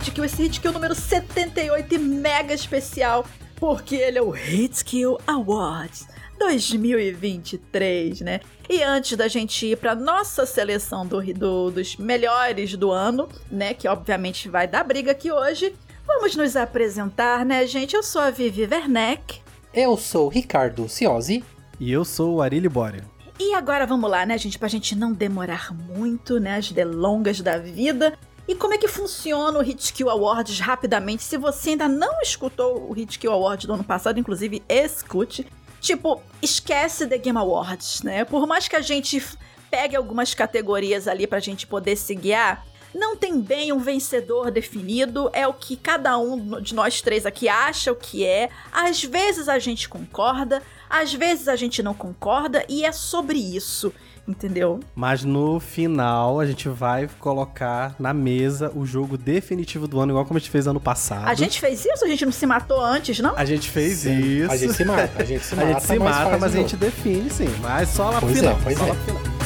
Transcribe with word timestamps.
Hit 0.00 0.12
Kill, 0.12 0.24
esse 0.24 0.42
Hit 0.42 0.60
Kill 0.62 0.72
número 0.72 0.94
78 0.94 1.94
e 1.94 1.98
mega 1.98 2.54
especial, 2.54 3.26
porque 3.56 3.96
ele 3.96 4.16
é 4.16 4.22
o 4.22 4.30
Hit 4.30 4.82
Kill 4.82 5.18
Awards 5.26 6.08
2023, 6.38 8.22
né? 8.22 8.40
E 8.66 8.82
antes 8.82 9.14
da 9.14 9.28
gente 9.28 9.66
ir 9.66 9.76
para 9.76 9.94
nossa 9.94 10.46
seleção 10.46 11.06
do, 11.06 11.20
do, 11.34 11.70
dos 11.70 11.96
melhores 11.96 12.74
do 12.76 12.90
ano, 12.90 13.28
né? 13.50 13.74
Que 13.74 13.86
obviamente 13.86 14.48
vai 14.48 14.66
dar 14.66 14.84
briga 14.84 15.10
aqui 15.12 15.30
hoje, 15.30 15.74
vamos 16.06 16.34
nos 16.34 16.56
apresentar, 16.56 17.44
né, 17.44 17.66
gente? 17.66 17.94
Eu 17.94 18.02
sou 18.02 18.22
a 18.22 18.30
Vivi 18.30 18.62
Werneck. 18.62 19.42
Eu 19.74 19.98
sou 19.98 20.28
o 20.28 20.30
Ricardo 20.30 20.88
Ciosi. 20.88 21.44
E 21.78 21.92
eu 21.92 22.06
sou 22.06 22.36
o 22.36 22.42
Arile 22.42 22.70
Boria. 22.70 23.04
E 23.38 23.54
agora 23.54 23.86
vamos 23.86 24.10
lá, 24.10 24.26
né, 24.26 24.36
gente? 24.36 24.58
Pra 24.58 24.68
gente 24.68 24.94
não 24.94 25.14
demorar 25.14 25.72
muito, 25.72 26.38
né? 26.38 26.56
As 26.56 26.70
delongas 26.70 27.40
da 27.40 27.56
vida. 27.56 28.12
E 28.50 28.54
como 28.56 28.74
é 28.74 28.78
que 28.78 28.88
funciona 28.88 29.60
o 29.60 29.62
Hitkill 29.62 30.10
Awards 30.10 30.58
rapidamente? 30.58 31.22
Se 31.22 31.38
você 31.38 31.70
ainda 31.70 31.86
não 31.86 32.20
escutou 32.20 32.90
o 32.90 32.98
Hitkill 32.98 33.30
Awards 33.30 33.64
do 33.64 33.74
ano 33.74 33.84
passado, 33.84 34.18
inclusive 34.18 34.60
escute. 34.68 35.46
Tipo, 35.80 36.20
esquece 36.42 37.06
The 37.06 37.16
Game 37.16 37.38
Awards, 37.38 38.02
né? 38.02 38.24
Por 38.24 38.48
mais 38.48 38.66
que 38.66 38.74
a 38.74 38.80
gente 38.80 39.22
pegue 39.70 39.94
algumas 39.94 40.34
categorias 40.34 41.06
ali 41.06 41.28
pra 41.28 41.38
gente 41.38 41.64
poder 41.64 41.94
se 41.94 42.12
guiar, 42.12 42.66
não 42.92 43.16
tem 43.16 43.40
bem 43.40 43.70
um 43.70 43.78
vencedor 43.78 44.50
definido, 44.50 45.30
é 45.32 45.46
o 45.46 45.54
que 45.54 45.76
cada 45.76 46.18
um 46.18 46.60
de 46.60 46.74
nós 46.74 47.00
três 47.00 47.24
aqui 47.24 47.48
acha 47.48 47.92
o 47.92 47.96
que 47.96 48.26
é. 48.26 48.50
Às 48.72 49.04
vezes 49.04 49.48
a 49.48 49.60
gente 49.60 49.88
concorda, 49.88 50.60
às 50.88 51.14
vezes 51.14 51.46
a 51.46 51.54
gente 51.54 51.84
não 51.84 51.94
concorda, 51.94 52.64
e 52.68 52.84
é 52.84 52.90
sobre 52.90 53.38
isso 53.38 53.92
entendeu? 54.30 54.80
Mas 54.94 55.24
no 55.24 55.60
final 55.60 56.40
a 56.40 56.46
gente 56.46 56.68
vai 56.68 57.08
colocar 57.18 57.94
na 57.98 58.12
mesa 58.12 58.72
o 58.74 58.84
jogo 58.86 59.16
definitivo 59.16 59.86
do 59.86 60.00
ano, 60.00 60.12
igual 60.12 60.24
como 60.24 60.38
a 60.38 60.40
gente 60.40 60.50
fez 60.50 60.66
ano 60.66 60.80
passado. 60.80 61.28
A 61.28 61.34
gente 61.34 61.60
fez 61.60 61.84
isso? 61.84 62.04
A 62.04 62.08
gente 62.08 62.24
não 62.24 62.32
se 62.32 62.46
matou 62.46 62.80
antes, 62.80 63.18
não? 63.20 63.36
A 63.36 63.44
gente 63.44 63.70
fez 63.70 63.98
sim. 63.98 64.18
isso. 64.18 64.50
A 64.50 64.56
gente 64.56 64.74
se 64.74 64.84
mata, 64.84 65.12
a 65.16 65.24
gente 65.24 65.44
se 65.44 65.54
mata. 65.54 65.68
a 65.68 65.72
gente 65.72 65.82
se 65.82 65.98
mas 65.98 66.16
mata, 66.16 66.38
mas 66.38 66.54
a 66.54 66.58
gente 66.58 66.76
define 66.76 67.30
sim. 67.30 67.48
Mas 67.60 67.88
só 67.88 68.10
lá 68.10 68.20
pois 68.20 68.32
pro 68.32 68.40
final. 68.40 68.58
É, 68.58 68.62
pois 68.62 68.78
só 68.78 68.84
é. 68.84 68.88
lá 68.88 68.94
pro 68.94 69.04
final. 69.04 69.39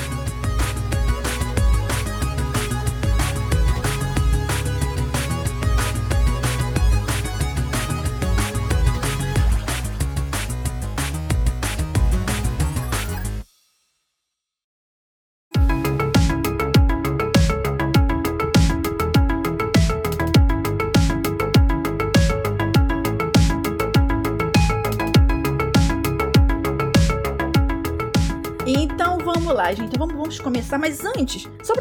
Começar. 30.75 30.79
Mas 30.79 31.05
antes, 31.05 31.49
só 31.63 31.75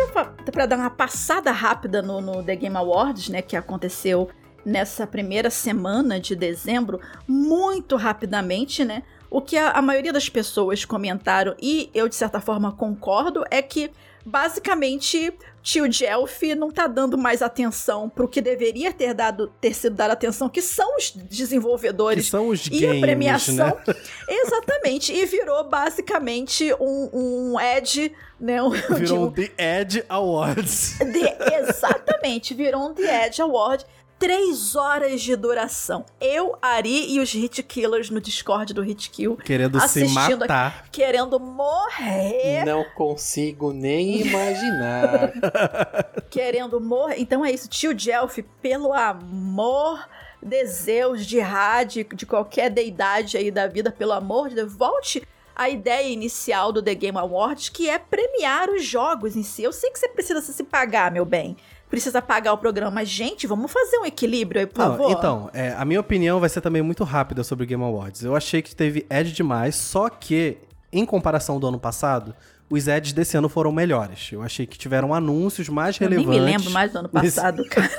pra 0.51 0.65
dar 0.65 0.77
uma 0.77 0.89
passada 0.89 1.51
rápida 1.51 2.01
no, 2.01 2.21
no 2.21 2.43
The 2.43 2.55
Game 2.55 2.75
Awards, 2.75 3.29
né? 3.29 3.41
Que 3.41 3.55
aconteceu 3.55 4.29
nessa 4.65 5.05
primeira 5.05 5.49
semana 5.49 6.19
de 6.19 6.35
dezembro, 6.35 6.99
muito 7.27 7.95
rapidamente, 7.95 8.85
né? 8.85 9.03
O 9.29 9.41
que 9.41 9.57
a, 9.57 9.71
a 9.71 9.81
maioria 9.81 10.13
das 10.13 10.29
pessoas 10.29 10.85
comentaram, 10.85 11.55
e 11.61 11.89
eu 11.93 12.07
de 12.07 12.15
certa 12.15 12.39
forma 12.39 12.71
concordo, 12.71 13.43
é 13.51 13.61
que 13.61 13.91
basicamente 14.25 15.33
tio 15.61 15.89
Jelf 15.91 16.41
não 16.57 16.69
tá 16.71 16.87
dando 16.87 17.17
mais 17.17 17.41
atenção 17.41 18.09
pro 18.09 18.27
que 18.27 18.41
deveria 18.41 18.91
ter 18.91 19.13
dado 19.13 19.47
ter 19.61 19.73
sido 19.73 19.95
dado 19.95 20.11
atenção, 20.11 20.49
que 20.49 20.61
são 20.61 20.97
os 20.97 21.11
desenvolvedores 21.11 22.25
Que 22.25 22.31
são 22.31 22.49
os 22.49 22.65
e 22.67 22.79
games, 22.81 22.97
a 22.97 23.01
premiação. 23.01 23.55
né? 23.87 23.95
Exatamente. 24.27 25.13
E 25.13 25.25
virou 25.25 25.63
basicamente 25.69 26.73
um, 26.79 27.09
um 27.53 27.59
Ed, 27.59 28.11
né? 28.39 28.61
Um, 28.61 28.71
Virou 28.71 29.27
o 29.27 29.31
The 29.31 29.51
Edge 29.57 30.03
Awards. 30.09 30.97
de- 30.99 31.53
exatamente, 31.55 32.53
virou 32.53 32.89
um 32.89 32.93
The 32.93 33.27
Edge 33.27 33.41
Award. 33.41 33.85
Três 34.23 34.73
horas 34.73 35.21
de 35.21 35.35
duração. 35.35 36.05
Eu, 36.21 36.57
Ari 36.61 37.13
e 37.13 37.19
os 37.19 37.33
Hit 37.33 37.61
Killers 37.61 38.09
no 38.09 38.21
Discord 38.21 38.73
do 38.73 38.81
Hit 38.81 39.09
Kill. 39.09 39.35
Querendo 39.35 39.77
se 39.81 40.01
Assistindo 40.01 40.39
matar. 40.39 40.87
Querendo 40.89 41.37
morrer. 41.41 42.63
Não 42.63 42.85
consigo 42.95 43.73
nem 43.73 44.21
imaginar. 44.21 45.33
Querendo 46.31 46.79
morrer. 46.79 47.17
Então 47.19 47.43
é 47.43 47.51
isso, 47.51 47.67
tio 47.67 47.93
Jelf, 47.99 48.37
pelo 48.61 48.93
amor 48.93 50.07
de 50.41 50.65
Zeus, 50.67 51.25
de 51.25 51.41
Had, 51.41 52.05
de 52.15 52.25
qualquer 52.25 52.69
deidade 52.69 53.35
aí 53.35 53.51
da 53.51 53.67
vida, 53.67 53.91
pelo 53.91 54.13
amor 54.13 54.47
de 54.47 54.55
Deus, 54.55 54.73
volte 54.73 55.21
à 55.53 55.69
ideia 55.69 56.07
inicial 56.07 56.71
do 56.71 56.81
The 56.81 56.95
Game 56.95 57.17
Awards, 57.17 57.67
que 57.67 57.89
é 57.89 57.99
premiar 57.99 58.69
os 58.69 58.85
jogos 58.85 59.35
em 59.35 59.43
si. 59.43 59.63
Eu 59.63 59.73
sei 59.73 59.91
que 59.91 59.99
você 59.99 60.07
precisa 60.07 60.41
se 60.41 60.63
pagar, 60.63 61.11
meu 61.11 61.25
bem. 61.25 61.57
Precisa 61.93 62.23
pagar 62.23 62.53
o 62.53 62.57
programa, 62.57 63.05
gente, 63.05 63.45
vamos 63.45 63.71
fazer 63.71 63.99
um 63.99 64.05
equilíbrio 64.07 64.61
aí, 64.61 64.65
por 64.65 64.79
Não, 64.79 64.97
favor. 64.97 65.11
então, 65.11 65.49
é, 65.53 65.73
a 65.77 65.85
minha 65.85 65.99
opinião 65.99 66.39
vai 66.39 66.49
ser 66.49 66.59
também 66.59 66.81
muito 66.81 67.03
rápida 67.03 67.43
sobre 67.43 67.65
o 67.65 67.67
Game 67.67 67.83
Awards. 67.83 68.23
Eu 68.23 68.35
achei 68.35 68.63
que 68.63 68.75
teve 68.75 69.05
Edge 69.11 69.31
demais, 69.31 69.75
só 69.75 70.09
que, 70.09 70.57
em 70.91 71.05
comparação 71.05 71.59
do 71.59 71.67
ano 71.67 71.79
passado, 71.79 72.33
os 72.69 72.87
Edges 72.87 73.13
desse 73.13 73.37
ano 73.37 73.47
foram 73.49 73.71
melhores. 73.71 74.29
Eu 74.31 74.41
achei 74.41 74.65
que 74.65 74.77
tiveram 74.77 75.13
anúncios 75.13 75.69
mais 75.69 75.99
Eu 75.99 76.09
nem 76.09 76.19
relevantes. 76.19 76.41
me 76.43 76.51
lembro 76.51 76.71
mais 76.71 76.91
do 76.91 76.99
ano 76.99 77.09
passado, 77.09 77.63
cara. 77.69 77.89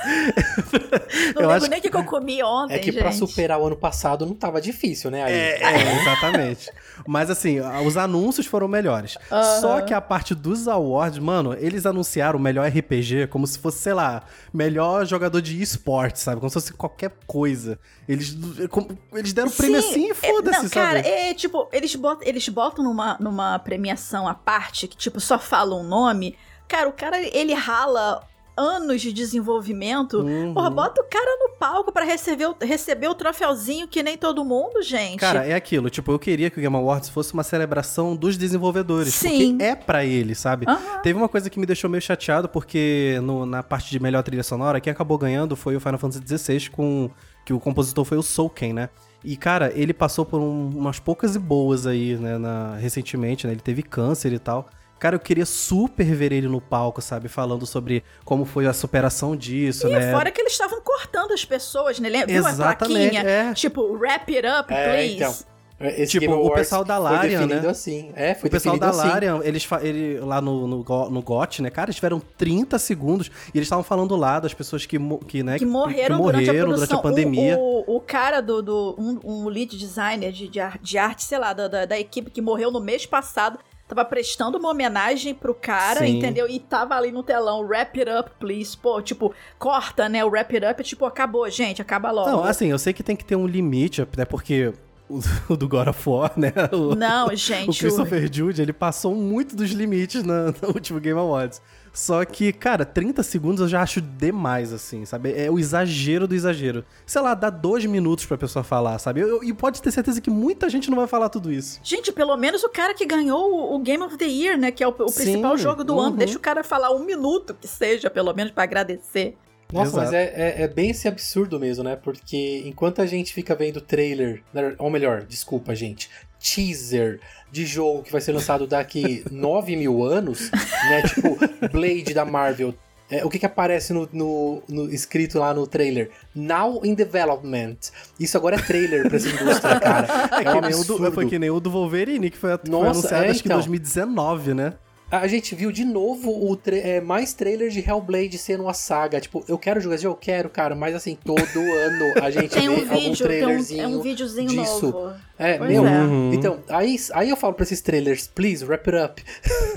Não 1.34 1.42
Eu 1.42 1.48
lembro 1.48 1.50
acho 1.52 1.70
nem 1.70 1.78
o 1.78 1.82
que, 1.82 1.90
que 1.90 1.96
eu 1.96 2.04
comi 2.04 2.42
ontem, 2.42 2.74
É 2.74 2.78
que 2.78 2.90
gente. 2.90 3.00
pra 3.00 3.12
superar 3.12 3.60
o 3.60 3.66
ano 3.66 3.76
passado 3.76 4.26
não 4.26 4.34
tava 4.34 4.60
difícil, 4.60 5.10
né? 5.10 5.22
Aí. 5.24 5.32
É, 5.32 5.62
é, 5.62 6.00
exatamente. 6.02 6.70
Mas 7.06 7.30
assim, 7.30 7.58
os 7.86 7.96
anúncios 7.96 8.46
foram 8.46 8.66
melhores. 8.68 9.16
Só 9.60 9.80
que 9.80 9.94
a 9.94 10.00
parte 10.00 10.34
dos 10.34 10.66
awards, 10.68 11.18
mano, 11.18 11.54
eles 11.58 11.86
anunciaram 11.86 12.38
o 12.38 12.42
melhor 12.42 12.68
RPG 12.68 13.28
como 13.28 13.46
se 13.46 13.58
fosse, 13.58 13.78
sei 13.78 13.92
lá, 13.94 14.22
melhor 14.52 15.06
jogador 15.06 15.40
de 15.40 15.60
esporte, 15.60 16.18
sabe? 16.20 16.40
Como 16.40 16.50
se 16.50 16.54
fosse 16.54 16.72
qualquer 16.72 17.12
coisa. 17.26 17.78
Eles, 18.08 18.36
como- 18.70 18.98
eles 19.14 19.32
deram 19.32 19.50
prêmio 19.50 19.80
Sim, 19.80 19.88
assim 19.90 20.06
e 20.08 20.10
é- 20.10 20.14
foda-se, 20.14 20.62
Não, 20.64 20.68
cara, 20.70 21.02
sabe? 21.02 21.08
é 21.08 21.32
tipo, 21.34 21.68
eles 21.72 21.94
botam, 21.94 22.26
eles 22.28 22.48
botam 22.48 22.84
numa, 22.84 23.16
numa 23.18 23.58
premiação 23.58 24.28
à 24.28 24.34
parte, 24.34 24.53
que 24.60 24.96
tipo, 24.96 25.20
só 25.20 25.38
fala 25.38 25.74
um 25.74 25.82
nome. 25.82 26.36
Cara, 26.68 26.88
o 26.88 26.92
cara, 26.92 27.18
ele 27.20 27.52
rala 27.54 28.22
anos 28.56 29.02
de 29.02 29.12
desenvolvimento. 29.12 30.20
Uhum. 30.20 30.54
Porra, 30.54 30.70
bota 30.70 31.00
o 31.00 31.04
cara 31.04 31.36
no 31.40 31.56
palco 31.58 31.90
pra 31.92 32.04
receber, 32.04 32.46
o- 32.46 32.56
receber 32.60 33.08
o 33.08 33.14
troféuzinho 33.14 33.88
que 33.88 34.00
nem 34.02 34.16
todo 34.16 34.44
mundo, 34.44 34.80
gente. 34.80 35.18
Cara, 35.18 35.44
é 35.44 35.54
aquilo. 35.54 35.90
Tipo, 35.90 36.12
eu 36.12 36.18
queria 36.20 36.48
que 36.50 36.58
o 36.58 36.62
Game 36.62 36.76
Awards 36.76 37.08
fosse 37.08 37.34
uma 37.34 37.42
celebração 37.42 38.14
dos 38.14 38.36
desenvolvedores. 38.36 39.12
Sim. 39.12 39.52
Porque 39.58 39.64
é 39.64 39.74
pra 39.74 40.04
eles, 40.04 40.38
sabe? 40.38 40.66
Aham. 40.68 41.00
Teve 41.02 41.18
uma 41.18 41.28
coisa 41.28 41.50
que 41.50 41.58
me 41.58 41.66
deixou 41.66 41.90
meio 41.90 42.00
chateado, 42.00 42.48
porque 42.48 43.18
no- 43.22 43.44
na 43.44 43.62
parte 43.62 43.90
de 43.90 43.98
melhor 44.00 44.22
trilha 44.22 44.42
sonora, 44.44 44.80
quem 44.80 44.92
acabou 44.92 45.18
ganhando 45.18 45.56
foi 45.56 45.74
o 45.76 45.80
Final 45.80 45.98
Fantasy 45.98 46.24
XVI, 46.38 46.70
com, 46.70 47.10
que 47.44 47.52
o 47.52 47.58
compositor 47.58 48.04
foi 48.04 48.18
o 48.18 48.22
Souken, 48.22 48.72
né? 48.72 48.88
E, 49.24 49.36
cara, 49.36 49.72
ele 49.74 49.94
passou 49.94 50.24
por 50.26 50.38
um- 50.40 50.68
umas 50.68 50.98
poucas 51.00 51.34
e 51.34 51.38
boas 51.38 51.86
aí, 51.86 52.14
né, 52.16 52.36
na- 52.36 52.76
recentemente, 52.76 53.46
né? 53.46 53.54
Ele 53.54 53.60
teve 53.62 53.82
câncer 53.82 54.32
e 54.32 54.38
tal. 54.38 54.68
Cara, 54.98 55.16
eu 55.16 55.20
queria 55.20 55.44
super 55.46 56.04
ver 56.04 56.32
ele 56.32 56.46
no 56.48 56.60
palco, 56.60 57.02
sabe? 57.02 57.28
Falando 57.28 57.66
sobre 57.66 58.02
como 58.24 58.44
foi 58.44 58.66
a 58.66 58.72
superação 58.72 59.34
disso, 59.36 59.86
E 59.88 59.90
né? 59.92 60.12
fora 60.12 60.30
que 60.30 60.40
eles 60.40 60.52
estavam 60.52 60.80
cortando 60.82 61.32
as 61.32 61.44
pessoas, 61.44 61.98
né? 61.98 62.08
Viu 62.26 62.46
a 62.46 62.50
Exatamente, 62.50 63.10
plaquinha? 63.10 63.22
é. 63.28 63.54
Tipo, 63.54 63.92
wrap 63.96 64.28
it 64.30 64.46
up, 64.46 64.72
É, 64.72 64.92
please. 64.92 65.14
então. 65.16 65.53
Esse 65.80 66.12
Tipo, 66.12 66.20
Game 66.26 66.32
o 66.34 66.36
Awards 66.36 66.58
pessoal 66.60 66.84
da 66.84 66.98
Larian, 66.98 67.46
né? 67.46 67.68
assim. 67.68 68.12
É, 68.14 68.34
foi 68.34 68.48
O 68.48 68.50
pessoal 68.50 68.78
da 68.78 68.90
assim. 68.90 68.98
Larian, 69.08 69.40
eles 69.42 69.66
ele, 69.82 70.20
lá 70.20 70.40
no, 70.40 70.66
no, 70.68 70.84
no 71.10 71.22
GOT, 71.22 71.62
né, 71.62 71.70
cara, 71.70 71.86
eles 71.86 71.96
tiveram 71.96 72.20
30 72.38 72.78
segundos 72.78 73.28
e 73.52 73.58
eles 73.58 73.66
estavam 73.66 73.82
falando 73.82 74.14
lá 74.14 74.38
das 74.38 74.54
pessoas 74.54 74.86
que, 74.86 74.96
que, 75.26 75.42
né, 75.42 75.58
que 75.58 75.66
morreram, 75.66 76.16
que 76.16 76.22
morreram 76.22 76.42
durante 76.46 76.50
a 76.50 76.64
durante 76.64 76.94
a 76.94 76.98
pandemia. 76.98 77.58
O, 77.58 77.84
o, 77.88 77.96
o 77.96 78.00
cara 78.00 78.40
do. 78.40 78.62
do 78.62 78.94
um, 78.98 79.20
um 79.24 79.48
lead 79.48 79.76
designer 79.76 80.30
de, 80.30 80.48
de, 80.48 80.60
ar- 80.60 80.78
de 80.80 80.96
arte, 80.96 81.24
sei 81.24 81.38
lá, 81.38 81.52
da, 81.52 81.66
da, 81.66 81.84
da 81.84 81.98
equipe 81.98 82.30
que 82.30 82.40
morreu 82.40 82.70
no 82.70 82.80
mês 82.80 83.04
passado. 83.04 83.58
Tava 83.86 84.02
prestando 84.02 84.56
uma 84.56 84.70
homenagem 84.70 85.34
pro 85.34 85.54
cara, 85.54 86.00
Sim. 86.00 86.16
entendeu? 86.16 86.48
E 86.48 86.58
tava 86.58 86.94
ali 86.94 87.12
no 87.12 87.22
telão, 87.22 87.60
wrap 87.60 87.98
it 88.00 88.10
up, 88.10 88.30
please. 88.40 88.74
Pô, 88.74 89.02
tipo, 89.02 89.34
corta, 89.58 90.08
né? 90.08 90.24
O 90.24 90.28
wrap 90.30 90.54
it 90.56 90.64
up, 90.64 90.82
tipo, 90.82 91.04
acabou, 91.04 91.48
gente, 91.50 91.82
acaba 91.82 92.10
logo. 92.10 92.30
Não, 92.30 92.42
assim, 92.44 92.68
eu 92.68 92.78
sei 92.78 92.94
que 92.94 93.02
tem 93.02 93.14
que 93.14 93.24
ter 93.26 93.36
um 93.36 93.46
limite, 93.46 94.00
até 94.00 94.24
porque 94.24 94.72
o, 95.08 95.20
o 95.52 95.56
do 95.56 95.68
God 95.68 95.88
of 95.88 96.08
War, 96.08 96.32
né, 96.36 96.52
o, 96.72 96.94
Não, 96.94 97.28
o 97.32 97.34
gente. 97.36 97.70
o- 97.70 97.74
Christopher 97.78 98.28
Jude, 98.32 98.62
ele 98.62 98.72
passou 98.72 99.14
muito 99.14 99.54
dos 99.56 99.70
limites 99.70 100.22
na- 100.22 100.46
no 100.62 100.68
último 100.74 101.00
Game 101.00 101.18
Awards. 101.18 101.60
Só 101.92 102.24
que, 102.24 102.52
cara, 102.52 102.84
30 102.84 103.22
segundos 103.22 103.60
eu 103.60 103.68
já 103.68 103.80
acho 103.80 104.00
demais, 104.00 104.72
assim, 104.72 105.04
sabe? 105.04 105.32
É 105.32 105.48
o 105.48 105.60
exagero 105.60 106.26
do 106.26 106.34
exagero. 106.34 106.84
Sei 107.06 107.22
lá, 107.22 107.34
dá 107.34 107.48
dois 107.50 107.84
minutos 107.86 108.26
pra 108.26 108.36
pessoa 108.36 108.64
falar, 108.64 108.98
sabe? 108.98 109.20
Eu- 109.20 109.28
eu- 109.28 109.44
e 109.44 109.52
pode 109.54 109.80
ter 109.80 109.92
certeza 109.92 110.20
que 110.20 110.28
muita 110.28 110.68
gente 110.68 110.90
não 110.90 110.96
vai 110.96 111.06
falar 111.06 111.28
tudo 111.28 111.52
isso. 111.52 111.78
Gente, 111.84 112.10
pelo 112.10 112.36
menos 112.36 112.64
o 112.64 112.68
cara 112.68 112.94
que 112.94 113.06
ganhou 113.06 113.48
o- 113.48 113.76
o 113.76 113.78
Game 113.78 114.02
of 114.02 114.16
the 114.16 114.24
Year, 114.26 114.58
né? 114.58 114.72
Que 114.72 114.82
é 114.82 114.88
o, 114.88 114.90
o 114.98 115.08
Sim, 115.08 115.22
principal 115.22 115.56
jogo 115.56 115.84
do 115.84 115.94
uhum. 115.94 116.00
ano. 116.00 116.16
Deixa 116.16 116.36
o 116.36 116.40
cara 116.40 116.64
falar 116.64 116.90
um 116.90 117.04
minuto 117.04 117.54
que 117.60 117.68
seja, 117.68 118.10
pelo 118.10 118.34
menos, 118.34 118.50
pra 118.52 118.64
agradecer. 118.64 119.36
Nossa, 119.72 119.90
Exato. 119.90 120.04
mas 120.04 120.12
é, 120.14 120.24
é, 120.36 120.62
é 120.62 120.68
bem 120.68 120.90
esse 120.90 121.08
absurdo 121.08 121.58
mesmo, 121.58 121.82
né? 121.82 121.96
Porque 121.96 122.62
enquanto 122.66 123.02
a 123.02 123.06
gente 123.06 123.32
fica 123.32 123.54
vendo 123.54 123.80
trailer, 123.80 124.42
né, 124.52 124.74
ou 124.78 124.88
melhor, 124.90 125.22
desculpa, 125.22 125.74
gente, 125.74 126.08
teaser 126.38 127.20
de 127.50 127.64
jogo 127.66 128.02
que 128.02 128.12
vai 128.12 128.20
ser 128.20 128.32
lançado 128.32 128.66
daqui 128.66 129.24
9 129.30 129.76
mil 129.76 130.04
anos, 130.04 130.50
né? 130.52 131.02
Tipo, 131.02 131.36
Blade 131.72 132.12
da 132.14 132.24
Marvel. 132.24 132.74
É, 133.10 133.22
o 133.24 133.28
que 133.28 133.38
que 133.38 133.44
aparece 133.46 133.92
no, 133.92 134.08
no- 134.12 134.62
no- 134.68 134.90
escrito 134.92 135.38
lá 135.38 135.52
no 135.52 135.66
trailer? 135.66 136.10
Now 136.34 136.80
in 136.84 136.94
development. 136.94 137.76
Isso 138.18 138.36
agora 138.36 138.56
é 138.56 138.58
trailer 138.58 139.06
pra 139.06 139.16
essa 139.16 139.28
indústria, 139.28 139.78
cara. 139.78 140.06
É, 140.40 140.72
É 140.72 140.76
um 140.76 140.82
do, 140.84 141.12
foi 141.12 141.26
que 141.28 141.38
nem 141.38 141.50
o 141.50 141.60
do 141.60 141.70
Wolverine, 141.70 142.30
que 142.30 142.36
foi, 142.38 142.50
foi 142.56 142.70
Nossa, 142.70 142.90
anunciado 142.90 143.24
é, 143.24 143.28
acho 143.30 143.42
que 143.42 143.48
em 143.48 143.50
então. 143.50 143.58
2019, 143.58 144.54
né? 144.54 144.72
A 145.10 145.26
gente 145.28 145.54
viu 145.54 145.70
de 145.70 145.84
novo 145.84 146.50
o 146.50 146.56
tra- 146.56 146.76
é, 146.76 147.00
mais 147.00 147.32
trailers 147.32 147.72
de 147.72 147.78
Hellblade 147.80 148.36
sendo 148.36 148.64
uma 148.64 148.74
saga. 148.74 149.20
Tipo, 149.20 149.44
eu 149.46 149.56
quero 149.56 149.80
jogar 149.80 149.94
esse 149.94 150.02
jogo, 150.02 150.16
eu 150.16 150.20
quero, 150.20 150.48
cara, 150.50 150.74
mas 150.74 150.94
assim, 150.94 151.16
todo 151.24 151.40
ano 151.56 152.14
a 152.22 152.30
gente 152.30 152.48
Tem 152.50 152.62
vê 152.62 152.68
um 152.68 152.72
algum 152.80 152.94
vídeo, 152.94 153.04
tem 153.04 153.10
um, 153.12 153.16
trailerzinho. 153.44 153.82
é 153.82 153.86
um 153.86 154.00
videozinho 154.00 154.48
disso. 154.48 154.86
novo. 154.90 155.14
É, 155.38 155.58
Pois 155.58 155.70
meu. 155.70 155.86
é. 155.86 155.98
Uhum. 156.00 156.32
Então, 156.34 156.58
aí, 156.68 156.96
aí 157.12 157.30
eu 157.30 157.36
falo 157.36 157.54
pra 157.54 157.62
esses 157.62 157.80
trailers, 157.80 158.26
please, 158.26 158.64
wrap 158.64 158.88
it 158.90 158.98
up. 159.04 159.22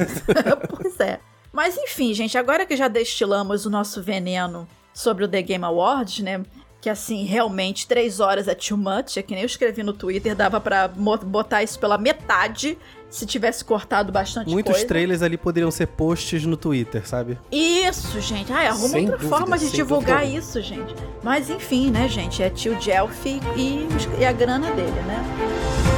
pois 0.81 0.99
é. 0.99 1.19
Mas 1.53 1.77
enfim, 1.77 2.13
gente, 2.13 2.37
agora 2.37 2.65
que 2.65 2.75
já 2.75 2.87
destilamos 2.87 3.65
o 3.65 3.69
nosso 3.69 4.01
veneno 4.01 4.67
sobre 4.93 5.23
o 5.23 5.27
The 5.27 5.41
Game 5.41 5.63
Awards, 5.65 6.19
né? 6.19 6.41
Que 6.79 6.89
assim, 6.89 7.25
realmente, 7.25 7.87
três 7.87 8.19
horas 8.19 8.47
é 8.47 8.53
too 8.55 8.77
much. 8.77 9.17
É 9.17 9.21
que 9.23 9.33
nem 9.33 9.41
eu 9.41 9.47
escrevi 9.47 9.81
no 9.83 9.93
Twitter, 9.93 10.35
dava 10.35 10.59
pra 10.61 10.89
mo- 10.95 11.17
botar 11.17 11.63
isso 11.63 11.79
pela 11.79 11.97
metade 11.97 12.77
se 13.09 13.25
tivesse 13.25 13.63
cortado 13.65 14.11
bastante 14.11 14.49
Muitos 14.51 14.73
coisa. 14.73 14.87
trailers 14.87 15.21
ali 15.21 15.37
poderiam 15.37 15.71
ser 15.71 15.87
posts 15.87 16.45
no 16.45 16.55
Twitter, 16.57 17.07
sabe? 17.07 17.37
Isso, 17.51 18.19
gente. 18.21 18.51
Ai, 18.53 18.67
arruma 18.67 18.89
Sem 18.89 19.01
outra 19.05 19.17
dúvida, 19.17 19.37
forma 19.37 19.57
de 19.57 19.71
divulgar 19.71 20.19
dúvida 20.21 20.37
isso, 20.39 20.61
gente. 20.61 20.93
Mas 21.23 21.49
enfim, 21.49 21.89
né, 21.89 22.07
gente? 22.07 22.43
É 22.43 22.49
tio 22.49 22.79
Jelfi 22.79 23.39
e, 23.55 23.87
e 24.19 24.25
a 24.25 24.31
grana 24.31 24.69
dele, 24.71 24.91
né? 25.07 25.96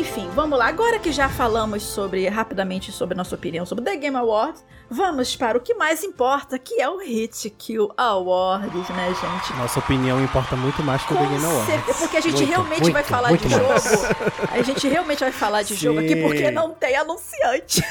Enfim, 0.00 0.30
vamos 0.34 0.58
lá. 0.58 0.66
Agora 0.66 0.98
que 0.98 1.12
já 1.12 1.28
falamos 1.28 1.82
sobre 1.82 2.26
rapidamente 2.26 2.90
sobre 2.90 3.14
nossa 3.14 3.34
opinião 3.34 3.66
sobre 3.66 3.84
The 3.84 3.96
Game 3.96 4.16
Awards, 4.16 4.64
vamos 4.88 5.36
para 5.36 5.58
o 5.58 5.60
que 5.60 5.74
mais 5.74 6.02
importa, 6.02 6.58
que 6.58 6.80
é 6.80 6.88
o 6.88 6.96
Hit 6.96 7.50
Kill 7.50 7.92
Awards, 7.98 8.88
né, 8.88 9.08
gente? 9.08 9.58
Nossa 9.58 9.78
opinião 9.78 10.18
importa 10.24 10.56
muito 10.56 10.82
mais 10.82 11.02
que 11.02 11.12
o 11.12 11.16
The 11.18 11.26
Game 11.26 11.44
Awards. 11.44 11.66
certeza, 11.66 11.98
porque 11.98 12.16
a 12.16 12.20
gente 12.22 12.36
Muito, 12.36 12.48
realmente 12.48 12.80
muito, 12.80 12.92
vai 12.94 13.04
falar 13.04 13.36
de 13.36 13.46
mais. 13.46 13.84
jogo. 13.84 14.06
A 14.50 14.62
gente 14.62 14.88
realmente 14.88 15.20
vai 15.20 15.32
falar 15.32 15.62
de 15.64 15.74
jogo 15.74 16.00
aqui 16.00 16.14
Sim. 16.14 16.22
porque 16.22 16.50
não 16.50 16.70
tem 16.70 16.96
anunciante. 16.96 17.82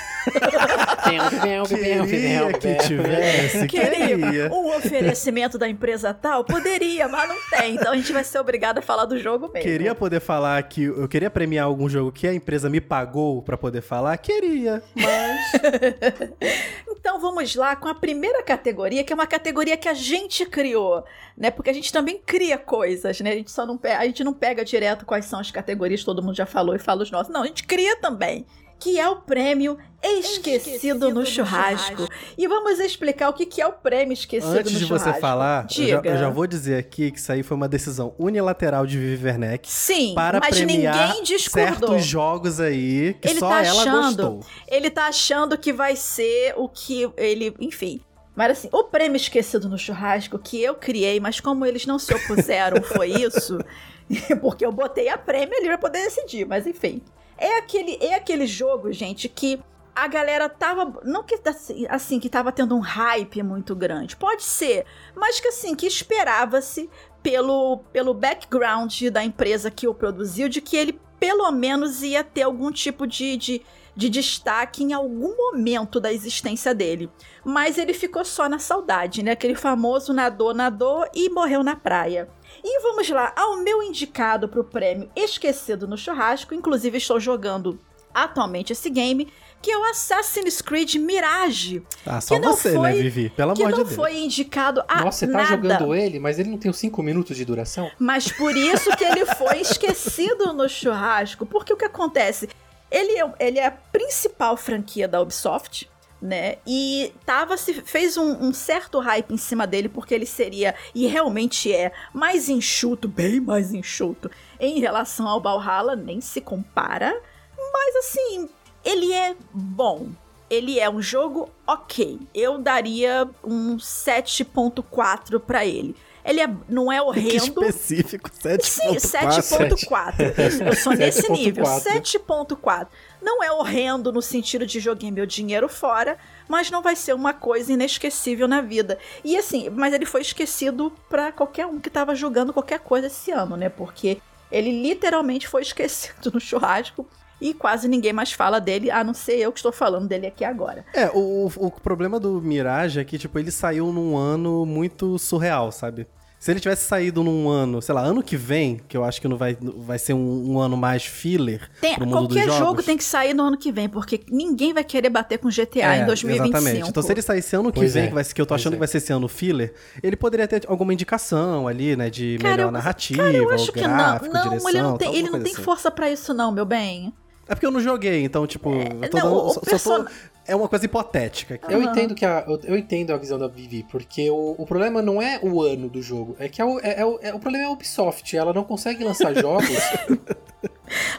Queria 1.68 2.54
que 2.54 2.76
tivesse, 2.88 3.68
Queria 3.68 4.52
um 4.52 4.76
oferecimento 4.76 5.58
da 5.58 5.68
empresa 5.68 6.14
tal? 6.14 6.44
Poderia, 6.44 7.08
mas 7.08 7.30
não 7.30 7.38
tem. 7.52 7.76
Então 7.76 7.92
a 7.92 7.96
gente 7.96 8.12
vai 8.12 8.24
ser 8.24 8.40
obrigado 8.40 8.80
a 8.80 8.82
falar 8.82 9.06
do 9.06 9.18
jogo 9.20 9.50
mesmo. 9.54 9.70
Queria 9.70 9.94
poder 9.96 10.20
falar 10.20 10.62
que 10.64 10.84
eu 10.86 11.08
queria 11.08 11.30
premiar 11.30 11.66
algum 11.66 11.88
jogo 12.00 12.12
que 12.12 12.28
a 12.28 12.34
empresa 12.34 12.70
me 12.70 12.80
pagou 12.80 13.42
pra 13.42 13.58
poder 13.58 13.82
falar? 13.82 14.18
Queria, 14.18 14.82
mas 14.96 15.52
Então 16.90 17.20
vamos 17.20 17.56
lá 17.56 17.76
com 17.76 17.88
a 17.88 17.96
primeira 17.96 18.44
categoria, 18.44 19.04
que 19.04 19.12
é 19.12 19.16
uma 19.16 19.28
categoria 19.28 19.78
que 19.78 19.88
a 19.88 19.94
gente 19.94 20.46
criou, 20.46 21.04
né? 21.38 21.50
Porque 21.52 21.70
a 21.70 21.74
gente 21.74 21.92
também 21.92 22.22
cria 22.26 22.58
coisas, 22.58 23.20
né? 23.22 23.32
A 23.32 23.36
gente 23.36 23.52
só 23.52 23.66
não 23.66 23.80
a 23.84 24.06
gente 24.06 24.24
não 24.24 24.34
pega 24.34 24.66
direto 24.66 25.06
quais 25.06 25.26
são 25.26 25.40
as 25.40 25.52
categorias, 25.52 26.04
todo 26.04 26.22
mundo 26.22 26.36
já 26.36 26.46
falou 26.46 26.76
e 26.76 26.80
fala 26.80 27.04
os 27.04 27.12
nossos. 27.12 27.32
Não, 27.32 27.44
a 27.44 27.48
gente 27.48 27.64
cria 27.64 27.96
também. 27.98 28.46
Que 28.80 29.00
é 29.00 29.08
o 29.10 29.18
prêmio 29.18 29.78
Esquecido, 30.02 31.12
no, 31.14 31.26
churrasco. 31.26 32.08
E 32.38 32.48
vamos 32.48 32.80
explicar 32.80 33.30
o 33.30 33.34
que 33.34 33.46
que 33.46 33.62
é 33.62 33.68
o 33.68 33.74
prêmio 33.74 34.14
Esquecido 34.14 34.54
antes 34.54 34.72
no 34.72 34.80
de 34.80 34.86
churrasco. 34.86 35.14
você 35.14 35.20
falar, 35.20 35.68
eu 35.78 35.88
já, 35.88 36.02
eu 36.04 36.18
já 36.18 36.30
vou 36.30 36.48
dizer 36.48 36.78
aqui 36.78 37.12
que 37.12 37.20
isso 37.20 37.32
aí 37.32 37.44
foi 37.44 37.58
uma 37.58 37.68
decisão 37.68 38.16
unilateral 38.18 38.86
de 38.86 38.98
Vivi 38.98 39.26
Werneck 39.26 39.70
Sim, 39.70 40.14
para 40.16 40.40
mas 40.40 40.56
premiar 40.58 41.08
ninguém 41.10 41.24
discordou. 41.24 41.90
certos 41.90 42.06
jogos 42.06 42.60
aí 42.62 43.14
que 43.22 43.28
Ele 43.28 43.40
só 43.40 43.50
tá 43.50 43.66
ela 43.66 43.82
achando- 43.82 44.02
gostou. 44.34 44.40
Ele 44.68 44.90
tá 44.90 45.08
achando 45.08 45.58
que 45.58 45.74
vai 45.74 45.96
ser 45.98 46.54
o 46.56 46.70
que 46.70 47.10
ele. 47.18 47.54
Enfim. 47.60 48.00
Mas 48.36 48.52
assim, 48.58 48.70
o 48.72 48.86
prêmio 48.86 49.18
esquecido 49.18 49.68
no 49.68 49.78
churrasco 49.78 50.40
que 50.40 50.62
eu 50.64 50.76
criei, 50.76 51.20
mas 51.20 51.42
como 51.42 51.66
eles 51.66 51.86
não 51.86 52.00
se 52.00 52.14
opuseram, 52.14 52.82
foi 52.82 53.10
isso. 53.10 53.58
Porque 54.42 54.66
eu 54.66 54.72
botei 54.72 55.08
a 55.10 55.18
prêmio 55.18 55.56
ali 55.58 55.68
pra 55.68 55.78
poder 55.78 56.04
decidir, 56.04 56.46
mas 56.46 56.66
enfim. 56.66 57.02
É 57.40 57.58
aquele, 57.58 57.98
é 58.02 58.16
aquele 58.16 58.46
jogo, 58.46 58.92
gente, 58.92 59.30
que 59.30 59.60
a 59.96 60.08
galera 60.08 60.48
tava. 60.48 61.02
Não 61.04 61.24
que 61.24 61.40
assim, 61.46 61.86
assim, 61.90 62.20
que 62.20 62.30
tava 62.30 62.52
tendo 62.52 62.76
um 62.76 62.80
hype 62.80 63.44
muito 63.44 63.76
grande. 63.76 64.16
Pode 64.16 64.44
ser, 64.44 64.86
mas 65.16 65.40
que 65.40 65.48
assim, 65.48 65.76
que 65.76 65.86
esperava-se 65.86 66.90
pelo, 67.22 67.80
pelo 67.92 68.14
background 68.14 69.04
da 69.12 69.24
empresa 69.24 69.70
que 69.70 69.88
o 69.88 69.94
produziu, 69.94 70.48
de 70.48 70.62
que 70.62 70.78
ele 70.78 71.00
pelo 71.20 71.52
menos 71.52 72.02
ia 72.02 72.24
ter 72.24 72.44
algum 72.44 72.72
tipo 72.72 73.06
de, 73.06 73.36
de, 73.36 73.62
de 73.94 74.10
destaque 74.10 74.84
em 74.84 74.94
algum 74.94 75.36
momento 75.36 76.00
da 76.00 76.14
existência 76.14 76.74
dele. 76.74 77.10
Mas 77.44 77.78
ele 77.78 77.94
ficou 77.94 78.24
só 78.24 78.48
na 78.48 78.58
saudade, 78.58 79.22
né? 79.22 79.32
Aquele 79.32 79.56
famoso 79.56 80.14
nadou, 80.14 80.54
nadou 80.54 81.06
e 81.14 81.30
morreu 81.30 81.62
na 81.62 81.76
praia. 81.76 82.30
E 82.64 82.82
vamos 82.82 83.10
lá, 83.10 83.34
ao 83.36 83.58
meu 83.58 83.82
indicado 83.84 84.48
para 84.48 84.60
o 84.60 84.64
prêmio 84.64 85.10
Esquecido 85.16 85.88
no 85.88 85.98
Churrasco, 85.98 86.54
inclusive 86.54 86.98
estou 86.98 87.20
jogando 87.20 87.80
atualmente 88.14 88.74
esse 88.74 88.90
game, 88.90 89.32
que 89.62 89.72
é 89.72 89.78
o 89.78 89.84
Assassin's 89.84 90.62
Creed 90.62 90.96
Mirage, 90.96 91.84
Ah, 92.06 92.20
só 92.20 92.36
que 92.36 92.42
não 92.42 92.54
você, 92.54 92.74
foi- 92.74 92.82
né, 92.92 92.94
Vivi? 92.96 93.30
Pelo 93.30 93.54
que 93.54 93.62
amor 93.62 93.72
não 93.72 93.78
de 93.80 93.84
Deus. 93.86 93.96
foi 93.96 94.18
indicado 94.18 94.84
a 94.88 95.04
Nossa, 95.04 95.20
você 95.26 95.28
tá 95.32 95.38
nada. 95.44 95.50
jogando 95.50 95.94
ele, 95.96 96.20
mas 96.20 96.40
ele 96.40 96.50
não 96.50 96.58
tem 96.58 96.72
os 96.72 96.78
5 96.78 97.04
minutos 97.04 97.36
de 97.38 97.46
duração? 97.46 97.90
Mas 98.00 98.32
por 98.32 98.56
isso 98.56 98.90
que 98.98 99.04
ele 99.04 99.26
foi 99.26 99.58
esquecido 99.62 100.54
no 100.54 100.68
churrasco. 100.68 101.46
Porque 101.46 101.72
o 101.74 101.78
que 101.78 101.86
acontece? 101.86 102.50
Ele 102.90 103.20
é, 103.20 103.34
ele 103.40 103.60
é 103.60 103.68
a 103.68 103.72
principal 103.72 104.58
franquia 104.58 105.08
da 105.08 105.22
Ubisoft, 105.22 105.90
né? 106.22 106.58
E 106.68 107.14
tava 107.26 107.56
se 107.58 107.74
fez 107.82 108.18
um, 108.18 108.48
um 108.48 108.54
certo 108.54 109.00
hype 109.00 109.32
em 109.34 109.38
cima 109.38 109.66
dele 109.66 109.88
porque 109.90 110.14
ele 110.14 110.26
seria 110.26 110.76
e 110.94 111.08
realmente 111.08 111.74
é 111.74 111.92
mais 112.14 112.50
enxuto, 112.50 113.08
bem 113.10 113.40
mais 113.40 113.74
enxuto 113.74 114.30
em 114.60 114.80
relação 114.80 115.28
ao 115.28 115.40
Valhalla, 115.42 115.96
nem 115.96 116.20
se 116.22 116.42
compara. 116.42 117.14
Mas 117.58 117.96
assim, 117.98 118.50
ele 118.84 119.14
é 119.14 119.36
bom. 119.54 120.10
Ele 120.50 120.80
é 120.80 120.90
um 120.90 121.02
jogo 121.02 121.48
ok. 121.68 122.20
Eu 122.34 122.58
daria 122.58 123.30
um 123.44 123.78
7.4 123.78 125.40
pra 125.40 125.66
ele. 125.66 125.96
Ele 126.26 126.42
é, 126.42 126.50
não 126.68 126.92
é 126.92 126.98
Que 126.98 127.02
horrendo. 127.02 127.36
específico, 127.64 128.30
Sim, 128.32 128.96
7.4. 128.96 129.42
7.4. 129.88 130.60
Eu- 130.62 130.68
Eu 130.68 130.76
sou 130.76 130.94
nesse 130.98 131.32
nível. 131.32 131.64
7.4. 131.64 132.88
7.4. 133.20 133.22
Não 133.22 133.44
é 133.44 133.52
horrendo 133.52 134.12
no 134.12 134.22
sentido 134.22 134.66
de 134.66 134.80
joguei 134.80 135.12
meu 135.12 135.26
dinheiro 135.26 135.68
fora, 135.68 136.18
mas 136.48 136.72
não 136.72 136.82
vai 136.82 136.96
ser 136.96 137.14
uma 137.14 137.34
coisa 137.34 137.74
inesquecível 137.74 138.48
na 138.48 138.62
vida. 138.62 138.98
E 139.24 139.38
assim, 139.38 139.70
mas 139.70 139.94
ele 139.94 140.06
foi 140.06 140.22
esquecido 140.22 140.92
pra 141.10 141.32
qualquer 141.32 141.66
um 141.66 141.80
que 141.80 141.90
tava 141.90 142.16
jogando 142.16 142.54
qualquer 142.54 142.80
coisa 142.80 143.08
esse 143.08 143.32
ano, 143.32 143.56
né? 143.56 143.70
Porque 143.70 144.20
ele 144.52 144.82
literalmente 144.82 145.48
foi 145.48 145.62
esquecido 145.64 146.32
no 146.34 146.40
churrasco 146.40 147.08
e 147.42 147.54
quase 147.54 147.88
ninguém 147.88 148.12
mais 148.12 148.34
fala 148.34 148.60
dele, 148.60 148.92
a 148.92 149.04
não 149.04 149.14
ser 149.14 149.38
eu 149.38 149.52
que 149.52 149.60
estou 149.60 149.72
falando 149.72 150.08
dele 150.08 150.28
aqui 150.28 150.44
agora. 150.44 150.86
É, 150.94 151.10
o, 151.14 151.50
o 151.56 151.72
problema 151.72 152.20
do 152.20 152.42
Mirage 152.42 153.00
é 153.00 153.04
que, 153.06 153.18
tipo, 153.18 153.40
ele 153.40 153.52
saiu 153.52 153.94
num 153.94 154.18
ano 154.18 154.66
muito 154.66 155.18
surreal, 155.18 155.72
sabe? 155.72 156.06
Se 156.40 156.50
ele 156.52 156.62
tivesse 156.62 156.88
saído 156.88 157.22
num 157.22 157.50
ano, 157.50 157.82
sei 157.82 157.94
lá, 157.94 158.02
ano 158.02 158.24
que 158.24 158.38
vem, 158.38 158.80
que 158.88 158.96
eu 158.96 159.04
acho 159.04 159.20
que 159.20 159.28
não 159.28 159.36
vai, 159.36 159.58
vai 159.60 160.00
ser 160.00 160.14
um, 160.14 160.54
um 160.54 160.58
ano 160.60 160.78
mais 160.78 161.04
filler 161.04 161.70
Tem- 161.82 161.96
pro 161.96 162.06
mundo 162.06 162.30
qualquer 162.30 162.46
dos 162.46 162.56
jogo 162.56 162.66
jogos. 162.68 162.86
tem 162.86 162.96
que 162.96 163.04
sair 163.04 163.34
no 163.34 163.44
ano 163.44 163.58
que 163.58 163.74
vem, 163.74 163.90
porque 163.90 164.22
ninguém 164.32 164.74
vai 164.74 164.86
querer 164.86 165.10
bater 165.10 165.38
com 165.38 165.50
GTA 165.50 165.98
É, 165.98 166.02
em 166.02 166.06
2025. 166.06 166.58
Exatamente. 166.58 166.90
Então, 166.90 167.04
se 167.04 167.12
ele 167.12 167.22
saísse 167.22 167.56
ano 167.58 167.74
que 167.74 167.80
Pois 167.82 167.94
vem, 167.94 168.04
é, 168.04 168.08
que, 168.08 168.14
vai, 168.14 168.24
que 168.24 168.42
eu 168.42 168.46
tô 168.46 168.50
pois 168.50 168.62
achando 168.62 168.72
é. 168.74 168.76
que 168.78 168.80
vai 168.80 168.88
ser 168.88 168.98
esse 169.00 169.12
ano 169.12 169.28
filler, 169.28 169.74
ele 170.02 170.16
poderia 170.16 170.48
ter 170.48 170.64
alguma 170.68 170.94
indicação 170.94 171.68
ali, 171.68 171.98
né? 171.98 172.10
De 172.10 172.38
Cara, 172.40 172.52
melhor 172.56 172.68
eu- 172.68 172.72
narrativa, 172.72 173.22
Cara, 173.24 173.36
eu 173.36 173.50
acho 173.52 173.66
ou 173.68 173.74
que 173.74 173.82
não. 173.82 173.90
gráfico, 173.90 174.34
Não, 174.34 174.44
direção, 174.44 174.70
ele 174.70 174.82
não 174.82 174.98
tem, 174.98 175.16
ele 175.16 175.30
não 175.30 175.42
tem 175.44 175.54
assim. 175.54 175.62
força 175.64 175.92
pra 175.92 176.10
isso, 176.10 176.34
não, 176.34 176.54
meu 176.54 176.66
bem. 176.66 177.14
É 177.50 177.54
porque 177.56 177.66
eu 177.66 177.72
não 177.72 177.82
joguei, 177.82 178.24
então, 178.24 178.48
tipo, 178.48 178.72
eu 178.72 179.10
tô 179.10 179.18
não, 179.18 179.24
dando- 179.26 179.36
o 179.46 179.48
só- 179.50 179.54
só 179.56 179.60
person- 179.62 180.04
tô- 180.06 180.10
é 180.50 180.56
uma 180.56 180.68
coisa 180.68 180.86
hipotética. 180.86 181.56
aqui. 181.56 181.74
Eu 181.74 181.82
entendo 181.82 182.16
que 182.16 182.26
a, 182.26 182.44
eu, 182.48 182.60
eu 182.64 182.78
entendo 182.78 183.12
a 183.12 183.18
visão 183.18 183.38
da 183.38 183.48
Vivi, 183.48 183.84
porque 183.90 184.30
o, 184.30 184.56
o 184.58 184.66
problema 184.66 185.02
não 185.02 185.22
é 185.22 185.40
o 185.42 185.62
ano 185.62 185.90
do 185.90 186.02
jogo, 186.02 186.36
é 186.40 186.48
que 186.50 186.62
é 186.62 186.66
o, 186.66 186.80
é, 186.80 187.00
é 187.02 187.06
o, 187.06 187.20
é- 187.22 187.34
o 187.34 187.40
problema 187.40 187.66
é 187.66 187.68
a 187.68 187.72
Ubisoft, 187.72 188.36
ela 188.36 188.54
não 188.54 188.64
consegue 188.64 189.04
lançar 189.04 189.34
jogos 189.40 189.70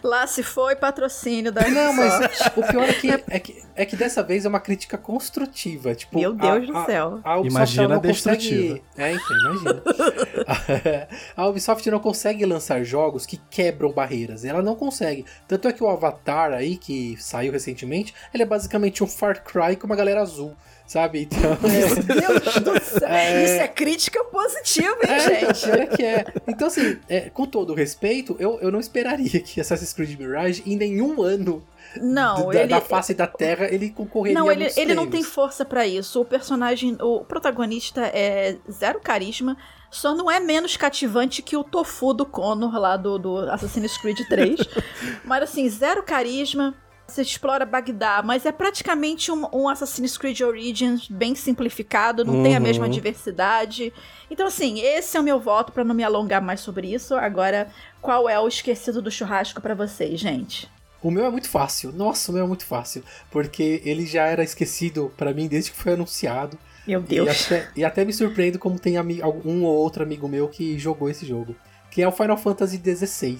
Lá 0.03 0.27
se 0.27 0.43
foi 0.43 0.75
patrocínio 0.77 1.53
da 1.53 1.69
Não, 1.69 1.93
mas 1.93 2.31
o 2.57 2.63
pior 2.63 2.89
é 2.89 2.93
que, 2.95 3.11
é, 3.29 3.39
que, 3.41 3.63
é 3.77 3.85
que 3.87 3.97
dessa 3.97 4.23
vez 4.23 4.45
é 4.45 4.49
uma 4.49 4.61
crítica 4.61 4.97
construtiva. 4.97 5.95
Tipo, 5.95 6.19
Meu 6.19 6.33
Deus 6.33 6.69
a- 6.69 6.73
do 6.73 6.77
a- 6.79 6.85
céu. 6.87 7.21
A 7.23 7.39
Ubisoft 7.39 7.51
Imagina 7.77 7.89
não 7.95 8.01
destrutiva. 8.01 8.79
consegue. 8.79 8.83
É, 8.97 9.13
então, 9.13 9.37
imagina. 9.41 9.83
a 11.37 11.47
Ubisoft 11.47 11.91
não 11.91 11.99
consegue 11.99 12.45
lançar 12.47 12.83
jogos 12.85 13.27
que 13.27 13.37
quebram 13.51 13.93
barreiras. 13.93 14.45
Ela 14.45 14.63
não 14.63 14.75
consegue. 14.75 15.25
Tanto 15.47 15.69
é 15.69 15.73
que 15.73 15.83
o 15.83 15.89
Avatar 15.89 16.53
aí, 16.53 16.77
que 16.77 17.17
saiu 17.19 17.53
recentemente, 17.53 18.15
ele 18.33 18.43
é 18.43 18.47
basicamente 18.47 19.03
um 19.05 19.07
Far 19.07 19.43
Cry 19.43 19.77
com 19.77 19.87
uma 19.87 19.97
galera 19.97 20.21
azul. 20.23 20.55
Sabe? 20.91 21.21
Então. 21.21 21.57
Meu 21.63 22.41
Deus 22.41 22.55
do 22.65 22.85
céu. 22.85 23.07
É. 23.09 23.45
Isso 23.45 23.63
é 23.63 23.69
crítica 23.69 24.25
positiva, 24.25 24.99
hein, 25.05 25.09
É, 25.09 25.55
gente? 25.55 25.71
é 25.71 25.87
que 25.87 26.03
é. 26.03 26.25
Então, 26.49 26.67
assim, 26.67 26.99
é, 27.09 27.31
com 27.31 27.47
todo 27.47 27.75
respeito, 27.75 28.35
eu, 28.41 28.59
eu 28.61 28.73
não 28.73 28.81
esperaria 28.81 29.39
que 29.41 29.61
Assassin's 29.61 29.93
Creed 29.93 30.19
Mirage, 30.19 30.65
em 30.67 30.77
nenhum 30.77 31.23
ano 31.23 31.63
Não, 31.97 32.49
da, 32.49 32.63
ele. 32.63 32.71
da 32.71 32.81
face 32.81 33.15
da 33.15 33.29
Terra, 33.29 33.69
ele 33.73 33.91
concorreria 33.91 34.37
Não, 34.37 34.49
a 34.49 34.53
ele, 34.53 34.69
ele 34.77 34.93
não 34.93 35.07
tem 35.07 35.23
força 35.23 35.65
pra 35.65 35.87
isso. 35.87 36.21
O 36.21 36.25
personagem, 36.25 36.97
o 37.01 37.21
protagonista 37.21 38.01
é 38.07 38.57
zero 38.69 38.99
carisma, 38.99 39.57
só 39.93 40.13
não 40.13 40.29
é 40.29 40.41
menos 40.41 40.77
cativante 40.77 41.41
que 41.41 41.57
o 41.57 41.63
Tofu 41.63 42.13
do 42.13 42.27
Connor 42.27 42.77
lá 42.77 42.97
do, 42.97 43.17
do 43.17 43.39
Assassin's 43.49 43.97
Creed 43.97 44.19
3. 44.29 44.59
mas 45.25 45.45
assim, 45.45 45.69
zero 45.69 46.03
carisma. 46.03 46.75
Você 47.11 47.23
explora 47.23 47.67
Bagdá, 47.67 48.23
mas 48.25 48.47
é 48.47 48.53
praticamente 48.53 49.31
um, 49.33 49.47
um 49.53 49.69
Assassin's 49.69 50.17
Creed 50.17 50.41
Origins 50.41 51.09
bem 51.09 51.35
simplificado, 51.35 52.25
não 52.25 52.43
tem 52.43 52.55
a 52.55 52.59
Uhum. 52.59 52.63
mesma 52.65 52.89
diversidade. 52.89 53.93
Então, 54.31 54.47
assim, 54.47 54.81
esse 54.81 55.17
é 55.17 55.21
o 55.21 55.23
meu 55.23 55.41
voto 55.41 55.73
pra 55.73 55.83
não 55.85 55.95
me 55.95 56.05
alongar 56.05 56.41
mais 56.41 56.61
sobre 56.61 56.93
isso. 56.95 57.15
Agora, 57.17 57.69
qual 58.01 58.29
é 58.29 58.39
o 58.39 58.47
esquecido 58.49 59.03
do 59.03 59.11
churrasco 59.11 59.61
pra 59.61 59.75
vocês, 59.75 60.19
gente? 60.21 60.71
O 61.03 61.11
meu 61.11 61.25
é 61.25 61.31
muito 61.31 61.49
fácil. 61.49 61.93
Nossa, 61.93 62.31
o 62.31 62.35
meu 62.35 62.45
é 62.45 62.47
muito 62.47 62.65
fácil. 62.67 63.03
Porque 63.31 63.83
ele 63.85 64.07
já 64.07 64.27
era 64.27 64.45
esquecido 64.45 65.13
pra 65.17 65.33
mim 65.33 65.49
desde 65.49 65.71
que 65.73 65.79
foi 65.79 65.95
anunciado. 65.95 66.59
Meu 66.87 67.01
E 67.01 67.03
Deus. 67.03 67.47
até, 67.47 67.69
e 67.77 67.85
até 67.85 68.05
me 68.05 68.13
surpreendo 68.13 68.59
como 68.59 68.79
tem 68.79 68.99
um 69.01 69.65
ou 69.65 69.75
outro 69.77 70.03
amigo 70.03 70.29
meu 70.29 70.49
que 70.49 70.79
jogou 70.79 71.09
esse 71.11 71.27
jogo. 71.27 71.57
Que 71.91 72.03
é 72.03 72.09
o 72.09 72.13
Final 72.13 72.37
Fantasy 72.37 72.77
XVI. 72.85 73.39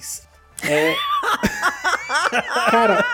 É. 0.63 0.95
Cara, 2.71 3.05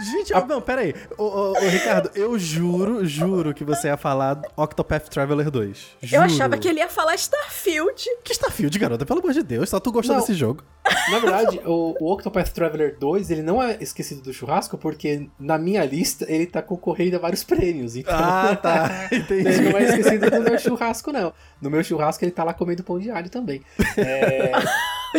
Gente, 0.00 0.32
não, 0.48 0.60
pera 0.60 0.80
aí. 0.82 0.94
Ô, 1.18 1.24
ô, 1.24 1.52
ô, 1.52 1.68
Ricardo, 1.68 2.10
eu 2.14 2.38
juro, 2.38 3.04
juro 3.04 3.52
que 3.54 3.64
você 3.64 3.88
ia 3.88 3.96
falar 3.96 4.40
Octopath 4.56 5.08
Traveler 5.08 5.50
2. 5.50 5.86
Juro. 6.02 6.16
Eu 6.16 6.22
achava 6.22 6.56
que 6.56 6.68
ele 6.68 6.80
ia 6.80 6.88
falar 6.88 7.14
Starfield. 7.14 8.04
Que 8.24 8.32
Starfield, 8.32 8.78
garota, 8.78 9.04
pelo 9.04 9.20
amor 9.20 9.32
de 9.32 9.42
Deus, 9.42 9.68
só 9.68 9.78
tu 9.78 9.92
gostou 9.92 10.14
Não. 10.16 10.20
desse 10.20 10.34
jogo. 10.34 10.62
na 11.10 11.18
verdade, 11.18 11.60
o, 11.64 11.94
o 12.00 12.12
Octopath 12.12 12.50
Traveler 12.50 12.96
2, 12.98 13.30
ele 13.30 13.42
não 13.42 13.62
é 13.62 13.76
esquecido 13.80 14.22
do 14.22 14.32
churrasco, 14.32 14.76
porque 14.78 15.28
na 15.38 15.58
minha 15.58 15.84
lista 15.84 16.24
ele 16.28 16.46
tá 16.46 16.62
concorrendo 16.62 17.16
a 17.16 17.18
vários 17.18 17.44
prêmios. 17.44 17.94
Então. 17.96 18.14
Ah, 18.16 18.56
tá. 18.56 19.08
Entendi. 19.12 19.48
Ele 19.48 19.70
não 19.70 19.78
é 19.78 19.84
esquecido 19.84 20.30
do 20.30 20.40
meu 20.40 20.58
churrasco, 20.58 21.12
não. 21.12 21.32
No 21.60 21.70
meu 21.70 21.84
churrasco 21.84 22.24
ele 22.24 22.32
tá 22.32 22.44
lá 22.44 22.54
comendo 22.54 22.82
pão 22.82 22.98
de 22.98 23.10
alho 23.10 23.28
também. 23.30 23.62
É, 23.96 24.52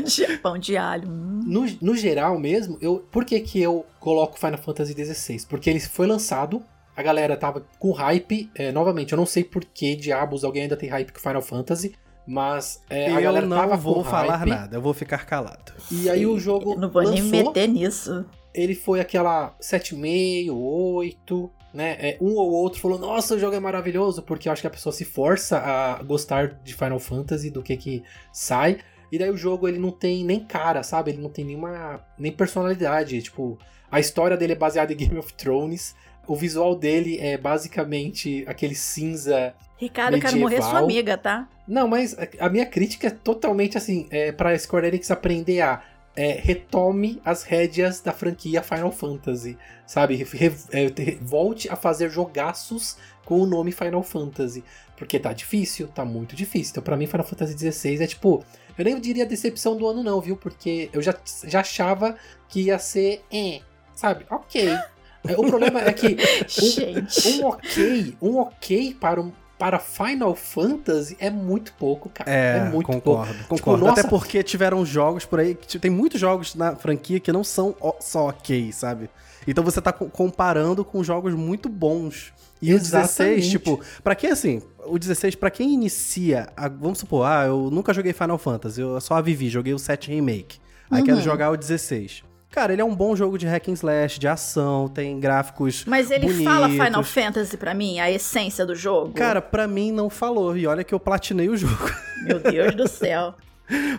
De 0.01 0.37
pão 0.39 0.57
de 0.57 0.75
alho. 0.75 1.07
hum. 1.07 1.41
no, 1.45 1.65
no 1.81 1.95
geral 1.95 2.37
mesmo, 2.39 2.77
eu, 2.81 3.05
por 3.11 3.23
que, 3.25 3.39
que 3.39 3.61
eu 3.61 3.85
coloco 3.99 4.37
Final 4.39 4.57
Fantasy 4.63 4.93
XVI? 4.93 5.45
Porque 5.47 5.69
ele 5.69 5.79
foi 5.79 6.07
lançado, 6.07 6.63
a 6.95 7.03
galera 7.03 7.35
tava 7.37 7.65
com 7.79 7.91
hype. 7.91 8.49
é, 8.55 8.71
novamente, 8.71 9.11
eu 9.13 9.17
não 9.17 9.25
sei 9.25 9.43
por 9.43 9.63
que 9.65 9.95
diabos 9.95 10.43
alguém 10.43 10.63
ainda 10.63 10.77
tem 10.77 10.89
hype 10.89 11.11
com 11.11 11.19
Final 11.19 11.41
Fantasy, 11.41 11.95
mas 12.25 12.81
é, 12.89 13.07
a 13.07 13.15
eu 13.17 13.21
galera 13.21 13.45
não 13.45 13.57
tava 13.57 13.75
vou 13.75 13.95
com 13.95 14.03
falar 14.05 14.37
hype. 14.37 14.49
nada, 14.49 14.77
eu 14.77 14.81
vou 14.81 14.93
ficar 14.93 15.25
calado. 15.25 15.73
E 15.91 16.09
aí 16.09 16.25
o 16.25 16.39
jogo 16.39 16.73
Eu 16.73 16.79
não 16.79 16.89
vou 16.89 17.01
nem 17.03 17.21
lançou, 17.21 17.25
me 17.25 17.43
meter 17.43 17.67
nisso. 17.67 18.25
ele 18.53 18.73
foi 18.75 18.99
aquela 19.01 19.53
7,5, 19.61 20.51
8, 20.53 21.51
né? 21.73 21.97
É, 21.99 22.17
um 22.21 22.35
ou 22.35 22.51
outro 22.51 22.79
falou, 22.79 22.97
nossa, 22.99 23.35
o 23.35 23.39
jogo 23.39 23.55
é 23.55 23.59
maravilhoso, 23.59 24.21
porque 24.21 24.47
eu 24.47 24.53
acho 24.53 24.61
que 24.61 24.67
a 24.67 24.71
pessoa 24.71 24.93
se 24.93 25.03
força 25.03 25.57
a 25.57 26.01
gostar 26.03 26.59
de 26.63 26.73
Final 26.73 26.99
Fantasy, 26.99 27.49
do 27.49 27.61
que 27.63 27.75
que 27.75 28.03
sai. 28.31 28.77
E 29.11 29.17
daí 29.17 29.29
o 29.29 29.37
jogo, 29.37 29.67
ele 29.67 29.77
não 29.79 29.91
tem 29.91 30.23
nem 30.23 30.39
cara, 30.39 30.81
sabe? 30.81 31.11
Ele 31.11 31.21
não 31.21 31.29
tem 31.29 31.45
nenhuma, 31.45 31.99
nem 32.17 32.31
personalidade. 32.31 33.21
Tipo, 33.21 33.59
a 33.93 33.99
história 33.99 34.35
dele 34.35 34.53
é 34.53 34.55
baseada 34.55 34.91
em 34.91 34.97
Game 34.97 35.17
of 35.17 35.33
Thrones. 35.33 35.95
O 36.27 36.35
visual 36.35 36.75
dele 36.75 37.17
é 37.19 37.37
basicamente 37.37 38.43
aquele 38.47 38.75
cinza 38.75 39.53
Ricardo, 39.77 40.15
eu 40.15 40.21
quero 40.21 40.37
morrer 40.37 40.55
Medieval. 40.55 40.69
sua 40.71 40.79
amiga, 40.79 41.17
tá? 41.17 41.47
não, 41.67 41.87
mas 41.87 42.15
a- 42.39 42.49
minha 42.49 42.65
crítica 42.65 43.07
é 43.07 43.09
totalmente 43.09 43.77
assim, 43.77 44.07
é 44.09 44.31
pra 44.31 44.57
Square 44.57 44.87
Enix 44.87 45.11
aprender 45.11 45.61
a 45.61 45.81
é, 46.15 46.33
retome 46.39 47.19
as 47.25 47.41
rédeas 47.43 47.99
da 47.99 48.11
franquia 48.13 48.61
Final 48.61 48.91
Fantasy, 48.91 49.57
sabe? 49.87 50.15
Re- 50.15 50.53
é, 50.71 50.89
te- 50.89 51.17
volte 51.21 51.67
a 51.69 51.75
fazer 51.75 52.07
jogaços 52.09 52.97
com 53.25 53.39
o 53.41 53.47
nome 53.47 53.71
Final 53.71 54.03
Fantasy, 54.03 54.63
porque 54.95 55.17
tá 55.19 55.33
difícil, 55.33 55.87
tá 55.87 56.05
muito 56.05 56.35
difícil. 56.35 56.71
Então 56.71 56.83
pra 56.83 56.95
mim 56.95 57.07
Final 57.07 57.25
Fantasy 57.25 57.57
XVI 57.71 58.03
é 58.03 58.07
tipo, 58.07 58.45
eu 58.77 58.85
nem 58.85 58.99
diria 59.01 59.25
decepção 59.25 59.75
do 59.75 59.87
ano 59.87 60.03
não, 60.03 60.21
viu? 60.21 60.37
Porque 60.37 60.87
eu 60.93 61.01
já, 61.01 61.15
já 61.45 61.61
achava 61.61 62.15
que 62.47 62.61
ia 62.61 62.77
ser, 62.77 63.23
é, 63.31 63.61
sabe? 63.95 64.25
Ok. 64.29 64.69
É, 65.25 65.37
O 65.37 65.43
problema 65.45 65.79
é 65.79 65.93
que 65.93 66.17
Gente. 66.49 67.29
um 67.29 67.45
ok, 67.45 68.17
um 68.21 68.37
ok 68.39 68.93
para 68.99 69.21
um 69.21 69.31
para 69.57 69.79
Final 69.79 70.35
Fantasy 70.35 71.15
é 71.17 71.29
muito 71.29 71.71
pouco, 71.79 72.09
cara. 72.09 72.29
É, 72.29 72.57
É, 72.57 72.63
muito 72.69 72.85
concordo, 72.87 73.33
pouco. 73.33 73.47
concordo. 73.47 73.85
nossa- 73.85 74.01
Até 74.01 74.09
porque 74.09 74.43
tiveram 74.43 74.85
jogos 74.85 75.23
por 75.23 75.39
aí, 75.39 75.55
que 75.55 75.79
tem 75.79 75.89
muitos 75.89 76.19
jogos 76.19 76.53
na 76.55 76.75
franquia 76.75 77.21
que 77.21 77.31
não 77.31 77.41
são 77.41 77.73
só 78.01 78.27
ok, 78.27 78.73
sabe? 78.73 79.09
Então 79.47 79.63
você 79.63 79.81
tá 79.81 79.93
co- 79.93 80.07
comparando 80.09 80.83
com 80.83 81.01
jogos 81.01 81.33
muito 81.33 81.69
bons. 81.69 82.33
E 82.61 82.73
o 82.73 82.77
16, 82.77 83.45
Exatamente. 83.45 83.49
tipo, 83.49 83.79
pra 84.03 84.15
quem 84.15 84.31
assim, 84.31 84.61
o 84.85 84.99
16, 84.99 85.35
pra 85.35 85.49
quem 85.49 85.73
inicia, 85.73 86.49
a- 86.57 86.67
vamos 86.67 86.99
supor, 86.99 87.25
ah, 87.25 87.45
eu 87.45 87.69
nunca 87.71 87.93
joguei 87.93 88.11
Final 88.11 88.37
Fantasy, 88.37 88.81
eu 88.81 88.99
só 88.99 89.15
a 89.15 89.21
vivi, 89.21 89.47
joguei 89.47 89.73
o 89.73 89.79
7 89.79 90.09
Remake. 90.11 90.59
Aí 90.91 90.99
Uhum. 90.99 91.05
quero 91.05 91.21
jogar 91.21 91.49
o 91.51 91.55
16. 91.55 92.23
Cara, 92.53 92.71
ele 92.71 92.83
é 92.83 92.85
um 92.85 92.93
bom 92.93 93.15
jogo 93.15 93.35
de 93.35 93.47
hack 93.47 93.67
and 93.69 93.73
slash, 93.73 94.19
de 94.19 94.27
ação, 94.27 94.87
tem 94.87 95.19
gráficos 95.19 95.85
Mas 95.87 96.11
ele 96.11 96.27
bonitos. 96.27 96.43
fala 96.43 96.69
Final 96.69 97.03
Fantasy 97.03 97.57
pra 97.57 97.73
mim, 97.73 97.99
a 97.99 98.11
essência 98.11 98.63
do 98.63 98.75
jogo. 98.75 99.11
Cara, 99.13 99.41
pra 99.41 99.67
mim 99.67 99.91
não 99.91 100.07
falou, 100.07 100.55
e 100.55 100.67
olha 100.67 100.83
que 100.83 100.93
eu 100.93 100.99
platinei 100.99 101.49
o 101.49 101.57
jogo. 101.57 101.89
Meu 102.23 102.37
Deus 102.39 102.75
do 102.75 102.87
céu. 102.87 103.33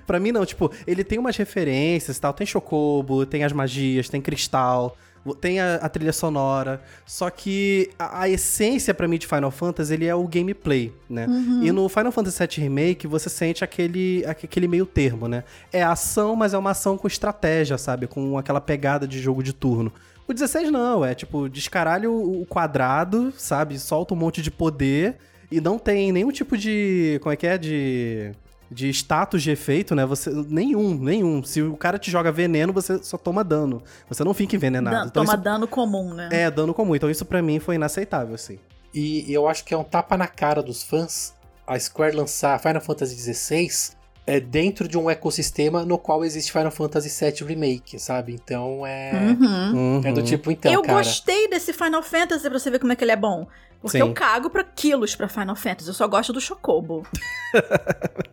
Pra 0.07 0.21
mim 0.21 0.31
não, 0.31 0.47
tipo, 0.47 0.71
ele 0.87 1.03
tem 1.03 1.19
umas 1.19 1.37
referências 1.37 2.17
e 2.17 2.21
tal, 2.21 2.33
tem 2.33 2.47
Chocobo, 2.47 3.27
tem 3.27 3.43
as 3.43 3.53
magias, 3.53 4.09
tem 4.09 4.21
cristal, 4.21 4.97
tem 5.33 5.61
a, 5.61 5.77
a 5.77 5.89
trilha 5.89 6.13
sonora, 6.13 6.83
só 7.07 7.31
que 7.31 7.89
a, 7.99 8.23
a 8.23 8.29
essência 8.29 8.93
pra 8.93 9.07
mim 9.09 9.17
de 9.17 9.27
Final 9.27 9.51
Fantasy, 9.51 9.95
ele 9.95 10.05
é 10.07 10.15
o 10.15 10.27
gameplay, 10.27 10.93
né? 11.09 11.27
E 11.65 11.73
no 11.73 11.89
Final 11.89 12.11
Fantasy 12.13 12.39
VII 12.47 12.65
Remake, 12.69 13.07
você 13.07 13.31
sente 13.31 13.63
aquele, 13.65 14.25
aque- 14.27 14.47
aquele 14.47 14.67
meio 14.69 14.85
termo, 14.85 15.27
né? 15.29 15.45
É 15.73 15.83
ação, 15.83 16.35
mas 16.37 16.53
é 16.53 16.59
uma 16.59 16.73
ação 16.73 16.99
com 16.99 17.07
estratégia, 17.07 17.79
sabe? 17.79 18.07
Com 18.07 18.37
aquela 18.37 18.61
pegada 18.61 19.07
de 19.09 19.21
jogo 19.21 19.43
de 19.43 19.53
turno. 19.53 19.93
O 20.27 20.33
16 20.33 20.71
não, 20.73 21.05
é 21.05 21.15
tipo, 21.15 21.49
descaralho 21.49 22.13
o 22.13 22.45
quadrado, 22.47 23.33
sabe? 23.37 23.79
Solta 23.79 24.15
um 24.15 24.17
monte 24.17 24.41
de 24.43 24.51
poder 24.51 25.17
e 25.51 25.61
não 25.61 25.79
tem 25.79 26.11
nenhum 26.13 26.33
tipo 26.33 26.57
de. 26.57 27.19
Como 27.23 27.33
é 27.33 27.37
que 27.37 27.47
é? 27.47 27.57
De. 27.59 28.33
De 28.71 28.89
status 28.91 29.43
de 29.43 29.51
efeito, 29.51 29.95
né? 29.95 30.05
Você. 30.07 30.31
Nenhum, 30.49 30.95
nenhum. 30.95 31.43
Se 31.45 31.63
o 31.63 31.77
cara 31.77 31.99
te 31.99 32.11
joga 32.11 32.33
veneno, 32.33 32.73
você 32.73 33.03
só 33.03 33.17
toma 33.17 33.45
dano. 33.45 33.83
Você 34.09 34.25
não 34.25 34.35
fica 34.35 34.57
envenenado. 34.57 34.97
Dan- 34.97 35.07
Então 35.07 35.23
toma 35.25 35.35
isso- 35.35 35.43
dano 35.45 35.69
comum, 35.69 36.15
né? 36.15 36.29
É, 36.33 36.51
dano 36.51 36.73
comum. 36.75 36.97
Então 36.97 37.11
isso 37.11 37.25
pra 37.25 37.41
mim 37.43 37.59
foi 37.61 37.75
inaceitável, 37.77 38.35
assim. 38.35 38.59
E 38.93 39.25
eu 39.33 39.47
acho 39.49 39.65
que 39.65 39.75
é 39.75 39.77
um 39.77 39.85
tapa 39.85 40.17
na 40.17 40.27
cara 40.27 40.63
dos 40.63 40.83
fãs 40.83 41.35
a 41.67 41.79
Square 41.79 42.17
lançar 42.17 42.59
Final 42.61 42.81
Fantasy 42.81 43.17
XVI 43.17 43.69
é 44.27 44.41
dentro 44.41 44.89
de 44.89 44.97
um 44.97 45.11
ecossistema 45.11 45.85
no 45.85 45.99
qual 45.99 46.25
existe 46.25 46.51
Final 46.51 46.71
Fantasy 46.71 47.11
VII 47.11 47.47
Remake, 47.47 47.99
sabe? 47.99 48.33
Então 48.33 48.87
é. 48.87 49.13
Uhum. 49.39 50.01
É 50.05 50.13
do 50.13 50.23
tipo, 50.23 50.51
então, 50.51 50.73
eu 50.73 50.81
cara. 50.83 50.99
gostei 50.99 51.49
desse 51.49 51.73
Final 51.73 52.03
Fantasy 52.03 52.49
pra 52.49 52.59
você 52.59 52.71
ver 52.71 52.79
como 52.79 52.93
é 52.93 52.97
que 52.97 53.05
ele 53.05 53.13
é 53.13 53.17
bom. 53.17 53.47
Porque 53.85 53.99
Sim. 53.99 54.03
eu 54.03 54.15
cago 54.15 54.49
pra 54.49 54.65
quilos 54.65 55.15
pra 55.15 55.29
Final 55.29 55.55
Fantasy. 55.55 55.89
Eu 55.89 55.93
só 55.93 56.09
gosto 56.09 56.33
do 56.33 56.41
Chocobo. 56.41 57.07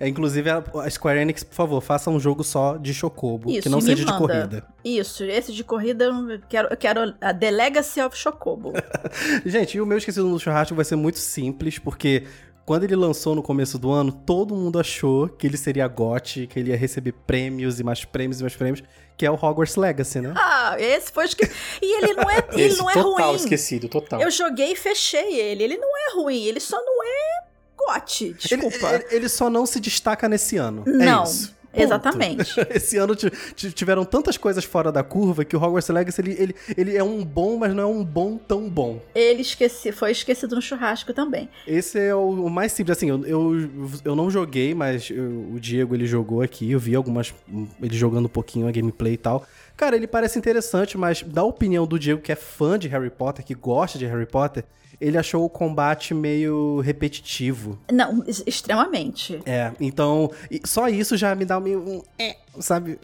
É, 0.00 0.08
inclusive, 0.08 0.50
a, 0.50 0.64
a 0.82 0.90
Square 0.90 1.20
Enix, 1.20 1.44
por 1.44 1.54
favor, 1.54 1.80
faça 1.80 2.10
um 2.10 2.18
jogo 2.18 2.42
só 2.42 2.76
de 2.76 2.92
Chocobo, 2.92 3.48
Isso, 3.50 3.62
que 3.62 3.68
não 3.68 3.80
seja 3.80 4.04
de 4.04 4.10
manda. 4.10 4.18
corrida. 4.18 4.66
Isso, 4.84 5.22
esse 5.22 5.52
de 5.52 5.62
corrida 5.62 6.06
eu 6.06 6.40
quero, 6.48 6.68
eu 6.68 6.76
quero 6.76 7.14
a 7.20 7.32
The 7.32 7.50
Legacy 7.52 8.00
of 8.00 8.16
Chocobo. 8.16 8.72
Gente, 9.46 9.76
e 9.76 9.80
o 9.80 9.86
meu 9.86 9.98
esquecido 9.98 10.26
no 10.28 10.40
churrasco 10.40 10.74
vai 10.74 10.84
ser 10.84 10.96
muito 10.96 11.20
simples, 11.20 11.78
porque 11.78 12.24
quando 12.66 12.82
ele 12.82 12.96
lançou 12.96 13.36
no 13.36 13.44
começo 13.44 13.78
do 13.78 13.92
ano, 13.92 14.10
todo 14.10 14.56
mundo 14.56 14.80
achou 14.80 15.28
que 15.28 15.46
ele 15.46 15.56
seria 15.56 15.86
GOT, 15.86 16.48
que 16.48 16.58
ele 16.58 16.70
ia 16.70 16.76
receber 16.76 17.12
prêmios 17.12 17.78
e 17.78 17.84
mais 17.84 18.04
prêmios 18.04 18.40
e 18.40 18.42
mais 18.42 18.56
prêmios, 18.56 18.82
que 19.20 19.26
é 19.26 19.30
o 19.30 19.34
Hogwarts 19.34 19.76
Legacy, 19.76 20.18
né? 20.22 20.32
ah, 20.34 20.76
esse 20.78 21.12
foi 21.12 21.26
esque... 21.26 21.44
E 21.82 21.98
ele 22.02 22.14
não 22.14 22.30
é, 22.30 22.38
ele 22.54 22.62
Esse 22.62 22.78
não 22.78 22.88
é 22.88 22.94
total 22.94 23.26
ruim. 23.26 23.36
esquecido, 23.36 23.86
total. 23.86 24.18
Eu 24.18 24.30
joguei 24.30 24.72
e 24.72 24.76
fechei 24.76 25.38
ele. 25.38 25.62
Ele 25.62 25.76
não 25.76 25.88
é 25.94 26.14
ruim, 26.14 26.42
ele 26.46 26.58
só 26.58 26.78
não 26.82 27.04
é 27.04 27.44
gote. 27.76 28.24
Ele, 28.24 28.34
Desculpa. 28.34 28.94
ele- 28.94 29.06
ele 29.10 29.28
só 29.28 29.50
não 29.50 29.66
se 29.66 29.78
destaca 29.78 30.26
nesse 30.26 30.56
ano. 30.56 30.84
Não. 30.86 31.20
É 31.20 31.24
isso. 31.24 31.54
Exatamente. 31.74 32.54
Esse 32.70 32.96
ano 32.96 33.14
tiveram 33.14 34.04
tantas 34.04 34.36
coisas 34.36 34.64
fora 34.64 34.90
da 34.90 35.02
curva 35.02 35.44
que 35.44 35.56
o 35.56 35.62
Hogwarts 35.62 35.88
Legacy 35.88 36.20
ele, 36.20 36.36
ele, 36.38 36.54
ele 36.76 36.96
é 36.96 37.02
um 37.02 37.24
bom, 37.24 37.56
mas 37.56 37.74
não 37.74 37.82
é 37.82 37.86
um 37.86 38.04
bom 38.04 38.36
tão 38.36 38.68
bom. 38.68 39.00
Ele 39.14 39.42
esqueci, 39.42 39.92
foi 39.92 40.10
esquecido 40.10 40.54
no 40.54 40.62
churrasco 40.62 41.12
também. 41.12 41.48
Esse 41.66 41.98
é 41.98 42.14
o, 42.14 42.46
o 42.46 42.50
mais 42.50 42.72
simples. 42.72 42.96
Assim, 42.96 43.08
eu, 43.08 43.24
eu, 43.26 43.70
eu 44.04 44.16
não 44.16 44.30
joguei, 44.30 44.74
mas 44.74 45.10
eu, 45.10 45.52
o 45.54 45.60
Diego 45.60 45.94
ele 45.94 46.06
jogou 46.06 46.42
aqui. 46.42 46.70
Eu 46.70 46.78
vi 46.78 46.94
algumas. 46.94 47.32
Ele 47.80 47.96
jogando 47.96 48.26
um 48.26 48.30
pouquinho 48.30 48.66
a 48.66 48.72
gameplay 48.72 49.14
e 49.14 49.18
tal. 49.18 49.44
Cara, 49.76 49.96
ele 49.96 50.06
parece 50.06 50.38
interessante, 50.38 50.98
mas 50.98 51.22
da 51.22 51.42
opinião 51.42 51.86
do 51.86 51.98
Diego, 51.98 52.20
que 52.20 52.32
é 52.32 52.36
fã 52.36 52.78
de 52.78 52.88
Harry 52.88 53.10
Potter, 53.10 53.44
que 53.44 53.54
gosta 53.54 53.98
de 53.98 54.04
Harry 54.04 54.26
Potter, 54.26 54.64
ele 55.00 55.16
achou 55.16 55.44
o 55.44 55.48
combate 55.48 56.12
meio 56.12 56.80
repetitivo. 56.80 57.78
Não, 57.90 58.22
extremamente. 58.26 59.40
É, 59.46 59.72
então, 59.80 60.30
só 60.64 60.88
isso 60.88 61.16
já 61.16 61.34
me 61.34 61.44
dá 61.44 61.58
um. 61.58 62.02
é, 62.18 62.36
sabe? 62.58 62.98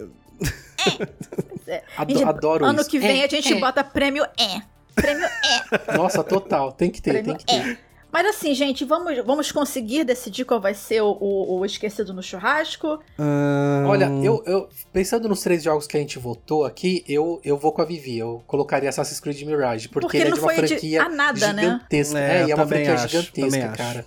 É. 1.67 1.83
Adoro, 1.97 2.29
adoro 2.29 2.65
ano 2.65 2.81
isso. 2.81 2.91
que 2.91 2.99
vem 2.99 3.23
é, 3.23 3.25
a 3.25 3.29
gente 3.29 3.53
é. 3.53 3.59
bota 3.59 3.83
prêmio 3.83 4.25
é. 4.39 4.63
Prêmio 4.95 5.25
é. 5.25 5.97
Nossa, 5.97 6.23
total. 6.23 6.71
Tem 6.73 6.91
que 6.91 7.03
ter, 7.03 7.11
prêmio 7.11 7.37
tem 7.37 7.37
que 7.39 7.47
ter. 7.47 7.86
Mas 8.17 8.29
assim, 8.29 8.55
gente, 8.55 8.83
vamos, 8.83 9.15
vamos 9.27 9.53
conseguir 9.53 10.03
decidir 10.03 10.47
qual 10.47 10.59
vai 10.59 10.73
ser 10.73 11.03
o, 11.03 11.19
o, 11.21 11.59
o 11.59 11.67
esquecido 11.67 12.15
no 12.15 12.23
churrasco? 12.23 12.99
Hum... 13.19 13.85
Olha, 13.87 14.07
eu, 14.25 14.43
eu 14.47 14.71
pensando 14.91 15.29
nos 15.29 15.43
três 15.43 15.63
jogos 15.63 15.87
que 15.87 15.99
a 15.99 16.01
gente 16.01 16.19
votou 16.19 16.65
aqui, 16.65 17.05
eu, 17.07 17.39
eu 17.45 17.59
vou 17.59 17.73
com 17.73 17.83
a 17.83 17.85
Vivi. 17.85 18.17
Eu 18.17 18.43
colocaria 18.47 18.89
Assassin's 18.89 19.21
Creed 19.21 19.43
Mirage, 19.43 19.91
porque, 19.91 20.07
porque 20.07 20.17
ele 20.17 20.31
é 20.31 20.33
de 20.33 20.41
uma 20.41 20.51
franquia 20.51 21.05
de... 21.05 21.15
nada, 21.15 21.53
né? 21.53 21.63
gigantesca. 21.63 22.15
Né? 22.15 22.27
É, 22.27 22.41
é, 22.41 22.51
é 22.53 22.55
uma 22.55 22.67
franquia 22.67 22.95
acho, 22.95 23.09
gigantesca, 23.09 23.69
cara. 23.77 24.07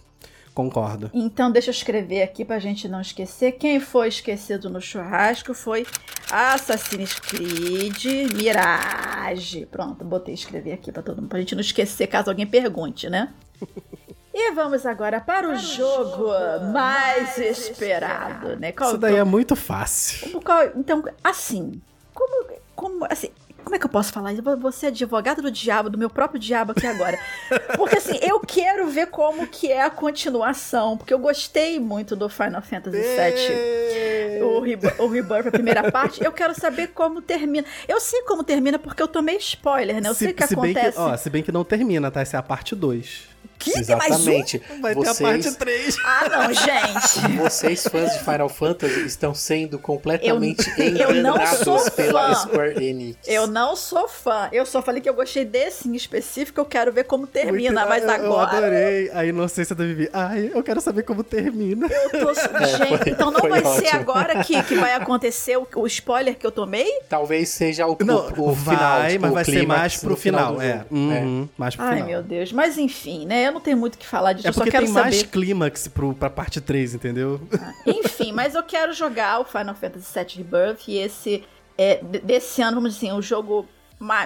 Concordo. 0.56 1.12
Então, 1.14 1.52
deixa 1.52 1.70
eu 1.70 1.74
escrever 1.74 2.24
aqui 2.24 2.44
pra 2.44 2.58
gente 2.58 2.88
não 2.88 3.02
esquecer. 3.02 3.52
Quem 3.60 3.80
foi 3.80 4.08
esquecido 4.08 4.72
no 4.72 4.82
churrasco 4.82 5.54
foi 5.54 5.86
Assassin's 6.32 7.14
Creed 7.14 8.34
Mirage. 8.34 9.68
Pronto, 9.68 10.04
botei 10.04 10.34
escrever 10.34 10.74
aqui 10.74 10.92
pra 10.92 11.04
todo 11.04 11.22
mundo, 11.22 11.30
pra 11.30 11.40
gente 11.40 11.54
não 11.54 11.62
esquecer 11.62 12.08
caso 12.08 12.32
alguém 12.32 12.48
pergunte, 12.48 13.08
né? 13.08 13.32
E 14.34 14.52
vamos 14.52 14.86
agora 14.86 15.20
para 15.20 15.48
o, 15.48 15.52
para 15.52 15.60
jogo, 15.60 16.28
jogo, 16.28 16.72
mais 16.72 17.38
esperado, 17.38 18.56
né? 18.58 18.72
Qual 18.72 18.92
Isso 18.92 19.00
daí 19.00 19.16
é 19.16 19.24
muito 19.24 19.56
fácil. 19.56 20.40
Qual, 20.42 20.66
então, 20.76 21.04
assim, 21.24 21.82
como, 22.14 22.46
como, 22.76 23.06
assim, 23.10 23.32
como 23.64 23.76
é 23.76 23.80
que 23.80 23.86
eu 23.86 23.90
posso 23.90 24.12
falar 24.12 24.34
isso? 24.34 24.42
Você 24.62 24.88
é 24.88 24.90
advogado 24.90 25.42
do 25.42 25.52
diabo, 25.52 25.90
do 25.90 25.98
meu 25.98 26.10
próprio 26.10 26.40
diabo 26.40 26.72
aqui 26.72 26.88
agora. 26.88 27.20
Porque 27.78 27.98
assim, 27.98 28.18
eu 28.22 28.40
quero 28.40 28.88
ver 28.88 29.08
como 29.08 29.46
que 29.46 29.72
é 29.72 29.84
a 29.84 29.90
continuação, 29.90 30.98
porque 30.98 31.14
eu 31.14 31.20
gostei 31.20 31.80
muito 31.80 32.16
do 32.16 32.28
Final 32.28 32.62
Fantasy 32.62 32.98
VII, 32.98 34.42
o, 34.42 34.60
Re 34.60 34.78
o 34.98 35.08
Rebirth, 35.08 35.48
a 35.48 35.52
primeira 35.52 35.92
parte. 35.92 36.24
Eu 36.24 36.32
quero 36.32 36.60
saber 36.60 36.88
como 36.88 37.22
termina. 37.22 37.66
Eu 37.88 38.00
sei 38.00 38.24
como 38.24 38.44
termina 38.44 38.80
porque 38.80 39.02
eu 39.02 39.08
tomei 39.08 39.38
spoiler, 39.38 40.02
né? 40.02 40.10
Eu 40.10 40.14
se, 40.14 40.26
sei 40.26 40.32
o 40.32 40.34
que 40.34 40.44
acontece. 40.44 40.98
Que, 40.98 41.00
ó, 41.00 41.16
se 41.16 41.30
bem 41.30 41.44
que 41.44 41.52
não 41.52 41.64
termina, 41.64 42.10
tá? 42.10 42.22
Essa 42.22 42.38
é 42.38 42.40
a 42.40 42.44
parte 42.44 42.76
2. 42.76 43.39
Que? 43.60 43.78
Exatamente. 43.78 44.62
Um? 44.72 44.82
Vai 44.82 44.96
vocês... 44.96 45.18
ter 45.18 45.24
a 45.26 45.28
parte 45.28 45.52
3. 45.56 45.98
Ah, 46.06 46.30
não, 46.30 46.54
gente. 46.54 47.38
Vocês, 47.40 47.84
fãs 47.84 48.14
de 48.14 48.20
Final 48.20 48.48
Fantasy, 48.48 49.06
estão 49.06 49.34
sendo 49.34 49.78
completamente 49.78 50.66
eu, 50.78 50.88
enganados 50.88 51.90
pela 51.90 52.36
fã. 52.36 52.48
Square 52.48 52.84
Enix. 52.84 53.28
Eu 53.28 53.48
não 53.48 53.76
sou 53.76 54.08
fã. 54.08 54.50
Eu 54.52 54.66
só 54.66 54.82
falei 54.82 55.02
que 55.02 55.10
eu 55.10 55.14
gostei 55.14 55.44
desse 55.44 55.90
em 55.90 55.96
específico, 55.96 56.60
eu 56.60 56.66
quero 56.66 56.92
ver 56.92 57.04
como 57.04 57.28
termina, 57.28 57.86
Muito, 57.86 57.90
mas 57.90 58.04
eu, 58.04 58.10
agora... 58.10 58.58
Eu 58.58 58.58
adorei 58.58 59.12
a 59.12 59.26
inocência 59.26 59.76
da 59.76 59.84
Vivi. 59.84 60.10
Ai, 60.14 60.52
eu 60.54 60.64
quero 60.64 60.80
saber 60.80 61.04
como 61.04 61.24
termina. 61.24 61.88
Eu 61.88 62.10
tô... 62.12 62.30
É, 62.60 62.78
gente, 62.78 63.04
foi, 63.04 63.12
então 63.12 63.32
não 63.32 63.42
vai 63.42 63.62
ótimo. 63.62 63.76
ser 63.76 63.96
agora 63.96 64.44
que, 64.44 64.62
que 64.64 64.76
vai 64.76 64.94
acontecer 64.94 65.58
o, 65.58 65.68
o, 65.76 65.88
spoiler 65.88 66.36
que 66.36 66.46
eu 66.46 66.52
tomei? 66.52 66.88
Talvez 67.08 67.50
seja 67.50 67.86
o, 67.86 67.98
não, 68.04 68.28
o, 68.38 68.50
o 68.50 68.54
vai, 68.54 68.76
final. 68.76 69.08
Tipo, 69.08 69.22
mas 69.22 69.34
vai 69.34 69.46
ser 69.46 69.68
mais 69.68 69.98
pro 69.98 70.16
final. 70.16 70.58
final 70.58 70.62
é. 70.62 70.86
Uhum, 70.92 71.48
é. 71.48 71.50
Mais 71.58 71.76
pro 71.76 71.86
Ai, 71.86 71.96
final. 71.96 72.08
meu 72.08 72.24
Deus. 72.24 72.52
Mas 72.52 72.78
enfim, 72.78 73.26
né? 73.30 73.48
Eu 73.48 73.52
não 73.52 73.62
tenho 73.62 73.78
muito 73.78 73.94
o 73.94 73.98
que 74.00 74.08
falar 74.08 74.34
disso, 74.34 74.48
é 74.48 74.50
eu 74.50 74.54
só 74.54 74.64
quero 74.64 74.86
tem 74.86 74.88
saber. 74.88 75.12
mais 75.12 75.22
clímax 75.22 75.88
pro, 75.88 76.16
pra 76.16 76.32
parte 76.32 76.60
3, 76.60 76.96
entendeu? 76.96 77.40
Ah, 77.54 77.74
enfim, 77.86 78.32
mas 78.32 78.56
eu 78.56 78.64
quero 78.64 78.92
jogar 78.92 79.40
o 79.40 79.46
Final 79.46 79.76
Fantasy 79.76 80.12
VII 80.12 80.38
Rebirth 80.38 80.88
e 80.88 80.98
esse 80.98 81.44
é, 81.78 82.02
desse 82.04 82.60
ano, 82.64 82.78
vamos 82.78 82.96
dizer 82.96 83.10
assim, 83.10 83.18
o 83.18 83.22
jogo 83.22 83.68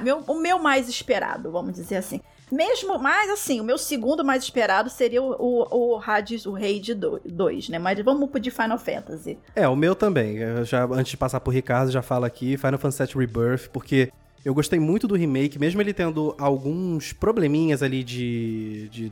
meu, 0.02 0.20
o 0.26 0.40
meu 0.40 0.58
mais 0.58 0.88
esperado, 0.88 1.52
vamos 1.52 1.74
dizer 1.74 1.98
assim. 1.98 2.22
Mesmo, 2.50 2.98
mas 2.98 3.30
assim, 3.30 3.60
o 3.60 3.64
meu 3.64 3.78
segundo 3.78 4.24
mais 4.24 4.44
esperado 4.44 4.90
seria 4.90 5.22
o, 5.22 5.32
o, 5.32 5.96
o 5.96 6.02
Hades, 6.02 6.46
o 6.46 6.54
Rei 6.54 6.80
de 6.80 6.94
2, 6.94 7.70
né? 7.70 7.80
Mas 7.80 8.00
vamos 8.00 8.30
pro 8.30 8.40
de 8.40 8.52
Final 8.52 8.78
Fantasy. 8.78 9.38
É, 9.54 9.68
o 9.68 9.76
meu 9.76 9.96
também. 9.96 10.38
Eu 10.38 10.64
já, 10.64 10.86
antes 10.86 11.12
de 11.12 11.18
passar 11.18 11.42
pro 11.42 11.52
Ricardo, 11.52 11.92
já 11.92 12.02
falo 12.02 12.24
aqui, 12.24 12.56
Final 12.56 12.78
Fantasy 12.78 13.06
VII 13.06 13.26
Rebirth, 13.26 13.70
porque 13.74 14.12
eu 14.46 14.54
gostei 14.54 14.78
muito 14.78 15.08
do 15.08 15.16
remake, 15.16 15.58
mesmo 15.58 15.82
ele 15.82 15.94
tendo 15.94 16.36
alguns 16.38 17.14
probleminhas 17.14 17.82
ali 17.82 18.04
de, 18.04 18.90
de, 18.90 19.12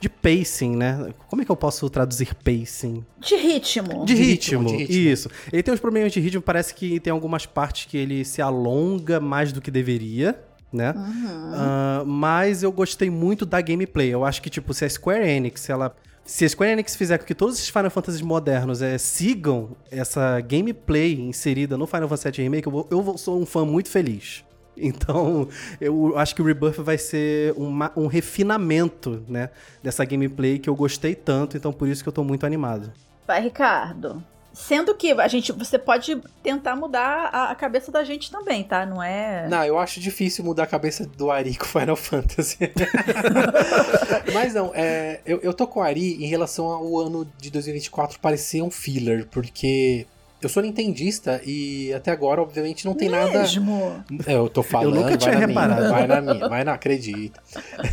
de 0.00 0.08
pacing, 0.08 0.76
né? 0.76 1.14
Como 1.28 1.40
é 1.40 1.44
que 1.44 1.50
eu 1.50 1.56
posso 1.56 1.88
traduzir 1.88 2.34
pacing? 2.34 3.04
De 3.20 3.36
ritmo. 3.36 4.04
De, 4.04 4.14
de 4.14 4.22
ritmo, 4.22 4.62
ritmo, 4.62 4.76
de 4.76 4.84
ritmo, 4.84 5.08
isso. 5.12 5.30
Ele 5.52 5.62
tem 5.62 5.72
uns 5.72 5.78
probleminhas 5.78 6.12
de 6.12 6.18
ritmo, 6.18 6.42
parece 6.42 6.74
que 6.74 6.98
tem 6.98 7.12
algumas 7.12 7.46
partes 7.46 7.86
que 7.86 7.96
ele 7.96 8.24
se 8.24 8.42
alonga 8.42 9.20
mais 9.20 9.52
do 9.52 9.60
que 9.60 9.70
deveria, 9.70 10.42
né? 10.72 10.92
Uhum. 10.96 12.02
Uh, 12.02 12.06
mas 12.06 12.64
eu 12.64 12.72
gostei 12.72 13.08
muito 13.08 13.46
da 13.46 13.60
gameplay. 13.60 14.08
Eu 14.08 14.24
acho 14.24 14.42
que, 14.42 14.50
tipo, 14.50 14.74
se 14.74 14.84
a 14.84 14.90
Square 14.90 15.28
Enix, 15.28 15.70
ela... 15.70 15.94
Se 16.24 16.44
a 16.44 16.48
Square 16.48 16.72
Enix 16.72 16.96
fizer 16.96 17.18
com 17.18 17.24
que 17.24 17.34
todos 17.34 17.56
esses 17.56 17.68
Final 17.68 17.90
Fantasy 17.90 18.22
modernos 18.24 18.80
é, 18.80 18.96
sigam 18.98 19.76
essa 19.90 20.40
gameplay 20.40 21.20
inserida 21.20 21.76
no 21.76 21.86
Final 21.86 22.08
Fantasy 22.08 22.30
VII 22.30 22.42
Remake, 22.44 22.66
eu, 22.66 22.72
vou, 22.72 22.88
eu 22.90 23.18
sou 23.18 23.40
um 23.40 23.46
fã 23.46 23.64
muito 23.64 23.88
feliz. 23.88 24.44
Então, 24.92 25.48
eu 25.80 26.16
acho 26.18 26.34
que 26.34 26.42
o 26.42 26.44
Rebirth 26.44 26.80
vai 26.80 26.98
ser 26.98 27.52
uma, 27.56 27.92
um 27.96 28.06
refinamento, 28.06 29.22
né, 29.28 29.50
dessa 29.82 30.04
gameplay 30.04 30.58
que 30.58 30.68
eu 30.68 30.74
gostei 30.74 31.14
tanto, 31.14 31.56
então 31.56 31.72
por 31.72 31.86
isso 31.88 32.02
que 32.02 32.08
eu 32.08 32.12
tô 32.12 32.24
muito 32.24 32.44
animado. 32.46 32.92
Vai, 33.26 33.42
Ricardo. 33.42 34.22
Sendo 34.52 34.94
que 34.94 35.12
a 35.12 35.28
gente, 35.28 35.50
você 35.50 35.78
pode 35.78 36.20
tentar 36.42 36.76
mudar 36.76 37.30
a, 37.32 37.50
a, 37.50 37.54
cabeça 37.54 37.90
da 37.90 38.04
gente 38.04 38.30
também, 38.30 38.62
tá? 38.62 38.84
Não 38.84 39.02
é. 39.02 39.48
Não, 39.48 39.64
eu 39.64 39.78
acho 39.78 39.98
difícil 39.98 40.44
mudar 40.44 40.64
a 40.64 40.66
cabeça 40.66 41.06
do 41.06 41.30
Ari 41.30 41.56
com 41.56 41.64
Final 41.64 41.96
Fantasy. 41.96 42.58
Mas 44.34 44.52
não, 44.52 44.70
é, 44.74 45.20
eu, 45.24 45.40
eu 45.40 45.54
tô 45.54 45.66
com 45.66 45.80
o 45.80 45.82
Ari 45.82 46.22
em 46.22 46.26
relação 46.26 46.66
ao 46.66 46.98
ano 46.98 47.26
de 47.38 47.50
2024 47.50 48.20
parecer 48.20 48.60
um 48.62 48.70
filler, 48.70 49.26
porque 49.30 50.06
eu 50.42 50.48
sou 50.48 50.62
nintendista 50.62 51.40
e 51.44 51.92
até 51.94 52.10
agora, 52.10 52.42
obviamente, 52.42 52.84
não 52.84 52.94
tem 52.94 53.08
Mesmo? 53.08 53.80
nada. 53.80 54.04
É, 54.26 54.34
eu 54.34 54.48
tô 54.48 54.60
falando. 54.62 54.96
Eu 54.96 55.02
nunca 55.02 55.16
tinha 55.16 55.32
vai 55.32 55.46
reparado. 55.46 55.80
Minha, 55.82 55.92
vai 55.92 56.06
na 56.08 56.20
minha, 56.20 56.48
vai 56.48 56.64
na 56.64 56.72
acredita. 56.72 57.40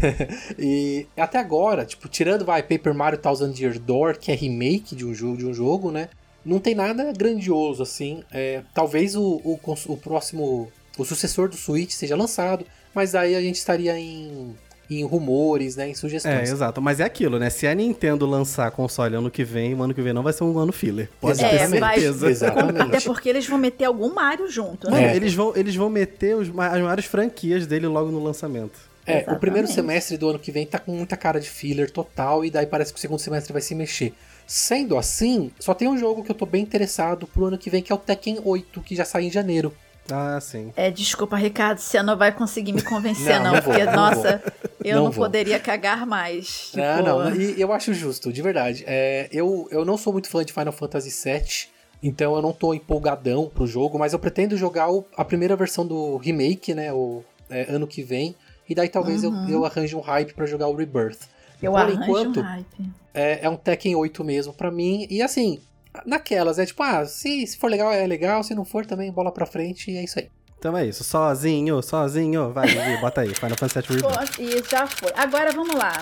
e 0.57 1.05
até 1.15 1.37
agora, 1.37 1.85
tipo, 1.85 2.09
tirando 2.09 2.43
vai 2.43 2.63
Paper 2.63 2.93
Mario 2.95 3.19
Thousand 3.19 3.53
Year 3.55 3.77
Door, 3.77 4.17
que 4.17 4.31
é 4.31 4.35
remake 4.35 4.95
de 4.95 5.05
um 5.05 5.13
jogo, 5.13 5.37
de 5.37 5.45
um 5.45 5.53
jogo, 5.53 5.91
né? 5.91 6.09
Não 6.43 6.59
tem 6.59 6.73
nada 6.73 7.13
grandioso 7.13 7.83
assim. 7.83 8.23
É, 8.31 8.63
talvez 8.73 9.15
o, 9.15 9.41
o, 9.43 9.59
o 9.87 9.97
próximo, 9.97 10.71
o 10.97 11.05
sucessor 11.05 11.49
do 11.49 11.55
Switch 11.55 11.91
seja 11.91 12.15
lançado, 12.15 12.65
mas 12.95 13.13
aí 13.13 13.35
a 13.35 13.41
gente 13.41 13.57
estaria 13.57 13.95
em 13.99 14.55
em 14.89 15.03
rumores, 15.03 15.75
né, 15.75 15.89
em 15.89 15.93
sugestões. 15.93 16.49
É, 16.49 16.51
exato. 16.51 16.81
Mas 16.81 16.99
é 16.99 17.03
aquilo, 17.03 17.37
né? 17.37 17.49
Se 17.49 17.67
a 17.67 17.75
Nintendo 17.75 18.25
lançar 18.25 18.71
console 18.71 19.15
ano 19.15 19.29
que 19.29 19.43
vem, 19.43 19.73
o 19.75 19.83
ano 19.83 19.93
que 19.93 20.01
vem 20.01 20.13
não 20.13 20.23
vai 20.23 20.33
ser 20.33 20.43
um 20.43 20.57
ano 20.57 20.71
filler. 20.71 21.09
Pode 21.21 21.43
é, 21.43 21.49
ter 21.49 21.67
certeza. 21.67 22.19
Vai, 22.19 22.31
Exatamente. 22.31 22.81
Até 22.81 23.01
porque 23.01 23.29
eles 23.29 23.47
vão 23.47 23.57
meter 23.57 23.85
algum 23.85 24.13
Mario 24.13 24.49
junto, 24.49 24.89
né? 24.89 25.11
É. 25.11 25.15
Eles, 25.15 25.33
vão, 25.33 25.53
eles 25.55 25.75
vão 25.75 25.89
meter 25.89 26.35
os, 26.35 26.47
as 26.47 26.53
maiores 26.81 27.05
franquias 27.05 27.67
dele 27.67 27.87
logo 27.87 28.11
no 28.11 28.23
lançamento. 28.23 28.89
É, 29.05 29.17
Exatamente. 29.17 29.37
o 29.37 29.39
primeiro 29.39 29.67
semestre 29.67 30.17
do 30.17 30.29
ano 30.29 30.39
que 30.39 30.51
vem 30.51 30.65
tá 30.65 30.79
com 30.79 30.91
muita 30.91 31.15
cara 31.15 31.39
de 31.39 31.49
filler 31.49 31.91
total, 31.91 32.43
e 32.43 32.49
daí 32.49 32.65
parece 32.65 32.91
que 32.91 32.97
o 32.97 33.01
segundo 33.01 33.19
semestre 33.19 33.53
vai 33.53 33.61
se 33.61 33.73
mexer. 33.75 34.13
Sendo 34.45 34.97
assim, 34.97 35.51
só 35.59 35.73
tem 35.73 35.87
um 35.87 35.97
jogo 35.97 36.23
que 36.23 36.31
eu 36.31 36.35
tô 36.35 36.45
bem 36.45 36.63
interessado 36.63 37.27
pro 37.27 37.45
ano 37.45 37.57
que 37.57 37.69
vem, 37.69 37.83
que 37.83 37.91
é 37.91 37.95
o 37.95 37.99
Tekken 37.99 38.39
8, 38.43 38.81
que 38.81 38.95
já 38.95 39.05
sai 39.05 39.25
em 39.25 39.31
janeiro. 39.31 39.73
Ah, 40.11 40.39
sim. 40.41 40.71
É, 40.75 40.89
desculpa, 40.89 41.37
Ricardo, 41.37 41.79
você 41.79 42.01
não 42.01 42.17
vai 42.17 42.31
conseguir 42.31 42.73
me 42.73 42.81
convencer, 42.81 43.35
não, 43.35 43.45
não, 43.45 43.53
não 43.53 43.61
porque, 43.61 43.83
vou, 43.83 43.93
nossa, 43.93 44.43
eu 44.83 45.03
não, 45.03 45.11
poderia 45.11 45.59
cagar 45.59 46.05
mais. 46.05 46.71
Tipo... 46.71 46.77
Não, 46.77 47.03
não, 47.03 47.35
e 47.35 47.59
eu 47.59 47.71
acho 47.73 47.93
justo, 47.93 48.31
de 48.31 48.41
verdade. 48.41 48.83
É, 48.87 49.27
eu, 49.31 49.67
eu 49.71 49.85
não 49.85 49.97
sou 49.97 50.13
muito 50.13 50.29
fã 50.29 50.43
de 50.43 50.53
Final 50.53 50.71
Fantasy 50.71 51.09
VII, 51.09 51.67
então 52.01 52.35
eu 52.35 52.41
não 52.41 52.53
tô 52.53 52.73
empolgadão 52.73 53.49
pro 53.53 53.67
jogo, 53.67 53.99
mas 53.99 54.13
eu 54.13 54.19
pretendo 54.19 54.57
jogar 54.57 54.89
o, 54.89 55.05
a 55.15 55.25
primeira 55.25 55.55
versão 55.55 55.85
do 55.85 56.17
remake, 56.17 56.73
né, 56.73 56.91
o 56.93 57.23
é, 57.49 57.67
ano 57.69 57.87
que 57.87 58.03
vem, 58.03 58.35
e 58.67 58.75
daí 58.75 58.89
talvez 58.89 59.23
uhum. 59.23 59.47
eu, 59.47 59.55
eu 59.55 59.65
arranje 59.65 59.95
um 59.95 60.01
hype 60.01 60.33
para 60.33 60.45
jogar 60.45 60.67
o 60.67 60.75
Rebirth. 60.75 61.19
Eu 61.61 61.73
Por 61.73 61.89
enquanto, 61.89 62.39
um 62.39 62.43
hype. 62.43 62.89
É, 63.13 63.39
é 63.45 63.49
um 63.49 63.57
Tekken 63.57 63.95
8 63.95 64.23
mesmo 64.23 64.53
para 64.53 64.71
mim, 64.71 65.05
e 65.09 65.21
assim, 65.21 65.59
naquelas, 66.05 66.59
é 66.59 66.65
tipo, 66.65 66.81
ah, 66.83 67.05
se, 67.05 67.45
se 67.47 67.57
for 67.57 67.69
legal, 67.69 67.91
é 67.91 68.05
legal, 68.05 68.43
se 68.43 68.53
não 68.55 68.65
for 68.65 68.85
também, 68.85 69.11
bola 69.11 69.31
pra 69.31 69.45
frente 69.45 69.91
e 69.91 69.97
é 69.97 70.03
isso 70.03 70.19
aí. 70.19 70.29
Então 70.57 70.75
é 70.77 70.85
isso, 70.85 71.03
sozinho, 71.03 71.81
sozinho, 71.81 72.51
vai, 72.51 72.67
bota 72.99 73.21
aí, 73.21 73.33
Final 73.33 73.57
Fantasy 73.57 73.87
VII 73.93 74.01
Rebirth. 74.01 74.39
E 74.39 74.69
já 74.69 74.85
foi. 74.87 75.11
Agora 75.15 75.51
vamos 75.51 75.75
lá. 75.75 75.93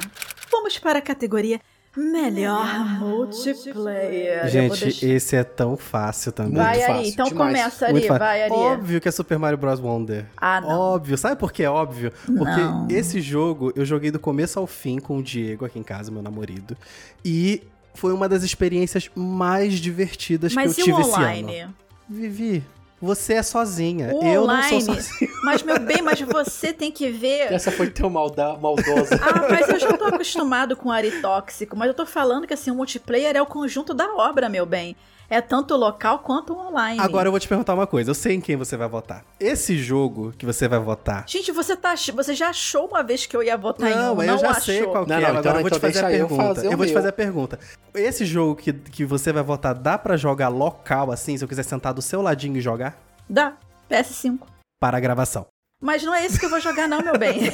Vamos 0.52 0.78
para 0.80 1.00
a 1.00 1.02
categoria 1.02 1.60
Melhor 1.96 3.00
multiplayer. 3.00 4.36
Eu 4.38 4.42
vou 4.42 4.50
Gente, 4.52 4.80
deixar- 4.86 5.08
esse 5.08 5.36
é 5.36 5.44
tão 5.44 5.76
fácil 5.76 6.32
também. 6.32 6.54
Vai, 6.64 6.82
Ari. 6.84 6.94
fácil, 6.94 7.10
Então 7.12 7.26
demais. 7.28 7.48
começa, 7.58 7.86
Ari. 7.88 8.02
Fácil. 8.02 8.20
Vai, 8.20 8.44
Ari. 8.44 8.52
Óbvio 8.54 9.02
que 9.02 9.08
é 9.08 9.12
Super 9.12 9.40
Mario 9.40 9.58
Bros. 9.58 9.80
Wonder. 9.80 10.26
Ah, 10.38 10.62
não. 10.62 10.70
Óbvio. 10.70 11.18
Sabe 11.18 11.40
por 11.40 11.52
que 11.52 11.64
é 11.64 11.70
óbvio? 11.70 12.12
Porque 12.26 12.62
Não. 12.62 12.88
esse 12.90 13.20
jogo 13.20 13.72
eu 13.76 13.84
joguei 13.84 14.12
do 14.12 14.20
começo 14.20 14.60
ao 14.60 14.68
fim 14.68 15.00
com 15.00 15.18
o 15.18 15.24
Diego 15.24 15.66
aqui 15.66 15.80
em 15.80 15.84
casa, 15.84 16.12
meu 16.12 16.22
namorado. 16.22 16.78
E 17.26 17.64
foi 17.98 18.14
uma 18.14 18.30
das 18.30 18.44
experiências 18.44 19.10
mais 19.16 19.74
divertidas 19.80 20.54
Mas 20.54 20.76
que 20.76 20.82
eu 20.82 20.86
tive 20.86 20.98
o 20.98 21.02
esse 21.02 21.10
online? 21.10 21.60
ano. 21.62 21.76
Vivi, 22.08 22.64
você 23.02 23.34
é 23.34 23.44
sozinha. 23.44 24.14
O 24.14 24.24
eu 24.24 24.44
online. 24.44 24.72
não 24.72 24.82
sou 24.82 24.96
sozinha. 24.96 25.32
Mas, 25.44 25.64
meu 25.64 25.80
bem, 25.80 26.02
mas 26.02 26.22
você 26.22 26.72
tem 26.72 26.92
que 26.92 27.10
ver. 27.10 27.52
Essa 27.52 27.72
foi 27.72 27.90
tão 27.90 28.10
malda, 28.10 28.56
maldosa. 28.58 29.20
Ah, 29.22 29.48
mas 29.50 29.68
eu 29.68 29.80
já 29.80 29.98
tô 29.98 30.06
acostumado 30.06 30.76
com 30.76 30.92
Ari 30.92 31.22
tóxico, 31.22 31.76
mas 31.76 31.88
eu 31.88 31.94
tô 31.94 32.06
falando 32.06 32.48
que 32.48 32.54
assim, 32.54 32.72
o 32.72 32.76
multiplayer 32.76 33.36
é 33.36 33.42
o 33.42 33.46
conjunto 33.46 33.94
da 33.94 34.08
obra, 34.16 34.48
meu 34.48 34.66
bem. 34.66 34.96
É 35.30 35.42
tanto 35.42 35.74
o 35.74 35.78
local 35.78 36.20
quanto 36.20 36.54
o 36.54 36.58
online. 36.68 37.00
Agora 37.02 37.28
eu 37.28 37.32
vou 37.32 37.40
te 37.40 37.48
perguntar 37.50 37.74
uma 37.74 37.86
coisa. 37.86 38.10
Eu 38.12 38.16
sei 38.16 38.36
em 38.36 38.42
quem 38.42 38.56
você 38.56 38.78
vai 38.78 38.88
votar. 38.88 39.26
Esse 39.40 39.78
jogo 39.78 40.34
que 40.38 40.46
você 40.46 40.68
vai 40.70 40.80
votar. 40.80 41.26
Gente, 41.28 41.52
você, 41.52 41.76
tá, 41.76 41.94
você 42.14 42.34
já 42.34 42.50
achou 42.50 42.88
uma 42.88 43.04
vez 43.04 43.26
que 43.26 43.36
eu 43.36 43.44
ia 43.44 43.58
votar 43.58 43.92
em 43.92 43.96
Não, 43.96 44.14
um, 44.14 44.16
mas 44.16 44.28
não 44.28 44.34
eu 44.36 44.40
já 44.40 44.50
achou. 44.52 44.62
sei 44.62 44.86
qual 44.86 45.04
que 45.04 45.10
Não, 45.10 45.18
é. 45.18 45.22
não, 45.22 45.28
Agora 45.28 45.40
então- 45.42 45.56
eu 45.56 45.62
vou 45.62 45.70
te 45.72 45.78
então 45.78 45.90
fazer 45.92 46.06
a 46.06 46.12
eu 46.14 46.28
pergunta. 46.28 46.56
fazer 46.56 46.68
o 46.68 46.72
eu 46.72 46.78
vou 46.78 46.86
te 46.86 46.90
meu. 46.90 46.98
fazer 46.98 47.10
a 47.10 47.14
pergunta. 47.14 47.60
Esse 47.94 48.26
jogo 48.26 48.56
que, 48.56 48.72
que 48.72 49.04
você 49.06 49.34
vai 49.34 49.44
votar, 49.44 49.74
dá 49.76 49.98
pra 49.98 50.16
jogar 50.16 50.48
local 50.48 51.12
assim, 51.12 51.38
se 51.38 51.44
eu 51.44 51.48
quiser 51.48 51.64
sentar 51.64 51.94
do 51.94 52.02
seu 52.02 52.22
ladinho 52.22 52.56
e 52.58 52.62
jogar? 52.62 52.98
Dá, 53.30 53.54
PS5. 53.92 54.40
Para 54.80 54.96
a 54.96 55.00
gravação. 55.02 55.46
Mas 55.82 56.04
não 56.04 56.14
é 56.16 56.26
isso 56.26 56.40
que 56.40 56.46
eu 56.46 56.50
vou 56.50 56.60
jogar, 56.62 56.88
não, 56.88 57.02
meu 57.02 57.18
bem. 57.20 57.52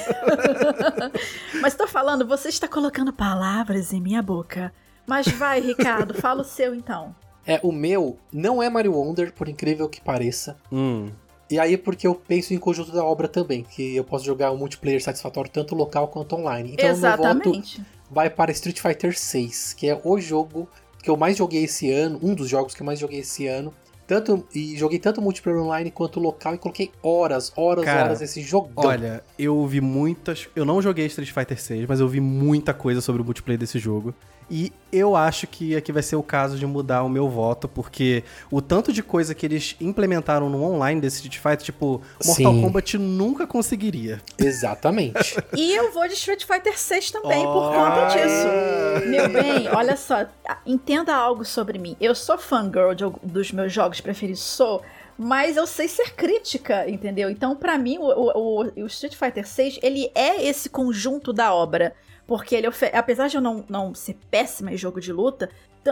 Mas 1.62 1.73
tô 1.75 1.88
falando, 1.88 2.25
você 2.27 2.49
está 2.49 2.67
colocando 2.67 3.12
palavras 3.12 3.91
em 3.93 3.99
minha 4.01 4.21
boca. 4.21 4.71
Mas 5.07 5.27
vai, 5.27 5.59
Ricardo, 5.59 6.13
fala 6.13 6.41
o 6.41 6.45
seu 6.45 6.73
então. 6.73 7.15
É, 7.45 7.60
o 7.63 7.71
meu 7.71 8.17
não 8.32 8.63
é 8.63 8.69
Mario 8.69 8.93
Wonder, 8.93 9.34
por 9.34 9.49
incrível 9.49 9.89
que 9.89 10.01
pareça. 10.01 10.58
Hum. 10.71 11.10
E 11.49 11.60
aí 11.60 11.77
porque 11.77 12.08
eu 12.08 12.15
penso 12.15 12.53
em 12.53 12.58
conjunto 12.58 12.91
da 12.91 13.03
obra 13.03 13.27
também, 13.27 13.63
que 13.63 13.95
eu 13.95 14.03
posso 14.03 14.25
jogar 14.25 14.51
um 14.51 14.58
multiplayer 14.58 15.03
satisfatório 15.03 15.51
tanto 15.51 15.75
local 15.75 16.08
quanto 16.08 16.36
online. 16.36 16.73
Então 16.73 16.86
o 16.86 16.97
meu 16.97 16.97
voto 16.97 17.21
Exatamente. 17.21 17.82
vai 18.10 18.29
para 18.29 18.51
Street 18.51 18.79
Fighter 18.79 19.17
6, 19.17 19.73
que 19.73 19.88
é 19.89 19.99
o 20.03 20.19
jogo 20.19 20.67
que 21.01 21.10
eu 21.10 21.17
mais 21.17 21.38
joguei 21.38 21.65
esse 21.65 21.91
ano, 21.91 22.17
um 22.23 22.34
dos 22.34 22.49
jogos 22.49 22.73
que 22.73 22.82
eu 22.82 22.86
mais 22.86 22.97
joguei 22.97 23.19
esse 23.19 23.45
ano. 23.45 23.73
Tanto, 24.08 24.45
e 24.53 24.75
joguei 24.75 24.99
tanto 24.99 25.21
multiplayer 25.21 25.62
online 25.62 25.89
quanto 25.89 26.19
local 26.19 26.56
e 26.56 26.58
coloquei 26.58 26.91
horas, 27.01 27.53
horas, 27.56 27.86
Cara, 27.86 28.03
horas 28.03 28.21
esse 28.21 28.41
jogão. 28.41 28.86
Olha, 28.86 29.23
eu 29.39 29.56
ouvi 29.56 29.79
muitas. 29.79 30.49
Eu 30.56 30.65
não 30.65 30.82
joguei 30.82 31.06
Street 31.06 31.32
Fighter 31.32 31.62
6, 31.62 31.88
mas 31.88 31.99
eu 31.99 32.08
vi 32.08 32.19
muita 32.19 32.73
coisa 32.73 32.99
sobre 32.99 33.21
o 33.21 33.25
multiplayer 33.25 33.60
desse 33.60 33.79
jogo. 33.79 34.13
E 34.55 34.71
eu 34.91 35.15
acho 35.15 35.47
que 35.47 35.75
aqui 35.75 35.91
vai 35.91 36.03
ser 36.03 36.15
o 36.15 36.21
caso 36.21 36.59
de 36.59 36.65
mudar 36.67 37.01
o 37.01 37.09
meu 37.09 37.27
voto, 37.27 37.67
porque 37.67 38.23
o 38.51 38.61
tanto 38.61 38.93
de 38.93 39.01
coisa 39.01 39.33
que 39.33 39.43
eles 39.47 39.75
implementaram 39.81 40.47
no 40.47 40.63
online 40.63 41.01
desse 41.01 41.15
Street 41.25 41.39
Fighter, 41.39 41.65
tipo, 41.65 42.03
Mortal 42.23 42.53
Sim. 42.53 42.61
Kombat 42.61 42.97
nunca 42.99 43.47
conseguiria. 43.47 44.21
Exatamente. 44.37 45.35
E 45.57 45.73
eu 45.75 45.91
vou 45.91 46.07
de 46.07 46.13
Street 46.13 46.43
Fighter 46.45 46.77
6 46.79 47.09
também, 47.09 47.41
por 47.43 47.63
Oh. 47.63 47.73
conta 47.73 48.05
disso. 48.13 49.07
Meu 49.09 49.29
bem, 49.29 49.67
olha 49.75 49.95
só, 49.97 50.25
entenda 50.67 51.15
algo 51.15 51.43
sobre 51.43 51.79
mim. 51.79 51.97
Eu 51.99 52.13
sou 52.13 52.37
fangirl 52.37 52.93
de, 52.93 53.05
dos 53.23 53.51
meus 53.51 53.73
jogos 53.73 54.01
preferidos, 54.01 54.41
sou, 54.41 54.83
mas 55.17 55.57
eu 55.57 55.65
sei 55.65 55.87
ser 55.87 56.13
crítica, 56.13 56.87
entendeu? 56.87 57.27
Então, 57.29 57.55
pra 57.55 57.75
mim, 57.79 57.97
o, 57.97 58.03
o- 58.03 58.83
o 58.83 58.85
Street 58.85 59.15
Fighter 59.15 59.47
6, 59.47 59.79
ele 59.81 60.11
é 60.13 60.45
esse 60.45 60.69
conjunto 60.69 61.33
da 61.33 61.53
obra. 61.55 61.95
Porque 62.25 62.55
ele, 62.55 62.67
apesar 62.93 63.27
de 63.27 63.36
eu 63.36 63.41
não, 63.41 63.65
não 63.67 63.93
ser 63.93 64.15
péssima 64.31 64.71
em 64.71 64.77
jogo 64.77 65.01
de 65.01 65.12
luta, 65.12 65.49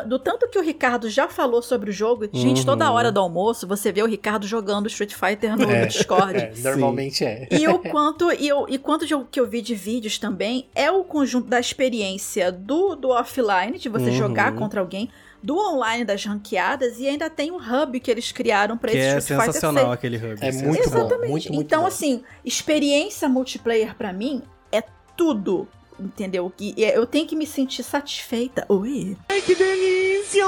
do 0.07 0.17
tanto 0.17 0.47
que 0.47 0.57
o 0.57 0.61
Ricardo 0.61 1.09
já 1.09 1.27
falou 1.27 1.61
sobre 1.61 1.89
o 1.89 1.93
jogo, 1.93 2.25
gente, 2.31 2.59
Uhum. 2.59 2.65
toda 2.65 2.89
hora 2.89 3.11
do 3.11 3.19
almoço 3.19 3.67
você 3.67 3.91
vê 3.91 4.01
o 4.01 4.05
Ricardo 4.05 4.47
jogando 4.47 4.87
Street 4.87 5.13
Fighter 5.13 5.57
no 5.57 5.69
É, 5.69 5.85
Discord. 5.87 6.37
é, 6.39 6.53
normalmente 6.63 7.25
é. 7.25 7.49
E 7.51 7.67
o 7.67 7.77
quanto, 7.91 8.31
e, 8.31 8.47
eu, 8.47 8.65
e 8.69 8.77
quanto 8.77 9.05
de 9.05 9.13
eu- 9.13 9.25
que 9.29 9.37
eu 9.37 9.45
vi 9.45 9.61
de 9.61 9.75
vídeos 9.75 10.17
também 10.17 10.69
é 10.73 10.89
o 10.89 11.03
conjunto 11.03 11.49
da 11.49 11.59
experiência 11.59 12.49
do, 12.49 12.95
do 12.95 13.09
offline, 13.09 13.77
de 13.77 13.89
você 13.89 14.05
Uhum. 14.05 14.11
jogar 14.13 14.55
contra 14.55 14.79
alguém, 14.79 15.09
do 15.43 15.57
online 15.57 16.05
das 16.05 16.23
ranqueadas, 16.23 16.97
e 16.97 17.07
ainda 17.09 17.29
tem 17.29 17.51
um 17.51 17.57
hub 17.57 17.99
que 17.99 18.09
eles 18.09 18.31
criaram 18.31 18.77
pra 18.77 18.91
Que 18.91 18.97
esse 18.97 19.07
é 19.07 19.17
Street 19.17 19.39
Fighter 19.41 19.53
sensacional 19.53 19.83
6. 19.87 19.93
aquele 19.93 20.15
hub. 20.17 20.25
É 20.39 20.51
sensacional. 20.53 20.69
muito 20.69 20.89
bom. 20.89 20.97
Exatamente. 20.99 21.29
muito, 21.29 21.53
muito 21.53 21.65
então, 21.65 21.81
bom. 21.81 21.87
assim, 21.87 22.23
experiência 22.45 23.27
multiplayer 23.27 23.93
pra 23.95 24.13
mim 24.13 24.41
é 24.71 24.81
tudo. 25.17 25.67
Entendeu? 26.01 26.51
E 26.59 26.83
eu 26.83 27.05
tenho 27.05 27.27
que 27.27 27.35
me 27.35 27.45
sentir 27.45 27.83
satisfeita. 27.83 28.65
Oi. 28.67 29.15
Ai, 29.29 29.41
que 29.41 29.53
delícia! 29.55 30.45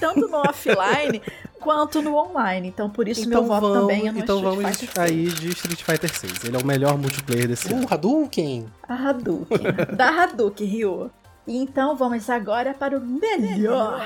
Tanto 0.00 0.26
no 0.28 0.38
offline 0.38 1.22
quanto 1.60 2.02
no 2.02 2.16
online. 2.16 2.68
Então, 2.68 2.90
por 2.90 3.06
isso, 3.06 3.28
meu 3.28 3.44
voto 3.44 3.60
vamos, 3.68 3.80
também 3.80 4.08
é 4.08 4.12
no 4.12 4.18
Então 4.18 4.36
Street 4.38 4.56
vamos 4.56 4.76
Fighter 4.76 4.94
6. 4.94 4.98
aí 4.98 5.24
de 5.28 5.48
Street 5.50 5.82
Fighter 5.82 6.16
6. 6.16 6.44
Ele 6.44 6.56
é 6.56 6.58
o 6.60 6.66
melhor 6.66 6.98
multiplayer 6.98 7.46
desse 7.48 7.72
ano. 7.72 7.84
Uh, 7.84 7.92
Hadouken! 7.94 8.66
A 8.88 8.94
Hadouken. 8.94 9.58
da 9.96 10.08
Hadouken, 10.08 10.66
Ryu. 10.66 11.10
E 11.46 11.56
então 11.56 11.96
vamos 11.96 12.28
agora 12.28 12.74
para 12.74 12.96
o 12.96 13.00
melhor 13.00 14.04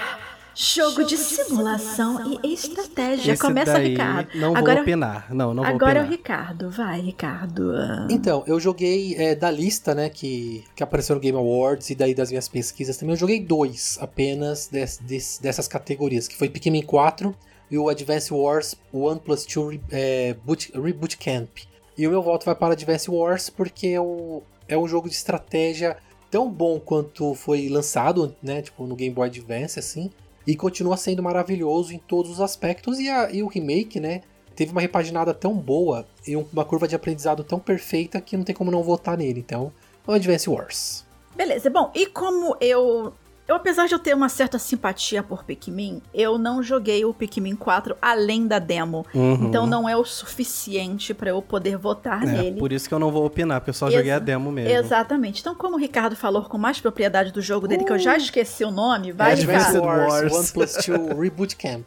jogo, 0.54 1.04
de 1.04 1.16
simulação, 1.16 2.38
e 2.42 2.52
estratégia. 2.54 3.32
Esse 3.32 3.42
Começa, 3.42 3.72
daí 3.72 3.90
Ricardo. 3.90 4.28
Não 4.34 4.48
vou 4.50 4.56
Agora- 4.58 4.80
opinar. 4.82 5.26
Não, 5.34 5.54
não 5.54 5.62
vou 5.64 5.72
Agora 5.74 5.98
é 5.98 6.02
o 6.02 6.04
opinar. 6.06 6.18
Ricardo. 6.18 6.70
Vai, 6.70 7.00
Ricardo. 7.00 7.72
Ah, 7.76 8.06
Então, 8.10 8.42
eu 8.46 8.58
joguei 8.60 9.14
é, 9.16 9.34
da 9.34 9.50
lista, 9.50 9.94
né, 9.94 10.08
que, 10.08 10.64
que 10.76 10.82
apareceu 10.82 11.14
no 11.16 11.20
Game 11.20 11.36
Awards 11.36 11.90
e 11.90 11.94
daí 11.94 12.14
das 12.14 12.30
minhas 12.30 12.48
pesquisas 12.48 12.96
também, 12.96 13.14
eu 13.14 13.18
joguei 13.18 13.40
dois 13.40 13.98
apenas 14.00 14.68
des- 14.68 14.98
des- 15.02 15.38
dessas 15.42 15.66
categorias, 15.68 16.28
que 16.28 16.36
foi 16.36 16.48
Pikmin 16.48 16.82
4 16.82 17.34
e 17.70 17.78
o 17.78 17.88
Advance 17.88 18.32
Wars 18.32 18.74
One 18.92 19.18
Plus 19.20 19.44
2 19.46 19.70
Re- 19.76 19.80
é, 19.90 20.34
Boot- 20.44 20.72
Reboot 20.74 21.16
Camp. 21.18 21.48
E 21.96 22.06
o 22.06 22.10
meu 22.10 22.22
voto 22.22 22.44
vai 22.44 22.54
para 22.54 22.72
Advance 22.74 23.10
Wars 23.10 23.48
porque 23.50 23.88
é, 23.88 24.00
o, 24.00 24.42
é 24.68 24.76
um 24.76 24.86
jogo 24.88 25.08
de 25.08 25.14
estratégia 25.14 25.96
tão 26.30 26.50
bom 26.50 26.80
quanto 26.80 27.34
foi 27.34 27.68
lançado, 27.68 28.34
né, 28.42 28.60
tipo 28.62 28.84
no 28.86 28.96
Game 28.96 29.14
Boy 29.14 29.28
Advance, 29.28 29.78
assim, 29.78 30.10
e 30.46 30.54
continua 30.56 30.96
sendo 30.96 31.22
maravilhoso 31.22 31.92
em 31.92 31.98
todos 31.98 32.30
os 32.30 32.40
aspectos, 32.40 32.98
e, 32.98 33.08
a- 33.08 33.30
e 33.30 33.42
o 33.42 33.46
remake, 33.46 33.98
né, 34.00 34.20
teve 34.54 34.72
uma 34.72 34.80
repaginada 34.80 35.32
tão 35.34 35.54
boa 35.54 36.06
e 36.26 36.36
um- 36.36 36.46
uma 36.52 36.64
curva 36.64 36.86
de 36.86 36.94
aprendizado 36.94 37.42
tão 37.42 37.58
perfeita 37.58 38.20
que 38.20 38.36
não 38.36 38.44
tem 38.44 38.54
como 38.54 38.70
não 38.70 38.82
votar 38.82 39.16
nele. 39.16 39.40
Então, 39.40 39.72
Advance 40.06 40.48
Wars. 40.48 41.04
Beleza, 41.34 41.68
bom, 41.70 41.90
e 41.94 42.06
como 42.06 42.56
eu. 42.60 43.12
Eu, 43.46 43.56
apesar 43.56 43.86
de 43.86 43.92
eu 43.94 43.98
ter 43.98 44.14
uma 44.14 44.30
certa 44.30 44.58
simpatia 44.58 45.22
por 45.22 45.44
Pikmin, 45.44 46.00
eu 46.14 46.38
não 46.38 46.62
joguei 46.62 47.04
o 47.04 47.12
Pikmin 47.12 47.54
4 47.54 47.94
além 48.00 48.46
da 48.46 48.58
demo. 48.58 49.04
Uhum. 49.14 49.48
Então 49.48 49.66
não 49.66 49.86
é 49.86 49.94
o 49.94 50.02
suficiente 50.04 51.12
pra 51.12 51.28
eu 51.30 51.42
poder 51.42 51.76
votar 51.76 52.22
É, 52.22 52.26
nele. 52.26 52.58
por 52.58 52.72
isso 52.72 52.88
que 52.88 52.94
eu 52.94 52.98
não 52.98 53.10
vou 53.12 53.26
opinar, 53.26 53.60
porque 53.60 53.68
eu 53.70 53.74
só 53.74 53.88
Exa- 53.88 53.98
joguei 53.98 54.12
a 54.12 54.18
demo 54.18 54.50
mesmo. 54.50 54.70
Exatamente. 54.74 55.40
Então, 55.42 55.54
como 55.54 55.76
o 55.76 55.78
Ricardo 55.78 56.16
falou 56.16 56.42
com 56.44 56.56
mais 56.56 56.80
propriedade 56.80 57.32
do 57.32 57.42
jogo 57.42 57.68
dele, 57.68 57.84
que 57.84 57.92
eu 57.92 57.98
já 57.98 58.16
esqueci 58.16 58.64
o 58.64 58.70
nome, 58.70 59.12
vai, 59.12 59.32
Advance 59.32 59.66
Ricardo. 59.72 59.82
Wars. 59.84 60.12
Wars, 60.12 60.32
One 60.32 60.48
Plus 60.52 60.76
2 60.86 61.18
Reboot 61.20 61.56
Camp. 61.56 61.84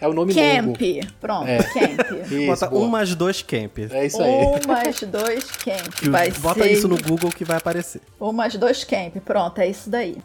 É 0.00 0.08
o 0.08 0.12
nome 0.14 0.32
longo. 0.32 0.78
Camp. 0.78 1.12
Pronto, 1.20 1.46
É. 1.48 1.58
Camp. 1.62 2.22
Isso, 2.32 2.46
Bota 2.46 2.66
boa. 2.66 2.82
um 2.84 2.88
mais 2.88 3.14
dois 3.14 3.42
camp. 3.42 3.78
É 3.90 4.06
isso 4.06 4.22
aí. 4.22 4.30
Um 4.32 4.66
mais 4.66 5.00
dois 5.02 5.44
camp. 5.50 6.10
Vai 6.10 6.30
Bota 6.32 6.62
ser 6.64 6.72
isso 6.72 6.88
no 6.88 6.96
Google 7.00 7.30
que 7.30 7.44
vai 7.44 7.56
aparecer. 7.58 8.00
Um 8.20 8.32
mais 8.32 8.56
dois 8.56 8.84
camp. 8.84 9.16
Pronto, 9.24 9.58
é 9.60 9.68
isso 9.68 9.88
daí. 9.88 10.16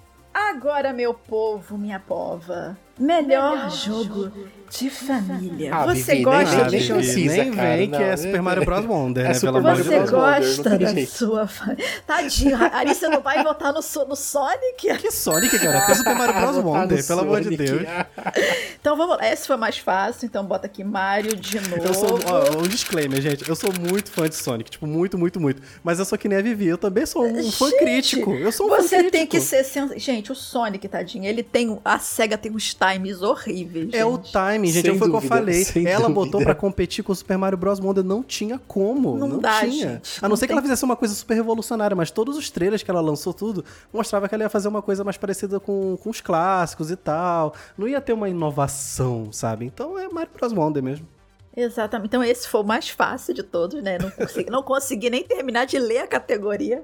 Agora, 0.47 0.93
meu 0.93 1.13
povo, 1.13 1.77
minha 1.77 1.99
pova. 1.99 2.77
Melhor, 2.97 3.69
jogo, 3.69 4.31
de 4.69 4.89
família. 4.89 5.73
Ah, 5.73 5.85
Você 5.85 6.11
Vivi, 6.13 6.23
gosta 6.23 6.55
nem- 6.55 6.65
de 6.65 6.71
nem 6.89 6.97
precisa, 6.99 7.35
nem 7.35 7.51
vem 7.51 7.91
que 7.91 8.03
é 8.03 8.17
Super 8.17 8.41
Mario 8.41 8.65
Bros. 8.65 8.85
Wonder, 8.85 9.25
É 9.25 9.27
né? 9.29 9.33
Super 9.33 9.61
Mario 9.61 9.83
de 9.83 9.89
Você 9.89 9.97
Bros. 9.97 10.09
Deus. 10.11 10.21
Wonder, 10.21 10.39
não 10.41 10.77
gosta 10.77 10.77
da 10.79 11.05
sua 11.07 11.47
família. 11.47 11.85
Tadinho, 12.05 12.57
Ari, 12.73 12.95
você 12.95 13.07
não 13.07 13.21
vai 13.21 13.43
votar 13.43 13.73
no, 13.73 13.79
no 14.07 14.15
Sonic? 14.15 14.97
Que 14.99 15.11
Sonic, 15.11 15.57
cara? 15.59 15.85
Tem 15.85 15.95
Super 15.95 16.15
Mario 16.15 16.33
Bros. 16.35 16.57
Wonder, 16.63 17.05
pelo 17.07 17.21
amor 17.21 17.41
de. 17.41 17.57
Deus. 17.57 17.81
Então 18.79 18.95
vamos 18.95 19.17
lá. 19.17 19.27
Esse 19.31 19.47
foi 19.47 19.57
mais 19.57 19.77
fácil, 19.77 20.25
então 20.25 20.45
bota 20.45 20.65
aqui 20.67 20.83
Mario 20.83 21.35
de 21.35 21.59
novo. 21.59 21.83
Eu 21.89 21.93
sou, 21.93 22.19
ó, 22.25 22.59
um 22.59 22.67
disclaimer, 22.67 23.21
gente. 23.21 23.47
Eu 23.47 23.55
sou 23.55 23.71
muito 23.73 24.11
fã 24.11 24.27
de 24.29 24.35
Sonic. 24.35 24.69
Tipo, 24.71 24.85
muito, 24.87 25.17
muito, 25.17 25.39
muito. 25.39 25.61
Mas 25.83 25.99
eu 25.99 26.05
sou 26.05 26.17
que 26.17 26.27
nem 26.27 26.37
a 26.37 26.41
Vivi. 26.41 26.67
Eu 26.67 26.77
também 26.77 27.05
sou 27.05 27.25
um 27.25 27.51
fã 27.51 27.69
Gente, 27.69 27.79
crítico. 27.79 28.33
Eu 28.33 28.51
sou 28.51 28.67
um 28.67 28.69
fã 28.69 28.75
Você 28.81 28.89
crítico. 28.97 29.11
tem 29.11 29.27
que 29.27 29.39
ser. 29.41 29.63
sen- 29.63 29.97
Gente, 29.97 30.31
o 30.31 30.35
Sonic, 30.35 30.87
tadinho, 30.87 31.25
ele 31.25 31.43
tem. 31.43 31.77
A 31.83 31.97
SEGA 31.99 32.37
tem 32.37 32.51
uns 32.51 32.73
times 32.73 33.21
horríveis. 33.21 33.89
É 33.93 34.05
o 34.05 34.15
gente. 34.17 34.31
Timing, 34.59 34.71
gente. 34.71 34.89
Sem 34.89 34.97
Foi 34.97 35.07
o 35.07 35.11
que 35.11 35.17
eu 35.17 35.21
falei. 35.21 35.63
Ela 35.85 36.07
dúvida. 36.07 36.09
botou 36.09 36.41
pra 36.41 36.53
competir 36.55 37.03
com 37.03 37.11
o 37.11 37.15
Super 37.15 37.37
Mario 37.37 37.57
Bros. 37.57 37.79
Wonder. 37.79 38.03
Não 38.03 38.21
tinha 38.23 38.59
como. 38.67 39.17
Não 39.17 39.27
Não, 39.27 39.39
dá, 39.39 39.59
tinha. 39.61 39.71
gente. 39.93 40.19
A 40.19 40.23
não 40.23 40.29
Não 40.29 40.35
ser 40.35 40.45
que 40.45 40.47
tem- 40.49 40.53
ela 40.55 40.61
fizesse 40.61 40.83
uma 40.85 40.95
coisa 40.95 41.13
super 41.13 41.33
revolucionária. 41.35 41.95
Mas 41.95 42.11
todos 42.11 42.37
os 42.37 42.49
trailers 42.49 42.83
que 42.83 42.91
ela 42.91 43.01
lançou, 43.01 43.33
tudo, 43.33 43.63
mostrava 43.93 44.27
que 44.27 44.35
ela 44.35 44.43
ia 44.43 44.49
fazer 44.49 44.67
uma 44.67 44.81
coisa 44.81 45.03
mais 45.03 45.17
parecida 45.17 45.59
com, 45.59 45.97
com 45.97 46.09
os 46.09 46.21
clássicos 46.21 46.91
e 46.91 46.95
tal. 46.95 47.53
Não 47.77 47.87
ia 47.87 48.01
ter 48.01 48.13
uma 48.13 48.29
inovação, 48.29 49.31
sabe? 49.31 49.65
Então 49.65 49.97
é 49.97 50.07
Mario 50.09 50.31
Bros. 50.37 50.53
Wonder 50.53 50.83
mesmo. 50.83 51.07
Exatamente. 51.59 52.07
Então 52.07 52.23
esse 52.23 52.47
foi 52.47 52.61
o 52.61 52.63
mais 52.63 52.89
fácil 52.89 53.33
de 53.33 53.43
todos, 53.43 53.81
né? 53.83 53.97
Não 53.97 54.09
consegui, 54.09 54.49
não 54.49 54.63
consegui 54.63 55.09
nem 55.09 55.23
terminar 55.23 55.65
de 55.65 55.77
ler 55.77 55.99
a 55.99 56.07
categoria. 56.07 56.83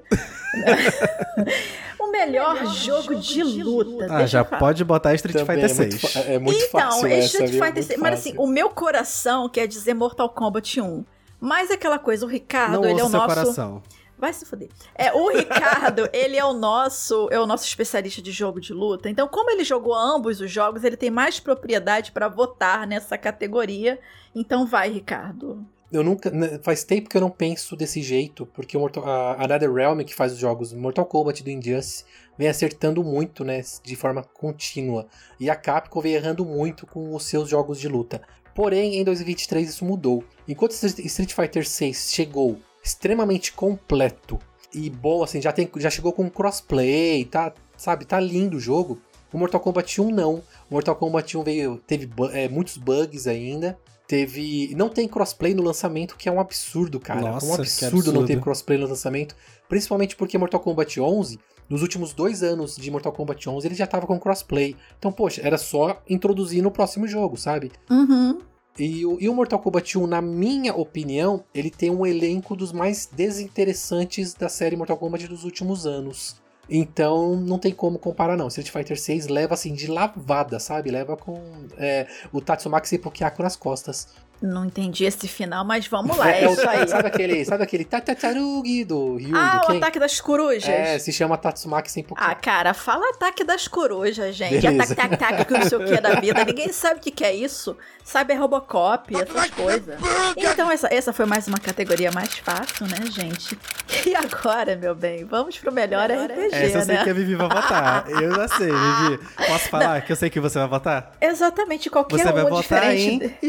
o 1.98 2.10
melhor, 2.10 2.54
melhor 2.54 2.74
jogo, 2.74 3.14
jogo, 3.14 3.20
de 3.20 3.42
luta. 3.42 4.06
Ah, 4.10 4.26
já 4.26 4.44
pode 4.44 4.84
botar 4.84 5.14
Street 5.14 5.36
Também 5.38 5.66
Fighter 5.66 5.86
é 5.86 5.90
6. 5.90 6.02
Muito, 6.02 6.30
é 6.30 6.38
muito 6.38 6.64
então, 6.64 6.80
fácil 6.80 7.08
Street 7.08 7.50
essa, 7.50 7.64
Fighter 7.64 7.82
6. 7.82 8.00
Mas 8.00 8.20
assim, 8.20 8.34
o 8.36 8.46
meu 8.46 8.70
coração 8.70 9.48
quer 9.48 9.66
dizer 9.66 9.94
Mortal 9.94 10.28
Kombat 10.28 10.80
1. 10.80 11.04
Mas 11.40 11.70
aquela 11.70 11.98
coisa, 11.98 12.24
o 12.24 12.28
Ricardo, 12.28 12.72
Não 12.72 12.84
ele 12.84 13.00
é 13.00 13.04
o 13.04 13.08
seu 13.08 13.18
nosso. 13.18 13.34
coração. 13.34 13.82
Vai 14.18 14.32
se 14.32 14.46
fuder. 14.46 14.68
É, 14.94 15.12
o 15.12 15.28
Ricardo, 15.28 16.08
ele 16.12 16.36
é 16.36 16.44
o 16.44 16.54
nosso, 16.54 17.28
é 17.30 17.38
o 17.38 17.46
nosso 17.46 17.64
especialista 17.64 18.22
de 18.22 18.32
jogo 18.32 18.60
de 18.60 18.72
luta. 18.72 19.10
Então, 19.10 19.28
como 19.28 19.50
ele 19.50 19.64
jogou 19.64 19.94
ambos 19.94 20.40
os 20.40 20.50
jogos, 20.50 20.84
ele 20.84 20.96
tem 20.96 21.10
mais 21.10 21.38
propriedade 21.38 22.12
para 22.12 22.28
votar 22.28 22.86
nessa 22.86 23.18
categoria. 23.18 23.98
Então, 24.34 24.66
vai, 24.66 24.90
Ricardo. 24.90 25.66
Eu 25.92 26.02
nunca. 26.02 26.30
né, 26.30 26.58
Faz 26.62 26.82
tempo 26.82 27.08
que 27.08 27.16
eu 27.16 27.20
não 27.20 27.30
penso 27.30 27.76
desse 27.76 28.02
jeito, 28.02 28.46
porque 28.46 28.76
o 28.76 28.80
Mortal, 28.80 29.04
a, 29.04 29.44
a 29.44 29.46
NetherRealm, 29.46 30.00
que 30.00 30.14
faz 30.14 30.32
os 30.32 30.38
jogos 30.38 30.72
Mortal 30.72 31.06
Kombat 31.06 31.42
do 31.42 31.50
Injustice, 31.50 32.04
vem 32.36 32.48
acertando 32.48 33.04
muito, 33.04 33.44
né? 33.44 33.62
De 33.82 33.94
forma 33.96 34.22
contínua. 34.22 35.06
E 35.38 35.48
a 35.50 35.54
Capcom 35.54 36.00
vem 36.00 36.14
errando 36.14 36.44
muito 36.44 36.86
com 36.86 37.14
os 37.14 37.24
seus 37.24 37.48
jogos 37.48 37.78
de 37.78 37.88
luta. 37.88 38.22
Porém, 38.54 38.96
em 38.96 39.04
2023 39.04 39.68
isso 39.68 39.84
mudou. 39.84 40.24
Enquanto 40.48 40.72
Street 40.72 41.34
Fighter 41.34 41.68
6 41.68 42.10
chegou 42.10 42.58
extremamente 42.86 43.52
completo 43.52 44.38
e 44.72 44.90
bom, 44.90 45.22
assim, 45.22 45.40
já, 45.40 45.52
tem, 45.52 45.68
já 45.76 45.90
chegou 45.90 46.12
com 46.12 46.28
crossplay, 46.28 47.24
tá, 47.24 47.52
sabe, 47.76 48.04
tá 48.04 48.20
lindo 48.20 48.58
o 48.58 48.60
jogo. 48.60 49.00
O 49.32 49.38
Mortal 49.38 49.60
Kombat 49.60 50.00
1 50.00 50.10
não. 50.10 50.34
O 50.70 50.74
Mortal 50.74 50.94
Kombat 50.96 51.36
1 51.36 51.42
veio, 51.42 51.82
teve 51.86 52.08
é, 52.32 52.48
muitos 52.48 52.76
bugs 52.76 53.26
ainda. 53.26 53.78
Teve. 54.06 54.72
Não 54.76 54.88
tem 54.88 55.08
crossplay 55.08 55.52
no 55.52 55.62
lançamento, 55.62 56.16
que 56.16 56.28
é 56.28 56.32
um 56.32 56.38
absurdo, 56.38 57.00
cara. 57.00 57.20
Nossa, 57.20 57.46
um 57.46 57.54
que 57.56 57.62
absurdo, 57.62 57.96
absurdo. 57.96 58.12
não 58.12 58.26
ter 58.26 58.40
crossplay 58.40 58.78
no 58.78 58.86
lançamento. 58.86 59.34
Principalmente 59.68 60.14
porque 60.14 60.38
Mortal 60.38 60.60
Kombat 60.60 61.00
11, 61.00 61.40
nos 61.68 61.82
últimos 61.82 62.12
dois 62.12 62.42
anos 62.42 62.76
de 62.76 62.90
Mortal 62.90 63.12
Kombat 63.12 63.48
11, 63.48 63.66
ele 63.66 63.74
já 63.74 63.86
tava 63.86 64.06
com 64.06 64.18
crossplay. 64.18 64.76
Então, 64.98 65.10
poxa, 65.10 65.40
era 65.42 65.58
só 65.58 66.00
introduzir 66.08 66.62
no 66.62 66.70
próximo 66.70 67.08
jogo, 67.08 67.36
sabe? 67.36 67.72
Uhum. 67.90 68.38
E 68.78 69.06
o, 69.06 69.18
e 69.20 69.28
o 69.28 69.34
Mortal 69.34 69.58
Kombat 69.58 69.98
1, 69.98 70.06
na 70.06 70.20
minha 70.20 70.74
opinião, 70.74 71.44
ele 71.54 71.70
tem 71.70 71.90
um 71.90 72.06
elenco 72.06 72.54
dos 72.54 72.72
mais 72.72 73.06
desinteressantes 73.06 74.34
da 74.34 74.48
série 74.48 74.76
Mortal 74.76 74.98
Kombat 74.98 75.26
dos 75.26 75.44
últimos 75.44 75.86
anos. 75.86 76.36
Então 76.68 77.36
não 77.36 77.58
tem 77.58 77.72
como 77.72 77.98
comparar 77.98 78.36
não. 78.36 78.48
Street 78.48 78.70
Fighter 78.70 79.00
6 79.00 79.28
leva 79.28 79.54
assim 79.54 79.72
de 79.72 79.86
lavada, 79.86 80.58
sabe? 80.58 80.90
Leva 80.90 81.16
com 81.16 81.40
é, 81.78 82.06
o 82.32 82.40
Tatsumaki 82.40 82.88
Seppuku 82.88 83.20
nas 83.38 83.56
costas. 83.56 84.08
Não 84.42 84.66
entendi 84.66 85.04
esse 85.04 85.26
final, 85.26 85.64
mas 85.64 85.86
vamos 85.86 86.16
lá, 86.16 86.30
é, 86.30 86.44
É 86.44 86.48
o- 86.48 86.52
isso 86.52 86.68
aí. 86.68 86.86
Sabe 86.86 87.08
aquele, 87.08 87.44
sabe 87.44 87.62
aquele 87.64 87.84
Tatatarugi 87.84 88.84
do 88.84 89.16
Ryu? 89.16 89.34
Ah, 89.36 89.58
do 89.58 89.64
o 89.64 89.66
Ken? 89.68 89.76
ataque 89.78 89.98
das 89.98 90.20
corujas. 90.20 90.68
É, 90.68 90.98
se 90.98 91.10
chama 91.12 91.38
Tatsumaki 91.38 91.90
Seppuku. 91.90 92.20
Ah, 92.22 92.34
cara, 92.34 92.74
fala 92.74 93.08
ataque 93.10 93.44
das 93.44 93.66
corujas, 93.66 94.34
gente. 94.36 94.60
Beleza. 94.60 94.92
Ataque, 94.92 95.16
tac, 95.16 95.36
tac, 95.36 95.44
que 95.46 95.52
não 95.54 95.62
sei 95.62 95.78
o 95.78 95.84
que 95.84 96.00
da 96.00 96.20
vida. 96.20 96.44
Ninguém 96.44 96.72
sabe 96.72 96.98
o 97.00 97.02
que, 97.02 97.10
que 97.10 97.24
é 97.24 97.34
isso. 97.34 97.76
Cyber 98.04 98.38
Robocop, 98.40 99.12
essas 99.16 99.50
coisas. 99.50 99.98
Então, 100.36 100.70
essa, 100.70 100.86
essa 100.94 101.12
foi 101.12 101.26
mais 101.26 101.48
uma 101.48 101.58
categoria 101.58 102.12
mais 102.12 102.34
fácil, 102.38 102.86
né, 102.86 102.98
gente? 103.10 103.58
E 104.06 104.14
agora, 104.14 104.76
meu 104.76 104.94
bem, 104.94 105.24
vamos 105.24 105.58
pro 105.58 105.72
melhor, 105.72 106.08
RPG, 106.10 106.54
Essa 106.54 106.78
eu 106.78 106.82
sei 106.84 106.94
né? 106.96 107.04
que 107.04 107.10
a 107.10 107.14
Vivi 107.14 107.34
vai 107.34 107.48
votar. 107.48 108.04
Eu 108.10 108.32
já 108.34 108.46
sei, 108.48 108.68
Vivi. 108.68 109.18
Posso 109.48 109.68
falar 109.68 110.00
que 110.02 110.12
eu 110.12 110.16
sei 110.16 110.30
que 110.30 110.38
você 110.38 110.58
vai 110.60 110.68
votar? 110.68 111.12
Exatamente, 111.20 111.90
qualquer 111.90 112.16
Você 112.18 112.28
um 112.28 112.32
vai 112.32 112.44
votar 112.44 112.62
diferente. 112.92 113.34
em 113.42 113.46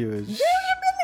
Starfield. 0.00 0.38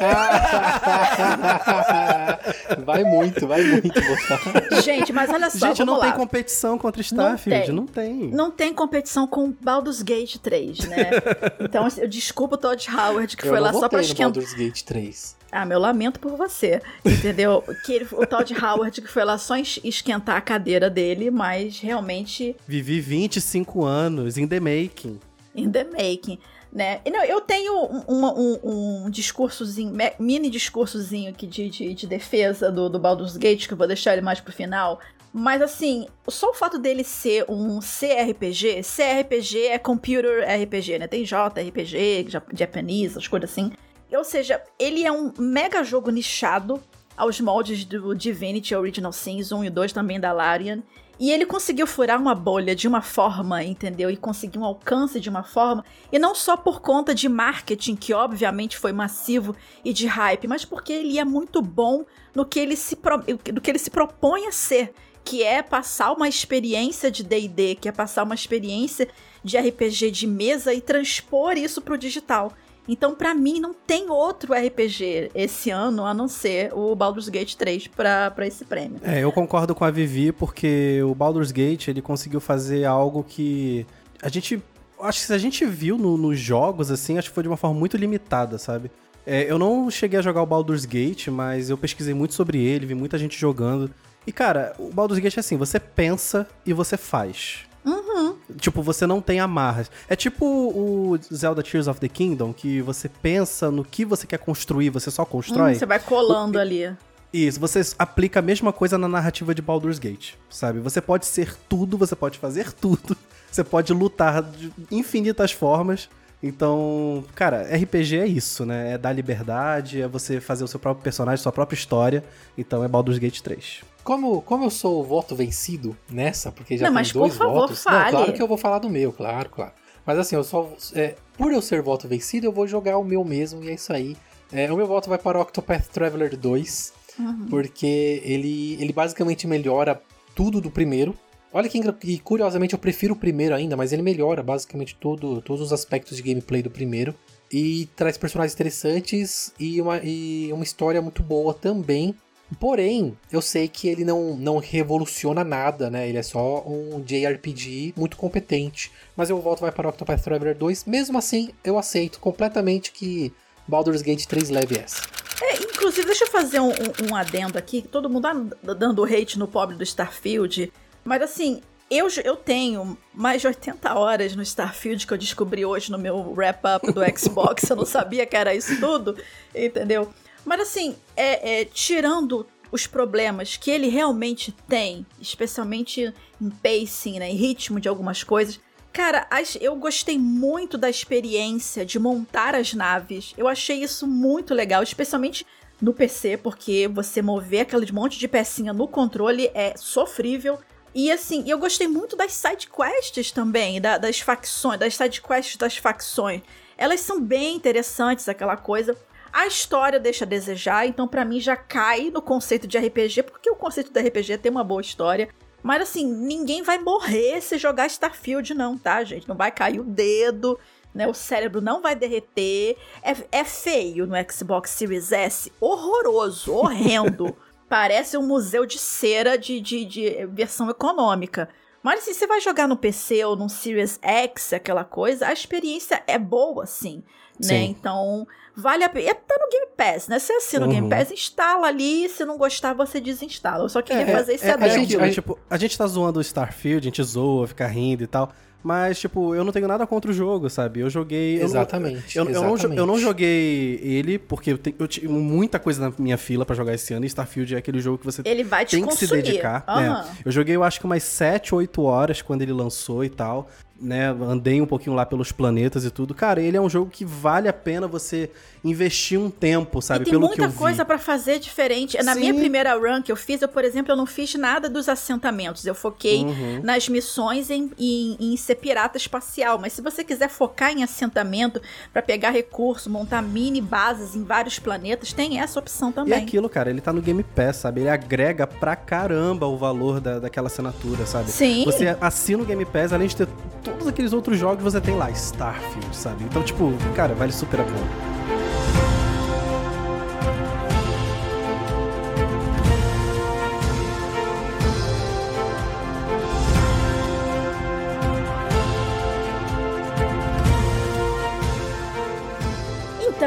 vai 2.84 3.04
muito, 3.04 3.46
vai 3.46 3.62
muito 3.62 4.00
botar. 4.00 4.80
Gente, 4.82 5.12
mas 5.12 5.30
olha 5.30 5.50
só, 5.50 5.68
Gente, 5.68 5.78
vamos 5.78 5.94
não 5.94 6.00
tem 6.00 6.10
lá. 6.10 6.16
competição 6.16 6.78
contra 6.78 7.00
Starfield. 7.02 7.66
tem. 7.66 7.74
Não 7.74 7.86
tem. 7.86 8.14
Não 8.30 8.50
tem 8.50 8.74
competição 8.74 9.26
com 9.26 9.52
Baldur's 9.60 10.02
Gate 10.02 10.36
3, 10.38 10.78
né? 10.88 11.10
Então, 11.60 11.86
eu 11.98 12.08
desculpo 12.08 12.54
o 12.56 12.58
Todd 12.58 12.84
Howard, 12.90 13.36
que 13.36 13.44
Eu 13.44 13.50
foi 13.50 13.58
não 13.60 13.66
lá 13.66 13.72
só 13.72 13.88
pra 13.88 14.00
esquentar. 14.00 14.32
Baldur's 14.32 14.54
Gate 14.54 14.82
3. 14.82 15.36
Ah, 15.50 15.64
meu 15.66 15.78
lamento 15.78 16.18
por 16.18 16.32
você, 16.36 16.80
entendeu? 17.04 17.62
que 17.84 17.92
ele- 17.92 18.08
o 18.12 18.26
Todd 18.26 18.52
Howard 18.54 19.00
que 19.02 19.08
foi 19.08 19.24
lá 19.24 19.36
só 19.38 19.56
es- 19.56 19.78
esquentar 19.84 20.36
a 20.36 20.40
cadeira 20.40 20.88
dele, 20.90 21.30
mas 21.30 21.78
realmente 21.78 22.56
Vivi 22.66 23.00
25 23.00 23.84
anos 23.84 24.36
in 24.38 24.48
the 24.48 24.58
making. 24.60 25.20
in 25.54 25.70
the 25.70 25.84
making, 25.84 26.38
né? 26.72 27.00
Não, 27.06 27.22
eu 27.24 27.40
tenho 27.40 27.74
um, 28.08 28.26
um- 28.26 29.04
um 29.04 29.10
discursozinho, 29.10 29.92
mini 30.18 30.48
discursozinho 30.48 31.30
aqui 31.30 31.46
de, 31.46 31.68
de, 31.68 31.92
de 31.94 32.06
defesa 32.06 32.70
do, 32.72 32.88
do 32.88 32.98
Baldur's 32.98 33.36
Gate, 33.36 33.66
que 33.66 33.74
eu 33.74 33.76
vou 33.78 33.86
deixar 33.86 34.12
ele 34.14 34.22
mais 34.22 34.40
pro 34.40 34.52
final. 34.52 34.98
Mas 35.34 35.62
assim, 35.62 36.06
só 36.28 36.50
o 36.50 36.54
fato 36.54 36.78
dele 36.78 37.04
ser 37.04 37.44
um 37.48 37.78
CRPG, 37.80 38.82
CRPG 38.82 39.66
é 39.68 39.78
Computer 39.78 40.44
RPG, 40.46 40.98
né? 40.98 41.06
Tem 41.06 41.24
JRPG, 41.24 42.26
ja- 42.28 42.42
Japanese, 42.54 43.16
as 43.18 43.26
coisas 43.28 43.50
assim. 43.50 43.72
Ou 44.14 44.24
seja, 44.24 44.60
ele 44.78 45.04
é 45.06 45.10
um 45.12 45.32
mega 45.38 45.82
jogo 45.82 46.10
nichado 46.10 46.82
aos 47.16 47.40
moldes 47.40 47.84
do 47.84 48.14
Divinity 48.14 48.74
Original 48.74 49.12
Sins 49.12 49.52
1 49.52 49.64
e 49.64 49.70
2 49.70 49.92
também 49.92 50.20
da 50.20 50.32
Larian. 50.32 50.82
E 51.22 51.30
ele 51.30 51.46
conseguiu 51.46 51.86
furar 51.86 52.20
uma 52.20 52.34
bolha 52.34 52.74
de 52.74 52.88
uma 52.88 53.00
forma, 53.00 53.62
entendeu? 53.62 54.10
E 54.10 54.16
conseguir 54.16 54.58
um 54.58 54.64
alcance 54.64 55.20
de 55.20 55.30
uma 55.30 55.44
forma. 55.44 55.84
E 56.10 56.18
não 56.18 56.34
só 56.34 56.56
por 56.56 56.80
conta 56.80 57.14
de 57.14 57.28
marketing, 57.28 57.94
que 57.94 58.12
obviamente 58.12 58.76
foi 58.76 58.92
massivo, 58.92 59.54
e 59.84 59.92
de 59.92 60.08
hype, 60.08 60.48
mas 60.48 60.64
porque 60.64 60.92
ele 60.92 61.20
é 61.20 61.24
muito 61.24 61.62
bom 61.62 62.04
no 62.34 62.44
que 62.44 62.58
ele 62.58 62.74
se, 62.74 62.96
pro- 62.96 63.22
no 63.54 63.60
que 63.60 63.70
ele 63.70 63.78
se 63.78 63.88
propõe 63.88 64.48
a 64.48 64.50
ser. 64.50 64.92
Que 65.24 65.44
é 65.44 65.62
passar 65.62 66.10
uma 66.10 66.28
experiência 66.28 67.08
de 67.08 67.22
DD, 67.22 67.76
que 67.76 67.88
é 67.88 67.92
passar 67.92 68.24
uma 68.24 68.34
experiência 68.34 69.08
de 69.44 69.56
RPG 69.56 70.10
de 70.10 70.26
mesa 70.26 70.74
e 70.74 70.80
transpor 70.80 71.52
isso 71.56 71.80
pro 71.80 71.96
digital. 71.96 72.52
Então, 72.88 73.14
pra 73.14 73.32
mim, 73.34 73.60
não 73.60 73.72
tem 73.72 74.10
outro 74.10 74.52
RPG 74.52 75.30
esse 75.34 75.70
ano 75.70 76.04
a 76.04 76.12
não 76.12 76.26
ser 76.26 76.72
o 76.74 76.94
Baldur's 76.96 77.28
Gate 77.28 77.54
3 77.54 77.86
pra, 77.88 78.30
pra 78.30 78.46
esse 78.46 78.64
prêmio. 78.64 78.98
É, 79.04 79.20
eu 79.22 79.30
concordo 79.30 79.74
com 79.74 79.84
a 79.84 79.90
Vivi 79.90 80.32
porque 80.32 81.00
o 81.04 81.14
Baldur's 81.14 81.52
Gate 81.52 81.88
ele 81.88 82.02
conseguiu 82.02 82.40
fazer 82.40 82.84
algo 82.84 83.22
que 83.22 83.86
a 84.20 84.28
gente 84.28 84.60
acho 85.00 85.20
que 85.20 85.26
se 85.26 85.32
a 85.34 85.38
gente 85.38 85.64
viu 85.64 85.96
no- 85.98 86.16
nos 86.16 86.38
jogos 86.38 86.90
assim, 86.90 87.18
acho 87.18 87.28
que 87.28 87.34
foi 87.34 87.42
de 87.42 87.48
uma 87.48 87.56
forma 87.56 87.78
muito 87.78 87.96
limitada, 87.96 88.56
sabe? 88.58 88.90
É, 89.26 89.50
eu 89.50 89.58
não 89.58 89.88
cheguei 89.90 90.18
a 90.18 90.22
jogar 90.22 90.42
o 90.42 90.46
Baldur's 90.46 90.84
Gate, 90.84 91.28
mas 91.28 91.70
eu 91.70 91.78
pesquisei 91.78 92.14
muito 92.14 92.34
sobre 92.34 92.62
ele, 92.64 92.86
vi 92.86 92.94
muita 92.94 93.16
gente 93.18 93.38
jogando. 93.38 93.90
E 94.26 94.32
cara, 94.32 94.74
o 94.78 94.90
Baldur's 94.92 95.20
Gate 95.20 95.36
é 95.36 95.40
assim, 95.40 95.56
você 95.56 95.78
pensa 95.80 96.48
e 96.66 96.72
você 96.72 96.96
faz. 96.96 97.60
Uhum. 97.84 98.36
Tipo, 98.58 98.82
você 98.82 99.06
não 99.06 99.20
tem 99.20 99.40
amarras. 99.40 99.90
É 100.08 100.14
tipo 100.14 100.44
o 100.46 101.18
Zelda 101.32 101.62
Tears 101.62 101.88
of 101.88 102.00
the 102.00 102.08
Kingdom, 102.08 102.52
que 102.52 102.80
você 102.80 103.08
pensa 103.08 103.70
no 103.70 103.84
que 103.84 104.04
você 104.04 104.26
quer 104.26 104.38
construir, 104.38 104.90
você 104.90 105.10
só 105.10 105.24
constrói. 105.24 105.72
Hum, 105.72 105.74
você 105.74 105.86
vai 105.86 105.98
colando 105.98 106.58
ali. 106.58 106.94
Isso, 107.32 107.58
você 107.58 107.80
aplica 107.98 108.40
a 108.40 108.42
mesma 108.42 108.72
coisa 108.72 108.98
na 108.98 109.08
narrativa 109.08 109.54
de 109.54 109.62
Baldur's 109.62 109.98
Gate, 109.98 110.34
sabe? 110.50 110.80
Você 110.80 111.00
pode 111.00 111.24
ser 111.24 111.56
tudo, 111.68 111.96
você 111.96 112.14
pode 112.14 112.38
fazer 112.38 112.70
tudo, 112.78 113.16
você 113.50 113.64
pode 113.64 113.92
lutar 113.92 114.42
de 114.42 114.70
infinitas 114.90 115.50
formas. 115.50 116.08
Então, 116.42 117.24
cara, 117.36 117.62
RPG 117.62 118.18
é 118.18 118.26
isso, 118.26 118.66
né? 118.66 118.94
É 118.94 118.98
dar 118.98 119.12
liberdade, 119.12 120.02
é 120.02 120.08
você 120.08 120.40
fazer 120.40 120.64
o 120.64 120.68
seu 120.68 120.78
próprio 120.78 121.02
personagem, 121.02 121.40
sua 121.40 121.52
própria 121.52 121.76
história. 121.76 122.24
Então 122.58 122.84
é 122.84 122.88
Baldur's 122.88 123.18
Gate 123.18 123.40
3. 123.40 123.82
Como, 124.02 124.42
como 124.42 124.64
eu 124.64 124.70
sou 124.70 125.00
o 125.00 125.04
voto 125.04 125.34
vencido 125.36 125.96
nessa, 126.10 126.50
porque 126.50 126.76
já 126.76 126.86
Não, 126.86 126.90
tem 126.92 126.94
mas 126.94 127.12
por 127.12 127.18
dois 127.20 127.36
favor, 127.36 127.54
votos. 127.54 127.84
Não, 127.84 127.92
fale. 127.92 128.10
claro 128.10 128.32
que 128.32 128.42
eu 128.42 128.48
vou 128.48 128.56
falar 128.58 128.78
do 128.80 128.90
meu, 128.90 129.12
claro, 129.12 129.48
claro. 129.50 129.72
Mas 130.04 130.18
assim, 130.18 130.34
eu 130.34 130.42
só. 130.42 130.72
é, 130.94 131.14
por 131.38 131.52
eu 131.52 131.62
ser 131.62 131.80
voto 131.82 132.08
vencido, 132.08 132.46
eu 132.46 132.52
vou 132.52 132.66
jogar 132.66 132.98
o 132.98 133.04
meu 133.04 133.24
mesmo, 133.24 133.62
e 133.62 133.70
é 133.70 133.74
isso 133.74 133.92
aí. 133.92 134.16
É, 134.52 134.70
o 134.72 134.76
meu 134.76 134.86
voto 134.86 135.08
vai 135.08 135.18
para 135.18 135.38
o 135.38 135.42
Octopath 135.42 135.86
Traveler 135.88 136.36
2, 136.36 136.92
Uhum. 137.18 137.46
porque 137.50 138.22
ele, 138.24 138.76
ele 138.80 138.92
basicamente 138.92 139.46
melhora 139.46 140.00
tudo 140.34 140.60
do 140.60 140.70
primeiro. 140.70 141.14
Olha 141.52 141.68
que 141.68 141.78
e 142.04 142.18
curiosamente 142.18 142.72
eu 142.72 142.78
prefiro 142.78 143.12
o 143.12 143.16
primeiro 143.16 143.54
ainda, 143.54 143.76
mas 143.76 143.92
ele 143.92 144.00
melhora 144.00 144.42
basicamente 144.42 144.96
todo, 144.98 145.42
todos 145.42 145.60
os 145.66 145.72
aspectos 145.72 146.16
de 146.16 146.22
gameplay 146.22 146.62
do 146.62 146.70
primeiro. 146.70 147.14
E 147.52 147.86
traz 147.94 148.16
personagens 148.16 148.54
interessantes 148.54 149.52
e 149.60 149.78
uma, 149.80 149.98
e 150.02 150.50
uma 150.54 150.64
história 150.64 151.02
muito 151.02 151.22
boa 151.22 151.52
também. 151.52 152.14
Porém, 152.58 153.16
eu 153.30 153.40
sei 153.42 153.68
que 153.68 153.88
ele 153.88 154.04
não, 154.04 154.36
não 154.36 154.58
revoluciona 154.58 155.42
nada, 155.44 155.90
né? 155.90 156.08
Ele 156.08 156.18
é 156.18 156.22
só 156.22 156.62
um 156.66 157.00
JRPG 157.02 157.94
muito 157.96 158.16
competente. 158.16 158.90
Mas 159.16 159.30
eu 159.30 159.40
volto 159.40 159.60
vai 159.60 159.72
para 159.72 159.88
Octopath 159.88 160.22
Traveler 160.22 160.56
2. 160.56 160.84
Mesmo 160.84 161.18
assim, 161.18 161.50
eu 161.64 161.78
aceito 161.78 162.18
completamente 162.20 162.92
que 162.92 163.32
Baldur's 163.66 164.02
Gate 164.02 164.26
3 164.26 164.50
leve 164.50 164.78
essa. 164.78 165.02
É, 165.40 165.56
inclusive, 165.62 166.06
deixa 166.06 166.24
eu 166.24 166.28
fazer 166.30 166.60
um, 166.60 166.68
um- 166.70 167.10
um 167.10 167.16
adendo 167.16 167.58
aqui. 167.58 167.82
Todo 167.82 168.08
mundo 168.08 168.22
tá 168.64 168.74
dando 168.74 169.04
hate 169.04 169.38
no 169.38 169.48
pobre 169.48 169.76
do 169.76 169.82
Starfield. 169.82 170.72
Mas 171.04 171.22
assim, 171.22 171.60
Eu, 171.90 172.08
eu 172.24 172.36
tenho 172.36 172.96
mais 173.12 173.42
de 173.42 173.48
80 173.48 173.92
horas 173.98 174.34
no 174.34 174.42
Starfield 174.42 175.06
que 175.06 175.12
eu 175.12 175.18
descobri 175.18 175.62
hoje 175.66 175.92
no 175.92 175.98
meu 175.98 176.32
wrap-up 176.32 176.90
do 176.90 177.02
Xbox. 177.18 177.68
eu 177.68 177.76
não 177.76 177.84
sabia 177.84 178.24
que 178.24 178.34
era 178.34 178.54
isso 178.54 178.80
tudo, 178.80 179.14
entendeu? 179.54 180.08
Mas 180.44 180.60
assim, 180.60 180.96
é, 181.16 181.60
é, 181.60 181.64
tirando 181.64 182.46
os 182.70 182.86
problemas 182.86 183.56
que 183.56 183.70
ele 183.70 183.88
realmente 183.88 184.50
tem, 184.66 185.06
especialmente 185.20 186.12
em 186.40 186.50
pacing, 186.50 187.18
né, 187.18 187.30
em 187.30 187.36
ritmo 187.36 187.78
de 187.78 187.88
algumas 187.88 188.24
coisas. 188.24 188.58
Cara, 188.92 189.26
eu 189.60 189.76
gostei 189.76 190.18
muito 190.18 190.76
da 190.76 190.88
experiência 190.88 191.84
de 191.84 191.98
montar 191.98 192.54
as 192.54 192.74
naves. 192.74 193.32
Eu 193.38 193.48
achei 193.48 193.82
isso 193.82 194.06
muito 194.06 194.52
legal, 194.54 194.82
especialmente 194.82 195.46
no 195.80 195.92
PC, 195.92 196.36
porque 196.36 196.88
você 196.92 197.20
mover 197.22 197.60
aquele 197.62 197.90
monte 197.90 198.18
de 198.18 198.28
pecinha 198.28 198.72
no 198.72 198.86
controle 198.86 199.50
é 199.54 199.74
sofrível. 199.76 200.58
E 200.94 201.10
assim, 201.10 201.44
eu 201.48 201.58
gostei 201.58 201.88
muito 201.88 202.16
das 202.16 202.32
side 202.32 202.68
quests 202.68 203.32
também, 203.32 203.80
da, 203.80 203.96
das 203.96 204.20
facções, 204.20 204.78
das 204.78 204.94
side 204.94 205.22
quests 205.22 205.56
das 205.56 205.76
facções. 205.76 206.42
Elas 206.76 207.00
são 207.00 207.20
bem 207.20 207.56
interessantes, 207.56 208.28
aquela 208.28 208.56
coisa. 208.56 208.96
A 209.32 209.46
história 209.46 209.98
deixa 209.98 210.24
a 210.24 210.28
desejar, 210.28 210.86
então 210.86 211.08
para 211.08 211.24
mim 211.24 211.40
já 211.40 211.56
cai 211.56 212.10
no 212.10 212.20
conceito 212.20 212.66
de 212.66 212.76
RPG, 212.76 213.22
porque 213.22 213.50
o 213.50 213.56
conceito 213.56 213.90
de 213.90 214.00
RPG 214.00 214.38
tem 214.38 214.52
uma 214.52 214.62
boa 214.62 214.82
história. 214.82 215.30
Mas 215.62 215.82
assim, 215.82 216.04
ninguém 216.04 216.62
vai 216.62 216.78
morrer 216.78 217.40
se 217.40 217.56
jogar 217.56 217.86
Starfield, 217.86 218.52
não, 218.52 218.76
tá, 218.76 219.02
gente? 219.04 219.28
Não 219.28 219.36
vai 219.36 219.50
cair 219.50 219.80
o 219.80 219.84
dedo, 219.84 220.58
né? 220.94 221.06
O 221.06 221.14
cérebro 221.14 221.60
não 221.60 221.80
vai 221.80 221.94
derreter. 221.94 222.76
É, 223.02 223.40
é 223.40 223.44
feio 223.44 224.06
no 224.06 224.14
Xbox 224.30 224.70
Series 224.70 225.12
S, 225.12 225.50
horroroso, 225.60 226.52
horrendo. 226.52 227.34
Parece 227.68 228.18
um 228.18 228.26
museu 228.26 228.66
de 228.66 228.78
cera 228.78 229.38
de, 229.38 229.60
de, 229.60 229.84
de 229.86 230.26
versão 230.26 230.68
econômica. 230.68 231.48
Mas 231.82 232.00
se 232.00 232.10
assim, 232.10 232.18
você 232.18 232.26
vai 232.26 232.40
jogar 232.40 232.68
no 232.68 232.76
PC 232.76 233.24
ou 233.24 233.34
no 233.34 233.48
Series 233.48 233.98
X, 234.02 234.52
aquela 234.52 234.84
coisa, 234.84 235.26
a 235.26 235.32
experiência 235.32 236.02
é 236.06 236.18
boa, 236.18 236.66
sim, 236.66 237.02
né? 237.46 237.62
Então, 237.64 238.26
vale 238.56 238.84
a 238.84 238.88
pena. 238.88 239.14
Tá 239.14 239.36
no 239.38 239.48
Game 239.50 239.72
Pass, 239.76 240.08
né? 240.08 240.18
Você 240.18 240.32
assina 240.32 240.64
uhum. 240.64 240.70
o 240.70 240.74
Game 240.74 240.88
Pass, 240.88 241.10
instala 241.10 241.66
ali, 241.66 242.08
se 242.08 242.24
não 242.24 242.36
gostar, 242.36 242.74
você 242.74 243.00
desinstala. 243.00 243.64
Eu 243.64 243.68
só 243.68 243.82
queria 243.82 244.02
é, 244.02 244.12
fazer 244.12 244.34
esse 244.34 244.46
é, 244.46 244.52
adendo. 244.52 244.72
A 244.72 244.78
gente, 244.78 244.96
a, 244.96 245.10
tipo, 245.10 245.38
a 245.48 245.56
gente 245.56 245.76
tá 245.76 245.86
zoando 245.86 246.18
o 246.18 246.22
Starfield, 246.22 246.86
a 246.86 246.90
gente 246.90 247.02
zoa, 247.02 247.46
fica 247.46 247.66
rindo 247.66 248.02
e 248.02 248.06
tal. 248.06 248.32
Mas, 248.62 249.00
tipo, 249.00 249.34
eu 249.34 249.42
não 249.42 249.50
tenho 249.50 249.66
nada 249.66 249.86
contra 249.86 250.10
o 250.10 250.14
jogo, 250.14 250.48
sabe? 250.48 250.80
Eu 250.80 250.88
joguei. 250.88 251.42
Exatamente. 251.42 252.16
Eu, 252.16 252.24
eu, 252.24 252.30
exatamente. 252.30 252.62
Eu, 252.62 252.70
não, 252.70 252.76
eu 252.76 252.86
não 252.86 252.98
joguei 252.98 253.80
ele, 253.82 254.18
porque 254.18 254.52
eu, 254.52 254.58
te, 254.58 254.74
eu 254.78 254.86
tinha 254.86 255.10
muita 255.10 255.58
coisa 255.58 255.88
na 255.88 255.94
minha 255.98 256.16
fila 256.16 256.46
para 256.46 256.54
jogar 256.54 256.72
esse 256.72 256.94
ano. 256.94 257.04
E 257.04 257.08
Starfield 257.08 257.56
é 257.56 257.58
aquele 257.58 257.80
jogo 257.80 257.98
que 257.98 258.04
você 258.04 258.22
ele 258.24 258.44
vai 258.44 258.64
tem 258.64 258.82
que 258.82 258.88
consumir. 258.88 259.08
se 259.08 259.22
dedicar. 259.22 259.64
Uhum. 259.68 259.80
Né? 259.80 260.16
Eu 260.24 260.30
joguei, 260.30 260.54
eu 260.54 260.62
acho 260.62 260.78
que 260.78 260.86
umas 260.86 261.02
7, 261.02 261.54
8 261.54 261.82
horas 261.82 262.22
quando 262.22 262.42
ele 262.42 262.52
lançou 262.52 263.04
e 263.04 263.10
tal 263.10 263.48
né, 263.82 264.08
andei 264.08 264.60
um 264.60 264.66
pouquinho 264.66 264.94
lá 264.94 265.04
pelos 265.04 265.32
planetas 265.32 265.84
e 265.84 265.90
tudo. 265.90 266.14
Cara, 266.14 266.40
ele 266.40 266.56
é 266.56 266.60
um 266.60 266.70
jogo 266.70 266.90
que 266.90 267.04
vale 267.04 267.48
a 267.48 267.52
pena 267.52 267.88
você 267.88 268.30
investir 268.64 269.18
um 269.18 269.28
tempo, 269.28 269.82
sabe? 269.82 270.02
E 270.02 270.04
tem 270.04 270.12
Pelo 270.12 270.26
muita 270.26 270.48
coisa 270.50 270.84
para 270.84 270.98
fazer 270.98 271.38
diferente. 271.38 272.00
Na 272.02 272.14
Sim. 272.14 272.20
minha 272.20 272.34
primeira 272.34 272.74
run 272.74 273.02
que 273.02 273.10
eu 273.10 273.16
fiz, 273.16 273.42
eu, 273.42 273.48
por 273.48 273.64
exemplo, 273.64 273.92
eu 273.92 273.96
não 273.96 274.06
fiz 274.06 274.34
nada 274.34 274.68
dos 274.68 274.88
assentamentos. 274.88 275.66
Eu 275.66 275.74
foquei 275.74 276.24
uhum. 276.24 276.60
nas 276.62 276.88
missões 276.88 277.50
em, 277.50 277.70
em, 277.78 278.16
em, 278.20 278.36
ser 278.36 278.56
pirata 278.56 278.96
espacial. 278.96 279.58
Mas 279.58 279.72
se 279.72 279.82
você 279.82 280.04
quiser 280.04 280.28
focar 280.28 280.70
em 280.70 280.82
assentamento 280.82 281.60
para 281.92 282.02
pegar 282.02 282.30
recurso, 282.30 282.88
montar 282.88 283.20
mini 283.20 283.60
bases 283.60 284.14
em 284.14 284.22
vários 284.22 284.58
planetas, 284.58 285.12
tem 285.12 285.40
essa 285.40 285.58
opção 285.58 285.90
também. 285.90 286.18
E 286.18 286.22
aquilo, 286.22 286.48
cara, 286.48 286.70
ele 286.70 286.80
tá 286.80 286.92
no 286.92 287.02
Game 287.02 287.22
Pass, 287.22 287.56
sabe? 287.56 287.80
Ele 287.80 287.90
agrega 287.90 288.46
pra 288.46 288.76
caramba 288.76 289.46
o 289.46 289.56
valor 289.56 290.00
da, 290.00 290.20
daquela 290.20 290.46
assinatura, 290.46 291.04
sabe? 291.04 291.30
Sim. 291.30 291.64
Você 291.64 291.96
assina 292.00 292.42
o 292.42 292.46
Game 292.46 292.64
Pass, 292.64 292.92
além 292.92 293.08
de 293.08 293.16
ter 293.16 293.28
todos 293.64 293.86
aqueles 293.88 294.12
outros 294.12 294.38
jogos 294.38 294.62
você 294.62 294.80
tem 294.80 294.94
lá, 294.94 295.10
Starfield, 295.10 295.96
sabe? 295.96 296.24
Então, 296.24 296.42
tipo, 296.42 296.72
cara, 296.94 297.14
vale 297.14 297.32
super 297.32 297.60
a 297.60 297.64
pena. 297.64 298.11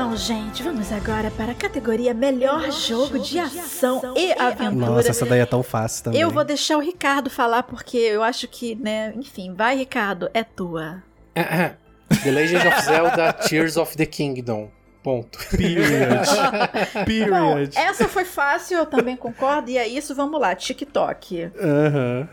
Então, 0.05 0.17
gente, 0.17 0.61
vamos 0.61 0.91
agora 0.91 1.31
para 1.31 1.51
a 1.51 1.55
categoria 1.55 2.13
Melhor, 2.13 2.59
Melhor 2.59 2.71
jogo, 2.71 3.05
jogo, 3.13 3.19
de 3.19 3.39
ação, 3.39 3.99
de 3.99 4.05
ação 4.05 4.13
e, 4.15 4.31
aventura. 4.33 4.91
Nossa, 4.91 5.09
essa 5.09 5.25
daí 5.25 5.39
é 5.39 5.47
tão 5.47 5.63
fácil 5.63 6.03
também. 6.03 6.21
Eu 6.21 6.29
vou 6.29 6.43
deixar 6.43 6.77
o 6.77 6.79
Ricardo 6.79 7.27
falar, 7.27 7.63
porque 7.63 7.97
eu 7.97 8.21
acho 8.21 8.47
que, 8.47 8.75
né, 8.75 9.11
enfim, 9.15 9.55
vai, 9.55 9.75
Ricardo, 9.75 10.29
é 10.31 10.43
tua. 10.43 11.01
the 11.33 12.31
Legend 12.31 12.67
of 12.67 12.81
Zelda 12.83 13.33
Tears 13.33 13.77
of 13.77 13.97
the 13.97 14.05
Kingdom. 14.05 14.69
Ponto. 15.01 15.39
Period. 15.49 16.27
Period. 17.03 17.29
Bom, 17.31 17.57
essa 17.75 18.07
foi 18.07 18.25
fácil, 18.25 18.77
eu 18.77 18.85
também 18.85 19.15
concordo. 19.15 19.71
E 19.71 19.77
é 19.77 19.87
isso, 19.87 20.13
vamos 20.13 20.39
lá. 20.39 20.53
TikTok. 20.53 21.51
Aham. 21.59 22.19
Uhum. 22.21 22.27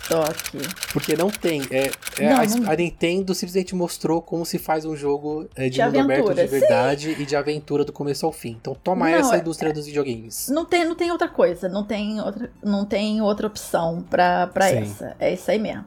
TikTok. 0.00 0.92
Porque 0.92 1.16
não 1.16 1.30
tem. 1.30 1.62
É, 1.70 1.90
é 2.18 2.28
não, 2.30 2.40
a, 2.40 2.46
não... 2.46 2.72
a, 2.72 2.76
Nintendo 2.76 3.34
simplesmente 3.34 3.74
mostrou 3.74 4.20
como 4.22 4.44
se 4.44 4.58
faz 4.58 4.84
um 4.84 4.96
jogo 4.96 5.48
é, 5.54 5.68
de, 5.68 5.76
de 5.76 5.82
mundo 5.84 6.00
aventura. 6.00 6.32
aberto 6.32 6.50
de 6.50 6.60
verdade 6.60 7.14
Sim. 7.14 7.22
e 7.22 7.26
de 7.26 7.36
aventura 7.36 7.84
do 7.84 7.92
começo 7.92 8.26
ao 8.26 8.32
fim. 8.32 8.56
Então 8.60 8.74
toma 8.74 9.08
não, 9.08 9.16
essa 9.16 9.36
indústria 9.36 9.70
é, 9.70 9.72
dos 9.72 9.86
videogames. 9.86 10.48
Não 10.48 10.64
tem, 10.64 10.84
não 10.84 10.94
tem 10.94 11.10
outra 11.10 11.28
coisa, 11.28 11.68
não 11.68 11.84
tem 11.84 12.20
outra, 12.20 12.50
não 12.62 12.84
tem 12.84 13.20
outra 13.20 13.46
opção 13.46 14.04
pra, 14.08 14.46
pra 14.48 14.70
essa. 14.70 15.14
É 15.18 15.32
isso 15.32 15.50
aí 15.50 15.58
mesmo. 15.58 15.84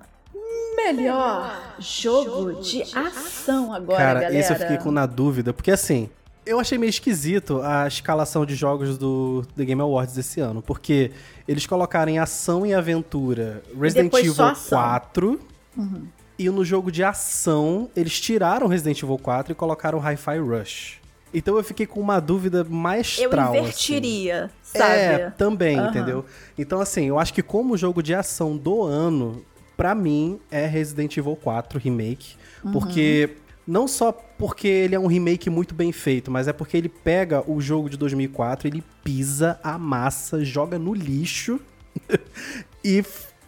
Melhor 0.75 1.75
jogo, 1.79 2.61
de, 2.61 2.81
ação 2.81 3.73
agora, 3.73 3.97
Cara, 3.97 4.19
galera. 4.21 4.39
esse 4.39 4.51
eu 4.51 4.57
fiquei 4.57 4.77
com 4.77 4.91
na 4.91 5.05
dúvida, 5.05 5.53
porque 5.53 5.71
assim, 5.71 6.09
eu 6.45 6.59
achei 6.59 6.77
meio 6.77 6.89
esquisito 6.89 7.61
a 7.61 7.87
escalação 7.87 8.45
de 8.45 8.55
jogos 8.55 8.97
do 8.97 9.45
The 9.55 9.65
Game 9.65 9.81
Awards 9.81 10.15
desse 10.15 10.39
ano, 10.39 10.61
porque 10.61 11.11
eles 11.47 11.65
colocaram 11.65 12.11
em 12.11 12.19
ação 12.19 12.65
e 12.65 12.73
aventura 12.73 13.63
Resident 13.79 14.13
Evil 14.13 14.35
4. 14.69 15.39
Uhum. 15.77 16.07
E 16.37 16.49
no 16.49 16.65
jogo 16.65 16.91
de 16.91 17.03
ação, 17.03 17.89
eles 17.95 18.19
tiraram 18.19 18.67
Resident 18.67 19.01
Evil 19.01 19.17
4 19.17 19.51
e 19.51 19.55
colocaram 19.55 19.99
Hi-Fi 19.99 20.39
Rush. 20.39 21.03
Então 21.33 21.57
eu 21.57 21.63
fiquei 21.63 21.85
com 21.85 21.99
uma 21.99 22.19
dúvida 22.19 22.63
maestral. 22.63 23.55
Eu 23.55 23.61
invertiria, 23.61 24.51
assim. 24.61 24.77
sabe? 24.77 24.93
É, 24.93 25.29
também, 25.31 25.79
uhum. 25.79 25.87
entendeu? 25.87 26.25
Então, 26.57 26.79
assim, 26.79 27.07
eu 27.07 27.17
acho 27.17 27.33
que 27.33 27.41
como 27.41 27.75
jogo 27.75 28.03
de 28.03 28.13
ação 28.13 28.55
do 28.55 28.83
ano, 28.83 29.43
para 29.75 29.95
mim, 29.95 30.39
é 30.51 30.67
Resident 30.67 31.17
Evil 31.17 31.35
4 31.35 31.79
Remake. 31.79 32.35
Uhum. 32.63 32.71
Porque 32.71 33.31
não 33.65 33.87
só 33.87 34.11
porque 34.43 34.67
ele 34.67 34.93
é 34.93 34.99
um 34.99 35.07
remake 35.07 35.49
muito 35.49 35.73
bem 35.73 35.93
feito, 35.93 36.29
mas 36.29 36.49
é 36.49 36.51
porque 36.51 36.75
ele 36.75 36.89
pega 36.89 37.49
o 37.49 37.61
jogo 37.61 37.89
de 37.89 37.95
2004, 37.95 38.67
ele 38.67 38.83
pisa, 39.01 39.57
amassa, 39.63 40.43
joga 40.43 40.77
no 40.77 40.93
lixo 40.93 41.61
e 42.83 43.01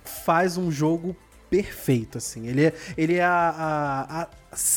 faz 0.05 0.55
um 0.55 0.71
jogo 0.71 1.13
perfeito, 1.49 2.17
assim. 2.17 2.47
Ele 2.47 2.67
é, 2.67 2.73
ele 2.95 3.15
é 3.15 3.25
a, 3.25 3.27
a, 4.10 4.27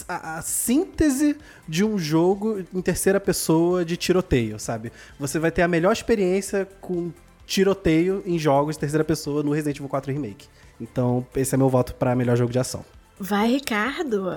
a, 0.08 0.38
a, 0.38 0.42
síntese 0.42 1.36
de 1.68 1.84
um 1.84 1.96
jogo 1.96 2.64
em 2.74 2.82
terceira 2.82 3.20
pessoa 3.20 3.84
de 3.84 3.96
tiroteio, 3.96 4.58
sabe? 4.58 4.90
Você 5.20 5.38
vai 5.38 5.52
ter 5.52 5.62
a 5.62 5.68
melhor 5.68 5.92
experiência 5.92 6.66
com 6.80 7.12
tiroteio 7.46 8.24
em 8.26 8.36
jogos 8.40 8.74
de 8.74 8.80
terceira 8.80 9.04
pessoa 9.04 9.44
no 9.44 9.52
Resident 9.52 9.76
Evil 9.76 9.88
4 9.88 10.12
Remake. 10.12 10.48
Então, 10.80 11.24
esse 11.36 11.54
é 11.54 11.56
meu 11.56 11.68
voto 11.68 11.94
para 11.94 12.16
melhor 12.16 12.36
jogo 12.36 12.50
de 12.50 12.58
ação. 12.58 12.84
Vai, 13.20 13.52
Ricardo. 13.52 14.32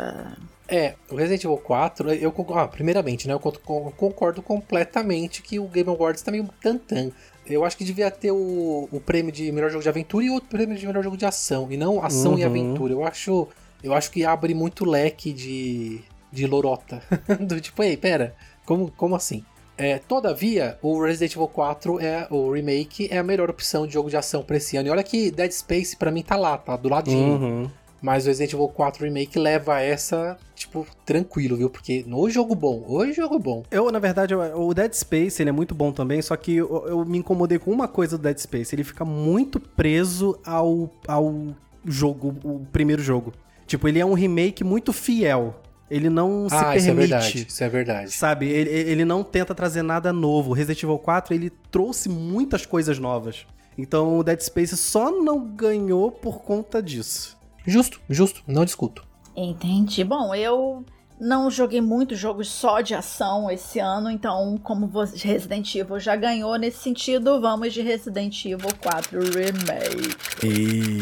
É, 0.73 0.95
o 1.09 1.15
Resident 1.15 1.43
Evil 1.43 1.57
4, 1.57 2.13
eu 2.13 2.33
ah, 2.55 2.65
primeiramente, 2.65 3.27
né, 3.27 3.33
eu 3.33 3.39
concordo 3.39 4.41
completamente 4.41 5.41
que 5.41 5.59
o 5.59 5.67
Game 5.67 5.89
Awards 5.89 6.21
tá 6.21 6.31
meio 6.31 6.47
tantan. 6.61 7.11
Eu 7.45 7.65
acho 7.65 7.75
que 7.75 7.83
devia 7.83 8.09
ter 8.09 8.31
o, 8.31 8.87
o 8.89 9.01
prêmio 9.01 9.33
de 9.33 9.51
melhor 9.51 9.69
jogo 9.69 9.83
de 9.83 9.89
aventura 9.89 10.23
e 10.23 10.29
outro 10.29 10.47
prêmio 10.47 10.77
de 10.77 10.87
melhor 10.87 11.03
jogo 11.03 11.17
de 11.17 11.25
ação, 11.25 11.67
e 11.69 11.75
não 11.75 12.01
ação 12.01 12.31
uhum. 12.31 12.39
e 12.39 12.43
aventura. 12.45 12.93
Eu 12.93 13.03
acho, 13.03 13.49
eu 13.83 13.93
acho 13.93 14.09
que 14.11 14.23
abre 14.23 14.53
muito 14.53 14.85
leque 14.85 15.33
de, 15.33 15.99
de 16.31 16.47
lorota. 16.47 17.03
Do 17.41 17.59
tipo, 17.59 17.83
ei, 17.83 17.97
pera, 17.97 18.33
como, 18.65 18.89
como 18.91 19.13
assim? 19.13 19.43
É, 19.77 19.97
todavia, 19.97 20.77
o 20.81 21.03
Resident 21.03 21.33
Evil 21.33 21.47
4 21.47 21.99
é 21.99 22.27
o 22.29 22.51
remake 22.51 23.09
é 23.11 23.17
a 23.17 23.23
melhor 23.23 23.49
opção 23.49 23.85
de 23.85 23.93
jogo 23.93 24.09
de 24.09 24.15
ação 24.15 24.41
pra 24.41 24.55
esse 24.55 24.77
ano. 24.77 24.87
E 24.87 24.91
olha 24.91 25.03
que 25.03 25.31
Dead 25.31 25.51
Space 25.51 25.97
para 25.97 26.11
mim 26.11 26.21
tá 26.21 26.37
lá, 26.37 26.57
tá 26.57 26.77
do 26.77 26.87
ladinho. 26.87 27.33
Uhum. 27.33 27.71
Mas 28.01 28.25
o 28.25 28.27
Resident 28.27 28.53
Evil 28.53 28.67
4 28.67 29.05
Remake 29.05 29.37
leva 29.37 29.79
essa, 29.79 30.37
tipo, 30.55 30.87
tranquilo, 31.05 31.55
viu? 31.55 31.69
Porque 31.69 32.03
no 32.07 32.27
jogo 32.29 32.55
bom, 32.55 32.83
hoje 32.87 33.13
jogo 33.13 33.37
bom. 33.37 33.63
Eu, 33.69 33.91
na 33.91 33.99
verdade, 33.99 34.33
o 34.33 34.73
Dead 34.73 34.91
Space, 34.93 35.41
ele 35.41 35.49
é 35.49 35.53
muito 35.53 35.75
bom 35.75 35.91
também, 35.91 36.19
só 36.21 36.35
que 36.35 36.55
eu, 36.55 36.87
eu 36.87 37.05
me 37.05 37.19
incomodei 37.19 37.59
com 37.59 37.71
uma 37.71 37.87
coisa 37.87 38.17
do 38.17 38.23
Dead 38.23 38.37
Space. 38.39 38.73
Ele 38.73 38.83
fica 38.83 39.05
muito 39.05 39.59
preso 39.59 40.39
ao, 40.43 40.89
ao 41.07 41.55
jogo, 41.85 42.35
o 42.43 42.65
primeiro 42.71 43.03
jogo. 43.03 43.33
Tipo, 43.67 43.87
ele 43.87 43.99
é 43.99 44.05
um 44.05 44.13
remake 44.13 44.63
muito 44.63 44.91
fiel. 44.91 45.61
Ele 45.89 46.09
não 46.09 46.47
se 46.47 46.55
ah, 46.55 46.71
permite. 46.71 46.79
Isso 46.79 46.89
é 46.89 46.93
verdade, 46.93 47.45
isso 47.47 47.63
é 47.63 47.69
verdade. 47.69 48.11
Sabe, 48.11 48.47
ele, 48.47 48.69
ele 48.69 49.05
não 49.05 49.23
tenta 49.23 49.53
trazer 49.53 49.81
nada 49.81 50.11
novo. 50.13 50.51
O 50.51 50.53
Resident 50.53 50.81
Evil 50.83 50.97
4, 50.97 51.35
ele 51.35 51.51
trouxe 51.69 52.07
muitas 52.07 52.65
coisas 52.65 52.97
novas. 52.97 53.45
Então 53.77 54.17
o 54.17 54.23
Dead 54.23 54.39
Space 54.39 54.75
só 54.77 55.11
não 55.11 55.45
ganhou 55.45 56.09
por 56.09 56.41
conta 56.41 56.81
disso. 56.81 57.37
Justo, 57.65 57.99
justo, 58.09 58.41
não 58.47 58.65
discuto. 58.65 59.05
Entendi. 59.35 60.03
Bom, 60.03 60.33
eu 60.35 60.83
não 61.19 61.51
joguei 61.51 61.79
muitos 61.79 62.17
jogos 62.17 62.49
só 62.49 62.81
de 62.81 62.95
ação 62.95 63.49
esse 63.51 63.79
ano, 63.79 64.09
então, 64.09 64.57
como 64.63 64.87
Resident 64.87 65.75
Evil 65.75 65.99
já 65.99 66.15
ganhou 66.15 66.55
nesse 66.57 66.79
sentido, 66.79 67.39
vamos 67.39 67.73
de 67.73 67.81
Resident 67.81 68.43
Evil 68.43 68.69
4 68.81 69.19
Remake. 69.19 70.17
E... 70.43 71.01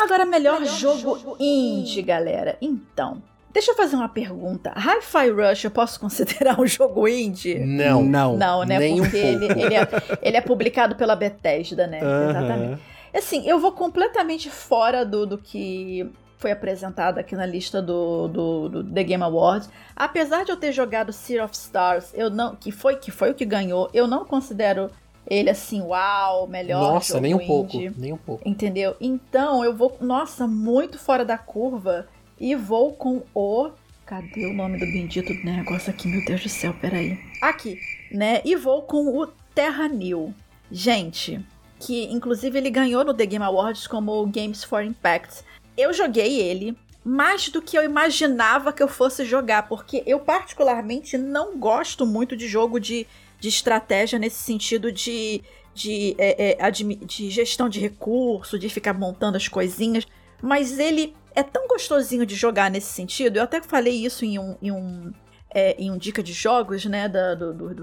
Agora, 0.00 0.24
melhor, 0.24 0.60
melhor 0.60 0.78
jogo, 0.78 1.18
jogo 1.18 1.36
indie, 1.40 2.02
galera. 2.02 2.56
Então, 2.60 3.20
Deixa 3.52 3.72
eu 3.72 3.76
fazer 3.76 3.96
uma 3.96 4.08
pergunta. 4.08 4.72
Hi-Fi 4.74 5.30
Rush 5.30 5.64
eu 5.64 5.70
posso 5.70 6.00
considerar 6.00 6.58
um 6.58 6.64
jogo 6.66 7.06
indie? 7.06 7.58
Não. 7.58 8.02
Não, 8.02 8.36
não 8.36 8.64
né? 8.64 8.78
Nem 8.78 8.96
Porque 8.96 9.18
um 9.18 9.20
ele, 9.20 9.44
ele, 9.44 9.74
é, 9.74 9.88
ele, 10.22 10.36
é, 10.38 10.40
publicado 10.40 10.94
pela 10.96 11.14
Bethesda, 11.14 11.86
né? 11.86 12.00
Uhum. 12.02 12.30
Exatamente. 12.30 12.82
Assim, 13.14 13.46
eu 13.46 13.58
vou 13.58 13.72
completamente 13.72 14.48
fora 14.50 15.04
do, 15.04 15.26
do 15.26 15.38
que 15.38 16.10
foi 16.38 16.50
apresentado 16.50 17.18
aqui 17.18 17.36
na 17.36 17.46
lista 17.46 17.80
do, 17.80 18.26
do, 18.26 18.68
do, 18.68 18.84
The 18.84 19.04
Game 19.04 19.22
Awards. 19.22 19.70
Apesar 19.94 20.44
de 20.44 20.50
eu 20.50 20.56
ter 20.56 20.72
jogado 20.72 21.12
Sea 21.12 21.44
of 21.44 21.54
Stars, 21.54 22.10
eu 22.14 22.28
não, 22.30 22.56
que 22.56 22.72
foi 22.72 22.96
que 22.96 23.12
foi 23.12 23.30
o 23.30 23.34
que 23.34 23.44
ganhou, 23.44 23.88
eu 23.94 24.08
não 24.08 24.24
considero 24.24 24.90
ele 25.26 25.50
assim, 25.50 25.80
uau, 25.80 26.48
melhor 26.48 26.94
Nossa, 26.94 27.20
nem 27.20 27.32
um 27.32 27.40
indie, 27.40 27.46
pouco, 27.46 28.00
nem 28.00 28.12
um 28.12 28.16
pouco. 28.16 28.48
Entendeu? 28.48 28.96
Então, 29.00 29.64
eu 29.64 29.74
vou, 29.74 29.96
nossa, 30.00 30.48
muito 30.48 30.98
fora 30.98 31.24
da 31.24 31.38
curva 31.38 32.08
e 32.40 32.56
vou 32.56 32.92
com 32.92 33.22
o. 33.32 33.70
Cadê 34.04 34.46
o 34.46 34.52
nome 34.52 34.78
do 34.78 34.86
bendito 34.86 35.32
negócio 35.44 35.90
aqui? 35.90 36.08
Meu 36.08 36.24
Deus 36.24 36.42
do 36.42 36.48
céu, 36.48 36.74
peraí. 36.80 37.18
Aqui, 37.40 37.78
né? 38.10 38.42
E 38.44 38.56
vou 38.56 38.82
com 38.82 39.16
o 39.16 39.28
Terra 39.54 39.86
New. 39.86 40.34
Gente, 40.70 41.40
que 41.82 42.04
inclusive 42.04 42.56
ele 42.56 42.70
ganhou 42.70 43.04
no 43.04 43.12
The 43.12 43.26
Game 43.26 43.44
Awards 43.44 43.88
como 43.88 44.24
Games 44.26 44.62
for 44.62 44.84
Impact. 44.84 45.42
Eu 45.76 45.92
joguei 45.92 46.40
ele 46.40 46.76
mais 47.04 47.48
do 47.48 47.60
que 47.60 47.76
eu 47.76 47.82
imaginava 47.82 48.72
que 48.72 48.82
eu 48.82 48.86
fosse 48.86 49.24
jogar, 49.24 49.68
porque 49.68 50.04
eu 50.06 50.20
particularmente 50.20 51.18
não 51.18 51.58
gosto 51.58 52.06
muito 52.06 52.36
de 52.36 52.46
jogo 52.46 52.78
de, 52.78 53.06
de 53.40 53.48
estratégia 53.48 54.18
nesse 54.18 54.36
sentido 54.36 54.92
de, 54.92 55.42
de, 55.74 56.14
é, 56.18 56.56
é, 56.64 56.70
de 56.70 57.28
gestão 57.30 57.68
de 57.68 57.80
recurso, 57.80 58.56
de 58.56 58.68
ficar 58.68 58.94
montando 58.94 59.36
as 59.36 59.48
coisinhas. 59.48 60.06
Mas 60.40 60.78
ele 60.78 61.16
é 61.34 61.42
tão 61.42 61.66
gostosinho 61.66 62.24
de 62.24 62.36
jogar 62.36 62.70
nesse 62.70 62.92
sentido. 62.92 63.38
Eu 63.38 63.42
até 63.42 63.60
falei 63.60 64.04
isso 64.04 64.24
em 64.24 64.38
um, 64.38 64.56
em 64.62 64.70
um, 64.70 65.12
é, 65.52 65.74
em 65.76 65.90
um 65.90 65.98
dica 65.98 66.22
de 66.22 66.32
jogos, 66.32 66.84
né, 66.84 67.08
da, 67.08 67.34
do, 67.34 67.52
do, 67.52 67.74
do 67.74 67.82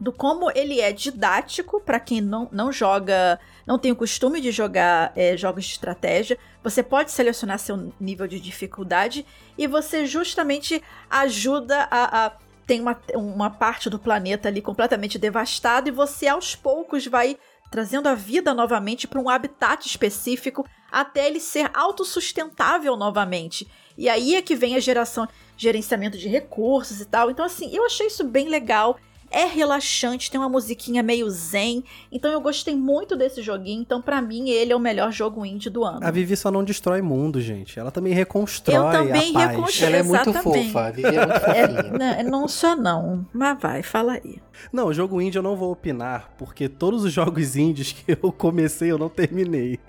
do 0.00 0.12
como 0.12 0.50
ele 0.54 0.80
é 0.80 0.92
didático 0.92 1.80
para 1.80 1.98
quem 1.98 2.20
não, 2.20 2.48
não 2.52 2.70
joga, 2.70 3.38
não 3.66 3.78
tem 3.78 3.90
o 3.90 3.96
costume 3.96 4.40
de 4.40 4.50
jogar 4.52 5.12
é, 5.16 5.36
jogos 5.36 5.64
de 5.64 5.72
estratégia. 5.72 6.38
Você 6.62 6.82
pode 6.82 7.10
selecionar 7.10 7.58
seu 7.58 7.92
nível 7.98 8.26
de 8.26 8.38
dificuldade 8.38 9.26
e 9.56 9.66
você 9.66 10.06
justamente 10.06 10.82
ajuda 11.10 11.88
a, 11.90 12.26
a 12.26 12.32
tem 12.66 12.82
uma, 12.82 13.00
uma 13.14 13.48
parte 13.48 13.88
do 13.88 13.98
planeta 13.98 14.46
ali 14.48 14.60
completamente 14.60 15.18
devastada 15.18 15.88
e 15.88 15.92
você 15.92 16.28
aos 16.28 16.54
poucos 16.54 17.06
vai 17.06 17.38
trazendo 17.70 18.08
a 18.08 18.14
vida 18.14 18.52
novamente 18.52 19.08
para 19.08 19.20
um 19.20 19.28
habitat 19.28 19.86
específico 19.86 20.66
até 20.92 21.26
ele 21.26 21.40
ser 21.40 21.70
autossustentável 21.72 22.94
novamente. 22.94 23.66
E 23.96 24.06
aí 24.08 24.34
é 24.34 24.42
que 24.42 24.54
vem 24.54 24.76
a 24.76 24.80
geração, 24.80 25.26
gerenciamento 25.56 26.18
de 26.18 26.28
recursos 26.28 27.00
e 27.00 27.06
tal. 27.06 27.30
Então, 27.30 27.44
assim, 27.44 27.74
eu 27.74 27.86
achei 27.86 28.06
isso 28.06 28.24
bem 28.24 28.48
legal 28.48 28.98
é 29.30 29.44
relaxante, 29.44 30.30
tem 30.30 30.40
uma 30.40 30.48
musiquinha 30.48 31.02
meio 31.02 31.28
zen. 31.30 31.84
Então 32.10 32.30
eu 32.30 32.40
gostei 32.40 32.74
muito 32.74 33.16
desse 33.16 33.42
joguinho. 33.42 33.80
Então, 33.82 34.00
para 34.00 34.20
mim, 34.20 34.50
ele 34.50 34.72
é 34.72 34.76
o 34.76 34.80
melhor 34.80 35.12
jogo 35.12 35.44
indie 35.44 35.70
do 35.70 35.84
ano. 35.84 36.00
A 36.02 36.10
Vivi 36.10 36.36
só 36.36 36.50
não 36.50 36.64
destrói 36.64 37.02
mundo, 37.02 37.40
gente. 37.40 37.78
Ela 37.78 37.90
também 37.90 38.12
reconstrói. 38.12 38.76
Eu 38.76 38.90
também 38.90 39.36
a 39.36 39.46
reconstrói. 39.46 39.88
Ela 39.88 39.96
é 39.96 40.02
muito 40.02 40.32
fofa. 40.32 40.80
A 40.86 40.90
Vivi 40.90 41.08
é 41.08 41.26
muito 41.26 41.40
fofinha. 41.40 42.14
É, 42.18 42.22
não, 42.22 42.40
não 42.40 42.48
só 42.48 42.74
não. 42.74 43.26
Mas 43.32 43.58
vai, 43.60 43.82
fala 43.82 44.14
aí. 44.14 44.40
Não, 44.72 44.92
jogo 44.92 45.20
indie 45.20 45.38
eu 45.38 45.42
não 45.42 45.56
vou 45.56 45.70
opinar, 45.70 46.30
porque 46.36 46.68
todos 46.68 47.04
os 47.04 47.12
jogos 47.12 47.56
indies 47.56 47.92
que 47.92 48.18
eu 48.20 48.32
comecei, 48.32 48.90
eu 48.90 48.98
não 48.98 49.08
terminei. 49.08 49.78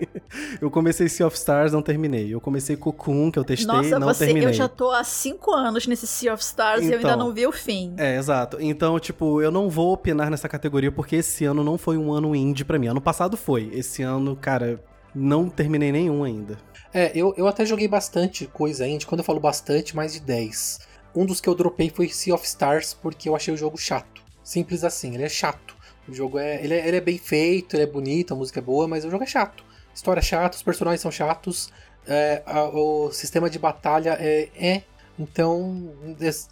Eu 0.60 0.70
comecei 0.70 1.08
Sea 1.08 1.26
of 1.26 1.36
Stars, 1.36 1.72
não 1.72 1.82
terminei. 1.82 2.32
Eu 2.32 2.40
comecei 2.40 2.76
Cocoon, 2.76 3.30
que 3.30 3.38
eu 3.38 3.44
testei, 3.44 3.66
Nossa, 3.66 3.98
não 3.98 4.08
você, 4.08 4.26
terminei. 4.26 4.48
eu 4.48 4.52
já 4.52 4.68
tô 4.68 4.90
há 4.90 5.02
cinco 5.02 5.52
anos 5.52 5.86
nesse 5.86 6.06
Sea 6.06 6.32
of 6.34 6.42
Stars 6.42 6.82
então, 6.82 6.90
e 6.90 6.92
eu 6.92 6.98
ainda 6.98 7.08
então. 7.14 7.26
não 7.26 7.32
vi 7.34 7.46
o 7.46 7.52
fim. 7.52 7.94
É, 7.96 8.16
exato. 8.16 8.58
Então, 8.60 8.98
tipo, 8.98 9.29
eu 9.38 9.50
não 9.50 9.68
vou 9.68 9.92
opinar 9.92 10.30
nessa 10.30 10.48
categoria, 10.48 10.90
porque 10.90 11.16
esse 11.16 11.44
ano 11.44 11.62
não 11.62 11.76
foi 11.76 11.98
um 11.98 12.10
ano 12.10 12.34
indie 12.34 12.64
para 12.64 12.78
mim. 12.78 12.86
Ano 12.86 13.00
passado 13.00 13.36
foi. 13.36 13.70
Esse 13.74 14.02
ano, 14.02 14.34
cara, 14.34 14.82
não 15.14 15.50
terminei 15.50 15.92
nenhum 15.92 16.24
ainda. 16.24 16.58
É, 16.94 17.12
eu, 17.14 17.34
eu 17.36 17.46
até 17.46 17.66
joguei 17.66 17.86
bastante 17.86 18.46
coisa 18.46 18.86
indie. 18.88 19.04
Quando 19.06 19.20
eu 19.20 19.24
falo 19.24 19.40
bastante, 19.40 19.94
mais 19.94 20.14
de 20.14 20.20
10. 20.20 20.78
Um 21.14 21.26
dos 21.26 21.40
que 21.40 21.48
eu 21.48 21.54
dropei 21.54 21.90
foi 21.90 22.08
Sea 22.08 22.34
of 22.34 22.46
Stars, 22.46 22.94
porque 22.94 23.28
eu 23.28 23.36
achei 23.36 23.52
o 23.52 23.56
jogo 23.56 23.76
chato. 23.76 24.22
Simples 24.42 24.84
assim, 24.84 25.14
ele 25.14 25.24
é 25.24 25.28
chato. 25.28 25.76
O 26.08 26.14
jogo 26.14 26.38
é 26.38 26.62
ele, 26.64 26.74
é. 26.74 26.88
ele 26.88 26.96
é 26.96 27.00
bem 27.00 27.18
feito, 27.18 27.76
ele 27.76 27.82
é 27.82 27.86
bonito, 27.86 28.32
a 28.32 28.36
música 28.36 28.60
é 28.60 28.62
boa, 28.62 28.88
mas 28.88 29.04
o 29.04 29.10
jogo 29.10 29.24
é 29.24 29.26
chato. 29.26 29.64
História 29.94 30.20
é 30.20 30.22
chata, 30.22 30.56
os 30.56 30.62
personagens 30.62 31.00
são 31.00 31.10
chatos, 31.10 31.72
é, 32.06 32.42
a, 32.46 32.64
o 32.64 33.10
sistema 33.12 33.50
de 33.50 33.58
batalha 33.58 34.16
é, 34.20 34.48
é. 34.56 34.82
Então, 35.18 35.92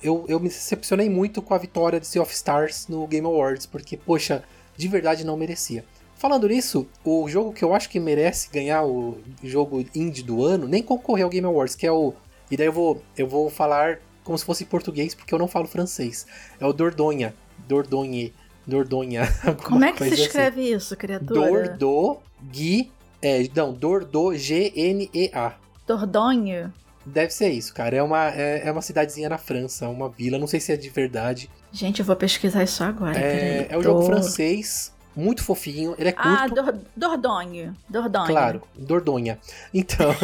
eu, 0.02 0.24
eu 0.28 0.38
me 0.38 0.48
decepcionei 0.48 1.08
muito 1.08 1.40
com 1.40 1.54
a 1.54 1.58
vitória 1.58 1.98
de 1.98 2.06
Sea 2.06 2.20
of 2.20 2.32
Stars 2.32 2.86
no 2.88 3.06
Game 3.06 3.26
Awards, 3.26 3.66
porque, 3.66 3.96
poxa, 3.96 4.44
de 4.76 4.88
verdade 4.88 5.24
não 5.24 5.36
merecia. 5.36 5.84
Falando 6.16 6.48
nisso, 6.48 6.86
o 7.04 7.28
jogo 7.28 7.52
que 7.52 7.64
eu 7.64 7.72
acho 7.72 7.88
que 7.88 8.00
merece 8.00 8.50
ganhar 8.50 8.84
o 8.84 9.18
jogo 9.42 9.84
indie 9.94 10.22
do 10.22 10.44
ano, 10.44 10.66
nem 10.66 10.82
concorreu 10.82 11.26
ao 11.26 11.30
Game 11.30 11.46
Awards, 11.46 11.76
que 11.76 11.86
é 11.86 11.92
o. 11.92 12.12
E 12.50 12.56
daí 12.56 12.66
eu 12.66 12.72
vou, 12.72 13.02
eu 13.16 13.26
vou 13.26 13.48
falar 13.48 14.00
como 14.24 14.36
se 14.36 14.44
fosse 14.44 14.64
português, 14.64 15.14
porque 15.14 15.32
eu 15.32 15.38
não 15.38 15.48
falo 15.48 15.66
francês. 15.66 16.26
É 16.58 16.66
o 16.66 16.72
Dordogne, 16.72 17.32
Dordogne. 17.68 18.34
Dordogne. 18.66 19.16
Como 19.64 19.82
é 19.82 19.92
que 19.92 20.04
se 20.04 20.12
assim. 20.12 20.22
escreve 20.24 20.60
assim. 20.60 20.74
isso, 20.76 20.96
criatura? 20.96 21.68
Dordogne. 21.68 22.92
É, 23.22 23.48
não, 23.54 23.72
Dordo, 23.72 24.36
G-N-E-A. 24.36 25.54
Dordogne? 25.86 26.70
Deve 27.08 27.32
ser 27.32 27.48
isso, 27.48 27.72
cara. 27.72 27.96
É 27.96 28.02
uma, 28.02 28.30
é, 28.30 28.66
é, 28.66 28.72
uma 28.72 28.82
cidadezinha 28.82 29.28
na 29.28 29.38
França, 29.38 29.88
uma 29.88 30.08
vila. 30.08 30.38
Não 30.38 30.46
sei 30.46 30.60
se 30.60 30.72
é 30.72 30.76
de 30.76 30.90
verdade. 30.90 31.50
Gente, 31.72 32.00
eu 32.00 32.06
vou 32.06 32.16
pesquisar 32.16 32.62
isso 32.62 32.84
agora. 32.84 33.18
É, 33.18 33.66
é 33.70 33.78
um 33.78 33.82
jogo 33.82 34.02
francês, 34.02 34.92
muito 35.16 35.42
fofinho. 35.42 35.94
Ele 35.98 36.10
é 36.10 36.12
curto. 36.12 36.28
Ah, 36.28 36.46
Dor 36.46 36.78
Dordogne. 36.94 37.72
Dordogne. 37.88 38.28
Claro, 38.28 38.62
Dordonha. 38.76 39.38
Então. 39.72 40.10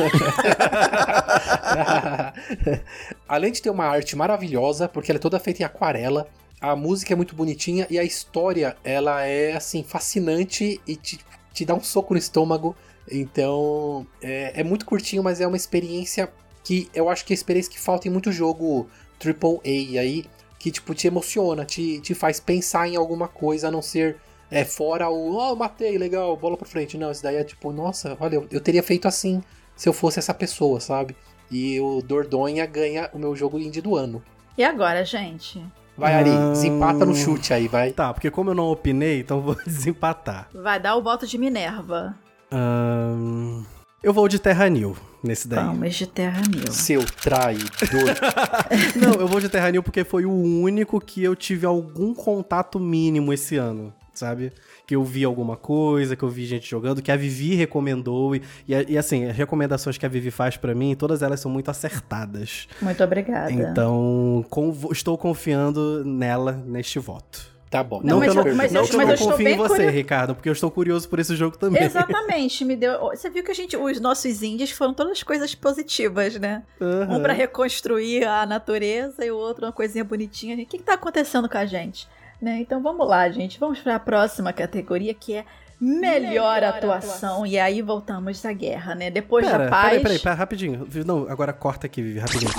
Além 3.27 3.51
de 3.51 3.63
ter 3.63 3.71
uma 3.71 3.87
arte 3.87 4.15
maravilhosa, 4.15 4.89
porque 4.89 5.11
ela 5.11 5.19
é 5.19 5.21
toda 5.21 5.41
feita 5.41 5.63
em 5.63 5.65
aquarela, 5.65 6.29
a 6.61 6.77
música 6.77 7.15
é 7.15 7.17
muito 7.17 7.35
bonitinha 7.35 7.87
e 7.89 7.99
a 7.99 8.05
história, 8.05 8.77
ela 8.85 9.25
é, 9.25 9.57
assim, 9.57 9.83
fascinante 9.83 10.81
e 10.87 10.97
te, 10.97 11.19
te 11.53 11.65
dá 11.65 11.75
um 11.75 11.83
soco 11.83 12.13
no 12.13 12.19
estômago. 12.19 12.77
Então, 13.11 14.07
é, 14.23 14.61
é 14.61 14.65
muito 14.65 14.87
curtinho, 14.87 15.23
mas 15.23 15.41
é 15.41 15.47
uma 15.47 15.57
experiência 15.57 16.31
que 16.65 16.89
eu 16.95 17.09
acho 17.09 17.25
que 17.25 17.33
é 17.33 17.35
a 17.35 17.39
experiência 17.39 17.71
que 17.71 17.79
falta 17.79 18.09
em 18.09 18.11
muito 18.11 18.33
jogo 18.33 18.89
AAA 19.23 20.01
aí, 20.01 20.25
que, 20.59 20.71
tipo, 20.71 20.95
te 20.95 21.07
emociona, 21.07 21.65
te, 21.65 22.01
te 22.01 22.15
faz 22.15 22.41
pensar 22.41 22.89
em 22.89 22.97
alguma 22.97 23.29
coisa, 23.29 23.69
a 23.69 23.71
não 23.71 23.83
ser 23.83 24.17
é, 24.51 24.65
fora 24.65 25.11
o, 25.11 25.37
oh, 25.37 25.55
matei, 25.55 25.99
legal, 25.99 26.37
bola 26.37 26.57
pra 26.57 26.67
frente. 26.67 26.97
Não, 26.97 27.11
isso 27.11 27.23
daí 27.23 27.37
é 27.37 27.45
tipo, 27.45 27.71
nossa, 27.71 28.17
olha, 28.19 28.37
eu, 28.37 28.47
eu 28.51 28.61
teria 28.61 28.83
feito 28.83 29.07
assim 29.07 29.43
se 29.77 29.89
eu 29.89 29.93
fosse 29.93 30.19
essa 30.19 30.33
pessoa, 30.33 30.81
sabe? 30.81 31.15
E 31.51 31.79
o 31.81 32.01
Dordonha 32.01 32.65
ganha 32.65 33.11
o 33.13 33.19
meu 33.19 33.37
jogo 33.37 33.59
indie 33.59 33.83
do 33.83 33.95
ano. 33.95 34.23
E 34.57 34.65
agora, 34.65 35.05
gente? 35.05 35.63
Vai, 35.97 36.15
Ari, 36.15 36.31
desempata 36.53 37.05
no 37.05 37.15
chute 37.15 37.53
aí, 37.53 37.69
vai. 37.69 37.93
Tá, 37.93 38.13
porque 38.13 38.31
como 38.31 38.51
eu 38.51 38.55
não 38.55 38.69
opinei, 38.69 39.21
então 39.21 39.41
vou 39.41 39.55
desempatar. 39.65 40.49
Vai 40.53 40.81
dar 40.81 40.97
o 40.97 41.03
voto 41.03 41.27
de 41.27 41.39
Minerva. 41.39 42.17
Um, 42.51 43.65
eu 44.05 44.13
vou 44.13 44.29
de 44.29 44.39
Terra 44.39 44.69
New 44.69 44.97
nesse 45.23 45.49
daí. 45.49 45.65
Vamos 45.65 45.95
de 45.95 46.07
Terra 46.07 46.43
New. 46.43 46.71
Seu 46.71 47.05
traidor. 47.05 48.15
não, 48.95 49.15
eu 49.15 49.27
vou 49.27 49.41
de 49.41 49.49
Terra 49.49 49.71
New 49.71 49.83
porque 49.83 50.05
foi 50.05 50.25
o 50.25 50.33
único 50.33 51.01
que 51.01 51.23
eu 51.23 51.35
tive 51.35 51.67
algum 51.67 52.15
contato 52.15 52.79
mínimo 52.79 53.33
esse 53.33 53.57
ano, 53.57 53.93
sabe? 54.13 54.53
que 54.87 54.95
eu 54.95 55.03
vi 55.03 55.25
alguma 55.25 55.57
coisa, 55.57 56.15
que 56.15 56.23
eu 56.23 56.29
vi 56.29 56.45
gente 56.45 56.69
jogando, 56.69 57.01
que 57.01 57.11
a 57.11 57.17
Vivi 57.17 57.55
recomendou. 57.55 58.37
E, 58.37 58.43
e, 58.69 58.93
e 58.93 58.99
assim, 58.99 59.25
as 59.25 59.37
recomendações 59.37 59.97
que 59.97 60.05
a 60.05 60.09
Vivi 60.09 60.31
faz 60.31 60.57
para 60.57 60.75
mim, 60.75 60.95
todas 60.95 61.23
elas 61.23 61.41
são 61.41 61.51
muito 61.51 61.71
acertadas. 61.71 62.69
Muito 62.81 63.03
obrigada. 63.03 63.51
Então, 63.51 64.45
com, 64.51 64.77
estou 64.93 65.17
confiando 65.17 66.05
nela 66.05 66.53
neste 66.53 66.99
voto. 66.99 67.54
Tá 67.75 67.83
bom. 67.83 68.01
Não, 68.05 68.21
não 68.21 68.21
que 68.21 68.29
eu 68.29 68.35
não, 68.37 68.55
mas, 68.55 68.71
não, 68.71 68.87
que 68.87 68.95
eu 68.95 69.05
não 69.05 69.17
confio 69.17 69.49
em 69.49 69.57
você, 69.57 69.91
Ricardo, 69.91 70.33
porque 70.33 70.49
eu 70.49 70.53
estou 70.53 70.71
curioso 70.71 71.09
por 71.09 71.19
esse 71.19 71.35
jogo 71.35 71.59
também. 71.59 71.83
Exatamente, 71.83 72.65
me 72.65 72.77
deu. 72.77 73.01
Você 73.11 73.29
viu 73.29 73.43
que 73.43 73.51
a 73.51 73.55
gente, 73.55 73.77
os 73.77 73.99
nossos 73.99 74.45
índios 74.45 74.71
foram 74.71 74.95
todas 74.95 75.25
coisas 75.25 75.57
positivas, 75.57 76.37
né? 76.37 76.63
Uhum. 76.81 77.17
Um 77.17 77.21
para 77.21 77.33
reconstruir 77.33 78.29
a 78.29 78.47
natureza 78.47 79.27
e 79.27 79.31
o 79.33 79.37
outro 79.37 79.67
uma 79.67 79.73
coisinha 79.73 80.05
bonitinha. 80.05 80.55
O 80.55 80.59
que, 80.59 80.79
que 80.79 80.85
tá 80.85 80.95
acontecendo 80.95 81.49
com 81.49 81.59
a 81.59 81.67
gente? 81.67 82.07
Né? 82.41 82.59
Então 82.61 82.81
vamos 82.81 83.09
lá, 83.09 83.29
gente. 83.29 83.59
Vamos 83.59 83.81
para 83.81 83.97
a 83.97 83.99
próxima 84.01 84.53
categoria 84.53 85.13
que 85.13 85.35
é 85.35 85.45
melhor 85.81 86.63
atuação. 86.63 87.45
E 87.45 87.59
aí 87.59 87.83
voltamos 87.83 88.47
à 88.47 88.53
guerra, 88.53 88.95
né? 88.95 89.11
Depois 89.11 89.45
Pera, 89.45 89.65
da 89.65 89.69
paz. 89.69 89.89
peraí, 89.89 90.01
peraí, 90.01 90.19
peraí, 90.21 90.39
rapidinho. 90.39 90.89
Não, 91.05 91.29
agora 91.29 91.53
corta 91.53 91.89
aqui, 91.89 92.01
Vivi, 92.01 92.21
rapidinho. 92.21 92.53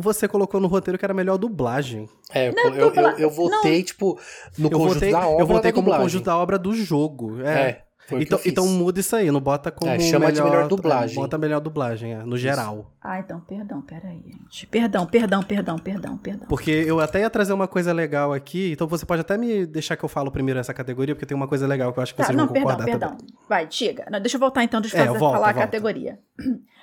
Você 0.00 0.28
colocou 0.28 0.60
no 0.60 0.68
roteiro 0.68 0.96
que 0.98 1.04
era 1.04 1.12
melhor 1.12 1.36
dublagem. 1.36 2.08
É, 2.32 2.48
eu, 2.48 2.54
Não, 2.54 2.74
eu, 2.74 2.88
dubla- 2.90 3.10
eu, 3.12 3.18
eu 3.18 3.30
votei, 3.30 3.82
tipo, 3.82 4.18
no 4.56 4.68
eu 4.68 4.70
conjunto 4.70 4.94
votei, 4.94 5.10
da 5.12 5.26
obra 5.28 5.42
eu 5.42 5.46
votei 5.46 5.70
da 5.72 5.74
como 5.74 5.84
dublagem. 5.86 6.04
conjunto 6.04 6.24
da 6.24 6.38
obra 6.38 6.58
do 6.58 6.72
jogo. 6.74 7.40
É. 7.42 7.60
É, 7.70 7.82
foi 8.06 8.18
o 8.18 8.20
que 8.20 8.24
então, 8.26 8.38
eu 8.38 8.42
fiz. 8.42 8.52
então 8.52 8.66
muda 8.68 9.00
isso 9.00 9.16
aí, 9.16 9.30
não 9.30 9.40
bota 9.40 9.70
como 9.72 9.90
É, 9.90 9.98
chama 9.98 10.26
de 10.32 10.40
melhor, 10.40 10.50
melhor 10.54 10.68
dublagem. 10.68 11.16
Bota 11.16 11.36
melhor 11.36 11.60
dublagem, 11.60 12.14
é, 12.14 12.22
no 12.22 12.36
geral. 12.38 12.92
Ah, 13.02 13.18
então, 13.18 13.40
perdão, 13.40 13.82
peraí, 13.82 14.22
gente. 14.24 14.66
Perdão, 14.68 15.04
perdão, 15.04 15.42
perdão, 15.42 15.78
perdão, 15.78 16.16
perdão. 16.16 16.46
Porque 16.48 16.70
eu 16.70 17.00
até 17.00 17.20
ia 17.20 17.28
trazer 17.28 17.52
uma 17.52 17.66
coisa 17.68 17.92
legal 17.92 18.32
aqui, 18.32 18.70
então 18.72 18.86
você 18.86 19.04
pode 19.04 19.20
até 19.22 19.36
me 19.36 19.66
deixar 19.66 19.96
que 19.96 20.04
eu 20.04 20.08
falo 20.08 20.30
primeiro 20.30 20.58
essa 20.60 20.72
categoria, 20.72 21.14
porque 21.14 21.26
tem 21.26 21.36
uma 21.36 21.48
coisa 21.48 21.66
legal 21.66 21.92
que 21.92 21.98
eu 21.98 22.02
acho 22.04 22.14
que 22.14 22.18
Tá, 22.20 22.26
vocês 22.26 22.36
não, 22.36 22.44
vão 22.46 22.52
perdão, 22.54 22.70
concordar 22.70 22.90
perdão. 22.90 23.16
também. 23.16 23.34
Vai, 23.48 23.66
diga. 23.66 24.06
Não, 24.10 24.20
deixa 24.20 24.36
eu 24.36 24.40
voltar 24.40 24.62
então, 24.64 24.80
deixa 24.80 24.96
eu 24.96 25.02
É, 25.02 25.06
fazer, 25.08 25.18
volta, 25.18 25.36
falar 25.38 25.50
a 25.50 25.54
categoria. 25.54 26.18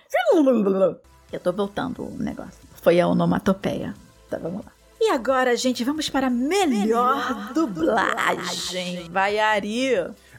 Eu 1.31 1.39
tô 1.39 1.51
voltando 1.51 2.03
o 2.03 2.17
negócio. 2.21 2.64
Foi 2.85 2.99
a 2.99 3.07
onomatopeia. 3.07 3.95
Tá, 4.29 4.37
vamos 4.37 4.63
lá. 4.63 4.71
E 5.01 5.09
agora, 5.09 5.57
gente, 5.57 5.83
vamos 5.83 6.07
para 6.07 6.27
a 6.27 6.29
melhor, 6.29 7.51
dublagem. 7.51 9.09
Vai, 9.09 9.39
Ari. 9.39 9.87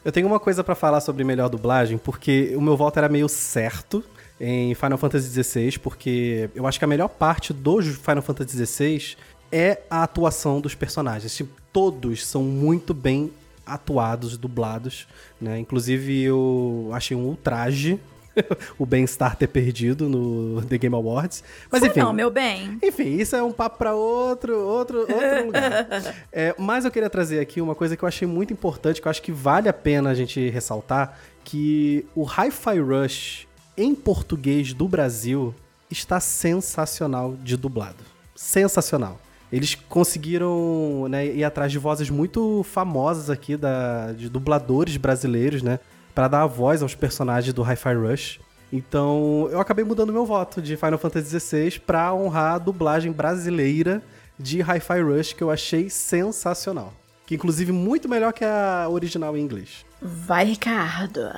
Eu 0.05 0.11
tenho 0.13 0.25
uma 0.25 0.39
coisa 0.39 0.63
pra 0.63 0.73
falar 0.73 1.01
sobre 1.01 1.25
melhor 1.25 1.49
dublagem, 1.49 1.97
porque 1.97 2.53
o 2.55 2.61
meu 2.61 2.77
voto 2.77 2.99
era 2.99 3.09
meio 3.09 3.27
certo 3.27 4.01
em 4.39 4.73
Final 4.75 4.97
Fantasy 4.97 5.43
XVI, 5.43 5.77
porque 5.77 6.49
eu 6.55 6.65
acho 6.65 6.79
que 6.79 6.85
a 6.85 6.87
melhor 6.87 7.09
parte 7.09 7.51
do 7.51 7.81
Final 7.81 8.21
Fantasy 8.21 8.65
XVI 8.65 9.17
é 9.51 9.81
a 9.89 10.03
atuação 10.03 10.61
dos 10.61 10.73
personagens. 10.73 11.35
Tipo, 11.35 11.51
todos 11.73 12.25
são 12.25 12.43
muito 12.43 12.93
bem 12.93 13.29
atuados, 13.65 14.37
dublados, 14.37 15.05
né? 15.41 15.59
Inclusive 15.59 16.23
eu 16.23 16.91
achei 16.93 17.17
um 17.17 17.25
ultraje 17.25 17.99
o 18.77 18.85
bem-estar 18.85 19.35
ter 19.35 19.47
perdido 19.47 20.09
no 20.09 20.61
The 20.63 20.77
Game 20.77 20.95
Awards. 20.95 21.43
Mas 21.71 21.79
Foi 21.79 21.89
enfim, 21.89 21.99
não, 21.99 22.13
meu 22.13 22.29
bem. 22.29 22.77
enfim, 22.83 23.15
isso 23.15 23.35
é 23.35 23.43
um 23.43 23.51
papo 23.51 23.77
para 23.77 23.93
outro, 23.93 24.57
outro, 24.59 24.99
outro 24.99 25.45
lugar. 25.45 25.87
É, 26.31 26.53
mas 26.57 26.85
eu 26.85 26.91
queria 26.91 27.09
trazer 27.09 27.39
aqui 27.39 27.61
uma 27.61 27.73
coisa 27.73 27.95
que 27.95 28.03
eu 28.03 28.07
achei 28.07 28.27
muito 28.27 28.53
importante, 28.53 29.01
que 29.01 29.07
eu 29.07 29.09
acho 29.09 29.21
que 29.21 29.31
vale 29.31 29.67
a 29.67 29.73
pena 29.73 30.09
a 30.09 30.13
gente 30.13 30.49
ressaltar, 30.49 31.17
que 31.43 32.05
o 32.15 32.23
Hi-Fi 32.23 32.79
Rush 32.79 33.47
em 33.75 33.95
português 33.95 34.73
do 34.73 34.87
Brasil 34.87 35.53
está 35.89 36.19
sensacional 36.19 37.35
de 37.35 37.55
dublado. 37.55 38.03
Sensacional. 38.35 39.19
Eles 39.51 39.75
conseguiram 39.75 41.07
né, 41.09 41.25
ir 41.25 41.43
atrás 41.43 41.71
de 41.71 41.79
vozes 41.79 42.09
muito 42.09 42.63
famosas 42.63 43.29
aqui, 43.29 43.55
da, 43.55 44.11
de 44.11 44.29
dubladores 44.29 44.97
brasileiros, 44.97 45.61
né? 45.61 45.79
Pra 46.17 46.27
dar 46.27 46.41
a 46.41 46.47
voz 46.47 46.81
aos 46.81 46.95
personagens 46.95 47.53
do 47.53 47.61
Hi-Fi 47.61 47.93
Rush. 47.93 48.39
Então, 48.73 49.47
eu 49.51 49.59
acabei 49.59 49.85
mudando 49.85 50.11
meu 50.11 50.25
voto 50.25 50.59
de 50.59 50.75
Final 50.75 50.97
Fantasy 50.97 51.39
XVI 51.39 51.79
pra 51.79 52.11
honrar 52.11 52.55
a 52.55 52.57
dublagem 52.57 53.11
brasileira 53.11 54.01
de 54.35 54.59
Hi-Fi 54.63 54.99
Rush, 54.99 55.33
que 55.33 55.43
eu 55.43 55.51
achei 55.51 55.91
sensacional. 55.91 56.91
Que 57.27 57.35
inclusive 57.35 57.71
muito 57.71 58.09
melhor 58.09 58.33
que 58.33 58.43
a 58.43 58.87
original 58.89 59.37
em 59.37 59.41
inglês. 59.41 59.85
Vai, 60.01 60.45
Ricardo. 60.45 61.29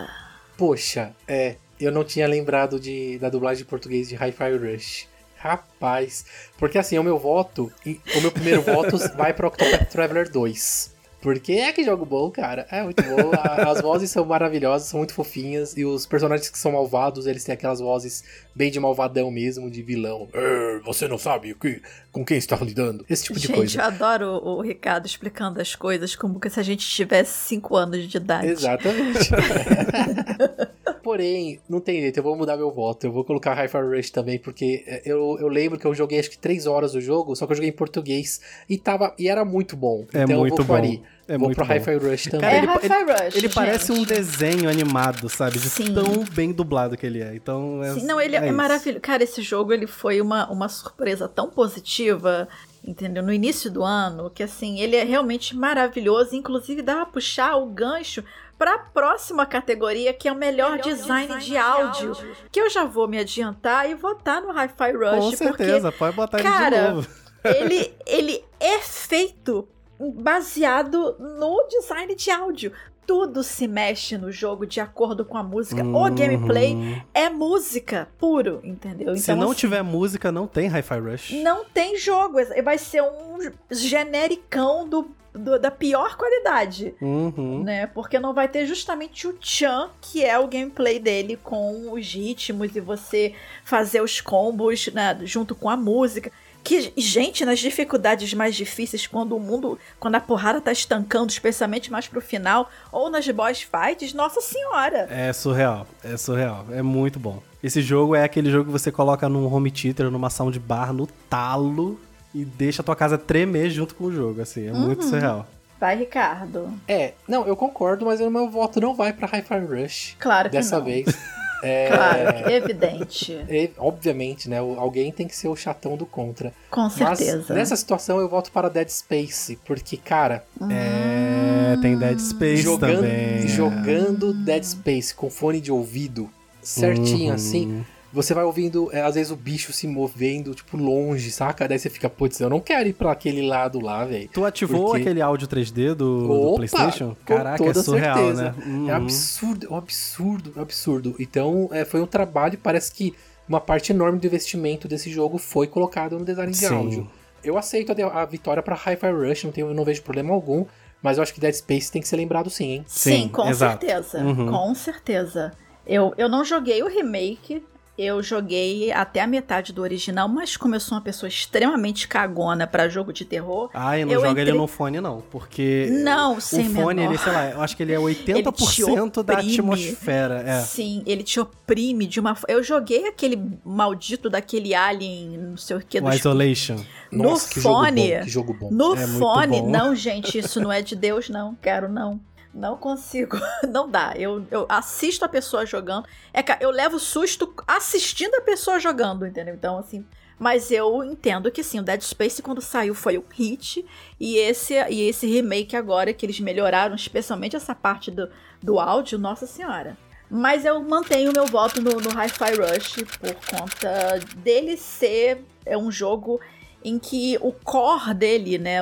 Poxa, 0.58 1.12
é, 1.28 1.58
eu 1.78 1.92
não 1.92 2.06
tinha 2.06 2.26
lembrado 2.26 2.80
de, 2.80 3.20
da 3.20 3.28
dublagem 3.30 3.64
em 3.64 3.68
português 3.68 4.08
de 4.08 4.16
Hi-Fi 4.16 4.56
Rush. 4.56 5.10
Rapaz, 5.36 6.24
porque 6.58 6.78
assim, 6.78 6.98
o 6.98 7.04
meu 7.04 7.20
voto, 7.20 7.70
e- 7.86 8.00
o 8.16 8.22
meu 8.22 8.32
primeiro 8.32 8.62
voto 8.62 8.98
vai 9.18 9.34
para 9.34 9.50
Octopath 9.50 9.90
Traveler 9.90 10.32
2. 10.32 10.99
Porque 11.22 11.54
é 11.54 11.74
que 11.74 11.84
jogo 11.84 12.06
bom, 12.06 12.32
cara. 12.32 12.66
É 12.72 12.82
muito 12.82 13.04
bom. 13.04 13.32
As 13.68 13.82
vozes 13.82 14.10
são 14.10 14.24
maravilhosas, 14.26 14.88
são 14.88 15.00
muito 15.00 15.14
fofinhas. 15.14 15.76
E 15.76 15.84
os 15.84 16.06
personagens 16.06 16.50
que 16.50 16.58
são 16.58 16.72
malvados, 16.72 17.26
eles 17.28 17.44
têm 17.44 17.54
aquelas 17.54 17.80
vozes 17.80 18.24
bem 18.56 18.72
de 18.72 18.80
malvadão 18.80 19.30
mesmo, 19.30 19.70
de 19.70 19.82
vilão. 19.82 20.30
"É, 20.34 20.80
você 20.86 21.08
não 21.08 21.18
sabe 21.18 21.52
o 21.52 21.56
que, 21.56 21.82
com 22.12 22.24
quem 22.24 22.38
está 22.38 22.56
lidando. 22.58 23.06
Esse 23.10 23.26
tipo 23.26 23.40
de 23.40 23.48
gente, 23.48 23.56
coisa. 23.56 23.80
eu 23.80 23.86
adoro 23.86 24.26
o, 24.28 24.58
o 24.58 24.62
Ricardo 24.62 25.06
explicando 25.06 25.62
as 25.62 25.76
coisas 25.76 26.16
como 26.16 26.40
que 26.40 26.50
se 26.50 26.60
a 26.60 26.64
gente 26.64 26.88
tivesse 26.88 27.32
5 27.48 27.76
anos 27.76 28.08
de 28.08 28.18
idade. 28.18 28.48
Exatamente. 28.48 29.30
Porém, 31.04 31.60
não 31.68 31.80
tem 31.80 32.02
jeito, 32.02 32.18
eu 32.18 32.24
vou 32.24 32.36
mudar 32.36 32.58
meu 32.58 32.72
voto. 32.72 33.08
Eu 33.08 33.12
vou 33.12 33.24
colocar 33.24 33.54
Hi-Fi 33.54 33.82
Rush 33.82 34.10
também, 34.12 34.38
porque 34.38 34.84
é, 34.86 35.02
eu, 35.06 35.38
eu 35.40 35.48
lembro 35.48 35.80
que 35.80 35.86
eu 35.86 35.94
joguei 35.96 36.20
acho 36.20 36.30
que 36.30 36.38
3 36.38 36.66
horas 36.68 36.92
do 36.92 37.02
jogo, 37.02 37.36
só 37.36 37.46
que 37.46 37.54
eu 37.54 37.56
joguei 37.56 37.70
em 37.70 37.74
português 37.74 38.42
e, 38.70 38.78
tava, 38.78 39.14
e 39.18 39.28
era 39.28 39.44
muito 39.46 39.76
bom. 39.76 40.06
É 40.14 40.24
então 40.24 40.40
muito 40.40 40.62
eu 40.62 40.66
vou 40.66 40.78
bom. 40.78 41.04
É 41.28 41.38
vou 41.38 41.46
muito 41.48 41.58
pro. 41.58 41.66
Hi-Fi 41.66 41.96
Rush 41.98 42.24
também. 42.24 42.40
Cara, 42.42 42.54
É 42.56 42.58
ele, 42.58 42.68
Hi-Fi 42.68 43.02
ele- 43.02 43.12
Rush, 43.26 43.36
ele 43.36 43.50
parece 43.50 43.92
um 43.92 44.04
desenho 44.04 44.68
animado, 44.70 45.30
sabe? 45.30 45.60
De 45.60 45.70
Sim. 45.70 45.94
tão 45.94 46.24
bem 46.32 46.52
dublado 46.52 46.98
que 46.98 47.06
ele 47.06 47.22
é. 47.22 47.36
Então, 47.36 47.84
é, 47.84 47.94
Sim, 47.94 48.06
não, 48.08 48.20
ele 48.20 48.36
é, 48.36 48.46
isso. 48.46 48.54
maravilhoso. 48.56 49.00
Cara, 49.02 49.24
esse 49.24 49.42
jogo 49.44 49.72
ele 49.72 49.86
foi 49.86 50.22
uma, 50.22 50.50
uma 50.50 50.68
surpresa 50.68 51.28
tão 51.28 51.48
positiva, 51.52 52.48
entendeu? 52.84 53.22
No 53.22 53.32
início 53.32 53.70
do 53.70 53.84
ano, 53.84 54.32
que 54.32 54.42
assim, 54.42 54.80
ele 54.80 54.96
é 54.96 55.04
realmente 55.04 55.56
maravilhoso. 55.56 56.36
Inclusive, 56.36 56.82
dá 56.82 56.96
pra 56.96 57.06
puxar 57.06 57.56
o 57.58 57.68
gancho 57.68 58.24
pra 58.58 58.80
próxima 58.80 59.46
categoria, 59.46 60.12
que 60.12 60.28
é 60.28 60.32
o 60.32 60.36
melhor, 60.36 60.80
design, 60.80 61.38
de, 61.40 61.56
áudio, 61.56 62.18
Que 62.52 62.60
eu 62.60 62.70
já 62.72 62.86
vou 62.86 63.08
me 63.08 63.20
adiantar 63.20 63.88
e 63.90 63.94
votar 63.94 64.42
no 64.42 64.50
Hi-Fi 64.52 64.92
Rush, 64.94 65.16
Com 65.16 65.48
porque 65.48 65.64
certeza, 65.64 65.92
pode 65.92 66.16
botar 66.16 66.40
ele 66.40 66.50
cara, 66.50 66.88
de 66.88 66.94
novo. 66.96 67.08
ele, 67.46 67.94
ele 68.06 68.44
é 68.60 68.80
feito 68.80 69.68
baseado 70.00 71.16
no 71.20 71.68
design 71.68 72.16
de 72.16 72.32
áudio. 72.32 72.72
Tudo 73.06 73.42
se 73.44 73.68
mexe 73.68 74.18
no 74.20 74.32
jogo 74.32 74.68
de 74.68 74.80
acordo 74.80 75.26
com 75.26 75.36
a 75.36 75.42
música. 75.44 75.84
O 75.84 75.88
Uhum. 76.04 76.14
gameplay 76.16 77.02
é 77.12 77.28
música 77.28 78.08
puro, 78.20 78.60
entendeu? 78.64 79.16
Se 79.18 79.24
Então, 79.24 79.36
não 79.36 79.50
assim, 79.52 79.60
tiver 79.62 79.82
música, 79.82 80.32
não 80.32 80.46
tem 80.46 80.68
Hi-Fi 80.70 81.00
Rush. 81.00 81.32
não 81.44 81.66
tem 81.66 81.98
jogo. 81.98 82.38
Vai 82.64 82.78
ser 82.78 83.02
um 83.02 83.40
genericão 83.72 84.88
do, 84.88 85.10
do- 85.34 85.58
da 85.60 85.72
pior 85.72 86.16
qualidade. 86.18 86.94
Uhum. 87.02 87.64
Né? 87.64 87.88
Porque 87.88 88.20
não 88.20 88.32
vai 88.34 88.48
ter 88.48 88.68
justamente 88.68 89.28
o 89.28 89.36
Chan, 89.42 89.90
que 90.00 90.24
é 90.24 90.38
o 90.38 90.48
gameplay 90.48 91.00
dele 91.00 91.36
com 91.36 91.92
os 91.94 92.14
ritmos 92.14 92.76
e 92.76 92.80
você 92.80 93.34
fazer 93.66 94.02
os 94.02 94.22
combos 94.22 94.88
né, 94.94 95.18
junto 95.24 95.56
com 95.56 95.68
a 95.70 95.76
música. 95.76 96.32
Que, 96.70 96.94
gente, 96.96 97.44
nas 97.46 97.58
dificuldades 97.58 98.32
mais 98.36 98.56
difíceis, 98.56 99.08
quando 99.08 99.36
o 99.36 99.40
mundo, 99.40 99.80
quando 100.00 100.14
a 100.14 100.20
porrada 100.22 100.62
tá 100.62 100.72
estancando, 100.72 101.32
especialmente 101.32 101.92
mais 101.92 102.08
pro 102.08 102.22
final, 102.22 102.70
ou 102.92 103.10
nas 103.10 103.28
boss 103.30 103.62
fights, 103.64 104.14
nossa 104.14 104.40
senhora! 104.40 105.08
É 105.10 105.34
surreal, 105.34 105.88
é 106.04 106.16
surreal, 106.16 106.68
é 106.72 106.84
muito 106.84 107.20
bom. 107.20 107.42
Esse 107.64 107.82
jogo 107.82 108.14
é 108.14 108.24
aquele 108.24 108.52
jogo 108.52 108.66
que 108.66 108.72
você 108.72 108.92
coloca 108.92 109.28
num 109.28 109.52
home 109.52 109.72
theater, 109.72 110.12
numa 110.12 110.30
soundbar, 110.30 110.94
no 110.94 111.08
talo 111.28 112.00
e 112.36 112.46
deixa 112.46 112.84
a 112.84 112.86
tua 112.86 112.96
casa 112.96 113.18
tremer 113.18 113.72
junto 113.72 113.96
com 113.96 114.04
o 114.04 114.12
jogo, 114.14 114.40
assim, 114.40 114.68
é 114.68 114.72
muito 114.72 115.02
Uhum. 115.02 115.10
surreal. 115.10 115.48
Vai, 115.80 115.96
Ricardo. 115.98 116.72
É, 116.88 117.14
não, 117.28 117.48
eu 117.48 117.56
concordo, 117.56 118.06
mas 118.06 118.22
o 118.22 118.30
meu 118.30 118.48
voto 118.48 118.80
não 118.80 118.94
vai 118.94 119.12
pra 119.12 119.28
Hi-Fi 119.28 119.60
Rush 119.60 120.16
Claro 120.20 120.50
que 120.52 120.58
dessa 120.58 120.78
não. 120.78 120.86
vez. 120.86 121.06
É, 121.62 121.88
Claro, 121.88 122.50
evidente. 122.52 123.34
é, 123.50 123.70
obviamente, 123.78 124.50
né? 124.50 124.60
Alguém 124.60 125.12
tem 125.12 125.28
que 125.28 125.36
ser 125.36 125.48
o 125.50 125.56
chatão 125.56 125.98
do 125.98 126.06
contra. 126.06 126.54
Com 126.72 126.82
Mas 126.82 126.94
certeza. 126.94 127.54
nessa 127.54 127.76
situação 127.76 128.20
eu 128.20 128.30
voto 128.30 128.52
para 128.52 128.70
Dead 128.70 128.88
Space, 128.90 129.58
porque, 129.66 129.98
cara, 129.98 130.46
É, 130.70 131.76
tem 131.82 131.98
Dead 131.98 132.20
Space 132.20 132.62
jogando, 132.62 132.96
também. 132.98 133.48
jogando 133.48 134.34
Dead 134.34 134.64
Space 134.64 135.14
com 135.14 135.30
fone 135.30 135.60
de 135.60 135.72
ouvido 135.72 136.30
certinho 136.62 137.30
Uhum. 137.30 137.36
assim, 137.36 137.86
você 138.12 138.34
vai 138.34 138.44
ouvindo, 138.44 138.90
é, 138.92 139.02
às 139.02 139.16
vezes, 139.16 139.32
o 139.32 139.36
bicho 139.36 139.72
se 139.72 139.88
movendo, 139.88 140.54
tipo, 140.56 140.76
longe, 140.78 141.30
saca? 141.32 141.68
Daí 141.68 141.78
você 141.78 141.90
fica, 141.90 142.10
putz, 142.10 142.40
eu 142.40 142.50
não 142.50 142.60
quero 142.60 142.90
ir 142.90 142.94
pra 142.94 143.12
aquele 143.12 143.42
lado 143.48 143.80
lá, 143.80 144.04
velho. 144.06 144.30
Tu 144.34 144.44
ativou 144.46 144.86
Porque- 144.88 145.02
aquele 145.02 145.22
áudio 145.22 145.48
3D 145.48 145.94
do, 145.94 146.28
do 146.28 146.32
Opa, 146.32 146.56
PlayStation? 146.58 147.10
com 147.10 147.24
Caraca, 147.26 147.64
é 147.64 147.68
toda 147.68 147.84
surreal, 147.84 148.18
certeza. 148.18 148.44
né? 148.44 148.56
Uhum. 148.66 148.90
É 148.90 148.94
absurdo, 148.94 149.68
é 149.68 149.70
um 149.74 149.76
absurdo, 149.78 150.54
é 150.56 150.60
um 150.60 150.62
absurdo. 150.62 151.16
Então, 151.20 151.70
é, 151.72 151.86
foi 151.86 152.02
um 152.02 152.08
trabalho, 152.08 152.58
parece 152.62 152.92
que 152.92 153.14
uma 153.48 153.60
parte 153.62 153.92
enorme 153.92 154.20
do 154.20 154.28
investimento 154.28 154.88
desse 154.88 155.10
jogo 155.12 155.38
foi 155.38 155.68
colocado 155.68 156.18
no 156.18 156.26
design 156.26 156.52
de 156.52 156.58
Sim. 156.58 156.76
áudio. 156.76 157.10
Eu 157.44 157.58
aceito 157.58 157.92
a, 157.92 158.22
a 158.22 158.26
vitória 158.26 158.62
pra 158.62 158.76
Hi-Fi 158.76 159.12
Rush, 159.12 159.44
não, 159.46 159.52
tenho, 159.52 159.68
eu 159.68 159.74
não 159.74 159.84
vejo 159.86 160.02
problema 160.02 160.34
algum, 160.34 160.66
mas 161.02 161.18
eu 161.18 161.24
acho 161.24 161.34
que 161.34 161.40
Dead 161.40 161.54
Space 161.54 161.92
tem 161.92 162.02
que 162.02 162.08
ser 162.08 162.18
lembrado 162.18 162.50
sim, 162.50 162.72
hein? 162.72 162.84
Sim, 162.86 163.12
Sim, 163.24 163.28
com 163.30 163.48
exato. 163.48 163.86
certeza. 163.86 164.20
Uhum. 164.20 164.52
Com 164.52 164.76
certeza. 164.76 165.52
Eu, 165.88 166.14
eu 166.18 166.28
não 166.28 166.44
joguei 166.44 166.84
o 166.84 166.88
remake. 166.88 167.64
Eu 168.02 168.24
joguei 168.24 168.94
até 168.94 169.20
a 169.20 169.28
metade 169.28 169.74
do 169.74 169.82
original, 169.82 170.30
mas 170.30 170.56
como 170.56 170.74
eu 170.74 170.80
sou 170.80 170.98
uma 170.98 171.04
pessoa 171.04 171.28
extremamente 171.28 172.08
cagona 172.08 172.66
pra 172.66 172.88
jogo 172.88 173.12
de 173.12 173.26
terror, 173.26 173.70
Ah, 173.74 173.98
e 174.00 174.06
não 174.06 174.14
Eu 174.14 174.22
joga 174.22 174.40
ele 174.40 174.52
entrei- 174.52 174.58
no 174.62 174.68
fone, 174.68 175.02
não. 175.02 175.22
Porque 175.30 175.90
não, 175.92 176.38
o 176.38 176.42
sem 176.42 176.70
fone, 176.70 177.02
menor. 177.02 177.12
ele, 177.12 177.18
sei 177.18 177.34
lá, 177.34 177.50
eu 177.50 177.62
acho 177.62 177.76
que 177.76 177.84
ele 177.84 177.92
é 177.92 178.00
80% 178.00 179.22
da 179.22 179.34
oprime. 179.34 179.52
atmosfera. 179.54 180.42
É. 180.48 180.62
Sim, 180.62 181.04
ele 181.06 181.24
te 181.24 181.42
oprime 181.42 182.08
de 182.08 182.22
uma. 182.22 182.38
Eu 182.48 182.64
joguei 182.64 183.06
aquele 183.08 183.38
maldito 183.66 184.30
daquele 184.30 184.74
alien, 184.74 185.38
não 185.38 185.58
sei 185.58 185.76
o 185.76 185.82
que, 185.82 185.98
O 186.00 186.04
dos 186.04 186.16
Isolation. 186.16 186.78
No 187.12 187.24
Nossa, 187.24 187.50
que 187.50 187.60
fone. 187.60 188.02
jogo 188.02 188.14
bom, 188.20 188.24
que 188.24 188.30
jogo 188.30 188.54
bom. 188.54 188.70
No 188.72 188.96
É 188.96 189.08
fone, 189.08 189.62
bom. 189.62 189.70
não, 189.70 189.94
gente, 189.96 190.38
isso 190.38 190.62
não 190.62 190.72
é 190.72 190.82
de 190.82 190.96
Deus, 190.96 191.28
não. 191.30 191.56
Quero 191.62 191.90
não. 191.90 192.20
Não 192.60 192.76
consigo. 192.76 193.38
Não 193.72 193.90
dá. 193.90 194.14
Eu, 194.18 194.46
eu 194.52 194.66
assisto 194.68 195.24
a 195.24 195.30
pessoa 195.30 195.66
jogando. 195.66 196.06
É, 196.34 196.44
eu 196.60 196.70
levo 196.70 197.00
susto 197.00 197.54
assistindo 197.66 198.36
a 198.36 198.42
pessoa 198.42 198.80
jogando, 198.80 199.26
entendeu? 199.26 199.56
Então, 199.56 199.78
assim. 199.78 200.06
Mas 200.38 200.72
eu 200.72 201.04
entendo 201.04 201.52
que 201.52 201.64
sim, 201.64 201.80
o 201.80 201.84
Dead 201.84 202.02
Space 202.02 202.42
quando 202.42 202.62
saiu 202.62 202.94
foi 202.94 203.18
um 203.18 203.24
hit. 203.30 203.86
E 204.20 204.38
esse, 204.38 204.74
e 204.90 205.08
esse 205.08 205.26
remake 205.26 205.76
agora, 205.76 206.14
que 206.14 206.26
eles 206.26 206.40
melhoraram, 206.40 206.96
especialmente 206.96 207.56
essa 207.56 207.74
parte 207.74 208.12
do, 208.12 208.30
do 208.62 208.80
áudio, 208.80 209.18
nossa 209.18 209.48
senhora. 209.48 209.98
Mas 210.30 210.64
eu 210.66 210.82
mantenho 210.82 211.34
meu 211.34 211.46
voto 211.46 211.82
no, 211.82 211.92
no 212.00 212.10
Hi-Fi 212.10 212.54
Rush 212.56 212.96
por 213.20 213.36
conta 213.50 214.20
dele 214.38 214.78
ser 214.78 215.44
é 215.66 215.78
um 215.78 215.92
jogo 215.92 216.40
em 216.84 216.98
que 217.00 217.38
o 217.42 217.52
core 217.52 218.14
dele, 218.14 218.58
né, 218.58 218.80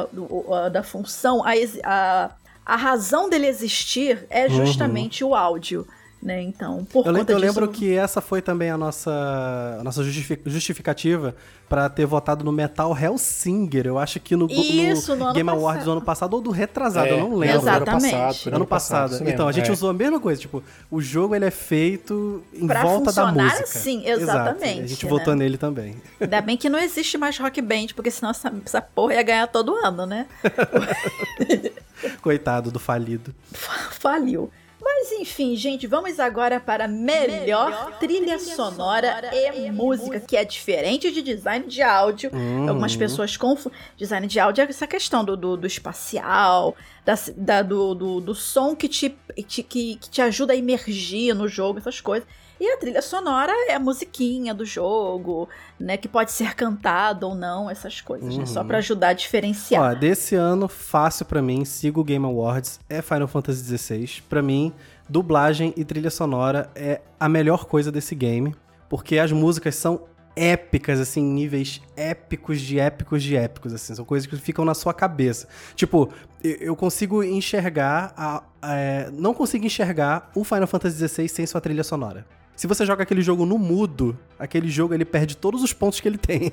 da 0.71 0.83
função, 0.83 1.43
a, 1.43 1.51
a, 1.83 2.31
a 2.67 2.75
razão 2.75 3.29
dele 3.29 3.47
existir 3.47 4.25
é 4.29 4.45
uhum. 4.45 4.65
justamente 4.65 5.23
uhum. 5.23 5.29
o 5.29 5.35
áudio. 5.35 5.87
Né? 6.21 6.41
Então, 6.41 6.83
por 6.83 7.05
eu, 7.05 7.13
conta 7.13 7.31
eu 7.31 7.39
disso... 7.39 7.47
lembro 7.47 7.67
que 7.69 7.93
essa 7.93 8.19
foi 8.19 8.41
também 8.41 8.71
a 8.71 8.77
nossa, 8.77 9.77
a 9.79 9.83
nossa 9.83 10.03
justificativa 10.03 11.35
para 11.69 11.87
ter 11.87 12.07
votado 12.07 12.43
no 12.43 12.51
Metal 12.51 12.97
Hellsinger. 12.97 13.85
Eu 13.85 13.99
acho 13.99 14.19
que 14.19 14.35
no, 14.35 14.47
Isso, 14.49 15.15
no, 15.15 15.27
no 15.27 15.33
Game 15.33 15.47
passado. 15.47 15.61
Awards 15.61 15.85
do 15.85 15.91
ano 15.91 16.01
passado 16.01 16.33
ou 16.33 16.41
do 16.41 16.49
retrasado, 16.49 17.07
é, 17.07 17.11
eu 17.11 17.19
não 17.19 17.35
lembro. 17.35 17.57
Exatamente. 17.61 18.15
Ano 18.15 18.25
passado. 18.25 18.55
Ano 18.55 18.67
passado. 18.67 19.11
Mesmo, 19.11 19.29
então, 19.29 19.47
a 19.47 19.51
gente 19.51 19.69
é. 19.69 19.71
usou 19.71 19.91
a 19.91 19.93
mesma 19.93 20.19
coisa. 20.19 20.41
Tipo, 20.41 20.63
o 20.89 20.99
jogo 20.99 21.35
ele 21.35 21.45
é 21.45 21.51
feito 21.51 22.43
em 22.51 22.65
pra 22.65 22.81
volta 22.81 23.13
da 23.13 23.31
música. 23.31 23.67
Sim, 23.67 24.01
exatamente. 24.05 24.63
Exato. 24.63 24.83
A 24.83 24.87
gente 24.87 25.05
né? 25.05 25.09
votou 25.09 25.35
nele 25.35 25.57
também. 25.57 25.95
Ainda 26.19 26.41
bem 26.41 26.57
que 26.57 26.67
não 26.67 26.79
existe 26.79 27.15
mais 27.17 27.37
Rock 27.37 27.61
Band, 27.61 27.87
porque 27.95 28.09
senão 28.09 28.31
essa, 28.31 28.51
essa 28.65 28.81
porra 28.81 29.13
ia 29.13 29.23
ganhar 29.23 29.47
todo 29.47 29.75
ano, 29.75 30.07
né? 30.07 30.25
Coitado 32.21 32.71
do 32.71 32.79
falido. 32.79 33.33
Faliu. 33.91 34.51
Mas 34.79 35.11
enfim, 35.11 35.55
gente, 35.55 35.87
vamos 35.87 36.19
agora 36.19 36.59
para 36.59 36.87
melhor, 36.87 37.39
melhor 37.71 37.97
trilha, 37.99 38.37
trilha 38.37 38.39
sonora, 38.39 39.15
sonora, 39.15 39.35
e, 39.35 39.65
e 39.65 39.71
música, 39.71 40.07
música, 40.07 40.19
que 40.19 40.37
é 40.37 40.45
diferente 40.45 41.11
de 41.11 41.21
design 41.23 41.65
de 41.65 41.81
áudio. 41.81 42.29
Uhum. 42.31 42.69
Algumas 42.69 42.95
pessoas 42.95 43.35
confundem. 43.35 43.77
Design 43.97 44.27
de 44.27 44.39
áudio 44.39 44.61
é 44.61 44.69
essa 44.69 44.85
questão 44.85 45.25
do, 45.25 45.35
do, 45.35 45.57
do 45.57 45.65
espacial, 45.65 46.75
da, 47.03 47.15
da, 47.35 47.61
do, 47.63 47.95
do, 47.95 48.21
do, 48.21 48.35
som 48.35 48.75
que 48.75 48.87
te, 48.87 49.17
te, 49.47 49.63
que, 49.63 49.95
que 49.95 50.09
te 50.09 50.21
ajuda 50.21 50.53
a 50.53 50.55
imergir 50.55 51.33
no 51.33 51.47
jogo, 51.47 51.79
essas 51.79 51.99
coisas. 51.99 52.27
E 52.59 52.71
a 52.71 52.77
trilha 52.77 53.01
sonora 53.01 53.51
é 53.69 53.75
a 53.75 53.79
musiquinha 53.79 54.53
do 54.53 54.65
jogo, 54.65 55.47
né? 55.79 55.97
Que 55.97 56.07
pode 56.07 56.31
ser 56.31 56.55
cantada 56.55 57.25
ou 57.25 57.35
não, 57.35 57.69
essas 57.69 58.01
coisas, 58.01 58.33
uhum. 58.33 58.39
né? 58.39 58.45
Só 58.45 58.61
uhum. 58.61 58.67
pra 58.67 58.77
ajudar 58.79 59.09
a 59.09 59.13
diferenciar. 59.13 59.91
Ó, 59.91 59.93
desse 59.93 60.35
ano, 60.35 60.67
fácil 60.67 61.25
para 61.25 61.41
mim, 61.41 61.63
sigo 61.65 62.01
o 62.01 62.03
Game 62.03 62.25
Awards, 62.25 62.79
é 62.89 63.01
Final 63.01 63.27
Fantasy 63.27 63.77
XVI. 63.77 64.21
Pra 64.27 64.41
mim, 64.41 64.73
dublagem 65.07 65.73
e 65.77 65.85
trilha 65.85 66.09
sonora 66.09 66.69
é 66.75 67.01
a 67.19 67.29
melhor 67.29 67.65
coisa 67.65 67.91
desse 67.91 68.15
game, 68.15 68.55
porque 68.89 69.19
as 69.19 69.31
músicas 69.31 69.75
são 69.75 70.01
épicas, 70.37 70.99
assim, 70.99 71.23
níveis 71.23 71.81
épicos 71.95 72.61
de 72.61 72.79
épicos 72.79 73.23
de 73.23 73.35
épicos, 73.35 73.73
assim. 73.73 73.95
São 73.95 74.05
coisas 74.05 74.27
que 74.27 74.37
ficam 74.37 74.63
na 74.63 74.75
sua 74.75 74.93
cabeça. 74.93 75.47
Tipo, 75.75 76.11
eu 76.43 76.75
consigo 76.75 77.23
enxergar. 77.23 78.13
A, 78.15 78.43
a, 78.61 78.75
é, 78.75 79.09
não 79.11 79.33
consigo 79.33 79.65
enxergar 79.65 80.31
o 80.35 80.43
Final 80.43 80.67
Fantasy 80.67 81.07
XVI 81.07 81.27
sem 81.27 81.45
sua 81.47 81.59
trilha 81.59 81.83
sonora. 81.83 82.25
Se 82.57 82.65
você 82.65 82.87
joga 82.87 83.03
aquele 83.03 83.21
jogo 83.21 83.45
no 83.45 83.59
mudo, 83.59 84.17
aquele 84.39 84.67
jogo 84.67 84.91
ele 84.91 85.05
perde 85.05 85.37
todos 85.37 85.61
os 85.61 85.73
pontos 85.73 85.99
que 85.99 86.07
ele 86.07 86.17
tem. 86.17 86.51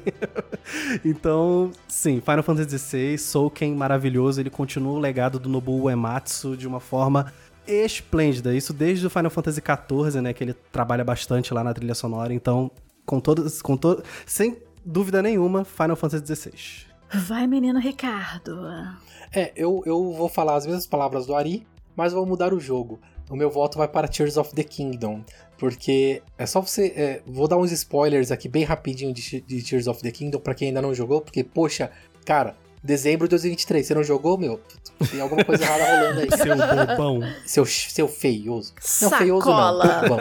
então, 1.02 1.70
sim, 1.88 2.20
Final 2.20 2.42
Fantasy 2.42 2.78
XVI, 2.78 3.18
Souken, 3.18 3.74
maravilhoso, 3.74 4.38
ele 4.38 4.50
continua 4.50 4.92
o 4.92 4.98
legado 4.98 5.38
do 5.38 5.48
Nobuo 5.48 5.84
Uematsu 5.84 6.58
de 6.58 6.68
uma 6.68 6.78
forma 6.78 7.32
esplêndida. 7.66 8.54
Isso 8.54 8.74
desde 8.74 9.06
o 9.06 9.10
Final 9.10 9.30
Fantasy 9.30 9.62
XIV, 9.62 10.20
né, 10.20 10.34
que 10.34 10.44
ele 10.44 10.52
trabalha 10.70 11.02
bastante 11.02 11.54
lá 11.54 11.64
na 11.64 11.72
trilha 11.72 11.94
sonora. 11.94 12.34
Então, 12.34 12.70
com 13.06 13.18
todas, 13.18 13.62
com 13.62 13.74
to 13.74 14.02
sem 14.26 14.58
dúvida 14.84 15.22
nenhuma, 15.22 15.64
Final 15.64 15.96
Fantasy 15.96 16.26
XVI. 16.26 16.52
Vai, 17.14 17.46
menino 17.46 17.80
Ricardo. 17.80 18.60
É, 19.32 19.54
eu, 19.56 19.82
eu 19.86 20.12
vou 20.12 20.28
falar 20.28 20.56
as 20.56 20.66
mesmas 20.66 20.86
palavras 20.86 21.24
do 21.24 21.34
Ari, 21.34 21.66
mas 21.96 22.12
vou 22.12 22.26
mudar 22.26 22.52
o 22.52 22.60
jogo. 22.60 23.00
O 23.30 23.36
meu 23.36 23.50
voto 23.50 23.78
vai 23.78 23.88
para 23.88 24.06
Tears 24.06 24.36
of 24.36 24.54
the 24.54 24.62
Kingdom. 24.62 25.24
Porque 25.64 26.20
é 26.36 26.44
só 26.44 26.60
você. 26.60 26.92
É, 26.94 27.22
vou 27.26 27.48
dar 27.48 27.56
uns 27.56 27.72
spoilers 27.72 28.30
aqui 28.30 28.50
bem 28.50 28.64
rapidinho 28.64 29.14
de, 29.14 29.40
de 29.40 29.62
Tears 29.62 29.86
of 29.86 30.02
the 30.02 30.10
Kingdom 30.10 30.38
para 30.38 30.54
quem 30.54 30.68
ainda 30.68 30.82
não 30.82 30.94
jogou, 30.94 31.22
porque, 31.22 31.42
poxa, 31.42 31.90
cara, 32.22 32.54
dezembro 32.82 33.26
de 33.26 33.30
2023, 33.30 33.86
você 33.86 33.94
não 33.94 34.04
jogou, 34.04 34.36
meu? 34.36 34.60
Tem 35.10 35.22
alguma 35.22 35.42
coisa 35.42 35.64
errada 35.64 35.84
rolando 35.84 36.20
aí. 36.20 36.28
Seu 36.36 36.54
bobão. 36.54 37.20
Seu, 37.46 37.64
seu 37.64 38.08
feioso. 38.08 38.74
Não, 39.00 39.10
feioso 39.12 39.48
não. 39.48 39.80
Bobão. 40.02 40.18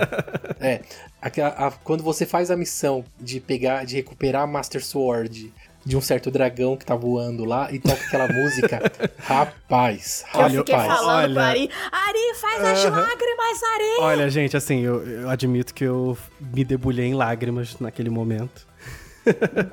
É. 0.62 0.80
A, 1.22 1.68
a, 1.68 1.72
quando 1.72 2.02
você 2.02 2.26
faz 2.26 2.50
a 2.50 2.56
missão 2.56 3.04
de 3.20 3.42
pegar, 3.42 3.86
de 3.86 3.98
recuperar 3.98 4.44
a 4.44 4.48
Master 4.48 4.82
Sword 4.82 5.54
de 5.86 5.98
um 5.98 6.02
certo 6.02 6.32
dragão 6.32 6.78
que 6.78 6.86
tá 6.86 6.96
voando 6.96 7.44
lá 7.44 7.72
e 7.72 7.80
toca 7.80 8.02
aquela 8.06 8.28
música. 8.32 8.80
Rapaz, 9.20 10.24
rapaz. 10.28 10.54
Eu 10.54 10.60
fiquei 10.62 10.76
falando 10.76 11.10
olha... 11.10 11.34
pro 11.34 11.44
Ari, 11.44 11.70
Ari, 11.92 12.36
faz 12.36 12.62
uh 12.62 12.66
-huh. 12.66 12.72
as 12.72 12.84
lágrimas, 12.84 13.64
Ari! 13.76 14.00
Olha, 14.00 14.30
gente, 14.30 14.56
assim, 14.56 14.82
eu, 14.82 15.06
eu 15.06 15.30
admito 15.30 15.74
que 15.74 15.84
eu 15.84 16.18
me 16.40 16.64
debulhei 16.64 17.08
em 17.08 17.14
lágrimas 17.14 17.80
naquele 17.80 18.10
momento. 18.10 18.66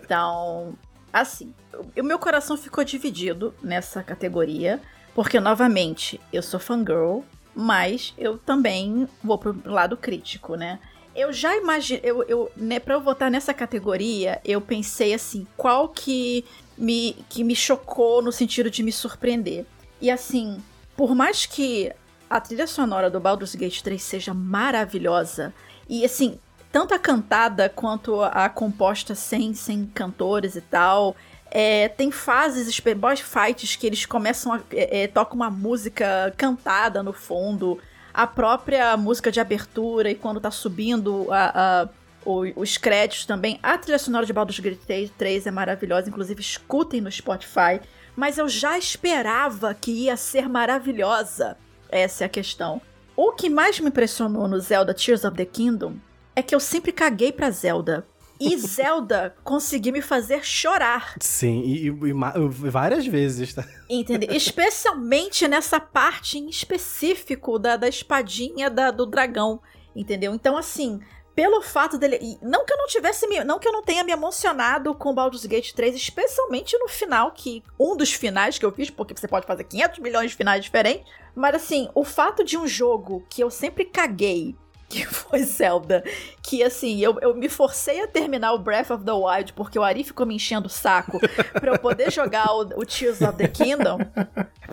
Então, 0.04 0.74
assim, 1.12 1.52
o 1.96 2.02
meu 2.02 2.18
coração 2.18 2.56
ficou 2.56 2.84
dividido 2.84 3.54
nessa 3.62 4.02
categoria, 4.02 4.80
porque, 5.14 5.40
novamente, 5.40 6.20
eu 6.32 6.42
sou 6.42 6.60
fangirl, 6.60 7.20
mas 7.54 8.14
eu 8.16 8.38
também 8.38 9.08
vou 9.22 9.38
pro 9.38 9.56
lado 9.64 9.96
crítico, 9.96 10.54
né? 10.54 10.78
Eu 11.14 11.32
já 11.32 11.56
imagino, 11.56 12.00
eu, 12.02 12.22
eu, 12.24 12.52
né, 12.56 12.78
pra 12.78 12.94
eu 12.94 13.00
votar 13.00 13.30
nessa 13.30 13.52
categoria, 13.52 14.40
eu 14.44 14.60
pensei 14.60 15.12
assim, 15.12 15.46
qual 15.56 15.88
que 15.88 16.44
me, 16.76 17.16
que 17.28 17.44
me 17.44 17.54
chocou 17.54 18.22
no 18.22 18.32
sentido 18.32 18.70
de 18.70 18.82
me 18.82 18.92
surpreender. 18.92 19.66
E 20.00 20.10
assim, 20.10 20.62
por 20.96 21.14
mais 21.14 21.44
que 21.46 21.92
a 22.28 22.40
trilha 22.40 22.66
sonora 22.66 23.10
do 23.10 23.20
Baldur's 23.20 23.54
Gate 23.54 23.82
3 23.82 24.02
seja 24.02 24.32
maravilhosa, 24.32 25.52
e 25.88 26.04
assim, 26.04 26.38
tanto 26.72 26.94
a 26.94 26.98
cantada 26.98 27.68
quanto 27.68 28.22
a, 28.22 28.48
composta 28.48 29.14
sem, 29.14 29.52
sem 29.52 29.84
cantores 29.86 30.54
e 30.54 30.60
tal, 30.60 31.16
é, 31.50 31.88
tem 31.88 32.12
fases, 32.12 32.78
boss 32.96 33.20
fights, 33.20 33.74
que 33.74 33.86
eles 33.86 34.06
começam 34.06 34.52
a. 34.52 34.60
É, 34.70 35.02
é, 35.02 35.06
tocam 35.08 35.34
uma 35.34 35.50
música 35.50 36.32
cantada 36.36 37.02
no 37.02 37.12
fundo 37.12 37.78
a 38.12 38.26
própria 38.26 38.96
música 38.96 39.30
de 39.30 39.40
abertura 39.40 40.10
e 40.10 40.14
quando 40.14 40.40
tá 40.40 40.50
subindo 40.50 41.26
a, 41.30 41.82
a 41.82 41.88
os 42.24 42.76
créditos 42.76 43.24
também. 43.24 43.58
A 43.62 43.78
trilha 43.78 43.98
sonora 43.98 44.26
de 44.26 44.32
Baldur's 44.32 44.60
Gate 44.60 45.10
3 45.16 45.46
é 45.46 45.50
maravilhosa, 45.50 46.08
inclusive 46.08 46.40
escutem 46.40 47.00
no 47.00 47.10
Spotify. 47.10 47.80
Mas 48.14 48.36
eu 48.36 48.48
já 48.48 48.76
esperava 48.76 49.72
que 49.72 49.90
ia 49.90 50.16
ser 50.16 50.48
maravilhosa. 50.48 51.56
Essa 51.88 52.24
é 52.24 52.26
a 52.26 52.28
questão. 52.28 52.80
O 53.16 53.32
que 53.32 53.48
mais 53.48 53.80
me 53.80 53.88
impressionou 53.88 54.46
no 54.46 54.60
Zelda 54.60 54.94
Tears 54.94 55.24
of 55.24 55.36
the 55.36 55.44
Kingdom 55.44 55.94
é 56.34 56.42
que 56.42 56.54
eu 56.54 56.60
sempre 56.60 56.92
caguei 56.92 57.32
pra 57.32 57.50
Zelda. 57.50 58.06
E 58.40 58.56
Zelda 58.56 59.36
conseguiu 59.44 59.92
me 59.92 60.00
fazer 60.00 60.42
chorar. 60.44 61.14
Sim, 61.20 61.60
e, 61.60 61.88
e, 61.88 62.08
e 62.08 62.70
várias 62.70 63.06
vezes, 63.06 63.52
tá? 63.52 63.64
Entendeu? 63.88 64.30
Especialmente 64.32 65.46
nessa 65.46 65.78
parte 65.78 66.38
em 66.38 66.48
específico 66.48 67.58
da, 67.58 67.76
da 67.76 67.86
espadinha 67.86 68.70
da, 68.70 68.90
do 68.90 69.04
dragão. 69.04 69.60
Entendeu? 69.94 70.34
Então, 70.34 70.56
assim, 70.56 71.00
pelo 71.34 71.62
fato 71.62 71.96
dele. 71.98 72.38
Não 72.42 72.64
que 72.64 72.72
eu 72.72 72.76
não 72.76 72.86
tivesse. 72.86 73.26
Não 73.44 73.58
que 73.58 73.68
eu 73.68 73.72
não 73.72 73.82
tenha 73.82 74.04
me 74.04 74.12
emocionado 74.12 74.94
com 74.94 75.14
Baldur's 75.14 75.46
Gate 75.46 75.72
3, 75.72 75.94
especialmente 75.94 76.76
no 76.78 76.88
final, 76.88 77.32
que 77.32 77.62
um 77.78 77.96
dos 77.96 78.12
finais 78.12 78.58
que 78.58 78.64
eu 78.64 78.72
fiz, 78.72 78.90
porque 78.90 79.14
você 79.14 79.28
pode 79.28 79.46
fazer 79.46 79.64
500 79.64 79.98
milhões 80.00 80.30
de 80.30 80.36
finais 80.36 80.64
diferentes. 80.64 81.10
Mas 81.34 81.54
assim, 81.54 81.88
o 81.94 82.04
fato 82.04 82.44
de 82.44 82.56
um 82.58 82.66
jogo 82.66 83.24
que 83.28 83.42
eu 83.42 83.50
sempre 83.50 83.84
caguei 83.84 84.56
que 85.00 85.06
foi 85.06 85.44
Zelda. 85.44 86.02
Que 86.42 86.62
assim, 86.64 86.98
eu, 87.00 87.16
eu 87.20 87.34
me 87.34 87.48
forcei 87.48 88.02
a 88.02 88.08
terminar 88.08 88.52
o 88.52 88.58
Breath 88.58 88.90
of 88.90 89.04
the 89.04 89.12
Wild 89.12 89.52
porque 89.52 89.78
o 89.78 89.82
Ari 89.84 90.02
ficou 90.02 90.26
me 90.26 90.34
enchendo 90.34 90.66
o 90.66 90.70
saco 90.70 91.20
pra 91.52 91.72
eu 91.72 91.78
poder 91.78 92.10
jogar 92.12 92.52
o, 92.52 92.62
o 92.80 92.84
Tears 92.84 93.22
of 93.22 93.36
the 93.36 93.46
Kingdom. 93.46 93.98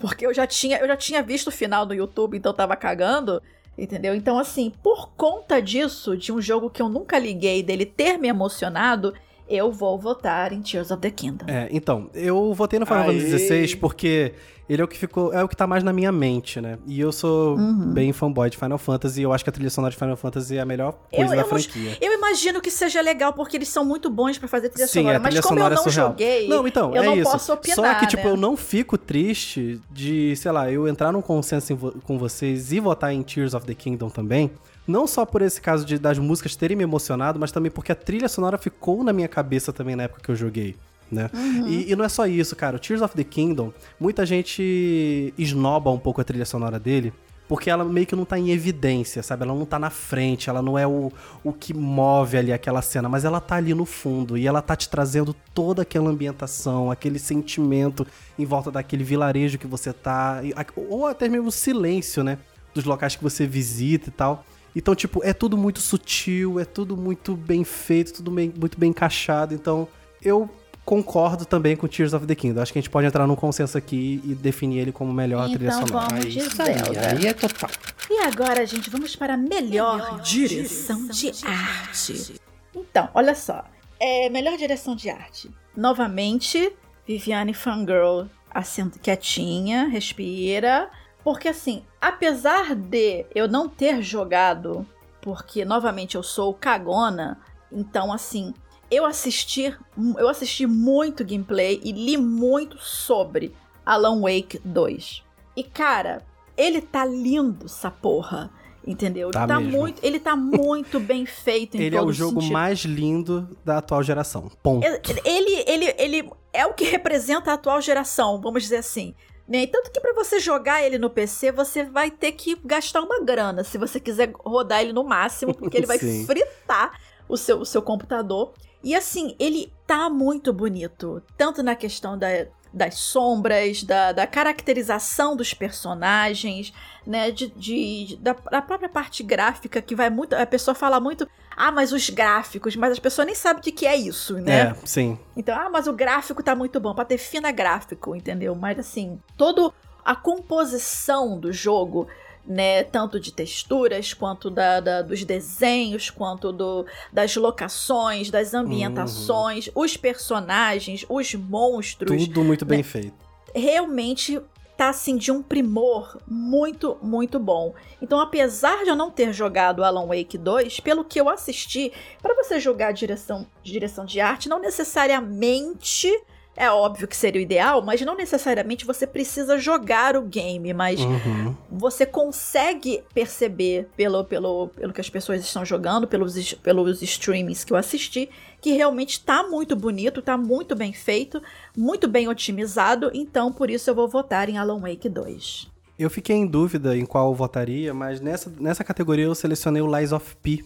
Porque 0.01 0.25
eu 0.25 0.33
já 0.33 0.47
tinha, 0.47 0.79
eu 0.79 0.87
já 0.87 0.97
tinha 0.97 1.21
visto 1.21 1.47
o 1.47 1.51
final 1.51 1.85
no 1.85 1.93
YouTube, 1.93 2.35
então 2.35 2.51
eu 2.51 2.55
tava 2.55 2.75
cagando. 2.75 3.41
Entendeu? 3.77 4.15
Então, 4.15 4.39
assim, 4.39 4.73
por 4.81 5.11
conta 5.11 5.61
disso, 5.61 6.17
de 6.17 6.31
um 6.31 6.41
jogo 6.41 6.67
que 6.67 6.81
eu 6.81 6.89
nunca 6.89 7.19
liguei, 7.19 7.61
dele 7.61 7.85
ter 7.85 8.17
me 8.17 8.27
emocionado, 8.27 9.13
eu 9.47 9.71
vou 9.71 9.99
votar 9.99 10.51
em 10.51 10.63
Tears 10.63 10.89
of 10.89 10.99
the 10.99 11.11
Kingdom. 11.11 11.45
É, 11.47 11.67
então, 11.71 12.09
eu 12.15 12.55
votei 12.55 12.79
no 12.79 12.87
Final! 12.87 13.05
Fantasy 13.05 13.37
XVI 13.37 13.75
porque 13.75 14.33
ele 14.69 14.81
é 14.81 14.85
o 14.85 14.87
que 14.87 14.97
ficou, 14.97 15.33
é 15.33 15.43
o 15.43 15.47
que 15.47 15.55
tá 15.55 15.65
mais 15.65 15.83
na 15.83 15.93
minha 15.93 16.11
mente, 16.11 16.59
né? 16.59 16.77
E 16.85 16.99
eu 16.99 17.11
sou 17.11 17.55
Uhum. 17.57 17.91
bem 17.93 18.11
fanboy 18.11 18.49
de 18.49 18.57
Final 18.57 18.77
Fantasy 18.77 19.21
e 19.21 19.23
eu 19.23 19.31
acho 19.33 19.43
que 19.43 19.49
a 19.49 19.53
trilha 19.53 19.69
sonora 19.69 19.91
de 19.91 19.97
Final 19.97 20.15
Fantasy 20.17 20.57
é 20.57 20.61
a 20.61 20.65
melhor 20.65 20.95
Eu- 21.11 21.17
coisa 21.19 21.35
da 21.35 21.41
eu 21.41 21.47
franquia. 21.47 21.97
Eu 22.01 22.13
imagino 22.13 22.59
que 22.61 22.69
seja 22.69 22.99
legal, 23.01 23.31
porque 23.33 23.55
eles 23.57 23.69
são 23.69 23.85
muito 23.85 24.09
bons 24.09 24.37
pra 24.37 24.47
fazer 24.47 24.69
trilha 24.69 24.87
Sim, 24.87 24.99
sonora. 24.99 25.17
a 25.17 25.19
Mas 25.19 25.29
trilha 25.29 25.41
como 25.43 25.55
eu 25.55 25.57
sonora 25.63 25.75
é 25.75 25.77
não 25.85 25.89
joguei, 25.91 26.47
Não, 26.47 26.67
então, 26.67 26.95
eu 26.95 27.01
é 27.01 27.05
não 27.05 27.15
isso. 27.15 27.31
posso 27.31 27.53
opinar, 27.53 27.75
Só 27.75 27.95
que, 27.99 28.07
tipo, 28.07 28.23
né? 28.25 28.29
eu 28.31 28.37
não 28.37 28.57
fico 28.57 28.97
triste 28.97 29.79
de, 29.91 30.35
sei 30.35 30.51
lá, 30.51 30.69
eu 30.71 30.87
entrar 30.87 31.11
num 31.11 31.21
consenso 31.21 31.75
vo- 31.75 31.93
com 32.03 32.17
vocês 32.17 32.71
e 32.71 32.79
votar 32.79 33.13
em 33.13 33.21
Tears 33.23 33.53
of 33.53 33.65
the 33.65 33.73
Kingdom 33.73 34.09
também. 34.09 34.51
Não 34.87 35.05
só 35.05 35.25
por 35.25 35.41
esse 35.41 35.59
caso 35.59 35.85
de, 35.85 35.97
das 35.99 36.17
músicas 36.17 36.55
terem 36.55 36.77
me 36.77 36.83
emocionado, 36.83 37.37
mas 37.39 37.51
também 37.51 37.69
porque 37.69 37.91
a 37.91 37.95
trilha 37.95 38.29
sonora 38.29 38.57
ficou 38.57 39.03
na 39.03 39.11
minha 39.11 39.27
cabeça 39.27 39.73
também 39.73 39.95
na 39.95 40.03
época 40.03 40.21
que 40.23 40.29
eu 40.31 40.35
joguei. 40.35 40.75
Né? 41.11 41.29
Uhum. 41.33 41.67
E, 41.67 41.91
e 41.91 41.95
não 41.95 42.03
é 42.03 42.09
só 42.09 42.25
isso, 42.27 42.55
cara. 42.55 42.75
O 42.75 42.79
Tears 42.79 43.01
of 43.01 43.15
the 43.15 43.23
Kingdom, 43.23 43.71
muita 43.99 44.25
gente 44.25 45.33
esnoba 45.37 45.89
um 45.91 45.99
pouco 45.99 46.19
a 46.19 46.23
trilha 46.23 46.45
sonora 46.45 46.79
dele, 46.79 47.13
porque 47.47 47.69
ela 47.69 47.85
meio 47.85 48.05
que 48.05 48.13
não 48.15 48.25
tá 48.25 48.37
em 48.37 48.49
evidência, 48.51 49.23
sabe? 49.23 49.43
Ela 49.43 49.55
não 49.55 49.65
tá 49.65 49.79
na 49.79 49.89
frente, 49.89 50.49
ela 50.49 50.61
não 50.61 50.77
é 50.77 50.85
o, 50.85 51.09
o 51.45 51.53
que 51.53 51.73
move 51.73 52.37
ali 52.37 52.51
aquela 52.51 52.81
cena, 52.81 53.07
mas 53.07 53.23
ela 53.23 53.39
tá 53.39 53.55
ali 53.55 53.73
no 53.73 53.85
fundo 53.85 54.37
e 54.37 54.45
ela 54.45 54.61
tá 54.61 54.75
te 54.75 54.89
trazendo 54.89 55.33
toda 55.53 55.83
aquela 55.83 56.09
ambientação, 56.09 56.91
aquele 56.91 57.17
sentimento 57.19 58.05
em 58.37 58.43
volta 58.43 58.69
daquele 58.69 59.05
vilarejo 59.05 59.57
que 59.57 59.65
você 59.65 59.93
tá, 59.93 60.41
ou 60.75 61.07
até 61.07 61.29
mesmo 61.29 61.47
o 61.47 61.51
silêncio, 61.51 62.21
né? 62.21 62.37
Dos 62.73 62.83
locais 62.83 63.15
que 63.15 63.23
você 63.23 63.47
visita 63.47 64.09
e 64.09 64.11
tal. 64.11 64.43
Então, 64.75 64.93
tipo, 64.93 65.21
é 65.23 65.31
tudo 65.33 65.57
muito 65.57 65.79
sutil, 65.79 66.59
é 66.59 66.65
tudo 66.65 66.97
muito 66.97 67.33
bem 67.33 67.63
feito, 67.63 68.11
tudo 68.13 68.29
bem- 68.29 68.53
muito 68.59 68.77
bem 68.77 68.89
encaixado. 68.89 69.55
Então, 69.55 69.87
eu 70.21 70.49
concordo 70.87 71.45
também 71.45 71.75
com 71.75 71.85
Tears 71.85 72.13
of 72.13 72.25
the 72.25 72.33
Kingdom. 72.33 72.61
Acho 72.61 72.71
que 72.71 72.79
a 72.79 72.81
gente 72.81 72.89
pode 72.89 73.05
entrar 73.05 73.27
num 73.27 73.35
consenso 73.35 73.77
aqui 73.77 74.21
e 74.23 74.33
definir 74.33 74.79
ele 74.79 74.93
como 74.93 75.11
melhor 75.11 75.49
trilha 75.49 75.67
Então 75.67 75.85
sonora. 75.85 76.07
vamos 76.07 76.25
Aí, 76.25 76.31
de 76.31 76.41
Zelda. 76.47 77.07
aí 77.09 77.27
é 77.27 77.33
total. 77.33 77.69
E 78.09 78.19
agora, 78.21 78.65
gente, 78.65 78.89
vamos 78.89 79.13
para 79.13 79.33
a 79.33 79.37
melhor, 79.37 80.21
direção, 80.21 81.09
de, 81.09 81.33
arte. 81.45 82.35
Então, 82.73 83.09
olha 83.13 83.35
só. 83.35 83.65
É, 83.99 84.29
melhor 84.29 84.57
direção 84.57 84.95
de 84.95 85.09
arte. 85.09 85.51
Novamente, 85.75 86.73
Viviane 87.05 87.53
Fangirl 87.53 88.27
assenta 88.49 88.97
quietinha, 88.97 89.89
respira. 89.89 90.89
Porque 91.21 91.49
assim, 91.49 91.83
apesar 91.99 92.73
de 92.73 93.25
eu 93.35 93.49
não 93.49 93.67
ter 93.67 94.01
jogado, 94.01 94.87
porque 95.21 95.65
novamente 95.65 96.15
eu 96.15 96.23
sou 96.23 96.53
cagona, 96.53 97.37
então 97.69 98.13
assim, 98.13 98.53
eu 98.89 99.05
assisti, 99.05 99.75
eu 100.17 100.29
assisti 100.29 100.65
muito 100.65 101.25
gameplay 101.25 101.81
e 101.83 101.91
li 101.91 102.17
muito 102.17 102.77
sobre 102.79 103.53
Alan 103.85 104.21
Wake 104.21 104.59
2. 104.63 105.23
E 105.55 105.63
cara, 105.63 106.25
ele 106.55 106.81
tá 106.81 107.05
lindo, 107.05 107.65
essa 107.65 107.91
porra. 107.91 108.51
Entendeu? 108.85 109.31
Tá 109.31 109.41
ele, 109.41 109.47
tá 109.49 109.59
mesmo. 109.59 109.77
muito, 109.77 110.05
ele 110.05 110.19
tá 110.19 110.33
muito 110.33 110.97
bem 110.97 111.25
feito 111.25 111.75
em 111.75 111.81
Ele 111.81 111.97
é 111.97 112.01
o 112.01 112.13
jogo 112.13 112.39
sentido. 112.39 112.53
mais 112.53 112.79
lindo 112.79 113.57
da 113.65 113.79
atual 113.79 114.01
geração. 114.01 114.49
Ponto. 114.63 114.85
Ele, 115.25 115.63
ele, 115.67 115.93
ele 115.97 116.31
é 116.53 116.65
o 116.65 116.73
que 116.73 116.85
representa 116.85 117.51
a 117.51 117.55
atual 117.55 117.81
geração, 117.81 118.39
vamos 118.39 118.63
dizer 118.63 118.77
assim. 118.77 119.13
Né? 119.45 119.67
Tanto 119.67 119.91
que 119.91 119.99
pra 119.99 120.13
você 120.13 120.39
jogar 120.39 120.83
ele 120.83 120.97
no 120.97 121.09
PC, 121.09 121.51
você 121.51 121.83
vai 121.83 122.09
ter 122.09 122.31
que 122.31 122.57
gastar 122.63 123.01
uma 123.01 123.21
grana, 123.21 123.61
se 123.61 123.77
você 123.77 123.99
quiser 123.99 124.31
rodar 124.39 124.79
ele 124.81 124.93
no 124.93 125.03
máximo, 125.03 125.53
porque 125.53 125.75
ele 125.75 125.85
vai 125.85 125.99
fritar 126.25 126.97
o 127.27 127.35
seu, 127.35 127.59
o 127.59 127.65
seu 127.65 127.81
computador. 127.81 128.53
E 128.83 128.95
assim, 128.95 129.35
ele 129.39 129.71
tá 129.85 130.09
muito 130.09 130.53
bonito, 130.53 131.21
tanto 131.37 131.61
na 131.63 131.75
questão 131.75 132.17
da, 132.17 132.27
das 132.73 132.95
sombras, 132.95 133.83
da, 133.83 134.11
da 134.11 134.27
caracterização 134.27 135.35
dos 135.35 135.53
personagens, 135.53 136.71
né, 137.05 137.31
de, 137.31 137.47
de- 137.49 138.17
da, 138.21 138.33
da 138.33 138.61
própria 138.61 138.89
parte 138.89 139.23
gráfica, 139.23 139.81
que 139.81 139.95
vai 139.95 140.09
muito. 140.09 140.33
A 140.35 140.45
pessoa 140.45 140.75
fala 140.75 140.99
muito, 140.99 141.27
ah, 141.55 141.71
mas 141.71 141.91
os 141.91 142.09
gráficos, 142.09 142.75
mas 142.75 142.91
as 142.91 142.99
pessoas 142.99 143.25
nem 143.25 143.35
sabem 143.35 143.59
o 143.61 143.63
que 143.75 143.85
é 143.85 143.95
isso, 143.95 144.35
né? 144.39 144.59
É, 144.69 144.75
sim. 144.85 145.17
Então, 145.35 145.57
ah, 145.59 145.69
mas 145.69 145.87
o 145.87 145.93
gráfico 145.93 146.43
tá 146.43 146.55
muito 146.55 146.79
bom. 146.79 146.93
Pra 146.93 147.03
ter 147.05 147.17
fina 147.17 147.51
gráfico, 147.51 148.15
entendeu? 148.15 148.53
Mas 148.55 148.77
assim, 148.79 149.19
toda 149.35 149.71
a 150.05 150.15
composição 150.15 151.39
do 151.39 151.51
jogo, 151.51 152.07
né? 152.47 152.83
Tanto 152.83 153.19
de 153.19 153.31
texturas, 153.33 154.13
quanto 154.13 154.49
da, 154.49 154.79
da- 154.79 155.01
dos 155.01 155.23
desenhos, 155.25 156.09
quanto 156.09 156.51
do, 156.51 156.85
das 157.11 157.35
locações, 157.35 158.29
das 158.31 158.53
ambientações, 158.53 159.69
os 159.75 159.97
personagens, 159.97 161.05
os 161.09 161.33
monstros 161.35 162.25
Tudo 162.27 162.43
muito 162.43 162.65
né? 162.65 162.69
bem 162.69 162.83
feito. 162.83 163.13
realmente 163.53 164.39
tá 164.77 164.89
assim 164.89 165.17
de 165.17 165.31
um 165.31 165.41
primor 165.41 166.19
muito, 166.27 166.99
muito 167.01 167.39
bom. 167.39 167.73
Então, 167.99 168.19
apesar 168.19 168.83
de 168.83 168.89
eu 168.91 168.95
não 168.95 169.09
ter 169.09 169.33
jogado 169.33 169.83
Alan 169.83 170.05
Wake 170.05 170.37
2, 170.37 170.79
pelo 170.81 171.03
que 171.03 171.19
eu 171.19 171.27
assisti, 171.27 171.91
para 172.21 172.35
você 172.35 172.59
jogar 172.59 172.91
direção, 172.91 173.47
direção 173.63 174.05
de 174.05 174.19
arte, 174.21 174.47
não 174.47 174.59
necessariamente 174.59 176.11
é 176.57 176.69
óbvio 176.71 177.07
que 177.07 177.15
seria 177.15 177.39
o 177.39 177.43
ideal, 177.43 177.81
mas 177.83 178.01
não 178.01 178.17
necessariamente 178.17 178.83
você 178.83 179.05
precisa 179.05 179.57
jogar 179.59 180.17
o 180.17 180.23
game, 180.23 180.73
mas 180.73 180.99
Uhum. 180.99 181.55
você 181.71 182.05
consegue 182.05 183.03
perceber 183.13 183.87
pelo, 183.95 184.25
pelo, 184.25 184.69
pelo 184.69 184.91
que 184.91 184.99
as 184.99 185.09
pessoas 185.09 185.39
estão 185.41 185.63
jogando, 185.63 186.07
pelos, 186.07 186.53
pelos 186.55 187.01
streamings 187.03 187.63
que 187.63 187.71
eu 187.71 187.77
assisti, 187.77 188.27
que 188.59 188.71
realmente 188.71 189.23
tá 189.23 189.43
muito 189.43 189.75
bonito, 189.75 190.21
tá 190.21 190.35
muito 190.35 190.75
bem 190.75 190.91
feito, 190.91 191.41
muito 191.77 192.07
bem 192.07 192.27
otimizado, 192.27 193.11
então 193.13 193.53
por 193.53 193.69
isso 193.69 193.89
eu 193.89 193.95
vou 193.95 194.07
votar 194.07 194.49
em 194.49 194.57
Alan 194.57 194.79
Wake 194.79 195.07
2. 195.07 195.67
Eu 195.99 196.09
fiquei 196.09 196.35
em 196.35 196.45
dúvida 196.45 196.97
em 196.97 197.05
qual 197.05 197.29
eu 197.29 197.35
votaria, 197.35 197.93
mas 197.93 198.19
nessa, 198.19 198.51
nessa 198.59 198.83
categoria 198.83 199.25
eu 199.25 199.35
selecionei 199.35 199.81
o 199.81 199.97
Lies 199.97 200.11
of 200.11 200.35
P. 200.41 200.63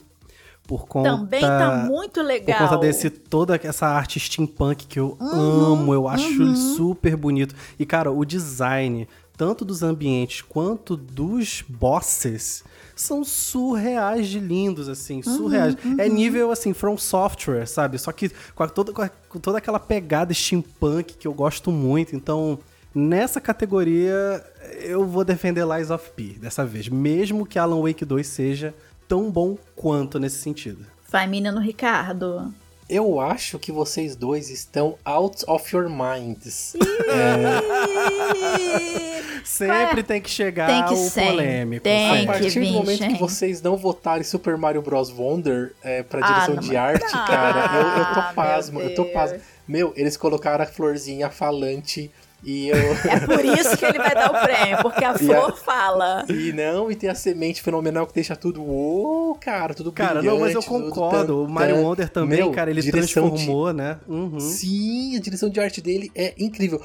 Por 0.72 0.88
conta, 0.88 1.10
Também 1.18 1.42
tá 1.42 1.84
muito 1.86 2.22
Por 2.22 2.26
legal. 2.26 2.60
conta 2.60 2.78
desse, 2.78 3.10
toda 3.10 3.60
essa 3.62 3.88
arte 3.88 4.18
steampunk 4.22 4.88
que 4.88 4.98
eu 4.98 5.18
Uhum, 5.20 5.74
amo, 5.74 5.94
eu 5.94 6.08
acho 6.08 6.44
uhum. 6.44 6.56
super 6.56 7.18
bonito. 7.18 7.54
E, 7.78 7.86
cara, 7.86 8.10
o 8.10 8.24
design, 8.24 9.06
tanto 9.36 9.66
dos 9.66 9.84
ambientes 9.84 10.42
quanto 10.42 10.96
dos 10.96 11.62
bosses, 11.68 12.64
são 12.96 13.22
surreais 13.22 14.30
de 14.30 14.40
lindos, 14.40 14.88
assim, 14.88 15.18
Uhum, 15.18 15.24
surreais. 15.24 15.76
É 15.98 16.08
nível, 16.08 16.52
assim, 16.54 16.74
From 16.74 16.98
Software, 16.98 17.66
sabe? 17.66 17.98
Só 18.00 18.14
que 18.14 18.32
com, 18.56 18.66
toda, 18.70 18.94
com 19.28 19.40
toda 19.40 19.58
aquela 19.58 19.78
pegada 19.78 20.34
steampunk 20.34 21.16
que 21.18 21.28
eu 21.28 21.34
gosto 21.34 21.70
muito. 21.70 22.16
Então, 22.16 22.58
nessa 22.96 23.42
categoria, 23.42 24.42
eu 24.80 25.06
vou 25.06 25.26
defender 25.26 25.66
Lies 25.68 25.90
of 25.92 26.12
P 26.12 26.38
dessa 26.40 26.64
vez. 26.66 26.88
Mesmo 26.88 27.46
que 27.46 27.60
Alan 27.60 27.82
Wake 27.82 28.06
2 28.06 28.26
seja 28.26 28.74
tão 29.12 29.30
bom 29.30 29.58
quanto 29.76 30.18
nesse 30.18 30.38
sentido. 30.38 30.86
Vai, 31.10 31.28
menino 31.28 31.60
Ricardo. 31.60 32.54
Eu 32.90 33.20
acho 33.20 33.60
que 33.60 33.70
vocês 33.70 34.16
dois 34.16 34.50
estão 34.50 34.96
out 35.04 35.44
of 35.50 35.76
your 35.76 35.90
minds. 35.90 36.78
Sempre 39.44 40.00
é? 40.00 40.04
tem 40.04 40.22
que 40.22 40.30
chegar 40.30 40.68
Tem 40.68 40.86
que 40.86 40.94
o 40.94 41.10
ser. 41.10 41.26
polêmico. 41.26 41.84
Tem 41.84 42.10
A 42.10 42.20
que 42.22 42.26
partir 42.26 42.50
vir, 42.52 42.68
do 42.68 42.72
momento 42.72 42.98
gente. 43.00 43.14
que 43.16 43.20
vocês 43.20 43.62
não 43.62 43.76
votarem 43.76 44.24
Super 44.24 44.56
Mario 44.56 44.82
Bros. 44.82 45.10
Wonder 45.10 45.74
é, 45.84 46.04
pra 46.04 46.26
Ah, 46.26 46.32
direção 46.32 46.56
não, 46.56 46.64
de 46.64 46.78
arte, 46.78 47.04
Ah, 47.14 47.26
cara, 47.28 47.82
eu, 47.82 47.88
eu 48.00 48.06
tô 48.14 48.34
pasmo, 48.34 48.80
eu 48.80 48.96
tô 48.96 49.04
pasmo. 49.06 49.42
Meu, 49.68 49.92
eles 49.98 50.16
colocaram 50.16 50.64
a 50.64 50.68
florzinha 50.68 51.30
falante 51.30 52.10
e 52.44 52.70
eu. 52.70 52.76
É 53.10 53.20
por 53.20 53.44
isso 53.46 53.78
que 53.78 53.86
ele 53.86 53.98
vai 53.98 54.14
dar 54.14 54.32
o 54.32 54.42
prêmio, 54.42 54.78
porque 54.82 55.04
a 55.06 55.14
E 55.16 55.18
flor 55.20 55.50
a- 55.50 55.56
fala. 55.56 56.26
E 56.30 56.52
não, 56.54 56.92
e 56.92 56.96
tem 56.96 57.10
a 57.10 57.16
semente 57.16 57.62
fenomenal 57.62 58.08
que 58.08 58.14
deixa 58.14 58.36
tudo, 58.36 58.62
ô, 58.64 59.38
cara, 59.40 59.74
tudo 59.74 59.92
Cara, 59.92 60.22
não, 60.22 60.40
mas 60.40 60.56
eu 60.56 60.62
tudo 60.62 60.86
concordo. 60.90 61.28
tan- 61.28 61.34
O 61.34 61.48
Mario 61.50 61.76
tan- 61.76 61.82
Wonder 61.82 62.10
também, 62.10 62.40
Meu, 62.40 62.52
cara, 62.52 62.70
ele 62.72 62.82
direção 62.82 63.24
de- 63.30 63.30
transformou, 63.36 63.74
né? 63.74 63.98
Uhum. 64.08 64.40
Sim, 64.40 65.16
a 65.18 65.20
direção 65.20 65.50
de 65.50 65.60
arte 65.60 65.82
dele 65.82 66.12
é 66.16 66.34
incrível. 66.40 66.82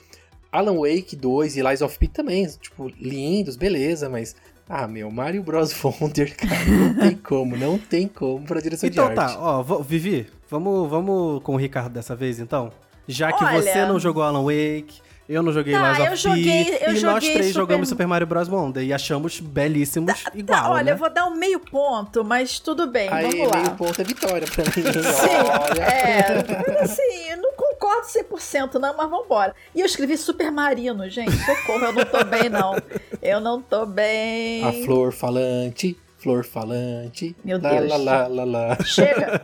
Alan 0.53 0.77
Wake 0.79 1.15
2 1.17 1.57
e 1.57 1.63
Lies 1.63 1.83
of 1.83 1.99
P 1.99 2.09
também, 2.09 2.47
tipo, 2.61 2.91
lindos, 3.01 3.57
beleza, 3.57 4.09
mas. 4.09 4.35
Ah, 4.69 4.89
meu, 4.89 5.11
Mario 5.13 5.43
Bros. 5.45 5.73
Wonder, 5.85 6.35
cara, 6.37 6.65
não 6.65 6.95
tem 6.95 7.15
como, 7.17 7.57
não 7.57 7.79
tem 7.79 8.09
como 8.09 8.45
pra 8.45 8.61
direção 8.61 8.89
Então 8.89 9.13
de 9.13 9.21
arte. 9.21 9.35
tá, 9.35 9.41
ó, 9.41 9.63
Vivi, 9.81 10.27
vamos, 10.51 10.89
vamos 10.91 11.41
com 11.43 11.55
o 11.55 11.57
Ricardo 11.57 11.93
dessa 11.93 12.17
vez, 12.17 12.41
então? 12.41 12.73
Já 13.07 13.33
que 13.33 13.45
Olha- 13.45 13.63
você 13.63 13.85
não 13.87 14.01
jogou 14.01 14.25
Alan 14.25 14.43
Wake, 14.43 15.01
eu 15.29 15.43
não 15.43 15.53
joguei 15.53 15.73
Tá, 15.75 15.89
Lies 15.93 16.01
of 16.01 16.11
eu 16.11 16.17
joguei- 16.17 16.65
P, 16.65 16.79
eu 16.87 16.91
e 16.95 17.01
nós 17.01 17.01
joguei 17.01 17.33
três 17.33 17.47
Super- 17.49 17.61
jogamos 17.61 17.89
Super 17.89 18.07
Mario 18.07 18.27
Bros. 18.27 18.49
Wonder 18.49 18.83
e 18.85 18.93
achamos 18.93 19.41
belíssimos 19.41 20.25
igual, 20.35 20.63
Tá, 20.63 20.71
olha, 20.71 20.85
né? 20.85 20.93
eu 20.93 20.97
vou 20.97 21.11
dar 21.11 21.27
um 21.27 21.35
meio 21.35 21.59
ponto, 21.61 22.25
mas 22.25 22.59
tudo 22.59 22.87
bem, 22.87 23.09
Aí, 23.13 23.31
vamos 23.31 23.51
lá. 23.51 23.57
meio 23.59 23.71
ponto 23.73 24.01
é 24.01 24.05
vitória 24.05 24.47
pra 24.47 24.65
mim. 24.65 24.71
Sim, 24.73 25.71
Olha. 25.71 25.83
é, 25.83 26.83
assim, 26.83 27.31
eu 27.31 27.37
não 27.39 27.53
concordo 27.55 28.07
100% 28.07 28.75
não, 28.79 28.97
mas 28.97 29.11
vambora. 29.11 29.55
E 29.75 29.81
eu 29.81 29.87
escrevi 29.87 30.17
Super 30.17 30.51
Marino, 30.51 31.09
gente, 31.11 31.33
socorro, 31.45 31.85
eu 31.87 31.93
não 31.93 32.05
tô 32.05 32.25
bem 32.25 32.49
não. 32.49 32.77
Eu 33.23 33.41
não 33.41 33.61
tô 33.61 33.85
bem. 33.87 34.65
A 34.65 34.73
flor 34.85 35.13
falante, 35.13 35.97
flor 36.19 36.45
falante. 36.45 37.35
Meu 37.45 37.61
lá, 37.61 37.71
Deus. 37.71 37.89
Lá, 37.91 37.97
lá, 37.97 38.27
lá, 38.29 38.45
lá. 38.45 38.79
Chega! 38.85 39.41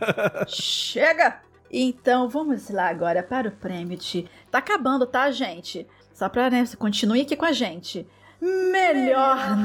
Chega! 0.47 1.37
Então, 1.71 2.29
vamos 2.29 2.69
lá 2.69 2.87
agora 2.89 3.23
para 3.23 3.47
o 3.49 3.51
prêmio 3.51 3.97
de... 3.97 4.25
Tá 4.53 4.59
acabando, 4.59 5.07
tá, 5.07 5.31
gente? 5.31 5.87
Só 6.13 6.29
pra, 6.29 6.47
né, 6.47 6.63
continue 6.77 7.21
aqui 7.21 7.35
com 7.35 7.43
a 7.45 7.51
gente. 7.51 8.05
Melhor 8.39 9.57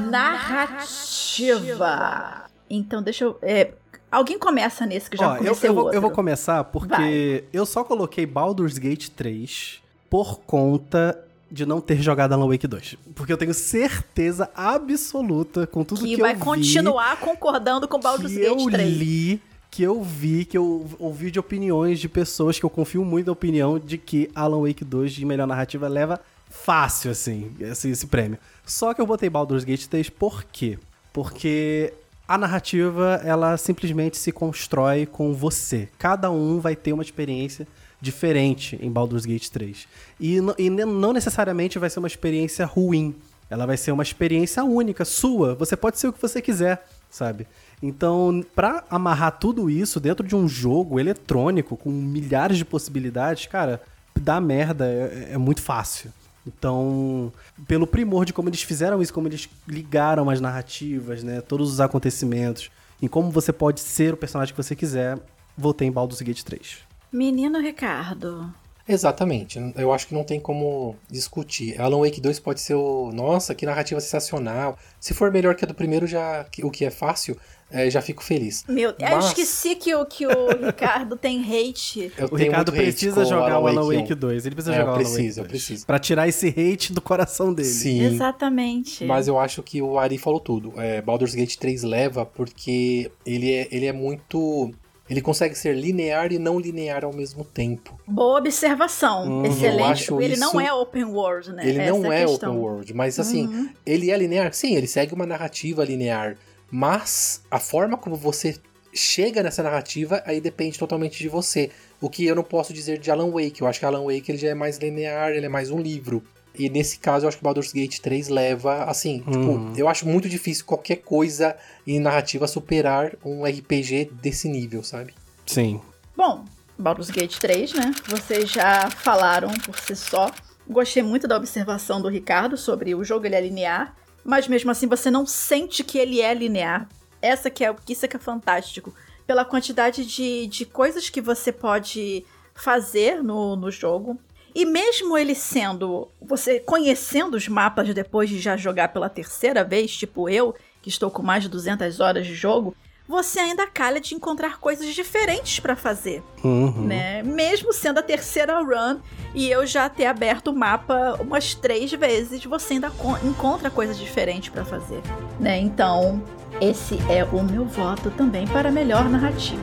narrativa. 1.29 2.45
Então, 2.67 3.03
deixa 3.03 3.23
eu... 3.25 3.37
É, 3.43 3.73
alguém 4.11 4.39
começa 4.39 4.87
nesse 4.87 5.07
que 5.07 5.15
já 5.15 5.27
Ó, 5.29 5.33
eu, 5.33 5.37
comecei 5.37 5.69
eu 5.69 5.73
o 5.73 5.75
vou, 5.75 5.93
eu 5.93 6.01
vou 6.01 6.09
começar 6.09 6.63
porque 6.63 6.87
Vai. 6.89 7.43
eu 7.53 7.67
só 7.67 7.83
coloquei 7.83 8.25
Baldur's 8.25 8.79
Gate 8.79 9.09
3 9.09 9.79
por 10.09 10.39
conta 10.39 11.23
de 11.51 11.67
não 11.67 11.79
ter 11.79 12.01
jogado 12.01 12.33
Alan 12.33 12.47
Wake 12.47 12.65
2. 12.65 12.95
Porque 13.13 13.31
eu 13.31 13.37
tenho 13.37 13.53
certeza 13.53 14.49
absoluta 14.55 15.67
com 15.67 15.83
tudo 15.83 16.01
que, 16.01 16.15
que 16.15 16.21
vai 16.21 16.31
eu 16.31 16.37
vi, 16.37 16.41
continuar 16.41 17.19
concordando 17.19 17.87
com 17.87 17.99
Baldur's 17.99 18.33
que 18.33 18.39
Gate 18.39 18.59
eu 18.59 18.71
3. 18.71 18.89
li, 18.89 19.39
que 19.71 19.83
eu 19.83 20.03
vi, 20.03 20.45
que 20.45 20.57
eu 20.57 20.87
ouvi 20.97 21.29
de 21.29 21.39
opiniões 21.39 21.99
de 21.99 22.09
pessoas 22.09 22.59
que 22.59 22.65
eu 22.65 22.69
confio 22.69 23.05
muito 23.05 23.27
na 23.27 23.33
opinião 23.33 23.77
de 23.77 23.97
que 23.97 24.29
Alan 24.33 24.61
Wake 24.67 24.83
2 24.83 25.13
de 25.13 25.25
melhor 25.25 25.47
narrativa 25.47 25.87
leva 25.87 26.19
fácil, 26.49 27.11
assim, 27.11 27.51
esse, 27.59 27.89
esse 27.89 28.07
prêmio. 28.07 28.39
Só 28.65 28.93
que 28.93 29.01
eu 29.01 29.05
botei 29.05 29.29
Baldur's 29.29 29.63
Gate 29.63 29.85
3 29.85 30.09
por 30.09 30.43
quê? 30.43 30.79
Porque 31.13 31.93
a 32.27 32.37
narrativa, 32.37 33.21
ela 33.23 33.57
simplesmente 33.57 34.17
se 34.17 34.31
constrói 34.31 35.05
com 35.05 35.33
você. 35.33 35.89
Cada 35.97 36.29
um 36.29 36.59
vai 36.59 36.75
ter 36.75 36.93
uma 36.93 37.03
experiência 37.03 37.67
diferente 38.01 38.77
em 38.81 38.91
Baldur's 38.91 39.25
Gate 39.25 39.49
3. 39.49 39.87
E, 40.19 40.37
e 40.57 40.69
não 40.69 41.13
necessariamente 41.13 41.79
vai 41.79 41.89
ser 41.89 41.99
uma 41.99 42.07
experiência 42.07 42.65
ruim. 42.65 43.15
Ela 43.49 43.65
vai 43.65 43.77
ser 43.77 43.91
uma 43.91 44.03
experiência 44.03 44.63
única, 44.63 45.03
sua. 45.03 45.55
Você 45.55 45.75
pode 45.75 45.97
ser 45.97 46.07
o 46.07 46.13
que 46.13 46.21
você 46.21 46.41
quiser, 46.41 46.87
sabe? 47.09 47.47
Então, 47.81 48.43
pra 48.55 48.83
amarrar 48.89 49.39
tudo 49.39 49.69
isso 49.69 49.99
dentro 49.99 50.27
de 50.27 50.35
um 50.35 50.47
jogo 50.47 50.99
eletrônico 50.99 51.77
com 51.77 51.89
milhares 51.89 52.57
de 52.57 52.65
possibilidades, 52.65 53.47
cara, 53.47 53.81
dá 54.19 54.39
merda, 54.41 54.85
é, 54.85 55.29
é 55.33 55.37
muito 55.37 55.61
fácil. 55.61 56.11
Então, 56.45 57.31
pelo 57.67 57.85
primor 57.85 58.25
de 58.25 58.33
como 58.33 58.49
eles 58.49 58.61
fizeram 58.61 59.01
isso, 59.01 59.13
como 59.13 59.27
eles 59.27 59.49
ligaram 59.67 60.29
as 60.29 60.41
narrativas, 60.41 61.23
né, 61.23 61.41
todos 61.41 61.71
os 61.71 61.79
acontecimentos, 61.79 62.71
em 63.01 63.07
como 63.07 63.29
você 63.29 63.53
pode 63.53 63.79
ser 63.79 64.13
o 64.13 64.17
personagem 64.17 64.53
que 64.53 64.61
você 64.61 64.75
quiser, 64.75 65.17
votei 65.57 65.87
em 65.87 65.91
Baldur's 65.91 66.21
Gate 66.21 66.43
3. 66.43 66.79
Menino 67.11 67.59
Ricardo. 67.59 68.53
Exatamente. 68.89 69.59
Eu 69.77 69.93
acho 69.93 70.07
que 70.07 70.13
não 70.13 70.23
tem 70.23 70.39
como 70.39 70.95
discutir. 71.09 71.79
Alan 71.79 71.99
Wake 71.99 72.19
2 72.19 72.39
pode 72.39 72.59
ser 72.59 72.73
o. 72.73 73.11
Nossa, 73.13 73.53
que 73.53 73.65
narrativa 73.65 74.01
sensacional. 74.01 74.77
Se 74.99 75.13
for 75.13 75.31
melhor 75.31 75.55
que 75.55 75.63
a 75.63 75.67
do 75.67 75.73
primeiro, 75.75 76.07
já 76.07 76.45
o 76.63 76.71
que 76.71 76.83
é 76.83 76.89
fácil, 76.89 77.37
é, 77.71 77.87
já 77.89 78.01
fico 78.01 78.23
feliz. 78.23 78.63
Meu, 78.67 78.89
eu 78.89 78.95
Mas- 78.99 79.25
esqueci 79.27 79.75
que 79.75 79.93
o, 79.93 80.03
que 80.05 80.25
o 80.25 80.65
Ricardo 80.65 81.15
tem 81.15 81.39
hate. 81.43 82.11
Eu 82.17 82.27
O 82.31 82.35
Ricardo 82.35 82.71
precisa 82.71 83.23
jogar 83.23 83.59
o 83.59 83.67
Alan 83.67 83.83
Wake 83.85 84.13
1. 84.13 84.17
2. 84.17 84.45
Ele 84.47 84.55
precisa 84.55 84.73
É, 84.75 84.77
eu 84.77 84.79
jogar 84.81 84.91
o 84.91 84.95
Alan 84.95 85.03
Wake 85.03 85.13
preciso, 85.15 85.39
eu 85.41 85.43
2. 85.43 85.51
preciso. 85.51 85.85
Pra 85.85 85.99
tirar 85.99 86.27
esse 86.27 86.47
hate 86.47 86.91
do 86.91 86.99
coração 87.01 87.53
dele. 87.53 87.67
Sim. 87.69 88.01
Exatamente. 88.05 89.05
Mas 89.05 89.27
eu 89.27 89.37
acho 89.37 89.61
que 89.61 89.81
o 89.83 89.99
Ari 89.99 90.17
falou 90.17 90.39
tudo. 90.39 90.73
É, 90.77 90.99
Baldur's 91.01 91.35
Gate 91.35 91.55
3 91.57 91.83
leva 91.83 92.25
porque 92.25 93.11
ele 93.25 93.53
é, 93.53 93.67
ele 93.71 93.85
é 93.85 93.93
muito. 93.93 94.71
Ele 95.09 95.21
consegue 95.21 95.55
ser 95.55 95.75
linear 95.75 96.31
e 96.31 96.37
não 96.37 96.59
linear 96.59 97.03
ao 97.03 97.11
mesmo 97.11 97.43
tempo. 97.43 97.99
Boa 98.07 98.37
observação. 98.39 99.43
Eu 99.45 99.51
Excelente. 99.51 100.13
Ele 100.13 100.33
isso- 100.33 100.39
não 100.41 100.61
é 100.61 100.71
open 100.71 101.05
world, 101.05 101.51
né? 101.53 101.67
Ele 101.67 101.79
Essa 101.81 101.91
não 101.97 102.13
é 102.13 102.25
questão. 102.25 102.51
open 102.51 102.61
world, 102.63 102.93
mas 102.93 103.19
assim, 103.19 103.47
Uhum. 103.47 103.69
ele 103.85 104.11
é 104.11 104.17
linear? 104.17 104.53
Sim, 104.53 104.75
ele 104.75 104.87
segue 104.87 105.13
uma 105.13 105.25
narrativa 105.25 105.83
linear. 105.83 106.37
Mas 106.71 107.41
a 107.49 107.59
forma 107.59 107.97
como 107.97 108.15
você 108.15 108.55
chega 108.93 109.41
nessa 109.43 109.63
narrativa 109.63 110.21
aí 110.25 110.39
depende 110.39 110.77
totalmente 110.77 111.17
de 111.19 111.27
você. 111.29 111.69
O 112.01 112.09
que 112.09 112.25
eu 112.25 112.35
não 112.35 112.43
posso 112.43 112.71
dizer 112.73 112.97
de 112.99 113.09
Alan 113.11 113.29
Wake. 113.31 113.61
Eu 113.61 113.67
acho 113.67 113.79
que 113.79 113.85
Alan 113.85 114.03
Wake 114.03 114.31
ele 114.31 114.37
já 114.37 114.49
é 114.49 114.53
mais 114.53 114.77
linear, 114.77 115.31
ele 115.31 115.45
é 115.45 115.49
mais 115.49 115.69
um 115.71 115.79
livro. 115.79 116.23
E 116.59 116.69
nesse 116.69 116.99
caso, 116.99 117.23
eu 117.25 117.29
acho 117.29 117.37
que 117.37 117.43
Baldur's 117.43 117.71
Gate 117.71 117.99
3 117.99 118.27
leva, 118.27 118.83
assim, 118.83 119.23
Uhum. 119.25 119.31
tipo, 119.71 119.79
eu 119.79 119.87
acho 119.87 120.05
muito 120.05 120.27
difícil 120.27 120.65
qualquer 120.65 120.97
coisa 120.97 121.55
em 121.87 121.99
narrativa 121.99 122.47
superar 122.47 123.13
um 123.23 123.45
RPG 123.45 124.11
desse 124.21 124.49
nível, 124.49 124.83
sabe? 124.83 125.13
Sim. 125.45 125.79
Bom, 126.17 126.43
Baldur's 126.77 127.09
Gate 127.09 127.37
3, 127.37 127.73
né? 127.73 127.91
Vocês 128.07 128.51
já 128.51 128.89
falaram 128.91 129.49
por 129.65 129.79
si 129.79 129.95
só. 129.95 130.29
Gostei 130.67 131.01
muito 131.01 131.27
da 131.27 131.37
observação 131.37 132.01
do 132.01 132.09
Ricardo 132.09 132.57
sobre 132.57 132.93
o 132.93 133.03
jogo 133.03 133.25
ele 133.25 133.35
é 133.35 133.41
linear, 133.41 133.95
mas 134.23 134.47
mesmo 134.47 134.69
assim 134.69 134.85
você 134.85 135.09
não 135.09 135.25
sente 135.25 135.83
que 135.83 135.97
ele 135.97 136.21
é 136.21 136.33
linear. 136.33 136.87
Essa 137.21 137.49
que 137.49 137.63
é 137.65 137.71
o 137.71 137.75
isso 137.87 138.05
é 138.05 138.07
que 138.07 138.17
é 138.17 138.19
fantástico. 138.19 138.93
Pela 139.25 139.45
quantidade 139.45 140.05
de, 140.05 140.45
de 140.47 140.65
coisas 140.65 141.09
que 141.09 141.21
você 141.21 141.51
pode 141.51 142.25
fazer 142.53 143.23
no, 143.23 143.55
no 143.55 143.71
jogo. 143.71 144.19
E 144.55 144.65
mesmo 144.65 145.17
ele 145.17 145.35
sendo. 145.35 146.07
Você 146.21 146.59
conhecendo 146.59 147.35
os 147.35 147.47
mapas 147.47 147.93
depois 147.93 148.29
de 148.29 148.39
já 148.39 148.57
jogar 148.57 148.89
pela 148.89 149.09
terceira 149.09 149.63
vez, 149.63 149.95
tipo 149.95 150.27
eu, 150.29 150.55
que 150.81 150.89
estou 150.89 151.09
com 151.11 151.21
mais 151.21 151.43
de 151.43 151.49
200 151.49 151.99
horas 151.99 152.25
de 152.25 152.33
jogo, 152.33 152.75
você 153.07 153.39
ainda 153.39 153.65
calha 153.65 153.99
de 153.99 154.13
encontrar 154.13 154.59
coisas 154.59 154.93
diferentes 154.93 155.59
pra 155.59 155.75
fazer, 155.75 156.21
Uhum. 156.43 156.85
né? 156.85 157.23
Mesmo 157.23 157.73
sendo 157.73 157.97
a 157.99 158.03
terceira 158.03 158.61
run 158.61 158.99
e 159.33 159.49
eu 159.49 159.65
já 159.65 159.89
ter 159.89 160.05
aberto 160.05 160.49
o 160.49 160.55
mapa 160.55 161.17
umas 161.19 161.55
três 161.55 161.91
vezes, 161.91 162.43
você 162.45 162.73
ainda 162.75 162.91
co- 162.91 163.17
encontra 163.23 163.69
coisas 163.71 163.97
diferentes 163.97 164.49
pra 164.49 164.63
fazer, 164.63 165.01
né? 165.39 165.57
Então, 165.57 166.23
esse 166.61 166.99
é 167.09 167.23
o 167.23 167.43
meu 167.43 167.65
voto 167.65 168.11
também 168.11 168.45
para 168.47 168.69
a 168.69 168.71
melhor 168.71 169.09
narrativa. 169.09 169.59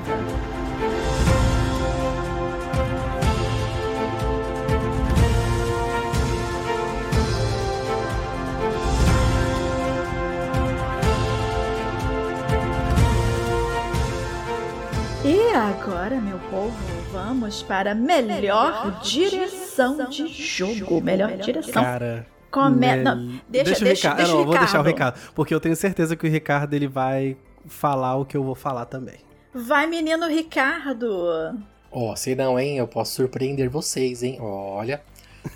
E 15.27 15.53
agora, 15.55 16.21
meu 16.21 16.39
povo, 16.51 16.77
vamos 17.13 17.63
para 17.63 17.91
a 17.93 17.95
melhor, 17.95 19.01
direção, 19.03 20.09
de 20.09 20.29
jogo. 20.29 21.01
Melhor, 21.01 21.37
direção. 21.37 21.83
Cara. 21.83 22.27
Come... 22.51 22.77
mel- 22.77 23.03
Não, 23.03 23.41
deixa, 23.49 23.73
o 23.81 23.85
deixa, 23.85 24.09
Ricardo. 24.11 24.17
deixa 24.19 24.33
não, 24.33 24.45
vou 24.45 24.57
deixar 24.59 24.81
o 24.81 24.83
Ricardo. 24.85 25.19
Porque 25.35 25.53
eu 25.53 25.61
tenho 25.61 25.75
certeza 25.75 26.15
que 26.15 26.27
o 26.27 26.31
Ricardo 26.31 26.73
ele 26.75 26.87
vai 26.87 27.37
falar 27.67 28.17
o 28.17 28.25
que 28.25 28.37
eu 28.37 28.45
vou 28.45 28.55
falar 28.55 28.85
também. 28.87 29.17
Vai, 29.53 29.87
menino 29.87 30.29
Ricardo. 30.29 31.57
Ó, 31.91 32.15
sei 32.15 32.35
não, 32.37 32.59
hein? 32.59 32.79
Eu 32.79 32.87
posso 32.87 33.15
surpreender 33.15 33.69
vocês, 33.69 34.23
hein? 34.23 34.39
Olha. 34.41 35.03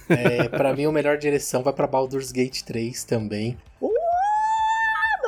É, 0.09 0.49
para 0.49 0.75
mim, 0.75 0.87
a 0.87 0.93
melhor 0.93 1.17
direção 1.17 1.63
vai 1.63 1.73
pra 1.73 1.87
Baldur's 1.87 2.33
Gate 2.33 2.63
3 2.63 3.05
também. 3.05 3.57